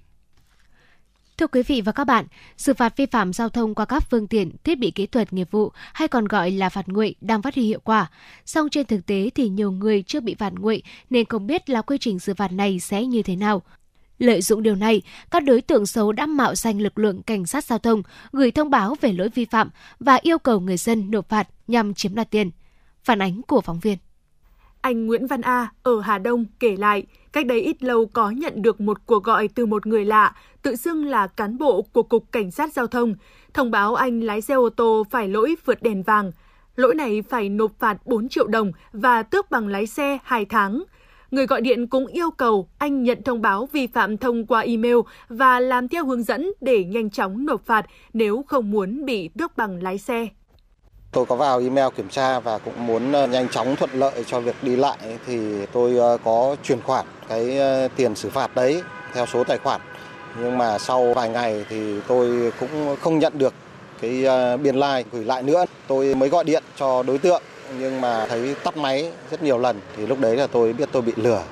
Thưa 1.37 1.47
quý 1.47 1.63
vị 1.63 1.81
và 1.81 1.91
các 1.91 2.03
bạn, 2.03 2.25
xử 2.57 2.73
phạt 2.73 2.97
vi 2.97 3.05
phạm 3.05 3.33
giao 3.33 3.49
thông 3.49 3.75
qua 3.75 3.85
các 3.85 4.03
phương 4.09 4.27
tiện, 4.27 4.51
thiết 4.63 4.79
bị 4.79 4.91
kỹ 4.91 5.05
thuật 5.05 5.33
nghiệp 5.33 5.47
vụ 5.51 5.71
hay 5.93 6.07
còn 6.07 6.25
gọi 6.25 6.51
là 6.51 6.69
phạt 6.69 6.87
nguội 6.87 7.15
đang 7.21 7.41
phát 7.41 7.55
huy 7.55 7.63
hiệu 7.63 7.79
quả. 7.83 8.11
Song 8.45 8.69
trên 8.69 8.85
thực 8.85 9.05
tế 9.05 9.29
thì 9.35 9.49
nhiều 9.49 9.71
người 9.71 10.03
chưa 10.03 10.19
bị 10.19 10.35
phạt 10.35 10.53
nguội 10.53 10.81
nên 11.09 11.25
không 11.25 11.47
biết 11.47 11.69
là 11.69 11.81
quy 11.81 11.97
trình 11.97 12.19
xử 12.19 12.33
phạt 12.33 12.51
này 12.51 12.79
sẽ 12.79 13.05
như 13.05 13.23
thế 13.23 13.35
nào. 13.35 13.61
Lợi 14.19 14.41
dụng 14.41 14.63
điều 14.63 14.75
này, 14.75 15.01
các 15.31 15.43
đối 15.43 15.61
tượng 15.61 15.85
xấu 15.85 16.11
đã 16.11 16.25
mạo 16.25 16.55
danh 16.55 16.81
lực 16.81 16.99
lượng 16.99 17.23
cảnh 17.23 17.45
sát 17.45 17.63
giao 17.65 17.79
thông, 17.79 18.03
gửi 18.31 18.51
thông 18.51 18.69
báo 18.69 18.95
về 19.01 19.11
lỗi 19.11 19.29
vi 19.29 19.45
phạm 19.45 19.69
và 19.99 20.19
yêu 20.21 20.37
cầu 20.37 20.59
người 20.59 20.77
dân 20.77 21.11
nộp 21.11 21.29
phạt 21.29 21.47
nhằm 21.67 21.93
chiếm 21.93 22.15
đoạt 22.15 22.31
tiền. 22.31 22.51
Phản 23.03 23.21
ánh 23.21 23.41
của 23.41 23.61
phóng 23.61 23.79
viên. 23.79 23.97
Anh 24.81 25.07
Nguyễn 25.07 25.27
Văn 25.27 25.41
A 25.41 25.71
ở 25.83 25.99
Hà 26.01 26.17
Đông 26.17 26.45
kể 26.59 26.77
lại, 26.77 27.03
cách 27.31 27.45
đây 27.45 27.61
ít 27.61 27.83
lâu 27.83 28.05
có 28.05 28.29
nhận 28.29 28.61
được 28.61 28.81
một 28.81 29.05
cuộc 29.05 29.23
gọi 29.23 29.47
từ 29.55 29.65
một 29.65 29.87
người 29.87 30.05
lạ, 30.05 30.35
tự 30.61 30.75
xưng 30.75 31.05
là 31.05 31.27
cán 31.27 31.57
bộ 31.57 31.81
của 31.81 32.03
Cục 32.03 32.31
Cảnh 32.31 32.51
sát 32.51 32.73
Giao 32.73 32.87
thông, 32.87 33.15
thông 33.53 33.71
báo 33.71 33.95
anh 33.95 34.21
lái 34.21 34.41
xe 34.41 34.53
ô 34.53 34.69
tô 34.69 35.03
phải 35.11 35.27
lỗi 35.27 35.55
vượt 35.65 35.83
đèn 35.83 36.03
vàng. 36.03 36.31
Lỗi 36.75 36.95
này 36.95 37.21
phải 37.21 37.49
nộp 37.49 37.71
phạt 37.79 37.97
4 38.05 38.29
triệu 38.29 38.47
đồng 38.47 38.71
và 38.93 39.23
tước 39.23 39.51
bằng 39.51 39.67
lái 39.67 39.87
xe 39.87 40.17
2 40.23 40.45
tháng. 40.45 40.83
Người 41.31 41.45
gọi 41.45 41.61
điện 41.61 41.87
cũng 41.87 42.07
yêu 42.07 42.31
cầu 42.31 42.69
anh 42.77 43.03
nhận 43.03 43.23
thông 43.23 43.41
báo 43.41 43.69
vi 43.71 43.87
phạm 43.87 44.17
thông 44.17 44.45
qua 44.45 44.59
email 44.59 44.97
và 45.29 45.59
làm 45.59 45.87
theo 45.87 46.05
hướng 46.05 46.23
dẫn 46.23 46.51
để 46.61 46.83
nhanh 46.83 47.09
chóng 47.09 47.45
nộp 47.45 47.65
phạt 47.65 47.85
nếu 48.13 48.43
không 48.47 48.71
muốn 48.71 49.05
bị 49.05 49.29
tước 49.37 49.57
bằng 49.57 49.83
lái 49.83 49.97
xe. 49.97 50.27
Tôi 51.11 51.25
có 51.25 51.35
vào 51.35 51.59
email 51.59 51.87
kiểm 51.97 52.09
tra 52.09 52.39
và 52.39 52.57
cũng 52.57 52.87
muốn 52.87 53.11
ờ, 53.11 53.27
nhanh 53.27 53.49
chóng 53.49 53.75
thuận 53.75 53.89
lợi 53.93 54.23
cho 54.27 54.39
việc 54.39 54.55
đi 54.61 54.75
lại 54.75 54.97
thì 55.25 55.65
tôi 55.71 55.97
ờ, 55.97 56.17
có 56.23 56.55
chuyển 56.63 56.81
khoản 56.81 57.05
cái 57.29 57.57
ờ, 57.57 57.87
tiền 57.95 58.15
xử 58.15 58.29
phạt 58.29 58.55
đấy 58.55 58.83
theo 59.13 59.25
số 59.25 59.43
tài 59.43 59.57
khoản. 59.57 59.81
Nhưng 60.39 60.57
mà 60.57 60.77
sau 60.77 61.13
vài 61.13 61.29
ngày 61.29 61.65
thì 61.69 62.01
tôi 62.07 62.51
cũng 62.59 62.95
không 63.01 63.19
nhận 63.19 63.37
được 63.37 63.53
cái 64.01 64.25
biên 64.57 64.75
lai 64.75 64.99
like 65.03 65.09
gửi 65.13 65.25
lại 65.25 65.43
nữa. 65.43 65.65
Tôi 65.87 66.15
mới 66.15 66.29
gọi 66.29 66.43
điện 66.43 66.63
cho 66.75 67.03
đối 67.03 67.17
tượng 67.17 67.41
nhưng 67.79 68.01
mà 68.01 68.25
thấy 68.25 68.55
tắt 68.63 68.77
máy 68.77 69.11
rất 69.31 69.43
nhiều 69.43 69.57
lần 69.57 69.81
thì 69.97 70.05
lúc 70.05 70.19
đấy 70.19 70.37
là 70.37 70.47
tôi 70.47 70.73
biết 70.73 70.89
tôi 70.91 71.01
bị 71.01 71.13
lừa. 71.15 71.43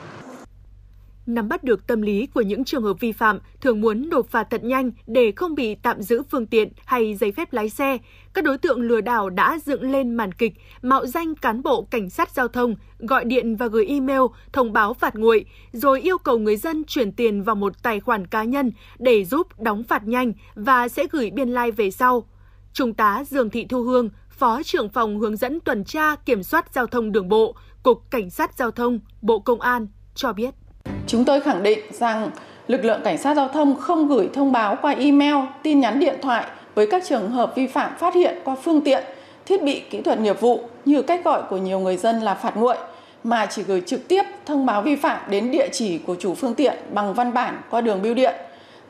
Nắm 1.26 1.50
bắt 1.50 1.64
được 1.64 1.88
tâm 1.88 2.02
lý 2.02 2.28
của 2.34 2.42
những 2.42 2.64
trường 2.64 2.84
hợp 2.84 3.00
vi 3.00 3.12
phạm 3.12 3.40
thường 3.62 3.82
muốn 3.82 4.10
nộp 4.10 4.28
phạt 4.28 4.48
thật 4.50 4.64
nhanh 4.64 4.92
để 5.08 5.32
không 5.36 5.56
bị 5.56 5.76
tạm 5.76 6.02
giữ 6.02 6.24
phương 6.32 6.46
tiện 6.46 6.70
hay 6.86 7.16
giấy 7.16 7.32
phép 7.32 7.54
lái 7.54 7.70
xe, 7.70 7.98
các 8.34 8.44
đối 8.44 8.58
tượng 8.58 8.82
lừa 8.82 9.02
đảo 9.02 9.30
đã 9.30 9.60
dựng 9.66 9.92
lên 9.92 10.16
màn 10.16 10.32
kịch 10.32 10.54
mạo 10.82 11.06
danh 11.06 11.36
cán 11.36 11.64
bộ 11.64 11.88
cảnh 11.92 12.10
sát 12.10 12.32
giao 12.32 12.48
thông, 12.48 12.76
gọi 13.00 13.26
điện 13.26 13.56
và 13.56 13.68
gửi 13.68 13.86
email 13.86 14.22
thông 14.54 14.74
báo 14.74 14.94
phạt 14.94 15.16
nguội, 15.16 15.46
rồi 15.72 16.02
yêu 16.02 16.18
cầu 16.18 16.38
người 16.38 16.58
dân 16.58 16.84
chuyển 16.88 17.12
tiền 17.12 17.44
vào 17.44 17.56
một 17.56 17.84
tài 17.84 18.00
khoản 18.00 18.28
cá 18.28 18.44
nhân 18.44 18.72
để 19.00 19.26
giúp 19.26 19.60
đóng 19.60 19.84
phạt 19.84 20.08
nhanh 20.08 20.34
và 20.56 20.88
sẽ 20.88 21.08
gửi 21.12 21.32
biên 21.32 21.50
lai 21.50 21.68
like 21.68 21.76
về 21.76 21.92
sau. 21.92 22.28
Trung 22.74 22.94
tá 22.94 23.24
Dương 23.30 23.50
Thị 23.50 23.66
Thu 23.70 23.84
Hương, 23.84 24.10
Phó 24.30 24.64
trưởng 24.64 24.90
phòng 24.90 25.20
hướng 25.20 25.38
dẫn 25.38 25.60
tuần 25.60 25.84
tra 25.84 26.16
kiểm 26.16 26.44
soát 26.44 26.74
giao 26.74 26.88
thông 26.88 27.12
đường 27.12 27.30
bộ, 27.30 27.56
Cục 27.84 28.12
Cảnh 28.12 28.30
sát 28.30 28.58
Giao 28.58 28.72
thông, 28.72 29.00
Bộ 29.22 29.40
Công 29.40 29.62
an 29.62 29.88
cho 30.16 30.34
biết. 30.34 30.56
Chúng 31.08 31.26
tôi 31.26 31.42
khẳng 31.42 31.64
định 31.64 31.80
rằng 31.92 32.30
lực 32.68 32.86
lượng 32.86 33.02
cảnh 33.04 33.18
sát 33.18 33.36
giao 33.36 33.48
thông 33.48 33.76
không 33.76 34.08
gửi 34.08 34.30
thông 34.34 34.52
báo 34.52 34.78
qua 34.82 34.92
email, 34.92 35.36
tin 35.64 35.80
nhắn 35.80 36.00
điện 36.00 36.16
thoại 36.22 36.46
với 36.76 36.88
các 36.88 37.04
trường 37.06 37.32
hợp 37.32 37.54
vi 37.56 37.68
phạm 37.68 37.92
phát 37.98 38.16
hiện 38.16 38.38
qua 38.44 38.56
phương 38.64 38.82
tiện, 38.82 39.04
thiết 39.46 39.64
bị 39.64 39.82
kỹ 39.90 40.02
thuật 40.02 40.20
nghiệp 40.20 40.42
vụ 40.42 40.60
như 40.86 41.02
cách 41.02 41.24
gọi 41.24 41.42
của 41.50 41.58
nhiều 41.58 41.80
người 41.80 41.98
dân 41.98 42.22
là 42.22 42.34
phạt 42.34 42.58
nguội 42.58 42.78
mà 43.24 43.46
chỉ 43.46 43.64
gửi 43.64 43.82
trực 43.86 44.08
tiếp 44.08 44.24
thông 44.46 44.66
báo 44.66 44.82
vi 44.82 44.96
phạm 44.96 45.18
đến 45.30 45.52
địa 45.52 45.68
chỉ 45.72 45.98
của 45.98 46.16
chủ 46.20 46.34
phương 46.34 46.54
tiện 46.54 46.74
bằng 46.94 47.14
văn 47.14 47.34
bản 47.34 47.62
qua 47.70 47.82
đường 47.82 48.02
bưu 48.02 48.14
điện. 48.14 48.36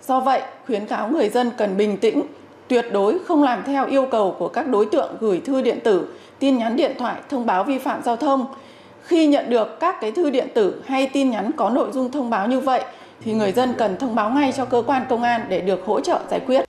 Do 0.07 0.19
vậy, 0.19 0.41
khuyến 0.65 0.85
cáo 0.85 1.07
người 1.07 1.29
dân 1.29 1.51
cần 1.57 1.77
bình 1.77 1.97
tĩnh, 1.97 2.21
tuyệt 2.67 2.85
đối 2.93 3.19
không 3.19 3.43
làm 3.43 3.63
theo 3.63 3.85
yêu 3.85 4.05
cầu 4.11 4.35
của 4.39 4.47
các 4.47 4.67
đối 4.67 4.85
tượng 4.85 5.17
gửi 5.19 5.41
thư 5.45 5.61
điện 5.61 5.79
tử, 5.83 6.07
tin 6.39 6.57
nhắn 6.57 6.75
điện 6.75 6.91
thoại 6.99 7.15
thông 7.29 7.45
báo 7.45 7.63
vi 7.63 7.77
phạm 7.77 8.03
giao 8.03 8.15
thông. 8.15 8.45
Khi 9.05 9.27
nhận 9.27 9.49
được 9.49 9.79
các 9.79 9.95
cái 10.01 10.11
thư 10.11 10.29
điện 10.29 10.47
tử 10.55 10.81
hay 10.85 11.09
tin 11.13 11.29
nhắn 11.29 11.51
có 11.57 11.69
nội 11.69 11.89
dung 11.91 12.11
thông 12.11 12.29
báo 12.29 12.47
như 12.47 12.59
vậy 12.59 12.83
thì 13.23 13.33
người 13.33 13.51
dân 13.51 13.73
cần 13.77 13.97
thông 13.97 14.15
báo 14.15 14.29
ngay 14.29 14.53
cho 14.57 14.65
cơ 14.65 14.83
quan 14.87 15.05
công 15.09 15.23
an 15.23 15.41
để 15.49 15.61
được 15.61 15.85
hỗ 15.85 15.99
trợ 15.99 16.19
giải 16.31 16.39
quyết. 16.39 16.65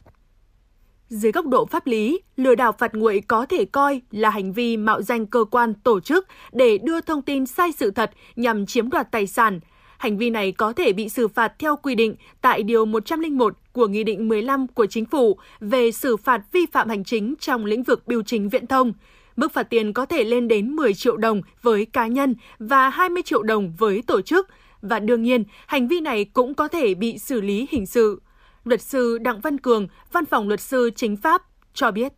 Dưới 1.09 1.33
góc 1.33 1.47
độ 1.47 1.67
pháp 1.67 1.87
lý, 1.87 2.21
lừa 2.37 2.55
đảo 2.55 2.73
phạt 2.73 2.95
nguội 2.95 3.23
có 3.29 3.47
thể 3.47 3.65
coi 3.65 4.01
là 4.11 4.31
hành 4.31 4.53
vi 4.53 4.77
mạo 4.77 5.03
danh 5.03 5.27
cơ 5.27 5.45
quan 5.51 5.75
tổ 5.75 6.01
chức 6.01 6.27
để 6.53 6.79
đưa 6.79 7.01
thông 7.01 7.23
tin 7.23 7.47
sai 7.47 7.73
sự 7.73 7.91
thật 7.91 8.11
nhằm 8.37 8.67
chiếm 8.67 8.91
đoạt 8.91 9.11
tài 9.11 9.27
sản. 9.27 9.61
Hành 9.99 10.19
vi 10.19 10.31
này 10.31 10.53
có 10.53 10.73
thể 10.73 10.93
bị 10.93 11.09
xử 11.09 11.29
phạt 11.29 11.53
theo 11.59 11.77
quy 11.77 11.95
định 11.95 12.17
tại 12.41 12.63
Điều 12.63 12.85
101 12.85 13.55
của 13.73 13.87
Nghị 13.87 14.05
định 14.05 14.29
15 14.29 14.67
của 14.67 14.87
Chính 14.87 15.05
phủ 15.05 15.39
về 15.61 15.93
xử 15.93 16.17
phạt 16.17 16.43
vi 16.53 16.67
phạm 16.73 16.89
hành 16.89 17.05
chính 17.05 17.35
trong 17.41 17.65
lĩnh 17.65 17.83
vực 17.83 18.07
biểu 18.07 18.23
chính 18.23 18.49
viễn 18.49 18.67
thông. 18.67 18.93
Mức 19.37 19.53
phạt 19.53 19.63
tiền 19.63 19.93
có 19.93 20.07
thể 20.07 20.25
lên 20.25 20.49
đến 20.49 20.71
10 20.71 20.95
triệu 20.95 21.17
đồng 21.17 21.43
với 21.63 21.85
cá 21.85 22.07
nhân 22.07 22.35
và 22.59 22.89
20 22.89 23.23
triệu 23.23 23.43
đồng 23.43 23.73
với 23.79 24.03
tổ 24.07 24.21
chức. 24.21 24.49
Và 24.83 24.99
đương 24.99 25.23
nhiên, 25.23 25.45
hành 25.67 25.89
vi 25.89 26.01
này 26.01 26.25
cũng 26.25 26.55
có 26.55 26.69
thể 26.69 26.95
bị 26.95 27.19
xử 27.19 27.41
lý 27.41 27.67
hình 27.71 27.87
sự. 27.87 28.21
Luật 28.65 28.83
sư 28.83 29.19
Đặng 29.19 29.41
Văn 29.41 29.59
Cường, 29.59 29.89
Văn 30.13 30.27
phòng 30.27 30.49
Luật 30.49 30.61
sư 30.61 30.91
Chính 30.97 31.17
pháp 31.17 31.43
cho 31.75 31.91
biết. 31.91 32.13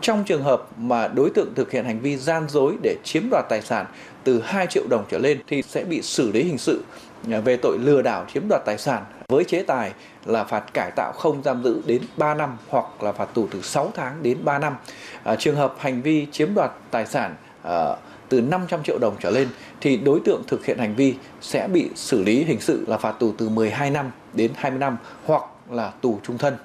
Trong 0.00 0.24
trường 0.24 0.42
hợp 0.42 0.78
mà 0.78 1.08
đối 1.08 1.30
tượng 1.30 1.54
thực 1.54 1.70
hiện 1.70 1.84
hành 1.84 2.00
vi 2.00 2.16
gian 2.16 2.48
dối 2.48 2.76
để 2.82 2.96
chiếm 3.04 3.22
đoạt 3.30 3.44
tài 3.48 3.62
sản 3.62 3.86
từ 4.24 4.40
2 4.40 4.66
triệu 4.66 4.86
đồng 4.90 5.04
trở 5.10 5.18
lên 5.18 5.40
thì 5.46 5.62
sẽ 5.62 5.84
bị 5.84 6.02
xử 6.02 6.32
lý 6.32 6.42
hình 6.42 6.58
sự 6.58 6.84
về 7.24 7.56
tội 7.56 7.78
lừa 7.78 8.02
đảo 8.02 8.24
chiếm 8.32 8.42
đoạt 8.48 8.62
tài 8.66 8.78
sản 8.78 9.04
với 9.28 9.44
chế 9.44 9.62
tài 9.62 9.92
là 10.24 10.44
phạt 10.44 10.64
cải 10.74 10.90
tạo 10.96 11.12
không 11.12 11.42
giam 11.42 11.64
giữ 11.64 11.82
đến 11.86 12.02
3 12.16 12.34
năm 12.34 12.56
hoặc 12.68 13.02
là 13.02 13.12
phạt 13.12 13.34
tù 13.34 13.48
từ 13.50 13.62
6 13.62 13.90
tháng 13.94 14.22
đến 14.22 14.38
3 14.44 14.58
năm. 14.58 14.76
À, 15.22 15.36
trường 15.36 15.56
hợp 15.56 15.74
hành 15.78 16.02
vi 16.02 16.26
chiếm 16.32 16.54
đoạt 16.54 16.70
tài 16.90 17.06
sản 17.06 17.34
à, 17.62 17.96
từ 18.28 18.40
500 18.40 18.82
triệu 18.82 18.98
đồng 18.98 19.16
trở 19.20 19.30
lên 19.30 19.48
thì 19.80 19.96
đối 19.96 20.20
tượng 20.20 20.42
thực 20.46 20.64
hiện 20.64 20.78
hành 20.78 20.94
vi 20.94 21.14
sẽ 21.40 21.68
bị 21.68 21.88
xử 21.94 22.22
lý 22.22 22.44
hình 22.44 22.60
sự 22.60 22.84
là 22.88 22.98
phạt 22.98 23.12
tù 23.12 23.32
từ 23.38 23.48
12 23.48 23.90
năm 23.90 24.10
đến 24.34 24.50
20 24.54 24.78
năm 24.78 24.96
hoặc 25.24 25.42
là 25.70 25.92
tù 26.00 26.18
trung 26.22 26.38
thân. 26.38 26.56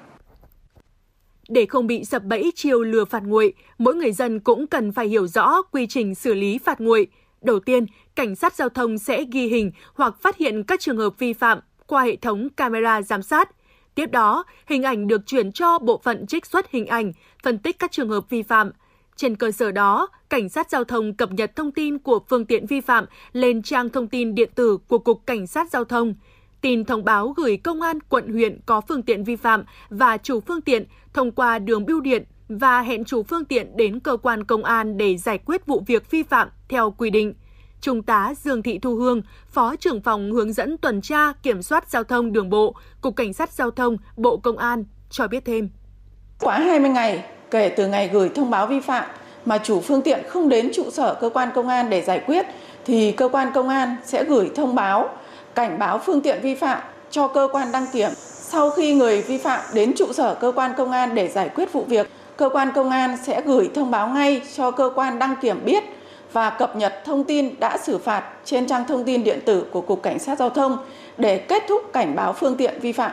Để 1.48 1.66
không 1.66 1.86
bị 1.86 2.04
sập 2.04 2.24
bẫy 2.24 2.52
chiêu 2.54 2.82
lừa 2.82 3.04
phạt 3.04 3.22
nguội, 3.22 3.52
mỗi 3.78 3.94
người 3.94 4.12
dân 4.12 4.40
cũng 4.40 4.66
cần 4.66 4.92
phải 4.92 5.08
hiểu 5.08 5.26
rõ 5.26 5.62
quy 5.62 5.86
trình 5.86 6.14
xử 6.14 6.34
lý 6.34 6.58
phạt 6.58 6.80
nguội. 6.80 7.06
Đầu 7.42 7.60
tiên, 7.60 7.86
cảnh 8.14 8.36
sát 8.36 8.54
giao 8.54 8.68
thông 8.68 8.98
sẽ 8.98 9.24
ghi 9.32 9.46
hình 9.46 9.72
hoặc 9.94 10.14
phát 10.20 10.36
hiện 10.36 10.62
các 10.62 10.80
trường 10.80 10.96
hợp 10.96 11.18
vi 11.18 11.32
phạm 11.32 11.58
qua 11.86 12.02
hệ 12.02 12.16
thống 12.16 12.48
camera 12.56 13.02
giám 13.02 13.22
sát. 13.22 13.50
Tiếp 13.94 14.10
đó, 14.10 14.44
hình 14.66 14.82
ảnh 14.82 15.06
được 15.06 15.26
chuyển 15.26 15.52
cho 15.52 15.78
bộ 15.78 16.00
phận 16.04 16.26
trích 16.26 16.46
xuất 16.46 16.70
hình 16.70 16.86
ảnh, 16.86 17.12
phân 17.42 17.58
tích 17.58 17.78
các 17.78 17.92
trường 17.92 18.08
hợp 18.08 18.30
vi 18.30 18.42
phạm. 18.42 18.70
Trên 19.16 19.36
cơ 19.36 19.50
sở 19.50 19.70
đó, 19.70 20.08
cảnh 20.28 20.48
sát 20.48 20.70
giao 20.70 20.84
thông 20.84 21.14
cập 21.14 21.32
nhật 21.32 21.56
thông 21.56 21.72
tin 21.72 21.98
của 21.98 22.20
phương 22.28 22.44
tiện 22.44 22.66
vi 22.66 22.80
phạm 22.80 23.04
lên 23.32 23.62
trang 23.62 23.88
thông 23.88 24.08
tin 24.08 24.34
điện 24.34 24.50
tử 24.54 24.78
của 24.88 24.98
Cục 24.98 25.26
Cảnh 25.26 25.46
sát 25.46 25.70
Giao 25.70 25.84
thông. 25.84 26.14
Tin 26.60 26.84
thông 26.84 27.04
báo 27.04 27.28
gửi 27.28 27.56
công 27.56 27.80
an 27.80 27.98
quận 28.08 28.32
huyện 28.32 28.60
có 28.66 28.80
phương 28.80 29.02
tiện 29.02 29.24
vi 29.24 29.36
phạm 29.36 29.64
và 29.90 30.16
chủ 30.16 30.40
phương 30.40 30.60
tiện 30.60 30.84
thông 31.12 31.32
qua 31.32 31.58
đường 31.58 31.86
bưu 31.86 32.00
điện 32.00 32.24
và 32.48 32.82
hẹn 32.82 33.04
chủ 33.04 33.22
phương 33.22 33.44
tiện 33.44 33.76
đến 33.76 34.00
cơ 34.00 34.16
quan 34.16 34.44
công 34.44 34.64
an 34.64 34.98
để 34.98 35.16
giải 35.16 35.38
quyết 35.38 35.66
vụ 35.66 35.82
việc 35.86 36.10
vi 36.10 36.22
phạm 36.22 36.48
theo 36.68 36.90
quy 36.90 37.10
định. 37.10 37.34
Trung 37.82 38.02
tá 38.02 38.34
Dương 38.44 38.62
Thị 38.62 38.78
Thu 38.78 38.94
Hương, 38.94 39.22
Phó 39.48 39.76
trưởng 39.76 40.00
phòng 40.00 40.32
hướng 40.32 40.52
dẫn 40.52 40.78
tuần 40.78 41.00
tra 41.00 41.32
kiểm 41.42 41.62
soát 41.62 41.90
giao 41.90 42.04
thông 42.04 42.32
đường 42.32 42.50
bộ, 42.50 42.74
Cục 43.00 43.16
Cảnh 43.16 43.32
sát 43.32 43.52
Giao 43.52 43.70
thông, 43.70 43.96
Bộ 44.16 44.36
Công 44.36 44.58
an 44.58 44.84
cho 45.10 45.28
biết 45.28 45.44
thêm. 45.44 45.70
Quá 46.40 46.58
20 46.58 46.90
ngày 46.90 47.24
kể 47.50 47.74
từ 47.76 47.86
ngày 47.86 48.10
gửi 48.12 48.28
thông 48.28 48.50
báo 48.50 48.66
vi 48.66 48.80
phạm 48.80 49.04
mà 49.44 49.58
chủ 49.58 49.80
phương 49.80 50.02
tiện 50.02 50.20
không 50.28 50.48
đến 50.48 50.70
trụ 50.74 50.90
sở 50.90 51.14
cơ 51.20 51.30
quan 51.34 51.48
công 51.54 51.68
an 51.68 51.90
để 51.90 52.02
giải 52.02 52.22
quyết 52.26 52.46
thì 52.84 53.12
cơ 53.12 53.28
quan 53.28 53.48
công 53.54 53.68
an 53.68 53.96
sẽ 54.04 54.24
gửi 54.24 54.50
thông 54.54 54.74
báo 54.74 55.08
cảnh 55.54 55.78
báo 55.78 55.98
phương 55.98 56.20
tiện 56.20 56.40
vi 56.42 56.54
phạm 56.54 56.82
cho 57.10 57.28
cơ 57.28 57.48
quan 57.52 57.72
đăng 57.72 57.86
kiểm. 57.92 58.10
Sau 58.24 58.70
khi 58.70 58.94
người 58.94 59.22
vi 59.22 59.38
phạm 59.38 59.60
đến 59.74 59.92
trụ 59.96 60.12
sở 60.12 60.34
cơ 60.34 60.52
quan 60.56 60.72
công 60.76 60.90
an 60.90 61.14
để 61.14 61.28
giải 61.28 61.48
quyết 61.48 61.72
vụ 61.72 61.84
việc, 61.88 62.10
cơ 62.36 62.48
quan 62.48 62.68
công 62.74 62.90
an 62.90 63.16
sẽ 63.22 63.42
gửi 63.46 63.70
thông 63.74 63.90
báo 63.90 64.08
ngay 64.08 64.42
cho 64.56 64.70
cơ 64.70 64.90
quan 64.94 65.18
đăng 65.18 65.36
kiểm 65.42 65.64
biết 65.64 65.84
và 66.32 66.50
cập 66.50 66.76
nhật 66.76 66.94
thông 67.04 67.24
tin 67.24 67.60
đã 67.60 67.78
xử 67.78 67.98
phạt 67.98 68.32
trên 68.44 68.66
trang 68.66 68.84
thông 68.88 69.04
tin 69.04 69.24
điện 69.24 69.38
tử 69.46 69.64
của 69.72 69.80
Cục 69.80 70.02
Cảnh 70.02 70.18
sát 70.18 70.38
Giao 70.38 70.50
thông 70.50 70.76
để 71.18 71.38
kết 71.38 71.62
thúc 71.68 71.82
cảnh 71.92 72.14
báo 72.14 72.32
phương 72.32 72.56
tiện 72.56 72.80
vi 72.80 72.92
phạm. 72.92 73.12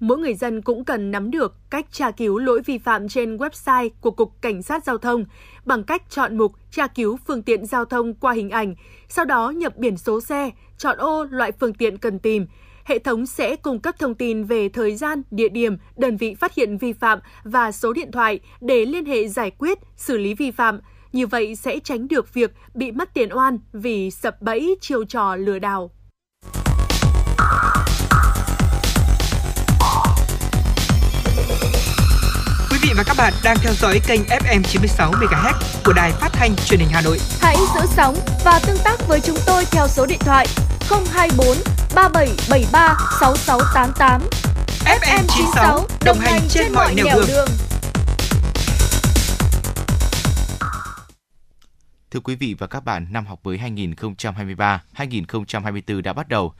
Mỗi 0.00 0.18
người 0.18 0.34
dân 0.34 0.62
cũng 0.62 0.84
cần 0.84 1.10
nắm 1.10 1.30
được 1.30 1.54
cách 1.70 1.86
tra 1.92 2.10
cứu 2.10 2.38
lỗi 2.38 2.60
vi 2.66 2.78
phạm 2.78 3.08
trên 3.08 3.36
website 3.36 3.90
của 4.00 4.10
Cục 4.10 4.32
Cảnh 4.42 4.62
sát 4.62 4.84
Giao 4.84 4.98
thông 4.98 5.24
bằng 5.64 5.84
cách 5.84 6.02
chọn 6.10 6.38
mục 6.38 6.52
tra 6.70 6.86
cứu 6.86 7.18
phương 7.26 7.42
tiện 7.42 7.66
giao 7.66 7.84
thông 7.84 8.14
qua 8.14 8.32
hình 8.32 8.50
ảnh, 8.50 8.74
sau 9.08 9.24
đó 9.24 9.50
nhập 9.50 9.76
biển 9.76 9.96
số 9.96 10.20
xe, 10.20 10.50
chọn 10.78 10.98
ô 10.98 11.24
loại 11.24 11.52
phương 11.52 11.74
tiện 11.74 11.98
cần 11.98 12.18
tìm. 12.18 12.46
Hệ 12.84 12.98
thống 12.98 13.26
sẽ 13.26 13.56
cung 13.56 13.80
cấp 13.80 13.94
thông 13.98 14.14
tin 14.14 14.44
về 14.44 14.68
thời 14.68 14.96
gian, 14.96 15.22
địa 15.30 15.48
điểm, 15.48 15.76
đơn 15.96 16.16
vị 16.16 16.34
phát 16.34 16.54
hiện 16.54 16.78
vi 16.78 16.92
phạm 16.92 17.18
và 17.44 17.72
số 17.72 17.92
điện 17.92 18.12
thoại 18.12 18.40
để 18.60 18.84
liên 18.84 19.04
hệ 19.04 19.28
giải 19.28 19.50
quyết, 19.50 19.78
xử 19.96 20.16
lý 20.16 20.34
vi 20.34 20.50
phạm. 20.50 20.80
Như 21.12 21.26
vậy 21.26 21.56
sẽ 21.56 21.78
tránh 21.84 22.08
được 22.08 22.34
việc 22.34 22.54
bị 22.74 22.92
mất 22.92 23.14
tiền 23.14 23.36
oan 23.36 23.58
vì 23.72 24.10
sập 24.10 24.42
bẫy 24.42 24.76
chiêu 24.80 25.04
trò 25.04 25.36
lừa 25.36 25.58
đảo. 25.58 25.90
Quý 32.70 32.78
vị 32.82 32.88
và 32.96 33.02
các 33.06 33.16
bạn 33.18 33.32
đang 33.44 33.56
theo 33.62 33.72
dõi 33.72 34.00
kênh 34.08 34.20
FM 34.20 34.62
96 34.62 35.12
MHz 35.12 35.52
của 35.84 35.92
đài 35.92 36.12
phát 36.12 36.28
thanh 36.32 36.56
truyền 36.66 36.80
hình 36.80 36.88
Hà 36.92 37.00
Nội. 37.00 37.18
Hãy 37.40 37.56
giữ 37.74 37.80
sóng 37.96 38.16
và 38.44 38.60
tương 38.66 38.78
tác 38.84 39.08
với 39.08 39.20
chúng 39.20 39.36
tôi 39.46 39.64
theo 39.70 39.88
số 39.88 40.06
điện 40.06 40.18
thoại 40.20 40.46
024 41.12 41.56
3773 41.94 42.96
6688. 43.20 44.20
FM 44.84 45.24
96 45.28 45.86
đồng 46.04 46.18
hành 46.18 46.40
trên 46.48 46.72
mọi 46.72 46.94
nẻo 46.94 47.06
đường. 47.16 47.26
đường. 47.28 47.48
Thưa 52.10 52.20
quý 52.20 52.34
vị 52.34 52.54
và 52.58 52.66
các 52.66 52.84
bạn, 52.84 53.06
năm 53.10 53.26
học 53.26 53.40
mới 53.44 53.58
2023-2024 53.58 56.02
đã 56.02 56.12
bắt 56.12 56.28
đầu. 56.28 56.54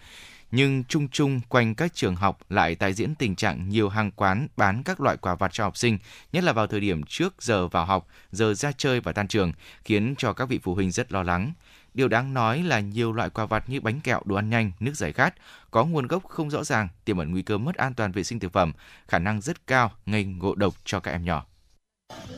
Nhưng 0.51 0.85
chung 0.85 1.09
chung 1.09 1.41
quanh 1.49 1.75
các 1.75 1.95
trường 1.95 2.17
học 2.17 2.39
lại 2.49 2.75
tái 2.75 2.93
diễn 2.93 3.15
tình 3.15 3.37
trạng 3.37 3.69
nhiều 3.69 3.89
hàng 3.89 4.11
quán 4.11 4.49
bán 4.57 4.83
các 4.83 5.01
loại 5.01 5.17
quà 5.17 5.35
vặt 5.35 5.53
cho 5.53 5.65
học 5.65 5.77
sinh, 5.77 5.99
nhất 6.33 6.45
là 6.45 6.53
vào 6.53 6.67
thời 6.67 6.81
điểm 6.81 7.03
trước 7.03 7.43
giờ 7.43 7.69
vào 7.69 7.85
học, 7.85 8.07
giờ 8.33 8.55
ra 8.55 8.73
chơi 8.73 9.01
và 9.01 9.13
tan 9.13 9.29
trường, 9.29 9.53
khiến 9.85 10.15
cho 10.19 10.33
các 10.33 10.49
vị 10.49 10.61
phụ 10.63 10.75
huynh 10.75 10.91
rất 10.91 11.13
lo 11.13 11.23
lắng. 11.23 11.53
Điều 11.95 12.09
đáng 12.09 12.35
nói 12.35 12.63
là 12.63 12.81
nhiều 12.81 13.13
loại 13.13 13.31
quà 13.31 13.47
vặt 13.47 13.69
như 13.69 13.81
bánh 13.81 14.01
kẹo, 14.01 14.21
đồ 14.25 14.37
ăn 14.37 14.51
nhanh, 14.51 14.73
nước 14.81 14.93
giải 14.95 15.13
khát 15.13 15.35
có 15.71 15.85
nguồn 15.85 16.07
gốc 16.07 16.25
không 16.25 16.51
rõ 16.51 16.65
ràng, 16.65 16.89
tiềm 17.05 17.19
ẩn 17.19 17.31
nguy 17.31 17.43
cơ 17.43 17.59
mất 17.59 17.77
an 17.77 17.95
toàn 17.95 18.13
vệ 18.13 18.23
sinh 18.23 18.39
thực 18.39 18.53
phẩm, 18.53 18.73
khả 19.09 19.19
năng 19.19 19.41
rất 19.41 19.67
cao 19.67 19.93
gây 20.07 20.25
ngộ 20.25 20.55
độc 20.55 20.75
cho 20.85 21.01
các 21.01 21.11
em 21.11 21.25
nhỏ. 21.25 21.47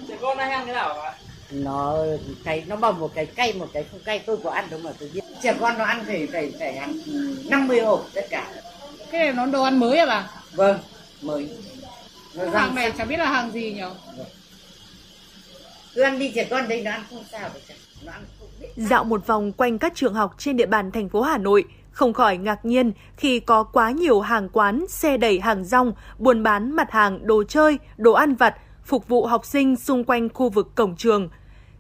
Trẻ 0.09 0.19
con 0.23 0.39
hay 0.39 0.51
ăn 0.51 0.67
thế 0.67 0.73
nào 0.73 1.01
ạ? 1.01 1.15
Nó 1.53 1.97
cái 2.45 2.65
nó 2.67 2.77
bằng 2.77 3.01
một 3.01 3.11
cái 3.15 3.27
cay 3.27 3.53
một 3.53 3.67
cái 3.73 3.85
không 3.91 4.01
cay. 4.05 4.19
Tôi 4.19 4.37
có 4.45 4.51
ăn 4.51 4.65
đâu 4.71 4.81
mà 4.85 4.91
tôi 4.99 5.11
biết. 5.15 5.21
Trẻ 5.43 5.57
con 5.61 5.79
nó 5.79 5.85
ăn 5.85 6.05
thì 6.07 6.27
phải 6.27 6.53
phải 6.59 6.77
ăn 6.77 7.01
50 7.49 7.81
hộp 7.81 8.07
tất 8.15 8.27
cả. 8.31 8.53
Cái 9.11 9.21
này 9.21 9.33
nó 9.33 9.47
đồ 9.47 9.63
ăn 9.63 9.81
mới 9.81 9.99
à 9.99 10.07
bà? 10.07 10.31
Vâng 10.53 10.79
mới. 11.23 11.49
Nó 12.35 12.51
hàng 12.51 12.75
này 12.75 12.93
chẳng 12.99 13.09
biết 13.09 13.17
là 13.17 13.27
hàng 13.27 13.53
gì 13.53 13.73
nhỉ 13.73 13.83
cứ 15.95 16.03
ăn 16.03 16.19
đi 16.19 16.33
trẻ 16.35 16.47
con 16.51 16.69
đây 16.69 16.83
nó 16.83 16.91
ăn 16.91 17.03
không 17.11 17.25
sao 17.33 17.51
được. 17.55 17.61
Nó 18.05 18.13
ăn 18.13 18.25
không 18.39 18.49
biết 18.61 18.69
Dạo 18.77 19.05
một 19.05 19.27
vòng 19.27 19.53
quanh 19.53 19.79
các 19.79 19.93
trường 19.95 20.15
học 20.15 20.35
trên 20.39 20.57
địa 20.57 20.67
bàn 20.67 20.93
thành 20.93 21.09
phố 21.09 21.23
Hà 21.23 21.39
Nội, 21.39 21.65
không 21.91 22.13
khỏi 22.13 22.37
ngạc 22.37 22.65
nhiên 22.65 22.93
khi 23.17 23.41
có 23.41 23.63
quá 23.63 23.91
nhiều 23.91 24.21
hàng 24.21 24.49
quán, 24.49 24.85
xe 24.89 25.17
đẩy 25.17 25.41
hàng 25.41 25.65
rong, 25.65 25.93
buôn 26.19 26.43
bán 26.43 26.77
mặt 26.77 26.91
hàng 26.91 27.27
đồ 27.27 27.45
chơi, 27.49 27.79
đồ 27.97 28.13
ăn 28.13 28.35
vặt, 28.35 28.55
phục 28.85 29.09
vụ 29.09 29.27
học 29.27 29.45
sinh 29.45 29.77
xung 29.77 30.05
quanh 30.05 30.29
khu 30.29 30.49
vực 30.49 30.75
cổng 30.75 30.97
trường. 30.97 31.29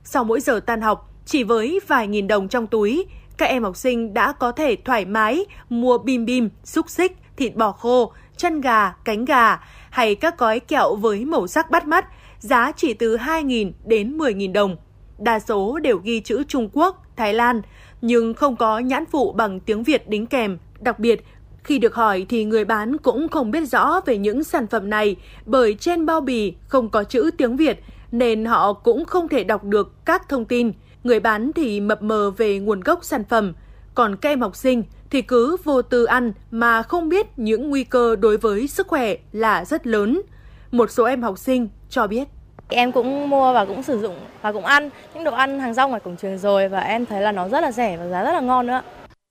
Sau 0.04 0.24
mỗi 0.24 0.40
giờ 0.40 0.60
tan 0.66 0.80
học, 0.80 1.10
chỉ 1.26 1.44
với 1.44 1.80
vài 1.88 2.08
nghìn 2.08 2.28
đồng 2.28 2.48
trong 2.48 2.66
túi, 2.66 3.06
các 3.36 3.46
em 3.46 3.62
học 3.62 3.76
sinh 3.76 4.14
đã 4.14 4.32
có 4.32 4.52
thể 4.52 4.76
thoải 4.84 5.04
mái 5.04 5.44
mua 5.68 5.98
bim 5.98 6.24
bim, 6.24 6.48
xúc 6.64 6.90
xích, 6.90 7.16
thịt 7.36 7.56
bò 7.56 7.72
khô, 7.72 8.12
chân 8.36 8.60
gà, 8.60 8.94
cánh 9.04 9.24
gà 9.24 9.60
hay 9.90 10.14
các 10.14 10.38
gói 10.38 10.60
kẹo 10.60 10.94
với 10.94 11.24
màu 11.24 11.46
sắc 11.46 11.70
bắt 11.70 11.86
mắt, 11.86 12.06
giá 12.38 12.72
chỉ 12.76 12.94
từ 12.94 13.16
2.000 13.16 13.72
đến 13.84 14.18
10.000 14.18 14.52
đồng. 14.52 14.76
Đa 15.18 15.38
số 15.38 15.78
đều 15.78 16.00
ghi 16.04 16.20
chữ 16.20 16.42
Trung 16.48 16.68
Quốc, 16.72 17.02
Thái 17.16 17.34
Lan, 17.34 17.62
nhưng 18.00 18.34
không 18.34 18.56
có 18.56 18.78
nhãn 18.78 19.04
phụ 19.06 19.32
bằng 19.32 19.60
tiếng 19.60 19.82
Việt 19.82 20.08
đính 20.08 20.26
kèm. 20.26 20.58
Đặc 20.80 20.98
biệt, 20.98 21.24
khi 21.64 21.78
được 21.78 21.94
hỏi 21.94 22.26
thì 22.28 22.44
người 22.44 22.64
bán 22.64 22.98
cũng 22.98 23.28
không 23.28 23.50
biết 23.50 23.68
rõ 23.68 24.00
về 24.06 24.18
những 24.18 24.44
sản 24.44 24.66
phẩm 24.66 24.90
này 24.90 25.16
bởi 25.46 25.74
trên 25.74 26.06
bao 26.06 26.20
bì 26.20 26.54
không 26.68 26.88
có 26.88 27.04
chữ 27.04 27.30
tiếng 27.38 27.56
Việt 27.56 27.80
nên 28.12 28.44
họ 28.44 28.72
cũng 28.72 29.04
không 29.04 29.28
thể 29.28 29.44
đọc 29.44 29.64
được 29.64 29.92
các 30.04 30.28
thông 30.28 30.44
tin. 30.44 30.72
Người 31.04 31.20
bán 31.20 31.52
thì 31.52 31.80
mập 31.80 32.02
mờ 32.02 32.30
về 32.30 32.58
nguồn 32.58 32.80
gốc 32.80 33.04
sản 33.04 33.24
phẩm, 33.24 33.52
còn 33.94 34.16
các 34.16 34.28
em 34.28 34.40
học 34.40 34.56
sinh 34.56 34.82
thì 35.10 35.22
cứ 35.22 35.56
vô 35.64 35.82
tư 35.82 36.04
ăn 36.04 36.32
mà 36.50 36.82
không 36.82 37.08
biết 37.08 37.26
những 37.36 37.70
nguy 37.70 37.84
cơ 37.84 38.16
đối 38.16 38.36
với 38.36 38.66
sức 38.66 38.86
khỏe 38.86 39.14
là 39.32 39.64
rất 39.64 39.86
lớn. 39.86 40.22
Một 40.70 40.90
số 40.90 41.04
em 41.04 41.22
học 41.22 41.38
sinh 41.38 41.68
cho 41.90 42.06
biết. 42.06 42.28
Em 42.68 42.92
cũng 42.92 43.30
mua 43.30 43.52
và 43.52 43.64
cũng 43.64 43.82
sử 43.82 44.00
dụng 44.00 44.16
và 44.42 44.52
cũng 44.52 44.64
ăn 44.64 44.90
những 45.14 45.24
đồ 45.24 45.32
ăn 45.32 45.60
hàng 45.60 45.74
rong 45.74 45.90
ngoài 45.90 46.00
cổng 46.04 46.16
trường 46.16 46.38
rồi 46.38 46.68
và 46.68 46.80
em 46.80 47.06
thấy 47.06 47.20
là 47.20 47.32
nó 47.32 47.48
rất 47.48 47.60
là 47.60 47.72
rẻ 47.72 47.96
và 47.96 48.08
giá 48.08 48.24
rất 48.24 48.32
là 48.32 48.40
ngon 48.40 48.66
nữa. 48.66 48.82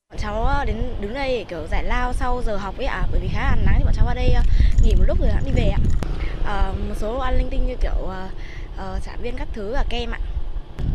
Bọn 0.09 0.19
cháu 0.19 0.65
đến 0.65 0.75
đứng 1.01 1.13
đây 1.13 1.45
kiểu 1.49 1.59
giải 1.71 1.83
lao 1.83 2.13
sau 2.13 2.41
giờ 2.45 2.57
học 2.57 2.77
ấy 2.77 2.85
ạ, 2.85 3.03
bởi 3.11 3.19
vì 3.21 3.27
khá 3.27 3.39
là 3.39 3.55
nắng 3.65 3.75
thì 3.77 3.83
bọn 3.83 3.93
cháu 3.95 4.05
vào 4.05 4.15
đây 4.15 4.33
nghỉ 4.83 4.95
một 4.95 5.03
lúc 5.07 5.19
rồi 5.19 5.29
hãng 5.29 5.43
đi 5.45 5.51
về 5.55 5.69
ạ. 5.69 5.79
Ờ, 6.45 6.73
một 6.89 6.95
số 6.97 7.13
đồ 7.13 7.19
ăn 7.19 7.37
linh 7.37 7.49
tinh 7.49 7.67
như 7.67 7.75
kiểu 7.81 8.09
ờ, 8.77 8.93
ờ, 8.93 8.99
chả 9.06 9.11
viên 9.22 9.35
các 9.38 9.48
thứ 9.53 9.73
và 9.73 9.85
kem 9.89 10.11
ạ. 10.11 10.19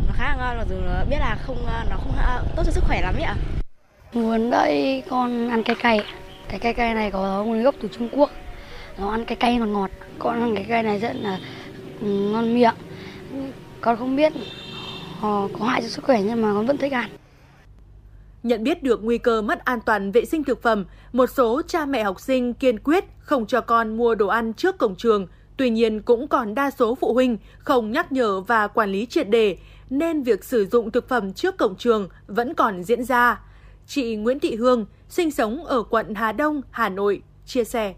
Nó 0.07 0.13
khá 0.13 0.23
là 0.29 0.35
ngon 0.35 0.57
mặc 0.57 0.67
dù 0.69 0.75
nó 0.85 1.05
biết 1.09 1.17
là 1.19 1.37
không 1.41 1.65
ờ, 1.65 1.83
nó 1.89 1.95
không 1.95 2.13
ờ, 2.17 2.43
tốt 2.55 2.63
cho 2.65 2.71
sức 2.71 2.83
khỏe 2.87 3.01
lắm 3.01 3.15
ấy 3.15 3.23
ạ. 3.23 3.35
Muốn 4.13 4.49
đợi 4.49 5.03
con 5.09 5.49
ăn 5.49 5.63
cay 5.63 5.75
cay. 5.75 5.99
Cái 6.49 6.59
cay 6.59 6.73
cay 6.73 6.93
này 6.93 7.11
có 7.11 7.43
nguồn 7.43 7.63
gốc 7.63 7.75
từ 7.81 7.89
Trung 7.97 8.09
Quốc. 8.11 8.29
Nó 8.97 9.11
ăn 9.11 9.25
cái 9.25 9.35
cay 9.35 9.55
ngọt 9.55 9.65
ngọt. 9.65 9.91
Con 10.19 10.41
ăn 10.41 10.55
cái 10.55 10.63
cay 10.63 10.83
này 10.83 10.99
rất 10.99 11.15
là 11.15 11.39
ừ, 12.01 12.07
ngon 12.07 12.53
miệng. 12.53 12.75
Con 13.81 13.97
không 13.97 14.15
biết 14.15 14.33
họ 15.19 15.47
có 15.59 15.65
hại 15.65 15.81
cho 15.81 15.87
sức 15.87 16.03
khỏe 16.05 16.21
nhưng 16.21 16.41
mà 16.41 16.53
con 16.53 16.65
vẫn 16.65 16.77
thích 16.77 16.93
ăn. 16.93 17.09
Nhận 18.43 18.63
biết 18.63 18.83
được 18.83 19.03
nguy 19.03 19.17
cơ 19.17 19.41
mất 19.41 19.65
an 19.65 19.79
toàn 19.81 20.11
vệ 20.11 20.25
sinh 20.25 20.43
thực 20.43 20.61
phẩm, 20.61 20.85
một 21.13 21.27
số 21.27 21.61
cha 21.67 21.85
mẹ 21.85 22.03
học 22.03 22.19
sinh 22.19 22.53
kiên 22.53 22.79
quyết 22.79 23.05
không 23.19 23.45
cho 23.45 23.61
con 23.61 23.97
mua 23.97 24.15
đồ 24.15 24.27
ăn 24.27 24.53
trước 24.53 24.77
cổng 24.77 24.95
trường. 24.95 25.27
Tuy 25.57 25.69
nhiên 25.69 26.01
cũng 26.01 26.27
còn 26.27 26.55
đa 26.55 26.71
số 26.71 26.95
phụ 26.95 27.13
huynh 27.13 27.37
không 27.59 27.91
nhắc 27.91 28.11
nhở 28.11 28.41
và 28.41 28.67
quản 28.67 28.89
lý 28.89 29.05
triệt 29.05 29.29
đề, 29.29 29.57
nên 29.89 30.23
việc 30.23 30.43
sử 30.43 30.65
dụng 30.65 30.91
thực 30.91 31.09
phẩm 31.09 31.33
trước 31.33 31.57
cổng 31.57 31.75
trường 31.75 32.09
vẫn 32.27 32.53
còn 32.53 32.83
diễn 32.83 33.03
ra. 33.03 33.39
Chị 33.87 34.15
Nguyễn 34.15 34.39
Thị 34.39 34.55
Hương, 34.55 34.85
sinh 35.09 35.31
sống 35.31 35.65
ở 35.65 35.83
quận 35.83 36.15
Hà 36.15 36.31
Đông, 36.31 36.61
Hà 36.71 36.89
Nội, 36.89 37.21
chia 37.45 37.63
sẻ. 37.63 37.93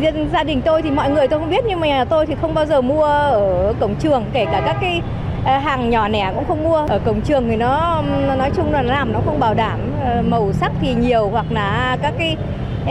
Riêng 0.00 0.28
gia 0.32 0.44
đình 0.44 0.62
tôi 0.64 0.82
thì 0.82 0.90
mọi 0.90 1.10
người 1.10 1.28
tôi 1.28 1.40
không 1.40 1.50
biết 1.50 1.64
nhưng 1.68 1.80
mà 1.80 2.04
tôi 2.10 2.26
thì 2.26 2.34
không 2.40 2.54
bao 2.54 2.66
giờ 2.66 2.80
mua 2.80 3.04
ở 3.04 3.74
cổng 3.80 3.94
trường 4.00 4.24
kể 4.32 4.44
cả 4.44 4.62
các 4.66 4.76
cái 4.80 5.02
à, 5.44 5.58
hàng 5.58 5.90
nhỏ 5.90 6.08
lẻ 6.08 6.32
cũng 6.34 6.44
không 6.48 6.64
mua 6.64 6.76
ở 6.76 7.00
cổng 7.06 7.20
trường 7.20 7.48
thì 7.48 7.56
nó 7.56 8.02
nói 8.38 8.50
chung 8.56 8.72
là 8.72 8.82
nó 8.82 8.94
làm 8.94 9.12
nó 9.12 9.20
không 9.26 9.40
bảo 9.40 9.54
đảm 9.54 9.78
ờ, 10.04 10.22
màu 10.22 10.52
sắc 10.52 10.72
thì 10.80 10.94
nhiều 10.94 11.28
hoặc 11.28 11.46
là 11.50 11.96
các 12.02 12.14
cái 12.18 12.36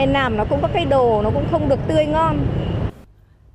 làm 0.06 0.36
nó 0.36 0.44
cũng 0.44 0.62
có 0.62 0.68
cái 0.72 0.84
đồ 0.84 1.22
nó 1.22 1.30
cũng 1.30 1.44
không 1.50 1.68
được 1.68 1.78
tươi 1.88 2.06
ngon 2.06 2.38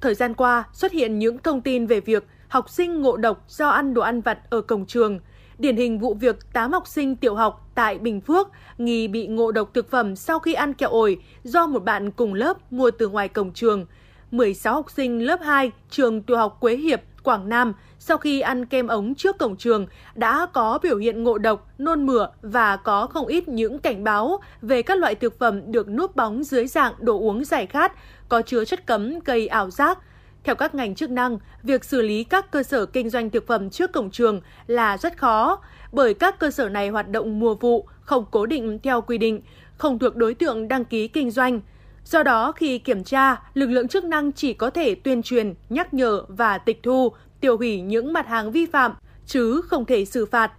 Thời 0.02 0.16
gian 0.16 0.34
qua, 0.34 0.64
xuất 0.74 0.92
hiện 0.92 1.20
những 1.20 1.38
thông 1.38 1.62
tin 1.62 1.86
về 1.86 2.00
việc 2.00 2.28
học 2.48 2.70
sinh 2.70 3.02
ngộ 3.02 3.18
độc 3.18 3.44
do 3.48 3.70
ăn 3.70 3.94
đồ 3.94 4.02
ăn 4.02 4.22
vặt 4.22 4.40
ở 4.50 4.62
cổng 4.62 4.86
trường. 4.86 5.20
Điển 5.58 5.78
hình 5.78 6.00
vụ 6.00 6.14
việc 6.14 6.54
8 6.54 6.72
học 6.72 6.88
sinh 6.88 7.16
tiểu 7.16 7.36
học 7.36 7.70
tại 7.76 7.98
Bình 7.98 8.22
Phước 8.22 8.48
nghi 8.78 9.08
bị 9.08 9.28
ngộ 9.28 9.52
độc 9.52 9.74
thực 9.74 9.90
phẩm 9.90 10.16
sau 10.16 10.40
khi 10.40 10.54
ăn 10.54 10.74
kẹo 10.74 10.90
ổi 10.90 11.18
do 11.44 11.68
một 11.68 11.84
bạn 11.84 12.12
cùng 12.12 12.34
lớp 12.34 12.72
mua 12.72 12.92
từ 12.92 13.10
ngoài 13.10 13.28
cổng 13.28 13.54
trường. 13.54 13.86
16 14.32 14.74
học 14.74 14.92
sinh 14.92 15.26
lớp 15.26 15.40
2 15.42 15.72
trường 15.90 16.22
tiểu 16.22 16.38
học 16.38 16.58
Quế 16.60 16.76
Hiệp, 16.76 17.02
Quảng 17.24 17.50
Nam 17.50 17.74
sau 18.00 18.18
khi 18.18 18.42
ăn 18.42 18.66
kem 18.66 18.88
ống 18.88 19.16
trước 19.16 19.38
cổng 19.38 19.56
trường 19.58 19.88
đã 20.16 20.48
có 20.54 20.80
biểu 20.84 20.98
hiện 20.98 21.24
ngộ 21.24 21.38
độc, 21.38 21.68
nôn 21.78 22.06
mửa 22.06 22.28
và 22.42 22.78
có 22.78 23.08
không 23.08 23.28
ít 23.28 23.48
những 23.48 23.80
cảnh 23.80 24.04
báo 24.04 24.40
về 24.62 24.82
các 24.82 24.98
loại 24.98 25.16
thực 25.16 25.40
phẩm 25.40 25.72
được 25.72 25.90
núp 25.90 26.16
bóng 26.16 26.44
dưới 26.44 26.68
dạng 26.68 26.94
đồ 27.00 27.20
uống 27.20 27.46
giải 27.46 27.66
khát 27.66 27.92
có 28.32 28.42
chứa 28.42 28.66
chất 28.66 28.86
cấm 28.86 29.20
gây 29.20 29.48
ảo 29.48 29.70
giác. 29.70 29.98
Theo 30.44 30.56
các 30.56 30.76
ngành 30.76 30.96
chức 30.96 31.10
năng, 31.10 31.40
việc 31.64 31.84
xử 31.84 32.02
lý 32.02 32.24
các 32.24 32.52
cơ 32.52 32.64
sở 32.64 32.86
kinh 32.86 33.10
doanh 33.10 33.30
thực 33.30 33.48
phẩm 33.48 33.70
trước 33.70 33.92
cổng 33.92 34.12
trường 34.12 34.42
là 34.68 34.98
rất 34.98 35.18
khó, 35.18 35.60
bởi 35.92 36.14
các 36.14 36.40
cơ 36.40 36.52
sở 36.52 36.70
này 36.70 36.90
hoạt 36.90 37.10
động 37.10 37.40
mùa 37.40 37.56
vụ, 37.56 37.88
không 38.02 38.26
cố 38.32 38.46
định 38.46 38.80
theo 38.84 39.02
quy 39.02 39.18
định, 39.18 39.42
không 39.78 40.00
thuộc 40.00 40.16
đối 40.16 40.34
tượng 40.34 40.68
đăng 40.68 40.86
ký 40.86 41.08
kinh 41.08 41.32
doanh. 41.32 41.62
Do 42.06 42.24
đó, 42.24 42.52
khi 42.52 42.80
kiểm 42.80 43.04
tra, 43.04 43.42
lực 43.54 43.68
lượng 43.68 43.88
chức 43.88 44.04
năng 44.04 44.32
chỉ 44.32 44.54
có 44.54 44.70
thể 44.70 44.96
tuyên 44.96 45.24
truyền, 45.24 45.54
nhắc 45.70 45.94
nhở 45.94 46.24
và 46.28 46.58
tịch 46.58 46.80
thu, 46.84 47.12
tiêu 47.40 47.58
hủy 47.58 47.82
những 47.82 48.14
mặt 48.14 48.28
hàng 48.28 48.52
vi 48.52 48.66
phạm, 48.66 48.94
chứ 49.26 49.62
không 49.62 49.86
thể 49.86 50.06
xử 50.06 50.26
phạt. 50.26 50.52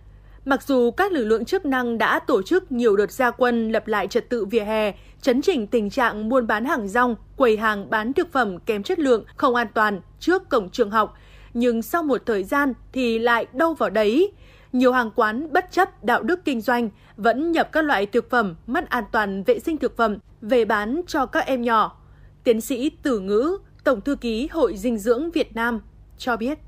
Mặc 0.44 0.62
dù 0.62 0.90
các 0.90 1.12
lực 1.12 1.24
lượng 1.24 1.44
chức 1.44 1.66
năng 1.66 1.98
đã 1.98 2.18
tổ 2.18 2.42
chức 2.42 2.72
nhiều 2.72 2.96
đợt 2.96 3.10
gia 3.10 3.30
quân 3.30 3.72
lập 3.72 3.86
lại 3.86 4.06
trật 4.06 4.28
tự 4.28 4.44
vỉa 4.44 4.64
hè, 4.64 4.92
chấn 5.20 5.42
chỉnh 5.42 5.66
tình 5.66 5.90
trạng 5.90 6.28
buôn 6.28 6.46
bán 6.46 6.64
hàng 6.64 6.88
rong, 6.88 7.16
quầy 7.36 7.56
hàng 7.56 7.90
bán 7.90 8.12
thực 8.12 8.32
phẩm 8.32 8.58
kém 8.58 8.82
chất 8.82 8.98
lượng, 8.98 9.24
không 9.36 9.54
an 9.54 9.66
toàn 9.74 10.00
trước 10.20 10.48
cổng 10.48 10.70
trường 10.70 10.90
học, 10.90 11.14
nhưng 11.54 11.82
sau 11.82 12.02
một 12.02 12.22
thời 12.26 12.44
gian 12.44 12.72
thì 12.92 13.18
lại 13.18 13.46
đâu 13.52 13.74
vào 13.74 13.90
đấy. 13.90 14.32
Nhiều 14.72 14.92
hàng 14.92 15.10
quán 15.16 15.52
bất 15.52 15.70
chấp 15.70 16.04
đạo 16.04 16.22
đức 16.22 16.44
kinh 16.44 16.60
doanh 16.60 16.90
vẫn 17.16 17.52
nhập 17.52 17.68
các 17.72 17.84
loại 17.84 18.06
thực 18.06 18.30
phẩm 18.30 18.54
mất 18.66 18.90
an 18.90 19.04
toàn 19.12 19.42
vệ 19.42 19.58
sinh 19.58 19.78
thực 19.78 19.96
phẩm 19.96 20.18
về 20.40 20.64
bán 20.64 21.00
cho 21.06 21.26
các 21.26 21.46
em 21.46 21.62
nhỏ. 21.62 22.00
Tiến 22.44 22.60
sĩ 22.60 22.90
Tử 22.90 23.18
Ngữ, 23.18 23.58
Tổng 23.84 24.00
thư 24.00 24.16
ký 24.16 24.48
Hội 24.52 24.76
Dinh 24.76 24.98
dưỡng 24.98 25.30
Việt 25.30 25.54
Nam 25.54 25.80
cho 26.18 26.36
biết. 26.36 26.58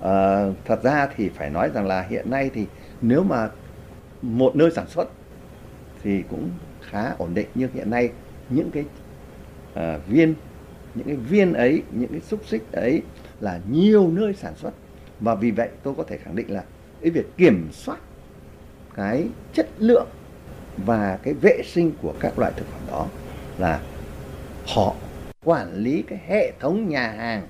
À, 0.00 0.46
thật 0.64 0.82
ra 0.82 1.08
thì 1.16 1.28
phải 1.28 1.50
nói 1.50 1.70
rằng 1.74 1.86
là 1.86 2.06
hiện 2.10 2.30
nay 2.30 2.50
thì 2.54 2.66
nếu 3.00 3.22
mà 3.22 3.50
một 4.22 4.56
nơi 4.56 4.70
sản 4.70 4.86
xuất 4.88 5.08
thì 6.02 6.22
cũng 6.30 6.50
khá 6.80 7.14
ổn 7.18 7.34
định 7.34 7.48
nhưng 7.54 7.72
hiện 7.72 7.90
nay 7.90 8.10
những 8.48 8.70
cái 8.70 8.84
à, 9.74 9.98
viên 10.08 10.34
những 10.94 11.06
cái 11.06 11.16
viên 11.16 11.52
ấy 11.52 11.82
những 11.92 12.10
cái 12.10 12.20
xúc 12.20 12.40
xích 12.46 12.62
ấy 12.72 13.02
là 13.40 13.60
nhiều 13.70 14.10
nơi 14.10 14.34
sản 14.34 14.54
xuất. 14.56 14.70
Và 15.20 15.34
vì 15.34 15.50
vậy 15.50 15.68
tôi 15.82 15.94
có 15.94 16.02
thể 16.02 16.16
khẳng 16.16 16.36
định 16.36 16.50
là 16.50 16.64
cái 17.00 17.10
việc 17.10 17.36
kiểm 17.36 17.68
soát 17.72 17.98
cái 18.94 19.28
chất 19.52 19.68
lượng 19.78 20.08
và 20.76 21.18
cái 21.22 21.34
vệ 21.34 21.62
sinh 21.64 21.92
của 22.02 22.14
các 22.20 22.38
loại 22.38 22.52
thực 22.56 22.66
phẩm 22.66 22.80
đó 22.88 23.06
là 23.58 23.80
họ 24.66 24.94
quản 25.44 25.74
lý 25.74 26.02
cái 26.02 26.20
hệ 26.26 26.52
thống 26.60 26.88
nhà 26.88 27.08
hàng 27.08 27.46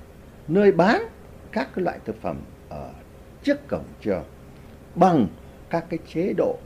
nơi 0.47 0.71
bán 0.71 1.01
các 1.51 1.69
cái 1.75 1.85
loại 1.85 1.99
thực 2.05 2.21
phẩm 2.21 2.37
ở 2.69 2.91
trước 3.43 3.67
cổng 3.67 3.85
trường 4.01 4.23
bằng 4.95 5.27
các 5.69 5.85
cái 5.89 5.99
chế 6.13 6.33
độ 6.37 6.57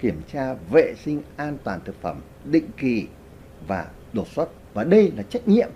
kiểm 0.00 0.20
tra 0.32 0.54
vệ 0.70 0.94
sinh 1.04 1.22
an 1.36 1.58
toàn 1.64 1.80
thực 1.84 2.02
phẩm 2.02 2.20
định 2.44 2.66
kỳ 2.76 3.06
và 3.66 3.86
đột 4.12 4.28
xuất. 4.28 4.48
Và 4.74 4.84
đây 4.84 5.12
là 5.16 5.22
trách 5.22 5.48
nhiệm 5.48 5.68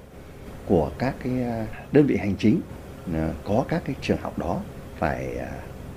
của 0.66 0.90
các 0.98 1.14
cái 1.24 1.42
à, 1.44 1.66
đơn 1.92 2.06
vị 2.06 2.16
hành 2.16 2.34
chính 2.38 2.60
à, 3.14 3.30
có 3.44 3.64
các 3.68 3.82
cái 3.84 3.96
trường 4.00 4.18
học 4.18 4.38
đó 4.38 4.60
phải 4.98 5.36
à, 5.36 5.52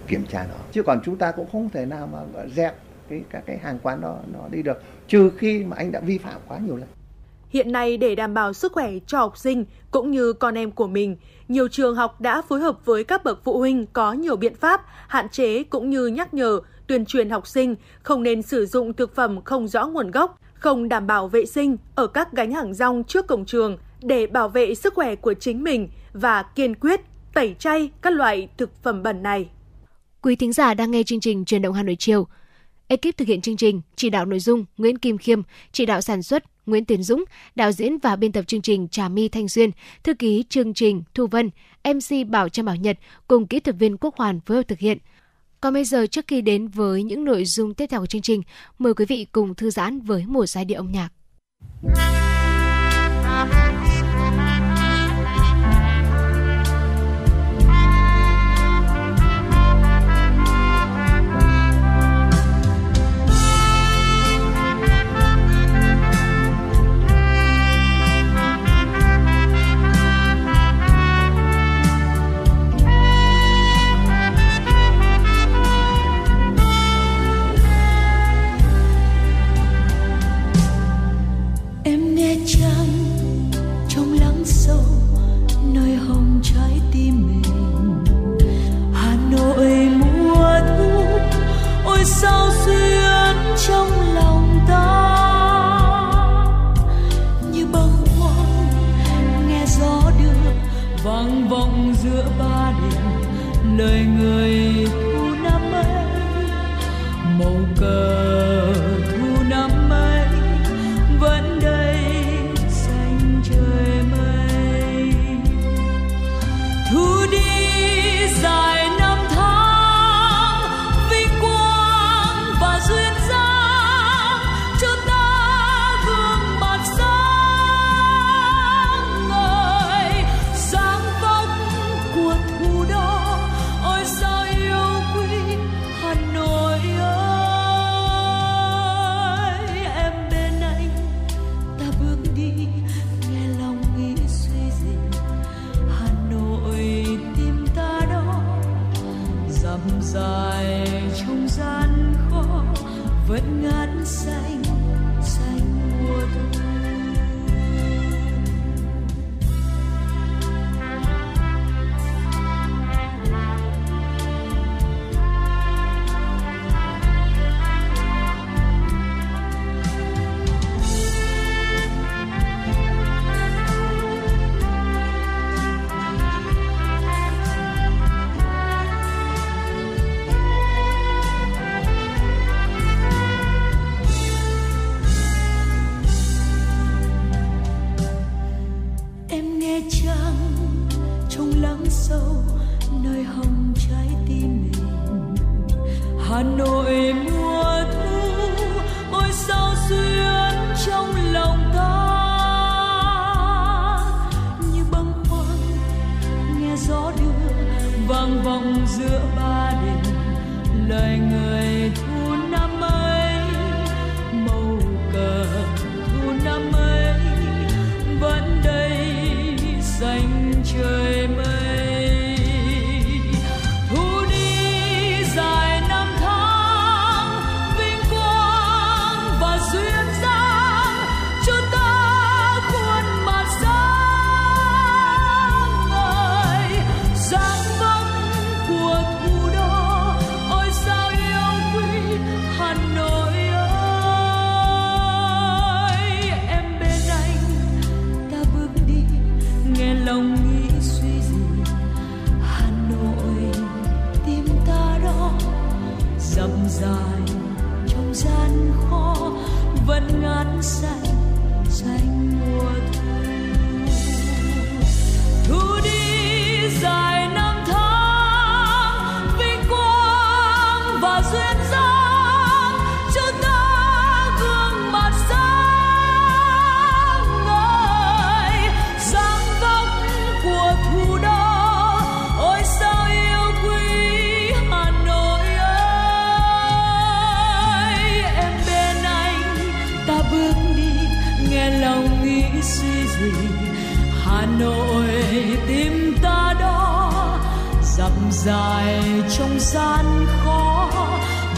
kiểm 0.07 0.25
tra 0.25 0.45
nó. 0.49 0.55
Chứ 0.71 0.83
còn 0.83 1.01
chúng 1.05 1.17
ta 1.17 1.31
cũng 1.31 1.47
không 1.51 1.69
thể 1.69 1.85
nào 1.85 2.07
mà 2.07 2.19
dẹp 2.55 2.75
cái, 3.09 3.21
các 3.29 3.43
cái 3.45 3.57
hàng 3.57 3.79
quán 3.83 4.01
đó, 4.01 4.19
nó 4.33 4.47
đi 4.51 4.63
được. 4.63 4.83
Trừ 5.07 5.31
khi 5.37 5.63
mà 5.63 5.75
anh 5.77 5.91
đã 5.91 5.99
vi 5.99 6.17
phạm 6.17 6.41
quá 6.47 6.57
nhiều 6.57 6.77
lần. 6.77 6.87
Hiện 7.49 7.71
nay 7.71 7.97
để 7.97 8.15
đảm 8.15 8.33
bảo 8.33 8.53
sức 8.53 8.71
khỏe 8.71 8.91
cho 9.07 9.19
học 9.19 9.37
sinh 9.37 9.65
cũng 9.91 10.11
như 10.11 10.33
con 10.33 10.57
em 10.57 10.71
của 10.71 10.87
mình, 10.87 11.17
nhiều 11.47 11.67
trường 11.67 11.95
học 11.95 12.21
đã 12.21 12.41
phối 12.41 12.59
hợp 12.59 12.85
với 12.85 13.03
các 13.03 13.23
bậc 13.23 13.43
phụ 13.43 13.57
huynh 13.57 13.85
có 13.93 14.13
nhiều 14.13 14.35
biện 14.35 14.55
pháp 14.55 14.81
hạn 15.07 15.29
chế 15.29 15.63
cũng 15.63 15.89
như 15.89 16.07
nhắc 16.07 16.33
nhở, 16.33 16.59
tuyên 16.87 17.05
truyền 17.05 17.29
học 17.29 17.47
sinh 17.47 17.75
không 18.03 18.23
nên 18.23 18.41
sử 18.41 18.65
dụng 18.65 18.93
thực 18.93 19.15
phẩm 19.15 19.41
không 19.43 19.67
rõ 19.67 19.87
nguồn 19.87 20.11
gốc, 20.11 20.39
không 20.53 20.89
đảm 20.89 21.07
bảo 21.07 21.27
vệ 21.27 21.45
sinh 21.45 21.77
ở 21.95 22.07
các 22.07 22.33
gánh 22.33 22.51
hàng 22.51 22.73
rong 22.73 23.03
trước 23.03 23.27
cổng 23.27 23.45
trường 23.45 23.77
để 24.01 24.27
bảo 24.27 24.49
vệ 24.49 24.75
sức 24.75 24.93
khỏe 24.93 25.15
của 25.15 25.33
chính 25.33 25.63
mình 25.63 25.89
và 26.13 26.43
kiên 26.43 26.75
quyết 26.75 27.01
tẩy 27.33 27.55
chay 27.59 27.91
các 28.01 28.13
loại 28.13 28.47
thực 28.57 28.83
phẩm 28.83 29.03
bẩn 29.03 29.23
này. 29.23 29.49
Quý 30.21 30.35
thính 30.35 30.53
giả 30.53 30.73
đang 30.73 30.91
nghe 30.91 31.03
chương 31.03 31.19
trình 31.19 31.45
Truyền 31.45 31.61
động 31.61 31.73
Hà 31.73 31.83
Nội 31.83 31.95
chiều. 31.99 32.27
Ekip 32.87 33.17
thực 33.17 33.27
hiện 33.27 33.41
chương 33.41 33.57
trình, 33.57 33.81
chỉ 33.95 34.09
đạo 34.09 34.25
nội 34.25 34.39
dung 34.39 34.65
Nguyễn 34.77 34.97
Kim 34.97 35.17
Khiêm, 35.17 35.41
chỉ 35.71 35.85
đạo 35.85 36.01
sản 36.01 36.23
xuất 36.23 36.43
Nguyễn 36.65 36.85
Tiến 36.85 37.03
Dũng, 37.03 37.23
đạo 37.55 37.71
diễn 37.71 37.97
và 37.97 38.15
biên 38.15 38.31
tập 38.31 38.43
chương 38.47 38.61
trình 38.61 38.87
Trà 38.87 39.09
My 39.09 39.29
Thanh 39.29 39.47
Duyên, 39.47 39.71
thư 40.03 40.13
ký 40.13 40.43
chương 40.49 40.73
trình 40.73 41.03
Thu 41.13 41.27
Vân, 41.27 41.49
MC 41.83 42.27
Bảo 42.29 42.49
Trâm 42.49 42.65
Bảo 42.65 42.75
Nhật 42.75 42.99
cùng 43.27 43.47
kỹ 43.47 43.59
thuật 43.59 43.75
viên 43.79 43.97
Quốc 43.97 44.15
Hoàn 44.15 44.39
phối 44.39 44.57
hợp 44.57 44.67
thực 44.67 44.79
hiện. 44.79 44.97
Còn 45.61 45.73
bây 45.73 45.85
giờ 45.85 46.07
trước 46.07 46.25
khi 46.27 46.41
đến 46.41 46.67
với 46.67 47.03
những 47.03 47.25
nội 47.25 47.45
dung 47.45 47.73
tiếp 47.73 47.87
theo 47.87 47.99
của 47.99 48.05
chương 48.05 48.21
trình, 48.21 48.41
mời 48.79 48.93
quý 48.93 49.05
vị 49.05 49.25
cùng 49.31 49.55
thư 49.55 49.69
giãn 49.69 49.99
với 49.99 50.25
một 50.25 50.45
giai 50.45 50.65
điệu 50.65 50.79
âm 50.79 50.91
nhạc. 50.91 51.09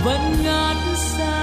Vẫn 0.08 0.44
ngát 0.44 0.78
xanh 0.96 1.37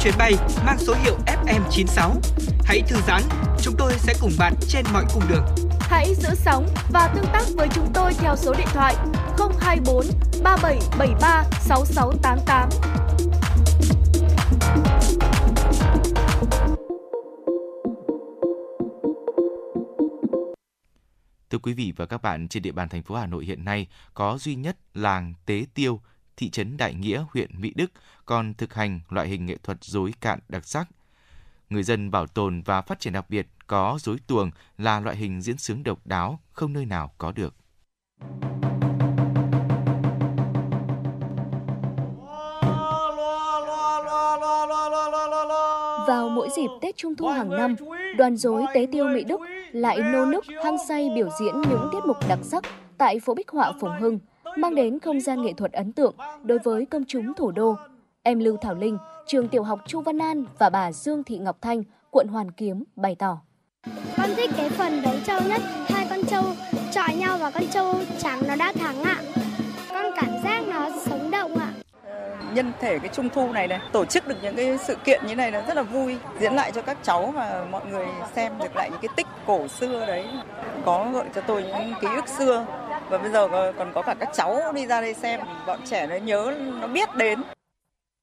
chuyến 0.00 0.14
bay 0.18 0.32
mang 0.66 0.78
số 0.78 0.94
hiệu 1.04 1.16
FM96. 1.26 2.10
Hãy 2.64 2.82
thư 2.88 2.96
giãn, 3.06 3.22
chúng 3.62 3.74
tôi 3.78 3.92
sẽ 3.96 4.14
cùng 4.20 4.32
bạn 4.38 4.54
trên 4.68 4.84
mọi 4.92 5.04
cung 5.14 5.22
đường. 5.28 5.44
Hãy 5.80 6.14
giữ 6.14 6.28
sóng 6.34 6.66
và 6.92 7.12
tương 7.14 7.24
tác 7.32 7.42
với 7.56 7.68
chúng 7.74 7.86
tôi 7.94 8.12
theo 8.14 8.36
số 8.36 8.54
điện 8.58 8.66
thoại 8.72 8.94
024 9.60 10.06
3773 10.42 11.44
6688. 11.60 12.68
Thưa 21.50 21.58
quý 21.58 21.74
vị 21.74 21.92
và 21.96 22.06
các 22.06 22.22
bạn, 22.22 22.48
trên 22.48 22.62
địa 22.62 22.72
bàn 22.72 22.88
thành 22.88 23.02
phố 23.02 23.14
Hà 23.14 23.26
Nội 23.26 23.44
hiện 23.44 23.64
nay 23.64 23.86
có 24.14 24.38
duy 24.38 24.54
nhất 24.54 24.76
làng 24.94 25.34
Tế 25.46 25.64
Tiêu, 25.74 26.00
thị 26.36 26.50
trấn 26.50 26.76
Đại 26.76 26.94
Nghĩa, 26.94 27.24
huyện 27.32 27.60
Mỹ 27.60 27.72
Đức 27.76 27.90
còn 28.30 28.54
thực 28.54 28.74
hành 28.74 29.00
loại 29.08 29.28
hình 29.28 29.46
nghệ 29.46 29.56
thuật 29.62 29.84
rối 29.84 30.12
cạn 30.20 30.38
đặc 30.48 30.64
sắc. 30.64 30.88
Người 31.70 31.82
dân 31.82 32.10
bảo 32.10 32.26
tồn 32.26 32.62
và 32.62 32.82
phát 32.82 33.00
triển 33.00 33.12
đặc 33.12 33.30
biệt 33.30 33.46
có 33.66 33.98
rối 34.00 34.16
tuồng 34.26 34.50
là 34.78 35.00
loại 35.00 35.16
hình 35.16 35.42
diễn 35.42 35.58
sướng 35.58 35.82
độc 35.82 36.06
đáo 36.06 36.40
không 36.52 36.72
nơi 36.72 36.86
nào 36.86 37.10
có 37.18 37.32
được. 37.32 37.54
Vào 46.08 46.28
mỗi 46.28 46.48
dịp 46.56 46.68
Tết 46.80 46.96
Trung 46.96 47.16
thu 47.16 47.28
hàng 47.28 47.50
năm, 47.50 47.74
đoàn 48.16 48.36
rối 48.36 48.64
Tế 48.74 48.86
Tiêu 48.92 49.04
Mỹ 49.08 49.24
Đức 49.24 49.40
lại 49.72 49.98
nô 50.12 50.24
nức 50.24 50.44
hăng 50.64 50.76
say 50.88 51.08
biểu 51.14 51.28
diễn 51.40 51.60
những 51.60 51.88
tiết 51.92 52.00
mục 52.06 52.16
đặc 52.28 52.38
sắc 52.42 52.64
tại 52.98 53.20
phố 53.20 53.34
Bích 53.34 53.50
Họa 53.50 53.72
Phùng 53.80 54.00
Hưng, 54.00 54.18
mang 54.56 54.74
đến 54.74 54.98
không 54.98 55.20
gian 55.20 55.42
nghệ 55.42 55.52
thuật 55.52 55.72
ấn 55.72 55.92
tượng 55.92 56.14
đối 56.42 56.58
với 56.58 56.86
công 56.86 57.04
chúng 57.08 57.34
thủ 57.34 57.50
đô. 57.50 57.76
Em 58.22 58.38
Lưu 58.38 58.56
Thảo 58.56 58.74
Linh, 58.74 58.98
trường 59.26 59.48
tiểu 59.48 59.62
học 59.62 59.80
Chu 59.86 60.00
Văn 60.00 60.18
An 60.18 60.44
và 60.58 60.70
bà 60.70 60.92
Dương 60.92 61.24
Thị 61.24 61.38
Ngọc 61.38 61.56
Thanh, 61.60 61.82
quận 62.10 62.28
Hoàn 62.28 62.50
Kiếm 62.50 62.84
bày 62.96 63.16
tỏ. 63.18 63.38
Con 64.16 64.30
thích 64.36 64.50
cái 64.56 64.70
phần 64.70 65.02
đấu 65.02 65.14
trâu 65.26 65.40
nhất, 65.40 65.60
hai 65.88 66.06
con 66.10 66.24
trâu 66.24 66.44
chọi 66.92 67.14
nhau 67.14 67.38
và 67.38 67.50
con 67.50 67.62
trâu 67.72 67.94
trắng 68.18 68.42
nó 68.48 68.56
đã 68.56 68.72
thắng 68.72 69.02
ạ. 69.02 69.22
Con 69.88 70.06
cảm 70.16 70.30
giác 70.44 70.64
nó 70.68 70.90
sống 71.06 71.30
động 71.30 71.56
ạ. 71.56 71.72
nhân 72.54 72.72
thể 72.80 72.98
cái 72.98 73.08
trung 73.12 73.28
thu 73.28 73.52
này 73.52 73.68
này 73.68 73.80
tổ 73.92 74.04
chức 74.04 74.28
được 74.28 74.36
những 74.42 74.56
cái 74.56 74.78
sự 74.78 74.94
kiện 75.04 75.26
như 75.26 75.34
này 75.34 75.52
là 75.52 75.64
rất 75.66 75.76
là 75.76 75.82
vui 75.82 76.16
diễn 76.40 76.54
lại 76.54 76.72
cho 76.74 76.82
các 76.82 76.98
cháu 77.02 77.26
và 77.26 77.66
mọi 77.70 77.86
người 77.86 78.06
xem 78.36 78.52
được 78.62 78.76
lại 78.76 78.90
những 78.90 79.00
cái 79.02 79.08
tích 79.16 79.26
cổ 79.46 79.68
xưa 79.68 80.06
đấy 80.06 80.26
có 80.84 81.10
gợi 81.12 81.24
cho 81.34 81.40
tôi 81.40 81.62
những 81.62 81.94
ký 82.00 82.08
ức 82.16 82.28
xưa 82.28 82.66
và 83.08 83.18
bây 83.18 83.30
giờ 83.30 83.48
còn 83.78 83.92
có 83.94 84.02
cả 84.02 84.14
các 84.14 84.28
cháu 84.34 84.72
đi 84.72 84.86
ra 84.86 85.00
đây 85.00 85.14
xem 85.14 85.40
bọn 85.66 85.80
trẻ 85.84 86.06
nó 86.06 86.16
nhớ 86.16 86.54
nó 86.80 86.86
biết 86.86 87.16
đến 87.16 87.40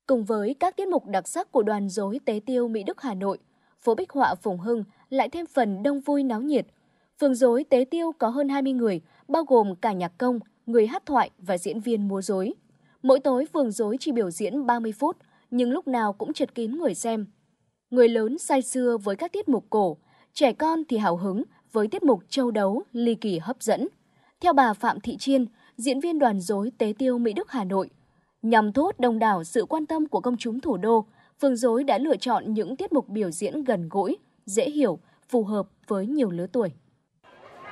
Cùng 0.08 0.24
với 0.24 0.54
các 0.60 0.76
tiết 0.76 0.88
mục 0.88 1.06
đặc 1.06 1.28
sắc 1.28 1.52
của 1.52 1.64
đoàn 1.64 1.90
rối 1.90 2.20
Tế 2.26 2.40
Tiêu 2.46 2.68
Mỹ 2.68 2.84
Đức 2.84 3.02
Hà 3.02 3.14
Nội, 3.14 3.38
phố 3.82 3.96
Bích 3.96 4.12
Họa 4.12 4.36
Phùng 4.36 4.60
Hưng 4.60 4.84
lại 5.10 5.30
thêm 5.30 5.46
phần 5.46 5.84
đông 5.84 6.00
vui 6.00 6.24
náo 6.24 6.42
nhiệt. 6.42 6.68
Phường 7.20 7.36
rối 7.36 7.64
Tế 7.64 7.86
Tiêu 7.92 8.12
có 8.20 8.30
hơn 8.30 8.50
20 8.50 8.74
người, 8.74 9.02
bao 9.28 9.44
gồm 9.44 9.76
cả 9.76 9.94
nhạc 9.94 10.18
công, 10.18 10.40
người 10.66 10.88
hát 10.88 11.06
thoại 11.06 11.30
và 11.38 11.58
diễn 11.58 11.80
viên 11.80 12.08
múa 12.08 12.22
rối. 12.22 12.54
Mỗi 13.04 13.20
tối 13.20 13.46
phường 13.54 13.72
rối 13.72 13.98
chỉ 14.00 14.12
biểu 14.12 14.32
diễn 14.32 14.66
30 14.66 14.92
phút, 14.92 15.18
nhưng 15.52 15.72
lúc 15.72 15.88
nào 15.88 16.14
cũng 16.14 16.34
chật 16.34 16.56
kín 16.56 16.78
người 16.78 16.96
xem. 16.96 17.26
Người 17.90 18.10
lớn 18.10 18.38
say 18.38 18.62
xưa 18.62 18.98
với 18.98 19.16
các 19.16 19.32
tiết 19.32 19.50
mục 19.50 19.66
cổ, 19.70 19.98
trẻ 20.34 20.54
con 20.54 20.84
thì 20.90 20.98
hào 20.98 21.18
hứng 21.18 21.44
với 21.72 21.88
tiết 21.88 22.04
mục 22.04 22.24
châu 22.30 22.52
đấu 22.52 22.84
ly 22.94 23.16
kỳ 23.16 23.40
hấp 23.40 23.62
dẫn. 23.62 23.88
Theo 24.40 24.54
bà 24.54 24.74
Phạm 24.74 25.00
Thị 25.00 25.18
Chiên, 25.18 25.46
diễn 25.78 26.00
viên 26.00 26.20
đoàn 26.20 26.40
rối 26.40 26.72
Tế 26.78 26.94
Tiêu 26.98 27.18
Mỹ 27.18 27.34
Đức 27.34 27.52
Hà 27.52 27.64
Nội, 27.64 27.90
Nhằm 28.42 28.74
thu 28.74 28.84
hút 28.84 29.00
đông 29.00 29.20
đảo 29.20 29.44
sự 29.44 29.66
quan 29.66 29.86
tâm 29.86 30.08
của 30.08 30.20
công 30.20 30.38
chúng 30.38 30.60
thủ 30.60 30.78
đô, 30.78 31.06
Phương 31.42 31.56
Dối 31.56 31.84
đã 31.84 31.98
lựa 31.98 32.18
chọn 32.18 32.54
những 32.54 32.76
tiết 32.76 32.94
mục 32.94 33.10
biểu 33.10 33.32
diễn 33.32 33.64
gần 33.64 33.90
gũi, 33.90 34.18
dễ 34.46 34.70
hiểu, 34.70 35.00
phù 35.30 35.44
hợp 35.44 35.68
với 35.88 36.08
nhiều 36.08 36.30
lứa 36.30 36.48
tuổi. 36.52 36.72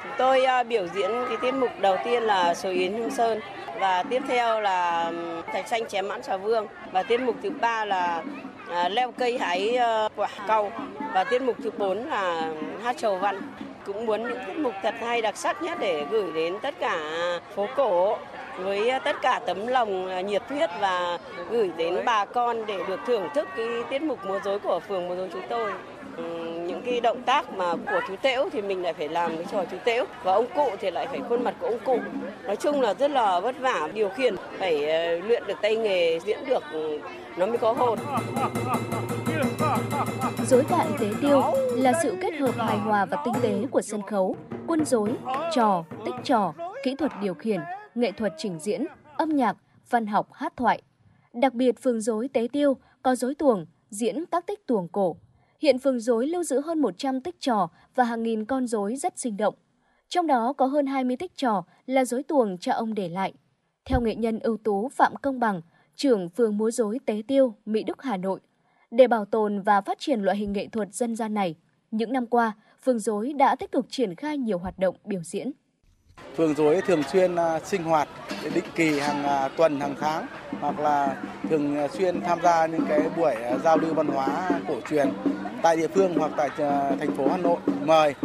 Chúng 0.03 0.11
tôi 0.17 0.45
à, 0.45 0.63
biểu 0.63 0.87
diễn 0.95 1.11
cái 1.27 1.37
tiết 1.41 1.51
mục 1.51 1.69
đầu 1.81 1.95
tiên 2.05 2.23
là 2.23 2.53
số 2.53 2.69
Yến 2.69 2.93
Hương 2.93 3.11
Sơn 3.11 3.39
và 3.79 4.03
tiếp 4.03 4.21
theo 4.27 4.61
là 4.61 5.11
thạch 5.45 5.67
xanh 5.67 5.87
chém 5.87 6.07
mãn 6.07 6.23
xà 6.23 6.37
vương 6.37 6.67
và 6.91 7.03
tiết 7.03 7.21
mục 7.21 7.35
thứ 7.43 7.49
ba 7.49 7.85
là 7.85 8.23
à, 8.69 8.89
leo 8.89 9.11
cây 9.11 9.37
hái 9.37 9.75
ờ, 9.75 10.09
quả 10.15 10.29
cầu 10.47 10.71
và 11.13 11.23
tiết 11.23 11.41
mục 11.41 11.55
thứ 11.63 11.71
bốn 11.77 12.09
là 12.09 12.53
hát 12.83 12.95
trầu 12.97 13.17
văn 13.17 13.41
cũng 13.85 14.05
muốn 14.05 14.23
những 14.23 14.39
tiết 14.47 14.57
mục 14.57 14.73
thật 14.83 14.95
hay 14.99 15.21
đặc 15.21 15.37
sắc 15.37 15.61
nhất 15.61 15.77
để 15.81 16.05
gửi 16.11 16.31
đến 16.33 16.55
tất 16.61 16.75
cả 16.79 16.99
phố 17.55 17.67
cổ 17.75 18.17
với 18.57 18.91
tất 19.03 19.15
cả 19.21 19.39
tấm 19.45 19.67
lòng 19.67 20.07
à, 20.07 20.21
nhiệt 20.21 20.43
huyết 20.49 20.69
và 20.79 21.19
gửi 21.49 21.71
đến 21.77 21.99
bà 22.05 22.25
con 22.25 22.65
để 22.65 22.77
được 22.87 22.99
thưởng 23.07 23.27
thức 23.33 23.47
cái 23.57 23.67
tiết 23.89 24.01
mục 24.01 24.19
múa 24.25 24.39
rối 24.43 24.59
của 24.59 24.79
phường 24.87 25.07
múa 25.07 25.15
rối 25.15 25.29
chúng 25.33 25.41
tôi. 25.49 25.71
Ừ, 26.17 26.23
những 26.67 26.81
cái 26.85 26.99
động 26.99 27.21
tác 27.21 27.53
mà 27.53 27.75
của 27.75 27.99
chú 28.07 28.15
tễu 28.21 28.49
thì 28.51 28.61
mình 28.61 28.83
lại 28.83 28.93
phải 28.93 29.09
làm 29.09 29.37
cái 29.37 29.45
trò 29.51 29.63
chú 29.71 29.77
tễu 29.85 30.05
và 30.23 30.33
ông 30.33 30.45
cụ 30.55 30.69
thì 30.79 30.91
lại 30.91 31.07
phải 31.07 31.19
khuôn 31.29 31.43
mặt 31.43 31.55
của 31.59 31.67
ông 31.67 31.79
cụ. 31.85 31.99
Nói 32.43 32.55
chung 32.55 32.81
là 32.81 32.93
rất 32.93 33.11
là 33.11 33.39
vất 33.39 33.55
vả 33.59 33.89
điều 33.93 34.09
khiển 34.09 34.35
phải 34.59 34.85
ờ, 34.91 35.17
luyện 35.19 35.43
được 35.47 35.57
tay 35.61 35.75
nghề 35.75 36.19
diễn 36.19 36.39
được 36.45 36.63
ừ, 36.71 36.99
nó 37.37 37.45
mới 37.45 37.57
có 37.57 37.73
hồn. 37.73 37.99
Dối 40.47 40.63
cạn 40.69 40.87
tế 40.99 41.07
tiêu 41.21 41.41
là 41.75 41.93
sự 42.03 42.17
kết 42.21 42.33
hợp 42.39 42.57
hài 42.57 42.77
hòa 42.77 43.05
và 43.05 43.17
tinh 43.25 43.33
tế 43.41 43.53
của 43.71 43.81
sân 43.81 44.01
khấu, 44.01 44.35
quân 44.67 44.85
dối, 44.85 45.09
trò, 45.55 45.83
tích 46.05 46.15
trò, 46.23 46.53
kỹ 46.83 46.95
thuật 46.95 47.11
điều 47.21 47.33
khiển, 47.33 47.59
nghệ 47.95 48.11
thuật 48.11 48.33
trình 48.37 48.59
diễn, 48.59 48.85
âm 49.17 49.29
nhạc, 49.29 49.57
văn 49.89 50.07
học 50.07 50.33
hát 50.33 50.57
thoại. 50.57 50.81
Đặc 51.33 51.53
biệt 51.53 51.81
phường 51.81 52.01
dối 52.01 52.29
tế 52.33 52.47
tiêu 52.51 52.77
có 53.03 53.15
dối 53.15 53.35
tuồng, 53.35 53.65
diễn 53.89 54.25
các 54.31 54.47
tích 54.47 54.67
tuồng 54.67 54.87
cổ. 54.87 55.15
Hiện 55.61 55.79
phường 55.79 55.99
dối 55.99 56.27
lưu 56.27 56.43
giữ 56.43 56.61
hơn 56.61 56.79
100 56.79 57.21
tích 57.21 57.35
trò 57.39 57.69
và 57.95 58.03
hàng 58.03 58.23
nghìn 58.23 58.45
con 58.45 58.67
dối 58.67 58.95
rất 58.95 59.19
sinh 59.19 59.37
động. 59.37 59.55
Trong 60.09 60.27
đó 60.27 60.53
có 60.53 60.65
hơn 60.65 60.85
20 60.85 61.15
tích 61.17 61.37
trò 61.37 61.63
là 61.85 62.05
dối 62.05 62.23
tuồng 62.23 62.57
cha 62.57 62.71
ông 62.73 62.93
để 62.93 63.09
lại. 63.09 63.33
Theo 63.85 64.01
nghệ 64.01 64.15
nhân 64.15 64.39
ưu 64.39 64.57
tú 64.57 64.89
Phạm 64.89 65.15
Công 65.15 65.39
Bằng, 65.39 65.61
trưởng 65.95 66.29
phường 66.29 66.57
múa 66.57 66.71
dối 66.71 66.99
Tế 67.05 67.21
Tiêu, 67.27 67.55
Mỹ 67.65 67.83
Đức, 67.83 68.01
Hà 68.01 68.17
Nội, 68.17 68.39
để 68.91 69.07
bảo 69.07 69.25
tồn 69.25 69.61
và 69.61 69.81
phát 69.81 69.99
triển 69.99 70.21
loại 70.21 70.37
hình 70.37 70.53
nghệ 70.53 70.67
thuật 70.67 70.93
dân 70.93 71.15
gian 71.15 71.33
này, 71.33 71.55
những 71.91 72.13
năm 72.13 72.27
qua, 72.27 72.53
phường 72.83 72.99
dối 72.99 73.33
đã 73.33 73.55
tích 73.55 73.71
cực 73.71 73.85
triển 73.89 74.15
khai 74.15 74.37
nhiều 74.37 74.57
hoạt 74.57 74.79
động 74.79 74.95
biểu 75.05 75.21
diễn. 75.23 75.51
Phường 76.37 76.55
Dối 76.55 76.81
thường 76.81 77.03
xuyên 77.03 77.35
à, 77.35 77.59
sinh 77.59 77.83
hoạt, 77.83 78.07
định 78.53 78.63
kỳ 78.75 78.99
hàng 78.99 79.23
à, 79.23 79.49
tuần, 79.57 79.79
hàng 79.79 79.95
tháng, 80.01 80.25
hoặc 80.61 80.79
là 80.79 81.15
thường 81.49 81.77
à, 81.77 81.87
xuyên 81.87 82.21
tham 82.21 82.41
gia 82.43 82.65
những 82.65 82.85
cái 82.89 83.01
buổi 83.17 83.35
giao 83.63 83.77
lưu 83.77 83.93
văn 83.93 84.07
hóa 84.07 84.49
cổ 84.67 84.75
truyền 84.89 85.13
tại 85.61 85.77
địa 85.77 85.87
phương 85.87 86.15
hoặc 86.17 86.31
tại 86.37 86.49
thành 86.99 87.15
phố 87.17 87.29
Hà 87.29 87.37
Nội. 87.37 87.57
Mời 87.85 88.15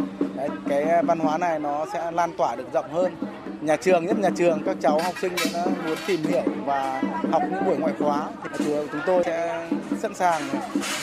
cái 0.69 1.03
văn 1.03 1.19
hóa 1.19 1.37
này 1.37 1.59
nó 1.59 1.85
sẽ 1.93 2.11
lan 2.11 2.33
tỏa 2.37 2.55
được 2.55 2.73
rộng 2.73 2.91
hơn 2.91 3.15
nhà 3.61 3.75
trường 3.75 4.05
nhất 4.05 4.19
nhà 4.19 4.29
trường 4.35 4.61
các 4.65 4.77
cháu 4.81 4.99
học 5.03 5.13
sinh 5.21 5.33
đã 5.53 5.65
muốn 5.85 5.97
tìm 6.07 6.23
hiểu 6.23 6.43
và 6.65 7.01
học 7.31 7.43
những 7.51 7.65
buổi 7.65 7.77
ngoại 7.77 7.93
khóa. 7.99 8.29
Thì 8.57 8.65
chúng 8.91 9.01
tôi 9.05 9.23
sẽ 9.23 9.67
sẵn 9.97 10.13
sàng 10.13 10.41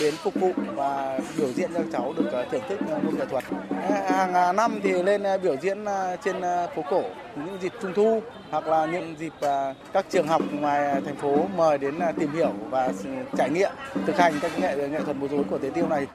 đến 0.00 0.14
phục 0.22 0.34
vụ 0.34 0.52
và 0.74 1.20
biểu 1.38 1.52
diễn 1.52 1.70
cho 1.74 1.80
các 1.80 1.88
cháu 1.92 2.14
được 2.16 2.28
ờ, 2.32 2.46
thưởng 2.50 2.62
thức 2.68 2.80
môn 3.04 3.14
nghệ 3.18 3.26
thuật. 3.30 3.44
Ờ, 3.70 4.10
hàng 4.10 4.34
à, 4.34 4.52
năm 4.52 4.80
thì 4.82 5.02
lên 5.02 5.22
ờ, 5.22 5.38
biểu 5.38 5.56
diễn 5.56 5.84
trên 6.24 6.36
phố 6.74 6.82
cổ. 6.90 7.02
Những 7.36 7.58
dịp 7.60 7.72
trung 7.82 7.92
thu 7.94 8.20
hoặc 8.50 8.66
là 8.66 8.86
những 8.86 9.14
dịp 9.18 9.32
các 9.92 10.06
trường 10.10 10.26
học 10.26 10.42
ngoài 10.52 11.00
thành 11.04 11.16
phố 11.16 11.46
mời 11.56 11.78
đến 11.78 11.94
tìm 12.18 12.32
hiểu 12.32 12.52
và 12.70 12.92
trải 13.36 13.50
nghiệm 13.50 13.70
thực 14.06 14.16
hành 14.16 14.34
các 14.42 14.52
nghệ 14.60 14.88
nghệ 14.88 15.00
thuật 15.04 15.16
múa 15.16 15.28
rối 15.28 15.44
của 15.50 15.58
Tế 15.58 15.70
Tiêu 15.74 15.88
này. 15.88 16.06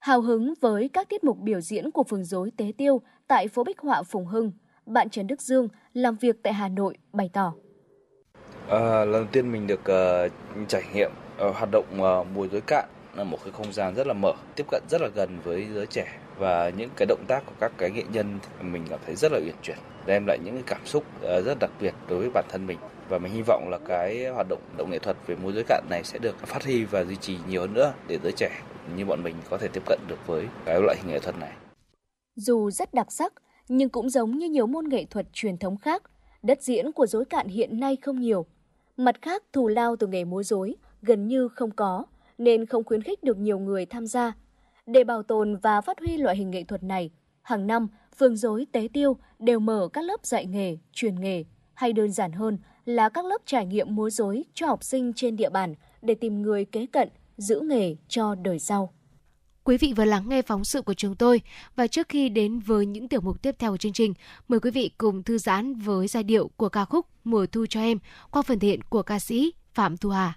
Hào 0.00 0.20
hứng 0.20 0.54
với 0.60 0.90
các 0.92 1.08
tiết 1.08 1.24
mục 1.24 1.38
biểu 1.38 1.60
diễn 1.60 1.90
của 1.90 2.04
phường 2.04 2.24
rối 2.24 2.50
Tế 2.56 2.72
Tiêu 2.78 3.00
tại 3.28 3.48
phố 3.48 3.64
Bích 3.64 3.80
Họa 3.80 4.02
Phùng 4.02 4.26
Hưng, 4.26 4.52
bạn 4.88 5.10
Trần 5.10 5.26
Đức 5.26 5.42
Dương 5.42 5.68
làm 5.92 6.16
việc 6.16 6.36
tại 6.42 6.52
Hà 6.52 6.68
Nội 6.68 6.94
bày 7.12 7.30
tỏ. 7.32 7.52
À, 8.68 9.04
lần 9.04 9.12
đầu 9.12 9.24
tiên 9.32 9.52
mình 9.52 9.66
được 9.66 9.84
ờ, 9.84 10.28
trải 10.68 10.82
nghiệm 10.94 11.10
ờ, 11.38 11.50
hoạt 11.50 11.68
động 11.72 11.84
uh, 11.90 12.26
mùa 12.34 12.48
dối 12.48 12.60
cạn 12.66 12.88
là 13.16 13.24
một 13.24 13.38
cái 13.44 13.52
không 13.52 13.72
gian 13.72 13.94
rất 13.94 14.06
là 14.06 14.14
mở, 14.14 14.32
tiếp 14.56 14.66
cận 14.70 14.82
rất 14.90 15.00
là 15.00 15.08
gần 15.14 15.38
với 15.44 15.66
giới 15.74 15.86
trẻ 15.86 16.18
và 16.38 16.70
những 16.70 16.90
cái 16.96 17.06
động 17.06 17.24
tác 17.28 17.46
của 17.46 17.52
các 17.60 17.72
cái 17.78 17.90
nghệ 17.90 18.04
nhân 18.12 18.38
mình 18.60 18.84
cảm 18.90 19.00
thấy 19.06 19.16
rất 19.16 19.32
là 19.32 19.38
uyển 19.38 19.54
chuyển, 19.62 19.78
đem 20.06 20.26
lại 20.26 20.38
những 20.44 20.54
cái 20.54 20.62
cảm 20.66 20.86
xúc 20.86 21.04
rất 21.22 21.58
đặc 21.60 21.70
biệt 21.80 21.94
đối 22.08 22.18
với 22.18 22.30
bản 22.34 22.44
thân 22.48 22.66
mình 22.66 22.78
và 23.08 23.18
mình 23.18 23.32
hy 23.32 23.42
vọng 23.42 23.68
là 23.70 23.78
cái 23.78 24.28
hoạt 24.28 24.46
động 24.48 24.60
động 24.76 24.90
nghệ 24.90 24.98
thuật 24.98 25.16
về 25.26 25.36
múa 25.36 25.52
dối 25.52 25.64
cạn 25.68 25.84
này 25.90 26.04
sẽ 26.04 26.18
được 26.18 26.38
phát 26.38 26.64
huy 26.64 26.84
và 26.84 27.04
duy 27.04 27.16
trì 27.16 27.38
nhiều 27.48 27.60
hơn 27.60 27.74
nữa 27.74 27.92
để 28.08 28.18
giới 28.22 28.32
trẻ 28.32 28.62
như 28.96 29.04
bọn 29.04 29.22
mình 29.22 29.34
có 29.50 29.58
thể 29.58 29.68
tiếp 29.68 29.82
cận 29.86 29.98
được 30.08 30.26
với 30.26 30.46
cái 30.64 30.80
loại 30.80 30.96
hình 30.96 31.12
nghệ 31.12 31.18
thuật 31.18 31.38
này. 31.38 31.52
Dù 32.36 32.70
rất 32.70 32.94
đặc 32.94 33.12
sắc, 33.12 33.32
nhưng 33.68 33.88
cũng 33.88 34.10
giống 34.10 34.38
như 34.38 34.48
nhiều 34.48 34.66
môn 34.66 34.88
nghệ 34.88 35.04
thuật 35.04 35.26
truyền 35.32 35.58
thống 35.58 35.76
khác, 35.76 36.02
đất 36.42 36.62
diễn 36.62 36.92
của 36.92 37.06
dối 37.06 37.24
cạn 37.24 37.48
hiện 37.48 37.80
nay 37.80 37.96
không 37.96 38.20
nhiều. 38.20 38.46
Mặt 38.96 39.22
khác, 39.22 39.42
thù 39.52 39.68
lao 39.68 39.96
từ 39.96 40.06
nghề 40.06 40.24
múa 40.24 40.42
dối 40.42 40.76
gần 41.02 41.28
như 41.28 41.48
không 41.48 41.70
có, 41.70 42.04
nên 42.38 42.66
không 42.66 42.84
khuyến 42.84 43.02
khích 43.02 43.22
được 43.24 43.38
nhiều 43.38 43.58
người 43.58 43.86
tham 43.86 44.06
gia. 44.06 44.32
Để 44.86 45.04
bảo 45.04 45.22
tồn 45.22 45.56
và 45.56 45.80
phát 45.80 45.98
huy 45.98 46.16
loại 46.16 46.36
hình 46.36 46.50
nghệ 46.50 46.64
thuật 46.64 46.82
này, 46.82 47.10
hàng 47.42 47.66
năm, 47.66 47.88
phường 48.16 48.36
dối 48.36 48.66
Tế 48.72 48.88
Tiêu 48.92 49.16
đều 49.38 49.60
mở 49.60 49.88
các 49.92 50.04
lớp 50.04 50.26
dạy 50.26 50.46
nghề, 50.46 50.76
truyền 50.92 51.20
nghề, 51.20 51.44
hay 51.74 51.92
đơn 51.92 52.12
giản 52.12 52.32
hơn 52.32 52.58
là 52.84 53.08
các 53.08 53.24
lớp 53.24 53.38
trải 53.46 53.66
nghiệm 53.66 53.94
múa 53.94 54.10
dối 54.10 54.44
cho 54.54 54.66
học 54.66 54.84
sinh 54.84 55.12
trên 55.12 55.36
địa 55.36 55.50
bàn 55.50 55.74
để 56.02 56.14
tìm 56.14 56.42
người 56.42 56.64
kế 56.64 56.86
cận, 56.86 57.08
giữ 57.36 57.60
nghề 57.60 57.96
cho 58.08 58.34
đời 58.34 58.58
sau. 58.58 58.92
Quý 59.68 59.76
vị 59.76 59.92
vừa 59.96 60.04
lắng 60.04 60.28
nghe 60.28 60.42
phóng 60.42 60.64
sự 60.64 60.82
của 60.82 60.94
chúng 60.94 61.16
tôi 61.16 61.40
và 61.76 61.86
trước 61.86 62.08
khi 62.08 62.28
đến 62.28 62.58
với 62.58 62.86
những 62.86 63.08
tiểu 63.08 63.20
mục 63.20 63.42
tiếp 63.42 63.54
theo 63.58 63.70
của 63.70 63.76
chương 63.76 63.92
trình, 63.92 64.14
mời 64.48 64.60
quý 64.60 64.70
vị 64.70 64.90
cùng 64.98 65.22
thư 65.22 65.38
giãn 65.38 65.74
với 65.74 66.08
giai 66.08 66.22
điệu 66.22 66.50
của 66.56 66.68
ca 66.68 66.84
khúc 66.84 67.06
Mùa 67.24 67.46
thu 67.46 67.66
cho 67.66 67.80
em 67.80 67.98
qua 68.30 68.42
phần 68.42 68.58
thể 68.58 68.68
hiện 68.68 68.82
của 68.82 69.02
ca 69.02 69.18
sĩ 69.18 69.52
Phạm 69.74 69.96
Thu 69.96 70.10
Hà. 70.10 70.34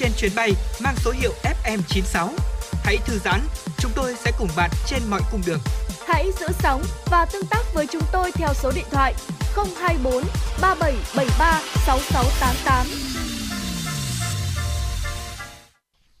Trên 0.00 0.12
chuyến 0.16 0.32
bay 0.36 0.52
mang 0.82 0.94
số 0.96 1.10
hiệu 1.10 1.32
FM96. 1.64 2.28
Hãy 2.84 2.96
thư 3.06 3.18
giãn, 3.18 3.40
chúng 3.78 3.92
tôi 3.94 4.14
sẽ 4.14 4.32
cùng 4.38 4.48
bạn 4.56 4.70
trên 4.86 5.02
mọi 5.10 5.20
cung 5.30 5.40
đường. 5.46 5.60
Hãy 6.06 6.26
giữ 6.40 6.46
sóng 6.50 6.82
và 7.10 7.26
tương 7.32 7.46
tác 7.50 7.62
với 7.74 7.86
chúng 7.86 8.02
tôi 8.12 8.32
theo 8.32 8.48
số 8.54 8.72
điện 8.74 8.84
thoại 8.90 9.14
024 9.80 10.24
3773 10.62 11.62
6688. 11.86 12.86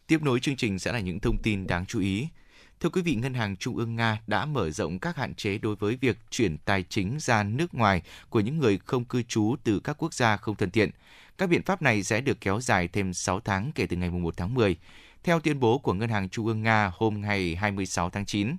Tiếp 0.06 0.22
nối 0.22 0.40
chương 0.40 0.56
trình 0.56 0.78
sẽ 0.78 0.92
là 0.92 1.00
những 1.00 1.20
thông 1.20 1.42
tin 1.42 1.66
đáng 1.66 1.86
chú 1.86 2.00
ý. 2.00 2.28
Thưa 2.80 2.88
quý 2.88 3.02
vị, 3.02 3.14
Ngân 3.14 3.34
hàng 3.34 3.56
Trung 3.56 3.76
ương 3.76 3.96
Nga 3.96 4.18
đã 4.26 4.46
mở 4.46 4.70
rộng 4.70 4.98
các 4.98 5.16
hạn 5.16 5.34
chế 5.34 5.58
đối 5.58 5.76
với 5.76 5.98
việc 6.00 6.16
chuyển 6.30 6.58
tài 6.58 6.84
chính 6.88 7.16
ra 7.20 7.42
nước 7.42 7.74
ngoài 7.74 8.02
của 8.28 8.40
những 8.40 8.58
người 8.58 8.78
không 8.84 9.04
cư 9.04 9.22
trú 9.22 9.56
từ 9.64 9.80
các 9.84 9.96
quốc 9.98 10.14
gia 10.14 10.36
không 10.36 10.56
thân 10.56 10.70
thiện. 10.70 10.90
Các 11.40 11.48
biện 11.48 11.62
pháp 11.62 11.82
này 11.82 12.02
sẽ 12.02 12.20
được 12.20 12.40
kéo 12.40 12.60
dài 12.60 12.88
thêm 12.88 13.12
6 13.12 13.40
tháng 13.40 13.72
kể 13.74 13.86
từ 13.86 13.96
ngày 13.96 14.10
1 14.10 14.36
tháng 14.36 14.54
10. 14.54 14.76
Theo 15.24 15.40
tuyên 15.40 15.60
bố 15.60 15.78
của 15.78 15.94
Ngân 15.94 16.08
hàng 16.08 16.28
Trung 16.28 16.46
ương 16.46 16.62
Nga 16.62 16.90
hôm 16.94 17.20
ngày 17.20 17.56
26 17.56 18.10
tháng 18.10 18.26
9, 18.26 18.56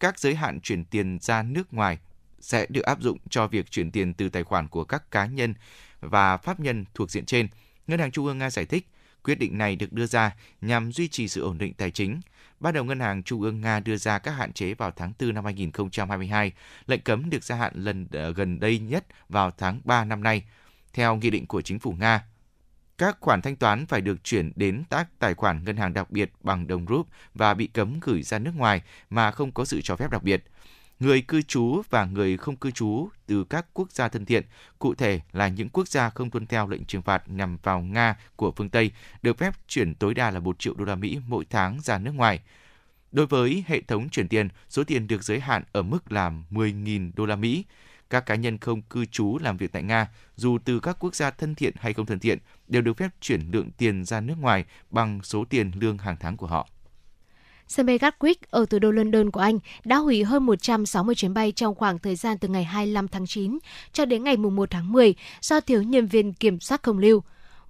các 0.00 0.18
giới 0.18 0.34
hạn 0.34 0.60
chuyển 0.60 0.84
tiền 0.84 1.18
ra 1.20 1.42
nước 1.42 1.74
ngoài 1.74 1.98
sẽ 2.40 2.66
được 2.68 2.82
áp 2.82 3.00
dụng 3.00 3.18
cho 3.30 3.46
việc 3.46 3.70
chuyển 3.70 3.90
tiền 3.90 4.14
từ 4.14 4.28
tài 4.28 4.44
khoản 4.44 4.68
của 4.68 4.84
các 4.84 5.10
cá 5.10 5.26
nhân 5.26 5.54
và 6.00 6.36
pháp 6.36 6.60
nhân 6.60 6.84
thuộc 6.94 7.10
diện 7.10 7.24
trên. 7.24 7.48
Ngân 7.86 8.00
hàng 8.00 8.10
Trung 8.10 8.26
ương 8.26 8.38
Nga 8.38 8.50
giải 8.50 8.66
thích, 8.66 8.88
quyết 9.24 9.38
định 9.38 9.58
này 9.58 9.76
được 9.76 9.92
đưa 9.92 10.06
ra 10.06 10.36
nhằm 10.60 10.92
duy 10.92 11.08
trì 11.08 11.28
sự 11.28 11.42
ổn 11.42 11.58
định 11.58 11.74
tài 11.74 11.90
chính. 11.90 12.20
Ban 12.60 12.74
đầu 12.74 12.84
Ngân 12.84 13.00
hàng 13.00 13.22
Trung 13.22 13.42
ương 13.42 13.60
Nga 13.60 13.80
đưa 13.80 13.96
ra 13.96 14.18
các 14.18 14.32
hạn 14.32 14.52
chế 14.52 14.74
vào 14.74 14.90
tháng 14.90 15.12
4 15.20 15.34
năm 15.34 15.44
2022, 15.44 16.52
lệnh 16.86 17.00
cấm 17.00 17.30
được 17.30 17.44
gia 17.44 17.56
hạn 17.56 17.72
lần 17.76 18.06
ờ, 18.12 18.32
gần 18.32 18.60
đây 18.60 18.78
nhất 18.78 19.04
vào 19.28 19.50
tháng 19.50 19.80
3 19.84 20.04
năm 20.04 20.22
nay. 20.22 20.42
Theo 20.92 21.16
nghị 21.16 21.30
định 21.30 21.46
của 21.46 21.62
chính 21.62 21.78
phủ 21.78 21.92
Nga, 21.92 22.24
các 22.98 23.16
khoản 23.20 23.42
thanh 23.42 23.56
toán 23.56 23.86
phải 23.86 24.00
được 24.00 24.24
chuyển 24.24 24.52
đến 24.56 24.82
các 24.90 25.08
tài 25.18 25.34
khoản 25.34 25.64
ngân 25.64 25.76
hàng 25.76 25.92
đặc 25.92 26.10
biệt 26.10 26.32
bằng 26.40 26.66
đồng 26.66 26.86
rúp 26.88 27.08
và 27.34 27.54
bị 27.54 27.66
cấm 27.66 28.00
gửi 28.00 28.22
ra 28.22 28.38
nước 28.38 28.56
ngoài 28.56 28.82
mà 29.10 29.30
không 29.30 29.52
có 29.52 29.64
sự 29.64 29.80
cho 29.80 29.96
phép 29.96 30.10
đặc 30.10 30.22
biệt. 30.22 30.44
Người 31.00 31.22
cư 31.22 31.42
trú 31.42 31.82
và 31.90 32.04
người 32.04 32.36
không 32.36 32.56
cư 32.56 32.70
trú 32.70 33.08
từ 33.26 33.44
các 33.44 33.66
quốc 33.72 33.92
gia 33.92 34.08
thân 34.08 34.24
thiện, 34.24 34.44
cụ 34.78 34.94
thể 34.94 35.20
là 35.32 35.48
những 35.48 35.68
quốc 35.68 35.88
gia 35.88 36.10
không 36.10 36.30
tuân 36.30 36.46
theo 36.46 36.68
lệnh 36.68 36.84
trừng 36.84 37.02
phạt 37.02 37.28
nhằm 37.28 37.58
vào 37.62 37.80
Nga 37.80 38.16
của 38.36 38.52
phương 38.56 38.70
Tây, 38.70 38.90
được 39.22 39.38
phép 39.38 39.54
chuyển 39.68 39.94
tối 39.94 40.14
đa 40.14 40.30
là 40.30 40.40
1 40.40 40.58
triệu 40.58 40.74
đô 40.74 40.84
la 40.84 40.94
Mỹ 40.94 41.18
mỗi 41.28 41.44
tháng 41.50 41.80
ra 41.80 41.98
nước 41.98 42.14
ngoài. 42.14 42.40
Đối 43.12 43.26
với 43.26 43.64
hệ 43.66 43.80
thống 43.80 44.08
chuyển 44.08 44.28
tiền, 44.28 44.48
số 44.68 44.84
tiền 44.84 45.06
được 45.06 45.24
giới 45.24 45.40
hạn 45.40 45.62
ở 45.72 45.82
mức 45.82 46.12
là 46.12 46.32
10.000 46.50 47.10
đô 47.14 47.26
la 47.26 47.36
Mỹ. 47.36 47.64
Các 48.12 48.26
cá 48.26 48.34
nhân 48.34 48.58
không 48.58 48.82
cư 48.82 49.04
trú 49.04 49.38
làm 49.38 49.56
việc 49.56 49.72
tại 49.72 49.82
Nga, 49.82 50.08
dù 50.36 50.58
từ 50.64 50.80
các 50.80 50.96
quốc 51.00 51.14
gia 51.14 51.30
thân 51.30 51.54
thiện 51.54 51.74
hay 51.76 51.94
không 51.94 52.06
thân 52.06 52.18
thiện, 52.18 52.38
đều 52.68 52.82
được 52.82 52.96
phép 52.96 53.08
chuyển 53.20 53.40
lượng 53.52 53.70
tiền 53.76 54.04
ra 54.04 54.20
nước 54.20 54.34
ngoài 54.40 54.64
bằng 54.90 55.20
số 55.22 55.44
tiền 55.44 55.70
lương 55.80 55.98
hàng 55.98 56.16
tháng 56.20 56.36
của 56.36 56.46
họ. 56.46 56.68
Sân 57.68 57.86
bay 57.86 57.98
Gatwick 57.98 58.34
ở 58.50 58.66
thủ 58.66 58.78
đô 58.78 58.90
London 58.90 59.30
của 59.30 59.40
Anh 59.40 59.58
đã 59.84 59.96
hủy 59.96 60.24
hơn 60.24 60.46
160 60.46 61.14
chuyến 61.14 61.34
bay 61.34 61.52
trong 61.52 61.74
khoảng 61.74 61.98
thời 61.98 62.16
gian 62.16 62.38
từ 62.38 62.48
ngày 62.48 62.64
25 62.64 63.08
tháng 63.08 63.26
9 63.26 63.58
cho 63.92 64.04
đến 64.04 64.24
ngày 64.24 64.36
1 64.36 64.70
tháng 64.70 64.92
10 64.92 65.14
do 65.40 65.60
thiếu 65.60 65.82
nhân 65.82 66.06
viên 66.06 66.32
kiểm 66.32 66.60
soát 66.60 66.82
không 66.82 66.98
lưu. 66.98 67.22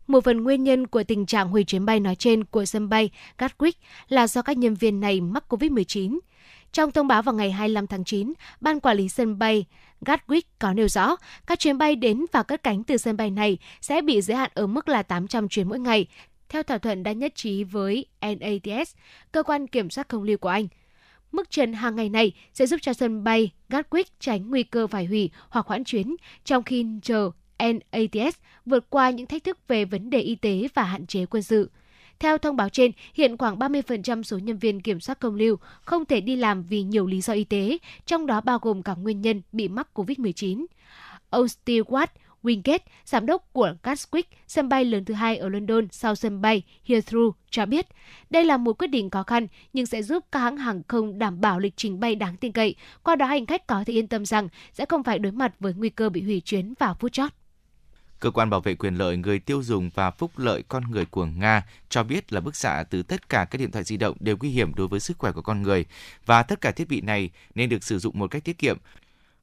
Một 0.06 0.24
phần 0.24 0.42
nguyên 0.42 0.64
nhân 0.64 0.86
của 0.86 1.02
tình 1.02 1.26
trạng 1.26 1.48
hủy 1.48 1.64
chuyến 1.64 1.86
bay 1.86 2.00
nói 2.00 2.16
trên 2.16 2.44
của 2.44 2.64
sân 2.64 2.88
bay 2.88 3.10
Gatwick 3.38 3.72
là 4.08 4.26
do 4.26 4.42
các 4.42 4.56
nhân 4.56 4.74
viên 4.74 5.00
này 5.00 5.20
mắc 5.20 5.44
COVID-19. 5.48 6.18
Trong 6.72 6.92
thông 6.92 7.08
báo 7.08 7.22
vào 7.22 7.34
ngày 7.34 7.50
25 7.50 7.86
tháng 7.86 8.04
9, 8.04 8.32
Ban 8.60 8.80
Quản 8.80 8.96
lý 8.96 9.08
sân 9.08 9.38
bay 9.38 9.66
Gatwick 10.06 10.42
có 10.58 10.72
nêu 10.72 10.88
rõ 10.88 11.16
các 11.46 11.58
chuyến 11.58 11.78
bay 11.78 11.96
đến 11.96 12.24
và 12.32 12.42
cất 12.42 12.62
cánh 12.62 12.84
từ 12.84 12.96
sân 12.96 13.16
bay 13.16 13.30
này 13.30 13.58
sẽ 13.80 14.00
bị 14.00 14.20
giới 14.20 14.36
hạn 14.36 14.50
ở 14.54 14.66
mức 14.66 14.88
là 14.88 15.02
800 15.02 15.48
chuyến 15.48 15.68
mỗi 15.68 15.78
ngày, 15.78 16.06
theo 16.48 16.62
thỏa 16.62 16.78
thuận 16.78 17.02
đã 17.02 17.12
nhất 17.12 17.34
trí 17.34 17.64
với 17.64 18.06
NATS, 18.20 18.94
cơ 19.32 19.42
quan 19.42 19.66
kiểm 19.66 19.90
soát 19.90 20.08
không 20.08 20.22
lưu 20.22 20.38
của 20.38 20.48
Anh. 20.48 20.68
Mức 21.32 21.50
trần 21.50 21.72
hàng 21.72 21.96
ngày 21.96 22.08
này 22.08 22.32
sẽ 22.54 22.66
giúp 22.66 22.80
cho 22.82 22.92
sân 22.92 23.24
bay 23.24 23.50
Gatwick 23.68 24.04
tránh 24.20 24.50
nguy 24.50 24.62
cơ 24.62 24.86
phải 24.86 25.04
hủy 25.04 25.30
hoặc 25.48 25.66
hoãn 25.66 25.84
chuyến, 25.84 26.16
trong 26.44 26.62
khi 26.62 26.86
chờ 27.02 27.30
NATS 27.58 28.38
vượt 28.66 28.90
qua 28.90 29.10
những 29.10 29.26
thách 29.26 29.44
thức 29.44 29.58
về 29.68 29.84
vấn 29.84 30.10
đề 30.10 30.20
y 30.20 30.34
tế 30.34 30.68
và 30.74 30.82
hạn 30.82 31.06
chế 31.06 31.26
quân 31.26 31.42
sự. 31.42 31.70
Theo 32.22 32.38
thông 32.38 32.56
báo 32.56 32.68
trên, 32.68 32.92
hiện 33.14 33.36
khoảng 33.36 33.58
30% 33.58 34.22
số 34.22 34.38
nhân 34.38 34.58
viên 34.58 34.80
kiểm 34.80 35.00
soát 35.00 35.20
công 35.20 35.34
lưu 35.34 35.56
không 35.84 36.04
thể 36.04 36.20
đi 36.20 36.36
làm 36.36 36.62
vì 36.62 36.82
nhiều 36.82 37.06
lý 37.06 37.20
do 37.20 37.32
y 37.32 37.44
tế, 37.44 37.78
trong 38.06 38.26
đó 38.26 38.40
bao 38.40 38.58
gồm 38.58 38.82
cả 38.82 38.94
nguyên 38.94 39.20
nhân 39.20 39.42
bị 39.52 39.68
mắc 39.68 39.88
COVID-19. 39.94 40.66
Ông 41.30 41.46
Stewart 41.46 42.06
Wingate, 42.42 42.78
giám 43.04 43.26
đốc 43.26 43.52
của 43.52 43.74
Gatwick, 43.82 44.22
sân 44.46 44.68
bay 44.68 44.84
lớn 44.84 45.04
thứ 45.04 45.14
hai 45.14 45.36
ở 45.36 45.48
London 45.48 45.88
sau 45.90 46.14
sân 46.14 46.40
bay 46.40 46.62
Heathrow, 46.86 47.32
cho 47.50 47.66
biết 47.66 47.86
đây 48.30 48.44
là 48.44 48.56
một 48.56 48.78
quyết 48.78 48.88
định 48.88 49.10
khó 49.10 49.22
khăn 49.22 49.46
nhưng 49.72 49.86
sẽ 49.86 50.02
giúp 50.02 50.24
các 50.32 50.38
hãng 50.38 50.56
hàng 50.56 50.82
không 50.88 51.18
đảm 51.18 51.40
bảo 51.40 51.58
lịch 51.58 51.76
trình 51.76 52.00
bay 52.00 52.14
đáng 52.14 52.36
tin 52.36 52.52
cậy, 52.52 52.74
qua 53.02 53.16
đó 53.16 53.26
hành 53.26 53.46
khách 53.46 53.66
có 53.66 53.84
thể 53.86 53.92
yên 53.92 54.06
tâm 54.06 54.26
rằng 54.26 54.48
sẽ 54.72 54.86
không 54.86 55.02
phải 55.02 55.18
đối 55.18 55.32
mặt 55.32 55.54
với 55.60 55.74
nguy 55.76 55.88
cơ 55.88 56.08
bị 56.08 56.22
hủy 56.22 56.42
chuyến 56.44 56.74
vào 56.78 56.96
phút 57.00 57.12
chót. 57.12 57.30
Cơ 58.22 58.30
quan 58.30 58.50
bảo 58.50 58.60
vệ 58.60 58.74
quyền 58.74 58.94
lợi 58.94 59.16
người 59.16 59.38
tiêu 59.38 59.62
dùng 59.62 59.90
và 59.94 60.10
phúc 60.10 60.30
lợi 60.36 60.62
con 60.68 60.90
người 60.90 61.04
của 61.04 61.26
Nga 61.26 61.62
cho 61.88 62.02
biết 62.02 62.32
là 62.32 62.40
bức 62.40 62.56
xạ 62.56 62.84
từ 62.90 63.02
tất 63.02 63.28
cả 63.28 63.44
các 63.44 63.58
điện 63.58 63.70
thoại 63.70 63.84
di 63.84 63.96
động 63.96 64.16
đều 64.20 64.36
nguy 64.40 64.50
hiểm 64.50 64.74
đối 64.74 64.88
với 64.88 65.00
sức 65.00 65.18
khỏe 65.18 65.32
của 65.32 65.42
con 65.42 65.62
người 65.62 65.84
và 66.26 66.42
tất 66.42 66.60
cả 66.60 66.70
thiết 66.70 66.88
bị 66.88 67.00
này 67.00 67.30
nên 67.54 67.68
được 67.68 67.84
sử 67.84 67.98
dụng 67.98 68.18
một 68.18 68.30
cách 68.30 68.44
tiết 68.44 68.58
kiệm. 68.58 68.78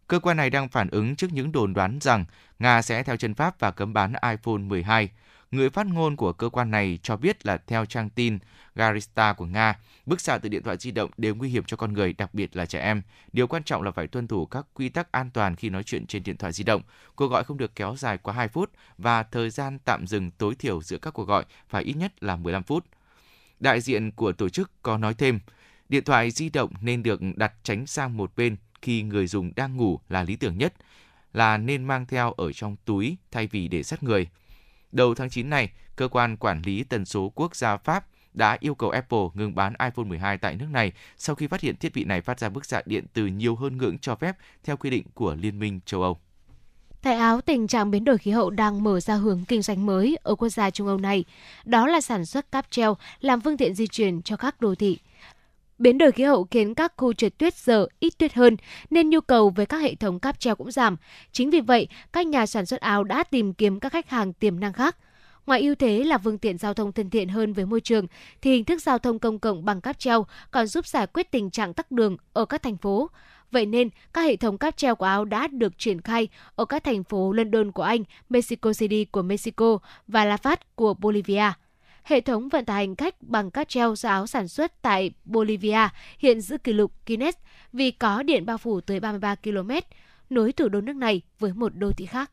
Cơ 0.07 0.19
quan 0.19 0.37
này 0.37 0.49
đang 0.49 0.69
phản 0.69 0.89
ứng 0.89 1.15
trước 1.15 1.33
những 1.33 1.51
đồn 1.51 1.73
đoán 1.73 1.99
rằng 2.01 2.25
Nga 2.59 2.81
sẽ 2.81 3.03
theo 3.03 3.17
chân 3.17 3.33
Pháp 3.33 3.59
và 3.59 3.71
cấm 3.71 3.93
bán 3.93 4.13
iPhone 4.13 4.57
12. 4.57 5.09
Người 5.51 5.69
phát 5.69 5.87
ngôn 5.87 6.15
của 6.15 6.33
cơ 6.33 6.49
quan 6.49 6.71
này 6.71 6.99
cho 7.03 7.17
biết 7.17 7.45
là 7.45 7.57
theo 7.57 7.85
trang 7.85 8.09
tin 8.09 8.39
Garista 8.75 9.33
của 9.33 9.45
Nga, 9.45 9.79
bức 10.05 10.21
xạ 10.21 10.37
từ 10.37 10.49
điện 10.49 10.63
thoại 10.63 10.77
di 10.79 10.91
động 10.91 11.11
đều 11.17 11.35
nguy 11.35 11.49
hiểm 11.49 11.63
cho 11.63 11.77
con 11.77 11.93
người, 11.93 12.13
đặc 12.13 12.33
biệt 12.33 12.55
là 12.55 12.65
trẻ 12.65 12.79
em. 12.79 13.01
Điều 13.33 13.47
quan 13.47 13.63
trọng 13.63 13.81
là 13.81 13.91
phải 13.91 14.07
tuân 14.07 14.27
thủ 14.27 14.45
các 14.45 14.65
quy 14.73 14.89
tắc 14.89 15.11
an 15.11 15.29
toàn 15.33 15.55
khi 15.55 15.69
nói 15.69 15.83
chuyện 15.83 16.05
trên 16.05 16.23
điện 16.23 16.37
thoại 16.37 16.51
di 16.51 16.63
động. 16.63 16.81
Cuộc 17.15 17.27
gọi 17.27 17.43
không 17.43 17.57
được 17.57 17.75
kéo 17.75 17.95
dài 17.97 18.17
quá 18.17 18.33
2 18.33 18.47
phút 18.47 18.71
và 18.97 19.23
thời 19.23 19.49
gian 19.49 19.79
tạm 19.85 20.07
dừng 20.07 20.31
tối 20.31 20.55
thiểu 20.55 20.81
giữa 20.81 20.97
các 20.97 21.11
cuộc 21.11 21.27
gọi 21.27 21.45
phải 21.69 21.83
ít 21.83 21.93
nhất 21.93 22.23
là 22.23 22.35
15 22.35 22.63
phút. 22.63 22.85
Đại 23.59 23.81
diện 23.81 24.11
của 24.11 24.31
tổ 24.31 24.49
chức 24.49 24.71
có 24.81 24.97
nói 24.97 25.13
thêm, 25.13 25.39
điện 25.89 26.03
thoại 26.03 26.31
di 26.31 26.49
động 26.49 26.73
nên 26.81 27.03
được 27.03 27.19
đặt 27.35 27.53
tránh 27.63 27.87
sang 27.87 28.17
một 28.17 28.31
bên 28.35 28.55
khi 28.81 29.03
người 29.03 29.27
dùng 29.27 29.51
đang 29.55 29.77
ngủ 29.77 29.99
là 30.09 30.23
lý 30.23 30.35
tưởng 30.35 30.57
nhất, 30.57 30.73
là 31.33 31.57
nên 31.57 31.83
mang 31.83 32.05
theo 32.05 32.31
ở 32.31 32.51
trong 32.51 32.75
túi 32.85 33.17
thay 33.31 33.47
vì 33.47 33.67
để 33.67 33.83
sát 33.83 34.03
người. 34.03 34.27
Đầu 34.91 35.15
tháng 35.15 35.29
9 35.29 35.49
này, 35.49 35.69
cơ 35.95 36.07
quan 36.07 36.37
quản 36.37 36.61
lý 36.65 36.83
tần 36.83 37.05
số 37.05 37.31
quốc 37.35 37.55
gia 37.55 37.77
Pháp 37.77 38.05
đã 38.33 38.57
yêu 38.59 38.75
cầu 38.75 38.89
Apple 38.89 39.19
ngừng 39.33 39.55
bán 39.55 39.73
iPhone 39.79 40.05
12 40.05 40.37
tại 40.37 40.55
nước 40.55 40.67
này 40.71 40.91
sau 41.17 41.35
khi 41.35 41.47
phát 41.47 41.61
hiện 41.61 41.75
thiết 41.75 41.93
bị 41.93 42.03
này 42.03 42.21
phát 42.21 42.39
ra 42.39 42.49
bức 42.49 42.65
xạ 42.65 42.81
điện 42.85 43.05
từ 43.13 43.25
nhiều 43.25 43.55
hơn 43.55 43.77
ngưỡng 43.77 43.99
cho 43.99 44.15
phép 44.15 44.37
theo 44.63 44.77
quy 44.77 44.89
định 44.89 45.03
của 45.13 45.35
Liên 45.35 45.59
minh 45.59 45.79
châu 45.85 46.01
Âu. 46.01 46.17
Tại 47.01 47.15
Áo, 47.15 47.41
tình 47.41 47.67
trạng 47.67 47.91
biến 47.91 48.03
đổi 48.03 48.17
khí 48.17 48.31
hậu 48.31 48.49
đang 48.49 48.83
mở 48.83 48.99
ra 48.99 49.15
hướng 49.15 49.45
kinh 49.47 49.61
doanh 49.61 49.85
mới 49.85 50.17
ở 50.23 50.35
quốc 50.35 50.49
gia 50.49 50.69
Trung 50.69 50.87
Âu 50.87 50.97
này. 50.97 51.25
Đó 51.65 51.87
là 51.87 52.01
sản 52.01 52.25
xuất 52.25 52.51
cáp 52.51 52.65
treo 52.71 52.97
làm 53.19 53.41
phương 53.41 53.57
tiện 53.57 53.75
di 53.75 53.87
chuyển 53.87 54.21
cho 54.21 54.37
các 54.37 54.61
đô 54.61 54.75
thị. 54.75 54.97
Biến 55.79 55.97
đổi 55.97 56.11
khí 56.11 56.23
hậu 56.23 56.47
khiến 56.51 56.73
các 56.73 56.93
khu 56.97 57.13
trượt 57.13 57.37
tuyết 57.37 57.55
giờ 57.55 57.87
ít 57.99 58.13
tuyết 58.17 58.33
hơn, 58.33 58.57
nên 58.89 59.09
nhu 59.09 59.21
cầu 59.21 59.49
với 59.49 59.65
các 59.65 59.77
hệ 59.77 59.95
thống 59.95 60.19
cáp 60.19 60.39
treo 60.39 60.55
cũng 60.55 60.71
giảm. 60.71 60.97
Chính 61.31 61.49
vì 61.49 61.61
vậy, 61.61 61.87
các 62.13 62.27
nhà 62.27 62.45
sản 62.45 62.65
xuất 62.65 62.81
áo 62.81 63.03
đã 63.03 63.23
tìm 63.23 63.53
kiếm 63.53 63.79
các 63.79 63.91
khách 63.91 64.09
hàng 64.09 64.33
tiềm 64.33 64.59
năng 64.59 64.73
khác. 64.73 64.97
Ngoài 65.45 65.61
ưu 65.61 65.75
thế 65.75 66.03
là 66.03 66.17
phương 66.17 66.37
tiện 66.37 66.57
giao 66.57 66.73
thông 66.73 66.91
thân 66.91 67.09
thiện 67.09 67.29
hơn 67.29 67.53
với 67.53 67.65
môi 67.65 67.81
trường, 67.81 68.07
thì 68.41 68.51
hình 68.51 68.65
thức 68.65 68.81
giao 68.81 68.97
thông 68.97 69.19
công 69.19 69.39
cộng 69.39 69.65
bằng 69.65 69.81
cáp 69.81 69.99
treo 69.99 70.25
còn 70.51 70.67
giúp 70.67 70.87
giải 70.87 71.07
quyết 71.07 71.31
tình 71.31 71.49
trạng 71.49 71.73
tắc 71.73 71.91
đường 71.91 72.17
ở 72.33 72.45
các 72.45 72.63
thành 72.63 72.77
phố. 72.77 73.09
Vậy 73.51 73.65
nên, 73.65 73.89
các 74.13 74.21
hệ 74.21 74.35
thống 74.35 74.57
cáp 74.57 74.77
treo 74.77 74.95
của 74.95 75.05
Áo 75.05 75.25
đã 75.25 75.47
được 75.47 75.77
triển 75.77 76.01
khai 76.01 76.27
ở 76.55 76.65
các 76.65 76.83
thành 76.83 77.03
phố 77.03 77.31
London 77.31 77.71
của 77.71 77.83
Anh, 77.83 78.03
Mexico 78.29 78.73
City 78.73 79.05
của 79.05 79.21
Mexico 79.21 79.77
và 80.07 80.25
La 80.25 80.35
Paz 80.35 80.57
của 80.75 80.93
Bolivia. 80.93 81.51
Hệ 82.03 82.21
thống 82.21 82.49
vận 82.49 82.65
tải 82.65 82.85
hành 82.85 82.95
khách 82.95 83.15
bằng 83.21 83.51
các 83.51 83.69
treo 83.69 83.95
do 83.95 84.09
Áo 84.09 84.27
sản 84.27 84.47
xuất 84.47 84.81
tại 84.81 85.11
Bolivia 85.25 85.89
hiện 86.19 86.41
giữ 86.41 86.57
kỷ 86.57 86.73
lục 86.73 86.91
Guinness 87.05 87.37
vì 87.73 87.91
có 87.91 88.23
điện 88.23 88.45
bao 88.45 88.57
phủ 88.57 88.81
tới 88.81 88.99
33 88.99 89.35
km, 89.35 89.71
nối 90.29 90.51
thủ 90.51 90.69
đô 90.69 90.81
nước 90.81 90.95
này 90.95 91.21
với 91.39 91.53
một 91.53 91.75
đô 91.75 91.91
thị 91.91 92.05
khác. 92.05 92.31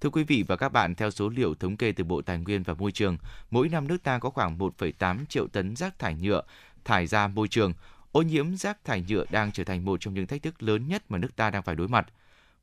Thưa 0.00 0.10
quý 0.10 0.24
vị 0.24 0.44
và 0.48 0.56
các 0.56 0.68
bạn, 0.68 0.94
theo 0.94 1.10
số 1.10 1.28
liệu 1.28 1.54
thống 1.54 1.76
kê 1.76 1.92
từ 1.92 2.04
Bộ 2.04 2.22
Tài 2.22 2.38
nguyên 2.38 2.62
và 2.62 2.74
Môi 2.74 2.92
trường, 2.92 3.16
mỗi 3.50 3.68
năm 3.68 3.88
nước 3.88 4.02
ta 4.02 4.18
có 4.18 4.30
khoảng 4.30 4.58
1,8 4.58 5.26
triệu 5.26 5.46
tấn 5.46 5.76
rác 5.76 5.98
thải 5.98 6.14
nhựa 6.14 6.42
thải 6.84 7.06
ra 7.06 7.28
môi 7.28 7.48
trường. 7.48 7.72
Ô 8.12 8.22
nhiễm 8.22 8.56
rác 8.56 8.84
thải 8.84 9.04
nhựa 9.08 9.24
đang 9.30 9.52
trở 9.52 9.64
thành 9.64 9.84
một 9.84 10.00
trong 10.00 10.14
những 10.14 10.26
thách 10.26 10.42
thức 10.42 10.62
lớn 10.62 10.88
nhất 10.88 11.02
mà 11.08 11.18
nước 11.18 11.36
ta 11.36 11.50
đang 11.50 11.62
phải 11.62 11.74
đối 11.74 11.88
mặt. 11.88 12.06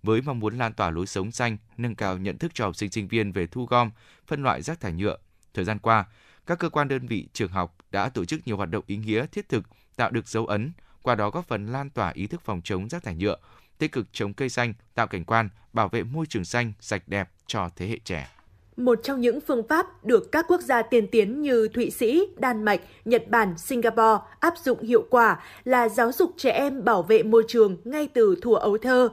Với 0.04 0.22
mong 0.22 0.40
muốn 0.40 0.58
lan 0.58 0.74
tỏa 0.74 0.90
lối 0.90 1.08
sống 1.08 1.32
xanh, 1.32 1.58
nâng 1.78 1.96
cao 1.96 2.18
nhận 2.18 2.38
thức 2.38 2.52
cho 2.54 2.66
học 2.66 2.76
sinh 2.76 2.92
sinh 2.92 3.08
viên 3.08 3.32
về 3.32 3.48
thu 3.48 3.66
gom, 3.66 3.92
phân 4.28 4.44
loại 4.44 4.62
rác 4.62 4.80
thải 4.80 4.94
nhựa, 4.94 5.18
thời 5.54 5.66
gian 5.66 5.80
qua, 5.80 6.06
các 6.46 6.60
cơ 6.60 6.70
quan 6.70 6.88
đơn 6.88 7.08
vị 7.08 7.28
trường 7.34 7.52
học 7.52 7.76
đã 7.92 8.10
tổ 8.10 8.26
chức 8.26 8.40
nhiều 8.46 8.58
hoạt 8.58 8.70
động 8.70 8.84
ý 8.88 8.98
nghĩa 8.98 9.26
thiết 9.32 9.50
thực, 9.50 9.64
tạo 9.96 10.12
được 10.12 10.28
dấu 10.28 10.46
ấn, 10.46 10.72
qua 11.02 11.16
đó 11.16 11.30
góp 11.30 11.48
phần 11.48 11.66
lan 11.66 11.90
tỏa 11.90 12.12
ý 12.14 12.28
thức 12.28 12.42
phòng 12.42 12.62
chống 12.64 12.90
rác 12.90 13.04
thải 13.04 13.16
nhựa, 13.16 13.36
tích 13.78 13.92
cực 13.92 14.08
trồng 14.14 14.34
cây 14.34 14.50
xanh, 14.50 14.74
tạo 14.96 15.08
cảnh 15.08 15.26
quan, 15.26 15.50
bảo 15.74 15.90
vệ 15.90 16.04
môi 16.04 16.26
trường 16.30 16.46
xanh, 16.46 16.74
sạch 16.80 17.04
đẹp 17.08 17.30
cho 17.48 17.70
thế 17.76 17.88
hệ 17.88 18.00
trẻ. 18.06 18.30
Một 18.78 19.00
trong 19.04 19.22
những 19.22 19.40
phương 19.42 19.68
pháp 19.68 20.06
được 20.06 20.32
các 20.32 20.46
quốc 20.48 20.62
gia 20.62 20.82
tiên 20.82 21.08
tiến 21.08 21.42
như 21.42 21.68
Thụy 21.74 21.90
Sĩ, 21.90 22.22
Đan 22.38 22.64
Mạch, 22.64 22.82
Nhật 23.06 23.28
Bản, 23.30 23.58
Singapore 23.58 24.24
áp 24.40 24.54
dụng 24.64 24.84
hiệu 24.84 25.06
quả 25.10 25.40
là 25.64 25.90
giáo 25.90 26.12
dục 26.12 26.34
trẻ 26.38 26.52
em 26.52 26.84
bảo 26.84 27.04
vệ 27.04 27.24
môi 27.24 27.44
trường 27.48 27.78
ngay 27.84 28.08
từ 28.14 28.36
thuở 28.42 28.56
ấu 28.56 28.78
thơ. 28.78 29.10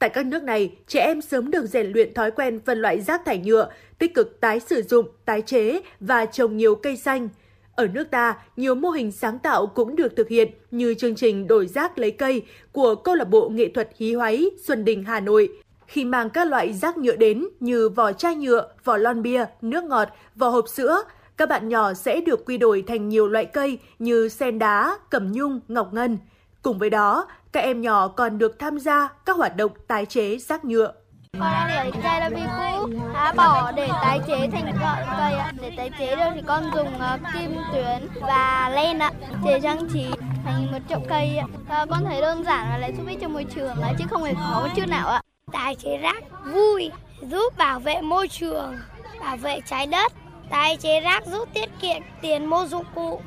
Tại 0.00 0.10
các 0.10 0.26
nước 0.26 0.42
này, 0.42 0.72
trẻ 0.86 1.00
em 1.00 1.20
sớm 1.20 1.50
được 1.50 1.66
rèn 1.66 1.92
luyện 1.92 2.14
thói 2.14 2.30
quen 2.30 2.60
phân 2.66 2.78
loại 2.78 3.00
rác 3.00 3.24
thải 3.24 3.38
nhựa, 3.38 3.70
tích 3.98 4.14
cực 4.14 4.40
tái 4.40 4.60
sử 4.60 4.82
dụng, 4.82 5.08
tái 5.24 5.42
chế 5.42 5.80
và 6.00 6.26
trồng 6.26 6.56
nhiều 6.56 6.74
cây 6.74 6.96
xanh. 6.96 7.28
Ở 7.74 7.86
nước 7.86 8.10
ta, 8.10 8.36
nhiều 8.56 8.74
mô 8.74 8.90
hình 8.90 9.12
sáng 9.12 9.38
tạo 9.38 9.66
cũng 9.66 9.96
được 9.96 10.16
thực 10.16 10.28
hiện 10.28 10.50
như 10.70 10.94
chương 10.94 11.14
trình 11.14 11.46
đổi 11.46 11.66
rác 11.66 11.98
lấy 11.98 12.10
cây 12.10 12.42
của 12.72 12.94
câu 12.94 13.14
lạc 13.14 13.24
bộ 13.24 13.48
nghệ 13.48 13.68
thuật 13.74 13.90
hí 13.96 14.14
hoáy 14.14 14.50
Xuân 14.64 14.84
Đình 14.84 15.04
Hà 15.04 15.20
Nội. 15.20 15.48
Khi 15.86 16.04
mang 16.04 16.30
các 16.30 16.48
loại 16.48 16.72
rác 16.72 16.98
nhựa 16.98 17.16
đến 17.16 17.46
như 17.60 17.88
vỏ 17.88 18.12
chai 18.12 18.34
nhựa, 18.34 18.68
vỏ 18.84 18.96
lon 18.96 19.22
bia, 19.22 19.44
nước 19.60 19.84
ngọt, 19.84 20.08
vỏ 20.36 20.48
hộp 20.48 20.68
sữa, 20.68 21.02
các 21.36 21.48
bạn 21.48 21.68
nhỏ 21.68 21.94
sẽ 21.94 22.20
được 22.20 22.44
quy 22.46 22.58
đổi 22.58 22.84
thành 22.86 23.08
nhiều 23.08 23.28
loại 23.28 23.44
cây 23.44 23.78
như 23.98 24.28
sen 24.28 24.58
đá, 24.58 24.98
cẩm 25.10 25.32
nhung, 25.32 25.60
ngọc 25.68 25.94
ngân. 25.94 26.18
Cùng 26.62 26.78
với 26.78 26.90
đó, 26.90 27.26
các 27.52 27.60
em 27.60 27.80
nhỏ 27.80 28.08
còn 28.08 28.38
được 28.38 28.58
tham 28.58 28.78
gia 28.78 29.08
các 29.26 29.36
hoạt 29.36 29.56
động 29.56 29.72
tái 29.88 30.06
chế 30.06 30.38
rác 30.38 30.64
nhựa. 30.64 30.92
Con 31.32 31.52
đang 31.52 31.92
để 31.92 32.00
chai 32.02 32.20
là 32.20 32.28
vì 32.28 32.42
cũ, 32.58 32.90
đã 33.14 33.32
bỏ 33.36 33.72
để 33.72 33.88
tái 34.02 34.20
chế 34.26 34.48
thành 34.52 34.64
gọn 34.64 34.98
cây 35.18 35.32
ạ. 35.32 35.52
Để 35.60 35.72
tái 35.76 35.90
chế 35.98 36.16
được 36.16 36.30
thì 36.34 36.42
con 36.46 36.64
dùng 36.74 36.88
uh, 36.88 37.20
kim 37.34 37.56
tuyến 37.72 38.08
và 38.20 38.70
len 38.74 38.98
ạ, 38.98 39.10
để 39.44 39.60
trang 39.62 39.88
trí 39.92 40.06
thành 40.44 40.72
một 40.72 40.78
chậu 40.88 41.00
cây 41.08 41.36
ạ. 41.36 41.46
Và 41.68 41.86
con 41.90 42.04
thấy 42.04 42.20
đơn 42.20 42.44
giản 42.44 42.66
và 42.70 42.78
lại 42.78 42.92
giúp 42.96 43.06
ích 43.08 43.18
cho 43.20 43.28
môi 43.28 43.44
trường 43.44 43.82
ạ, 43.82 43.92
chứ 43.98 44.04
không 44.10 44.24
hề 44.24 44.34
khó 44.34 44.60
một 44.60 44.68
chút 44.76 44.86
nào 44.88 45.08
ạ. 45.08 45.22
Tái 45.52 45.74
chế 45.74 45.96
rác 45.96 46.24
vui, 46.44 46.90
giúp 47.22 47.58
bảo 47.58 47.80
vệ 47.80 48.00
môi 48.00 48.28
trường, 48.28 48.78
bảo 49.20 49.36
vệ 49.36 49.60
trái 49.66 49.86
đất. 49.86 50.12
Tái 50.50 50.76
chế 50.76 51.00
rác 51.00 51.26
giúp 51.26 51.48
tiết 51.54 51.70
kiệm 51.80 52.02
tiền 52.20 52.46
mua 52.46 52.66
dụng 52.66 52.84
cụ. 52.94 53.20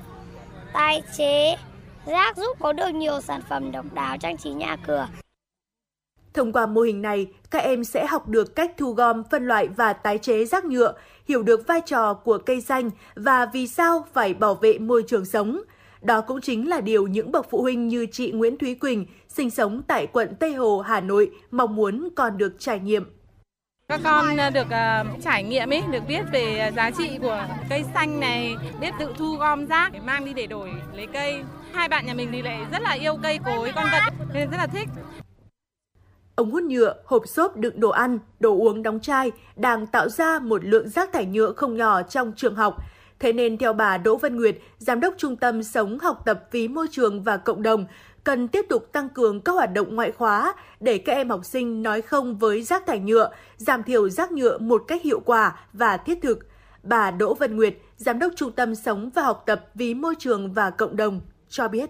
Tái 0.73 1.01
chế 1.17 1.55
rác 2.05 2.37
giúp 2.37 2.57
có 2.59 2.73
được 2.73 2.89
nhiều 2.89 3.21
sản 3.21 3.41
phẩm 3.49 3.71
độc 3.71 3.85
đáo 3.93 4.17
trang 4.17 4.37
trí 4.37 4.49
nhà 4.49 4.75
cửa. 4.87 5.07
Thông 6.33 6.53
qua 6.53 6.65
mô 6.65 6.81
hình 6.81 7.01
này, 7.01 7.27
các 7.51 7.59
em 7.59 7.83
sẽ 7.83 8.05
học 8.05 8.27
được 8.27 8.55
cách 8.55 8.71
thu 8.77 8.93
gom, 8.93 9.23
phân 9.31 9.47
loại 9.47 9.67
và 9.67 9.93
tái 9.93 10.17
chế 10.17 10.45
rác 10.45 10.65
nhựa, 10.65 10.93
hiểu 11.27 11.43
được 11.43 11.67
vai 11.67 11.81
trò 11.85 12.13
của 12.13 12.37
cây 12.37 12.61
xanh 12.61 12.89
và 13.15 13.45
vì 13.45 13.67
sao 13.67 14.05
phải 14.13 14.33
bảo 14.33 14.55
vệ 14.55 14.79
môi 14.79 15.03
trường 15.07 15.25
sống. 15.25 15.61
Đó 16.01 16.21
cũng 16.21 16.41
chính 16.41 16.69
là 16.69 16.81
điều 16.81 17.07
những 17.07 17.31
bậc 17.31 17.49
phụ 17.49 17.61
huynh 17.61 17.87
như 17.87 18.05
chị 18.11 18.31
Nguyễn 18.31 18.57
Thúy 18.57 18.75
Quỳnh, 18.75 19.05
sinh 19.27 19.49
sống 19.49 19.81
tại 19.87 20.07
quận 20.07 20.35
Tây 20.39 20.53
Hồ, 20.53 20.79
Hà 20.79 21.01
Nội, 21.01 21.31
mong 21.51 21.75
muốn 21.75 22.09
con 22.15 22.37
được 22.37 22.55
trải 22.59 22.79
nghiệm. 22.79 23.05
Các 23.87 24.01
con 24.03 24.25
được 24.53 24.67
uh, 24.67 25.23
trải 25.23 25.43
nghiệm 25.43 25.69
ấy, 25.69 25.83
được 25.91 26.03
biết 26.07 26.21
về 26.31 26.71
giá 26.75 26.91
trị 26.91 27.09
của 27.21 27.45
cây 27.69 27.83
xanh 27.93 28.19
này, 28.19 28.55
biết 28.81 28.93
tự 28.99 29.13
thu 29.17 29.35
gom 29.35 29.65
rác 29.65 29.93
để 29.93 29.99
mang 29.99 30.25
đi 30.25 30.33
để 30.33 30.47
đổi 30.47 30.69
lấy 30.93 31.07
cây. 31.13 31.43
Hai 31.73 31.89
bạn 31.89 32.05
nhà 32.05 32.13
mình 32.13 32.29
thì 32.31 32.41
lại 32.41 32.65
rất 32.71 32.81
là 32.81 32.91
yêu 32.91 33.17
cây 33.23 33.39
cối, 33.45 33.71
con 33.75 33.85
vật 33.91 34.25
nên 34.33 34.49
rất 34.49 34.57
là 34.57 34.67
thích. 34.67 34.89
Ống 36.35 36.51
hút 36.51 36.63
nhựa, 36.63 36.95
hộp 37.05 37.23
xốp 37.27 37.57
đựng 37.57 37.79
đồ 37.79 37.89
ăn, 37.89 38.19
đồ 38.39 38.57
uống 38.57 38.83
đóng 38.83 38.99
chai 38.99 39.31
đang 39.55 39.87
tạo 39.87 40.09
ra 40.09 40.39
một 40.39 40.65
lượng 40.65 40.89
rác 40.89 41.13
thải 41.13 41.25
nhựa 41.25 41.53
không 41.53 41.77
nhỏ 41.77 42.01
trong 42.01 42.33
trường 42.35 42.55
học. 42.55 42.77
Thế 43.19 43.33
nên 43.33 43.57
theo 43.57 43.73
bà 43.73 43.97
Đỗ 43.97 44.15
Vân 44.15 44.35
Nguyệt, 44.35 44.57
Giám 44.77 44.99
đốc 44.99 45.13
Trung 45.17 45.35
tâm 45.35 45.63
Sống 45.63 45.99
Học 45.99 46.21
tập 46.25 46.43
Vì 46.51 46.67
Môi 46.67 46.87
trường 46.91 47.23
và 47.23 47.37
Cộng 47.37 47.63
đồng, 47.63 47.85
cần 48.23 48.47
tiếp 48.47 48.65
tục 48.69 48.89
tăng 48.91 49.09
cường 49.09 49.41
các 49.41 49.51
hoạt 49.51 49.73
động 49.73 49.95
ngoại 49.95 50.11
khóa 50.11 50.53
để 50.79 50.97
các 50.97 51.13
em 51.13 51.29
học 51.29 51.45
sinh 51.45 51.83
nói 51.83 52.01
không 52.01 52.37
với 52.37 52.63
rác 52.63 52.85
thải 52.85 52.99
nhựa, 52.99 53.31
giảm 53.57 53.83
thiểu 53.83 54.09
rác 54.09 54.31
nhựa 54.31 54.57
một 54.57 54.83
cách 54.87 55.01
hiệu 55.01 55.19
quả 55.19 55.59
và 55.73 55.97
thiết 55.97 56.19
thực. 56.21 56.39
Bà 56.83 57.11
Đỗ 57.11 57.33
Vân 57.33 57.55
Nguyệt, 57.55 57.75
Giám 57.97 58.19
đốc 58.19 58.33
Trung 58.35 58.51
tâm 58.51 58.75
Sống 58.75 59.09
và 59.15 59.21
Học 59.21 59.43
tập 59.45 59.65
Vì 59.75 59.93
Môi 59.93 60.15
trường 60.19 60.53
và 60.53 60.69
Cộng 60.69 60.95
đồng, 60.95 61.21
cho 61.53 61.67
biết. 61.67 61.89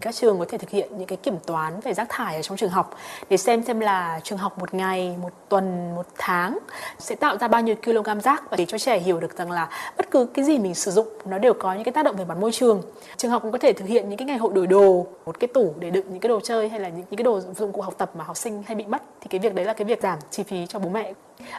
các 0.00 0.14
trường 0.14 0.38
có 0.38 0.44
thể 0.48 0.58
thực 0.58 0.70
hiện 0.70 0.98
những 0.98 1.06
cái 1.06 1.16
kiểm 1.16 1.36
toán 1.46 1.80
về 1.80 1.94
rác 1.94 2.06
thải 2.08 2.36
ở 2.36 2.42
trong 2.42 2.56
trường 2.56 2.70
học 2.70 2.96
để 3.30 3.36
xem 3.36 3.62
xem 3.62 3.80
là 3.80 4.20
trường 4.22 4.38
học 4.38 4.58
một 4.58 4.74
ngày, 4.74 5.16
một 5.22 5.32
tuần, 5.48 5.94
một 5.94 6.06
tháng 6.18 6.58
sẽ 6.98 7.14
tạo 7.14 7.36
ra 7.38 7.48
bao 7.48 7.62
nhiêu 7.62 7.74
kg 7.84 8.20
rác 8.24 8.50
và 8.50 8.56
để 8.56 8.66
cho 8.66 8.78
trẻ 8.78 8.98
hiểu 8.98 9.20
được 9.20 9.38
rằng 9.38 9.50
là 9.50 9.68
bất 9.96 10.10
cứ 10.10 10.26
cái 10.34 10.44
gì 10.44 10.58
mình 10.58 10.74
sử 10.74 10.90
dụng 10.90 11.08
nó 11.24 11.38
đều 11.38 11.54
có 11.54 11.74
những 11.74 11.84
cái 11.84 11.92
tác 11.92 12.04
động 12.04 12.16
về 12.16 12.24
mặt 12.24 12.38
môi 12.40 12.52
trường. 12.52 12.82
Trường 13.16 13.30
học 13.30 13.42
cũng 13.42 13.52
có 13.52 13.58
thể 13.58 13.72
thực 13.72 13.88
hiện 13.88 14.08
những 14.08 14.18
cái 14.18 14.26
ngày 14.26 14.38
hội 14.38 14.52
đổi 14.54 14.66
đồ, 14.66 15.06
một 15.26 15.40
cái 15.40 15.48
tủ 15.48 15.74
để 15.78 15.90
đựng 15.90 16.06
những 16.10 16.20
cái 16.20 16.28
đồ 16.28 16.40
chơi 16.40 16.68
hay 16.68 16.80
là 16.80 16.88
những, 16.88 17.04
những 17.10 17.16
cái 17.16 17.24
đồ 17.24 17.40
dụng 17.40 17.72
cụ 17.72 17.80
học 17.80 17.94
tập 17.98 18.10
mà 18.16 18.24
học 18.24 18.36
sinh 18.36 18.62
hay 18.66 18.74
bị 18.74 18.84
mất 18.84 19.02
thì 19.20 19.26
cái 19.30 19.38
việc 19.38 19.54
đấy 19.54 19.66
là 19.66 19.72
cái 19.72 19.84
việc 19.84 20.02
giảm 20.02 20.18
chi 20.30 20.42
phí 20.42 20.66
cho 20.66 20.78
bố 20.78 20.88
mẹ 20.88 21.12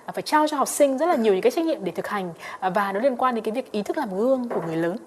à, 0.05 0.11
phải 0.13 0.21
trao 0.21 0.47
cho 0.47 0.57
học 0.57 0.67
sinh 0.67 0.97
rất 0.97 1.05
là 1.05 1.15
nhiều 1.15 1.33
những 1.33 1.41
cái 1.41 1.51
trách 1.51 1.65
nhiệm 1.65 1.83
để 1.83 1.91
thực 1.91 2.07
hành 2.07 2.33
à, 2.59 2.69
và 2.69 2.91
nó 2.91 2.99
liên 2.99 3.15
quan 3.17 3.35
đến 3.35 3.43
cái 3.43 3.51
việc 3.51 3.71
ý 3.71 3.83
thức 3.83 3.97
làm 3.97 4.17
gương 4.17 4.49
của 4.49 4.61
người 4.67 4.77
lớn. 4.77 4.97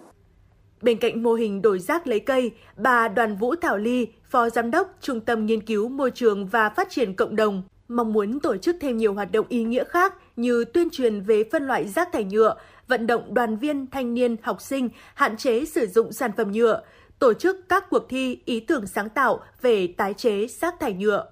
Bên 0.82 0.98
cạnh 0.98 1.22
mô 1.22 1.34
hình 1.34 1.62
đổi 1.62 1.78
rác 1.78 2.06
lấy 2.06 2.20
cây, 2.20 2.50
bà 2.76 3.08
Đoàn 3.08 3.36
Vũ 3.36 3.54
Thảo 3.56 3.78
Ly, 3.78 4.06
Phó 4.30 4.50
Giám 4.50 4.70
đốc 4.70 4.96
Trung 5.00 5.20
tâm 5.20 5.46
Nghiên 5.46 5.60
cứu 5.60 5.88
Môi 5.88 6.10
trường 6.10 6.46
và 6.46 6.68
Phát 6.68 6.90
triển 6.90 7.14
Cộng 7.14 7.36
đồng, 7.36 7.62
mong 7.88 8.12
muốn 8.12 8.40
tổ 8.40 8.56
chức 8.56 8.76
thêm 8.80 8.96
nhiều 8.96 9.14
hoạt 9.14 9.32
động 9.32 9.46
ý 9.48 9.64
nghĩa 9.64 9.84
khác 9.84 10.14
như 10.36 10.64
tuyên 10.64 10.88
truyền 10.92 11.20
về 11.20 11.44
phân 11.52 11.66
loại 11.66 11.88
rác 11.88 12.12
thải 12.12 12.24
nhựa, 12.24 12.56
vận 12.88 13.06
động 13.06 13.34
đoàn 13.34 13.56
viên, 13.56 13.86
thanh 13.90 14.14
niên, 14.14 14.36
học 14.42 14.60
sinh 14.60 14.88
hạn 15.14 15.36
chế 15.36 15.64
sử 15.64 15.86
dụng 15.86 16.12
sản 16.12 16.30
phẩm 16.36 16.52
nhựa, 16.52 16.82
tổ 17.18 17.34
chức 17.34 17.56
các 17.68 17.90
cuộc 17.90 18.08
thi 18.08 18.38
ý 18.44 18.60
tưởng 18.60 18.86
sáng 18.86 19.08
tạo 19.08 19.40
về 19.62 19.86
tái 19.86 20.14
chế 20.14 20.46
rác 20.46 20.80
thải 20.80 20.92
nhựa 20.92 21.31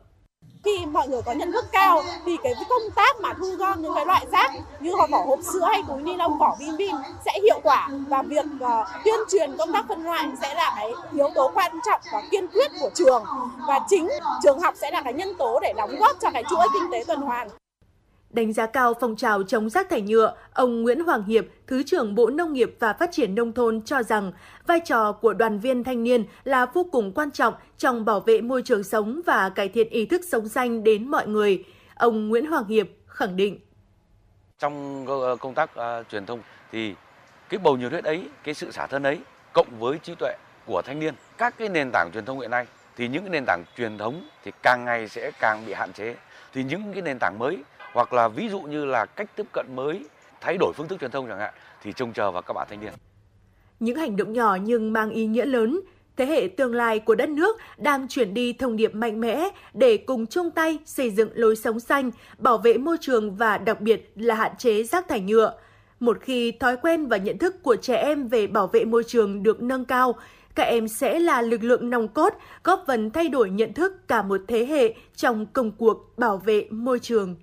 khi 0.64 0.86
mọi 0.86 1.08
người 1.08 1.22
có 1.22 1.32
nhận 1.32 1.52
thức 1.52 1.64
cao 1.72 2.02
thì 2.26 2.36
cái 2.42 2.54
công 2.68 2.90
tác 2.96 3.20
mà 3.20 3.32
thu 3.32 3.50
gom 3.50 3.82
những 3.82 3.94
cái 3.94 4.06
loại 4.06 4.26
rác 4.32 4.52
như 4.80 4.92
vỏ 5.10 5.18
hộp 5.26 5.38
sữa 5.52 5.68
hay 5.72 5.82
túi 5.88 6.02
ni 6.02 6.16
lông 6.16 6.38
vỏ 6.38 6.56
bim 6.58 6.76
bim 6.76 6.96
sẽ 7.24 7.40
hiệu 7.42 7.60
quả. 7.62 7.88
Và 8.08 8.22
việc 8.22 8.44
uh, 8.54 8.86
tuyên 9.04 9.20
truyền 9.30 9.56
công 9.56 9.72
tác 9.72 9.84
phân 9.88 10.04
loại 10.04 10.28
sẽ 10.42 10.54
là 10.54 10.72
cái 10.76 10.92
yếu 11.14 11.28
tố 11.34 11.50
quan 11.54 11.72
trọng 11.86 12.00
và 12.12 12.22
kiên 12.30 12.48
quyết 12.48 12.70
của 12.80 12.90
trường. 12.94 13.24
Và 13.68 13.80
chính 13.88 14.08
trường 14.42 14.60
học 14.60 14.74
sẽ 14.76 14.90
là 14.90 15.02
cái 15.02 15.12
nhân 15.12 15.34
tố 15.38 15.60
để 15.60 15.72
đóng 15.76 15.96
góp 16.00 16.16
cho 16.20 16.30
cái 16.30 16.44
chuỗi 16.50 16.66
kinh 16.72 16.90
tế 16.92 17.04
tuần 17.06 17.20
hoàn. 17.20 17.48
Đánh 18.30 18.52
giá 18.52 18.66
cao 18.66 18.94
phong 19.00 19.16
trào 19.16 19.42
chống 19.42 19.70
rác 19.70 19.90
thải 19.90 20.02
nhựa, 20.02 20.34
ông 20.52 20.82
Nguyễn 20.82 21.04
Hoàng 21.04 21.24
Hiệp, 21.24 21.44
Thứ 21.66 21.82
trưởng 21.82 22.14
Bộ 22.14 22.30
Nông 22.30 22.52
nghiệp 22.52 22.76
và 22.78 22.92
Phát 22.92 23.10
triển 23.12 23.34
Nông 23.34 23.52
thôn 23.52 23.82
cho 23.82 24.02
rằng 24.02 24.32
vai 24.66 24.80
trò 24.84 25.12
của 25.12 25.32
đoàn 25.32 25.58
viên 25.58 25.84
thanh 25.84 26.02
niên 26.02 26.24
là 26.44 26.66
vô 26.66 26.86
cùng 26.92 27.12
quan 27.12 27.30
trọng 27.30 27.54
trong 27.78 28.04
bảo 28.04 28.20
vệ 28.20 28.40
môi 28.40 28.62
trường 28.62 28.84
sống 28.84 29.20
và 29.26 29.48
cải 29.48 29.68
thiện 29.68 29.88
ý 29.88 30.06
thức 30.06 30.20
sống 30.28 30.48
xanh 30.48 30.84
đến 30.84 31.08
mọi 31.08 31.28
người. 31.28 31.64
Ông 31.94 32.28
Nguyễn 32.28 32.46
Hoàng 32.46 32.66
Hiệp 32.68 32.86
khẳng 33.06 33.36
định. 33.36 33.58
Trong 34.58 35.06
ờ, 35.06 35.36
công 35.36 35.54
tác 35.54 35.70
uh, 35.74 36.08
truyền 36.08 36.26
thông 36.26 36.40
thì 36.72 36.94
cái 37.48 37.58
bầu 37.58 37.76
nhiệt 37.76 37.90
huyết 37.90 38.04
ấy, 38.04 38.28
cái 38.44 38.54
sự 38.54 38.70
xả 38.70 38.86
thân 38.86 39.02
ấy, 39.02 39.18
cộng 39.52 39.68
với 39.78 39.98
trí 39.98 40.14
tuệ 40.14 40.34
của 40.66 40.82
thanh 40.84 40.98
niên, 40.98 41.14
các 41.38 41.54
cái 41.58 41.68
nền 41.68 41.90
tảng 41.92 42.10
truyền 42.14 42.24
thông 42.24 42.40
hiện 42.40 42.50
nay 42.50 42.66
thì 42.96 43.08
những 43.08 43.22
cái 43.22 43.30
nền 43.30 43.44
tảng 43.46 43.64
truyền 43.76 43.98
thống 43.98 44.28
thì 44.44 44.52
càng 44.62 44.84
ngày 44.84 45.08
sẽ 45.08 45.30
càng 45.40 45.66
bị 45.66 45.72
hạn 45.72 45.92
chế. 45.92 46.16
Thì 46.52 46.64
những 46.64 46.92
cái 46.92 47.02
nền 47.02 47.18
tảng 47.18 47.38
mới 47.38 47.58
hoặc 47.92 48.12
là 48.12 48.28
ví 48.28 48.48
dụ 48.48 48.60
như 48.60 48.84
là 48.84 49.06
cách 49.06 49.36
tiếp 49.36 49.46
cận 49.52 49.66
mới 49.74 50.04
thay 50.40 50.56
đổi 50.60 50.72
phương 50.76 50.88
thức 50.88 51.00
truyền 51.00 51.10
thông 51.10 51.28
chẳng 51.28 51.38
hạn 51.38 51.54
thì 51.82 51.92
trông 51.92 52.12
chờ 52.12 52.30
vào 52.30 52.42
các 52.42 52.54
bạn 52.54 52.66
thanh 52.70 52.80
niên. 52.80 52.92
Những 53.80 53.96
hành 53.96 54.16
động 54.16 54.32
nhỏ 54.32 54.56
nhưng 54.62 54.92
mang 54.92 55.10
ý 55.10 55.26
nghĩa 55.26 55.46
lớn, 55.46 55.80
thế 56.16 56.26
hệ 56.26 56.48
tương 56.56 56.74
lai 56.74 56.98
của 56.98 57.14
đất 57.14 57.28
nước 57.28 57.56
đang 57.78 58.08
chuyển 58.08 58.34
đi 58.34 58.52
thông 58.52 58.76
điệp 58.76 58.94
mạnh 58.94 59.20
mẽ 59.20 59.48
để 59.74 59.96
cùng 59.96 60.26
chung 60.26 60.50
tay 60.50 60.78
xây 60.84 61.10
dựng 61.10 61.30
lối 61.34 61.56
sống 61.56 61.80
xanh, 61.80 62.10
bảo 62.38 62.58
vệ 62.58 62.78
môi 62.78 62.96
trường 63.00 63.36
và 63.36 63.58
đặc 63.58 63.80
biệt 63.80 64.12
là 64.16 64.34
hạn 64.34 64.52
chế 64.58 64.82
rác 64.82 65.08
thải 65.08 65.20
nhựa. 65.20 65.58
Một 66.00 66.18
khi 66.20 66.52
thói 66.52 66.76
quen 66.76 67.06
và 67.06 67.16
nhận 67.16 67.38
thức 67.38 67.62
của 67.62 67.76
trẻ 67.76 67.96
em 67.96 68.28
về 68.28 68.46
bảo 68.46 68.66
vệ 68.66 68.84
môi 68.84 69.04
trường 69.04 69.42
được 69.42 69.62
nâng 69.62 69.84
cao, 69.84 70.14
các 70.54 70.62
em 70.62 70.88
sẽ 70.88 71.18
là 71.18 71.42
lực 71.42 71.62
lượng 71.62 71.90
nòng 71.90 72.08
cốt 72.08 72.34
góp 72.64 72.84
phần 72.86 73.10
thay 73.10 73.28
đổi 73.28 73.50
nhận 73.50 73.72
thức 73.72 74.08
cả 74.08 74.22
một 74.22 74.40
thế 74.48 74.66
hệ 74.66 74.94
trong 75.16 75.46
công 75.46 75.70
cuộc 75.70 76.18
bảo 76.18 76.36
vệ 76.36 76.66
môi 76.70 76.98
trường. 76.98 77.36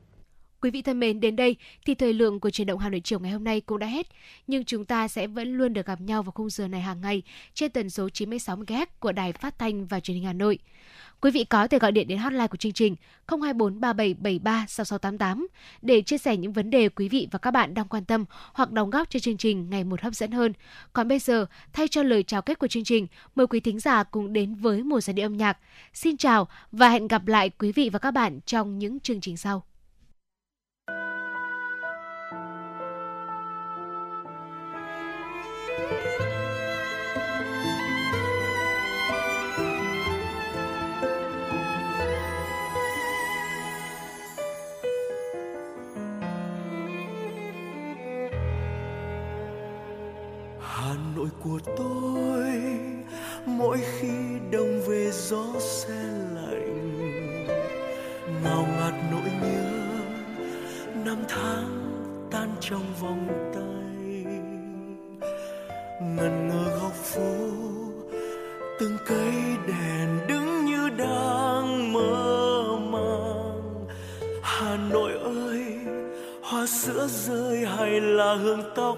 Quý 0.62 0.72
vị 0.72 0.82
thân 0.82 1.00
mến, 1.00 1.20
đến 1.20 1.36
đây 1.36 1.56
thì 1.86 1.96
thời 1.96 2.14
lượng 2.14 2.40
của 2.40 2.50
truyền 2.50 2.68
động 2.68 2.80
Hà 2.80 2.90
Nội 2.90 3.02
chiều 3.04 3.20
ngày 3.20 3.32
hôm 3.32 3.44
nay 3.44 3.62
cũng 3.62 3.80
đã 3.80 3.88
hết. 3.88 4.08
Nhưng 4.48 4.66
chúng 4.66 4.86
ta 4.86 5.08
sẽ 5.08 5.28
vẫn 5.28 5.58
luôn 5.58 5.74
được 5.74 5.86
gặp 5.86 6.02
nhau 6.02 6.24
vào 6.24 6.32
khung 6.32 6.50
giờ 6.50 6.68
này 6.68 6.82
hàng 6.82 7.02
ngày 7.02 7.24
trên 7.54 7.72
tần 7.72 7.90
số 7.90 8.10
96 8.10 8.58
MHz 8.58 8.86
của 9.00 9.12
Đài 9.12 9.34
Phát 9.34 9.60
thanh 9.60 9.86
và 9.86 10.00
Truyền 10.00 10.16
hình 10.16 10.26
Hà 10.26 10.34
Nội. 10.34 10.60
Quý 11.22 11.32
vị 11.32 11.44
có 11.44 11.68
thể 11.68 11.80
gọi 11.80 11.92
điện 11.92 12.08
đến 12.08 12.18
hotline 12.18 12.48
của 12.48 12.58
chương 12.58 12.72
trình 12.72 12.96
024 13.28 13.80
3773 13.82 14.66
6688 14.68 15.48
để 15.82 16.02
chia 16.02 16.18
sẻ 16.18 16.38
những 16.38 16.54
vấn 16.54 16.70
đề 16.70 16.90
quý 16.90 17.10
vị 17.10 17.28
và 17.32 17.40
các 17.40 17.52
bạn 17.52 17.74
đang 17.74 17.88
quan 17.88 18.06
tâm 18.06 18.26
hoặc 18.54 18.72
đóng 18.72 18.90
góp 18.90 19.10
cho 19.10 19.20
chương 19.20 19.38
trình 19.38 19.70
ngày 19.70 19.84
một 19.84 20.02
hấp 20.02 20.16
dẫn 20.16 20.32
hơn. 20.32 20.54
Còn 20.94 21.08
bây 21.08 21.20
giờ, 21.20 21.46
thay 21.74 21.88
cho 21.88 22.04
lời 22.04 22.24
chào 22.24 22.42
kết 22.42 22.60
của 22.60 22.68
chương 22.68 22.84
trình, 22.84 23.08
mời 23.36 23.48
quý 23.48 23.60
thính 23.60 23.80
giả 23.80 24.04
cùng 24.04 24.34
đến 24.34 24.56
với 24.56 24.84
một 24.84 25.02
giai 25.02 25.14
điệu 25.14 25.26
âm 25.26 25.38
nhạc. 25.38 25.58
Xin 25.94 26.18
chào 26.18 26.48
và 26.72 26.90
hẹn 26.90 27.08
gặp 27.08 27.28
lại 27.28 27.50
quý 27.50 27.72
vị 27.72 27.90
và 27.90 28.00
các 28.00 28.12
bạn 28.12 28.40
trong 28.46 28.80
những 28.80 29.00
chương 29.00 29.22
trình 29.22 29.38
sau. 29.38 29.64
Của 51.48 51.60
tôi. 51.78 52.52
Mỗi 53.46 53.78
khi 53.78 54.08
đông 54.52 54.82
về, 54.88 55.12
gió 55.12 55.46
se 55.60 56.04
lạnh. 56.36 56.98
Ngào 58.44 58.68
ngạt 58.78 58.94
nỗi 59.12 59.32
nhớ, 59.42 59.72
năm 61.06 61.18
tháng 61.28 61.92
tan 62.32 62.50
trong 62.60 62.84
vòng 63.02 63.52
tay. 63.54 64.26
Ngần 66.02 66.48
ngơ 66.48 66.80
góc 66.82 66.94
phố, 66.94 67.36
từng 68.80 68.98
cây 69.06 69.34
đèn 69.68 70.28
đứng 70.28 70.66
như 70.66 70.90
đang 70.90 71.94
mơ 71.94 72.64
màng. 72.80 73.86
Hà 74.44 74.78
Nội 74.92 75.12
ơi, 75.24 75.78
hoa 76.42 76.66
sữa 76.66 77.08
rơi 77.10 77.66
hay 77.66 78.02
là 78.02 78.34
hương 78.34 78.64
tóc 78.76 78.98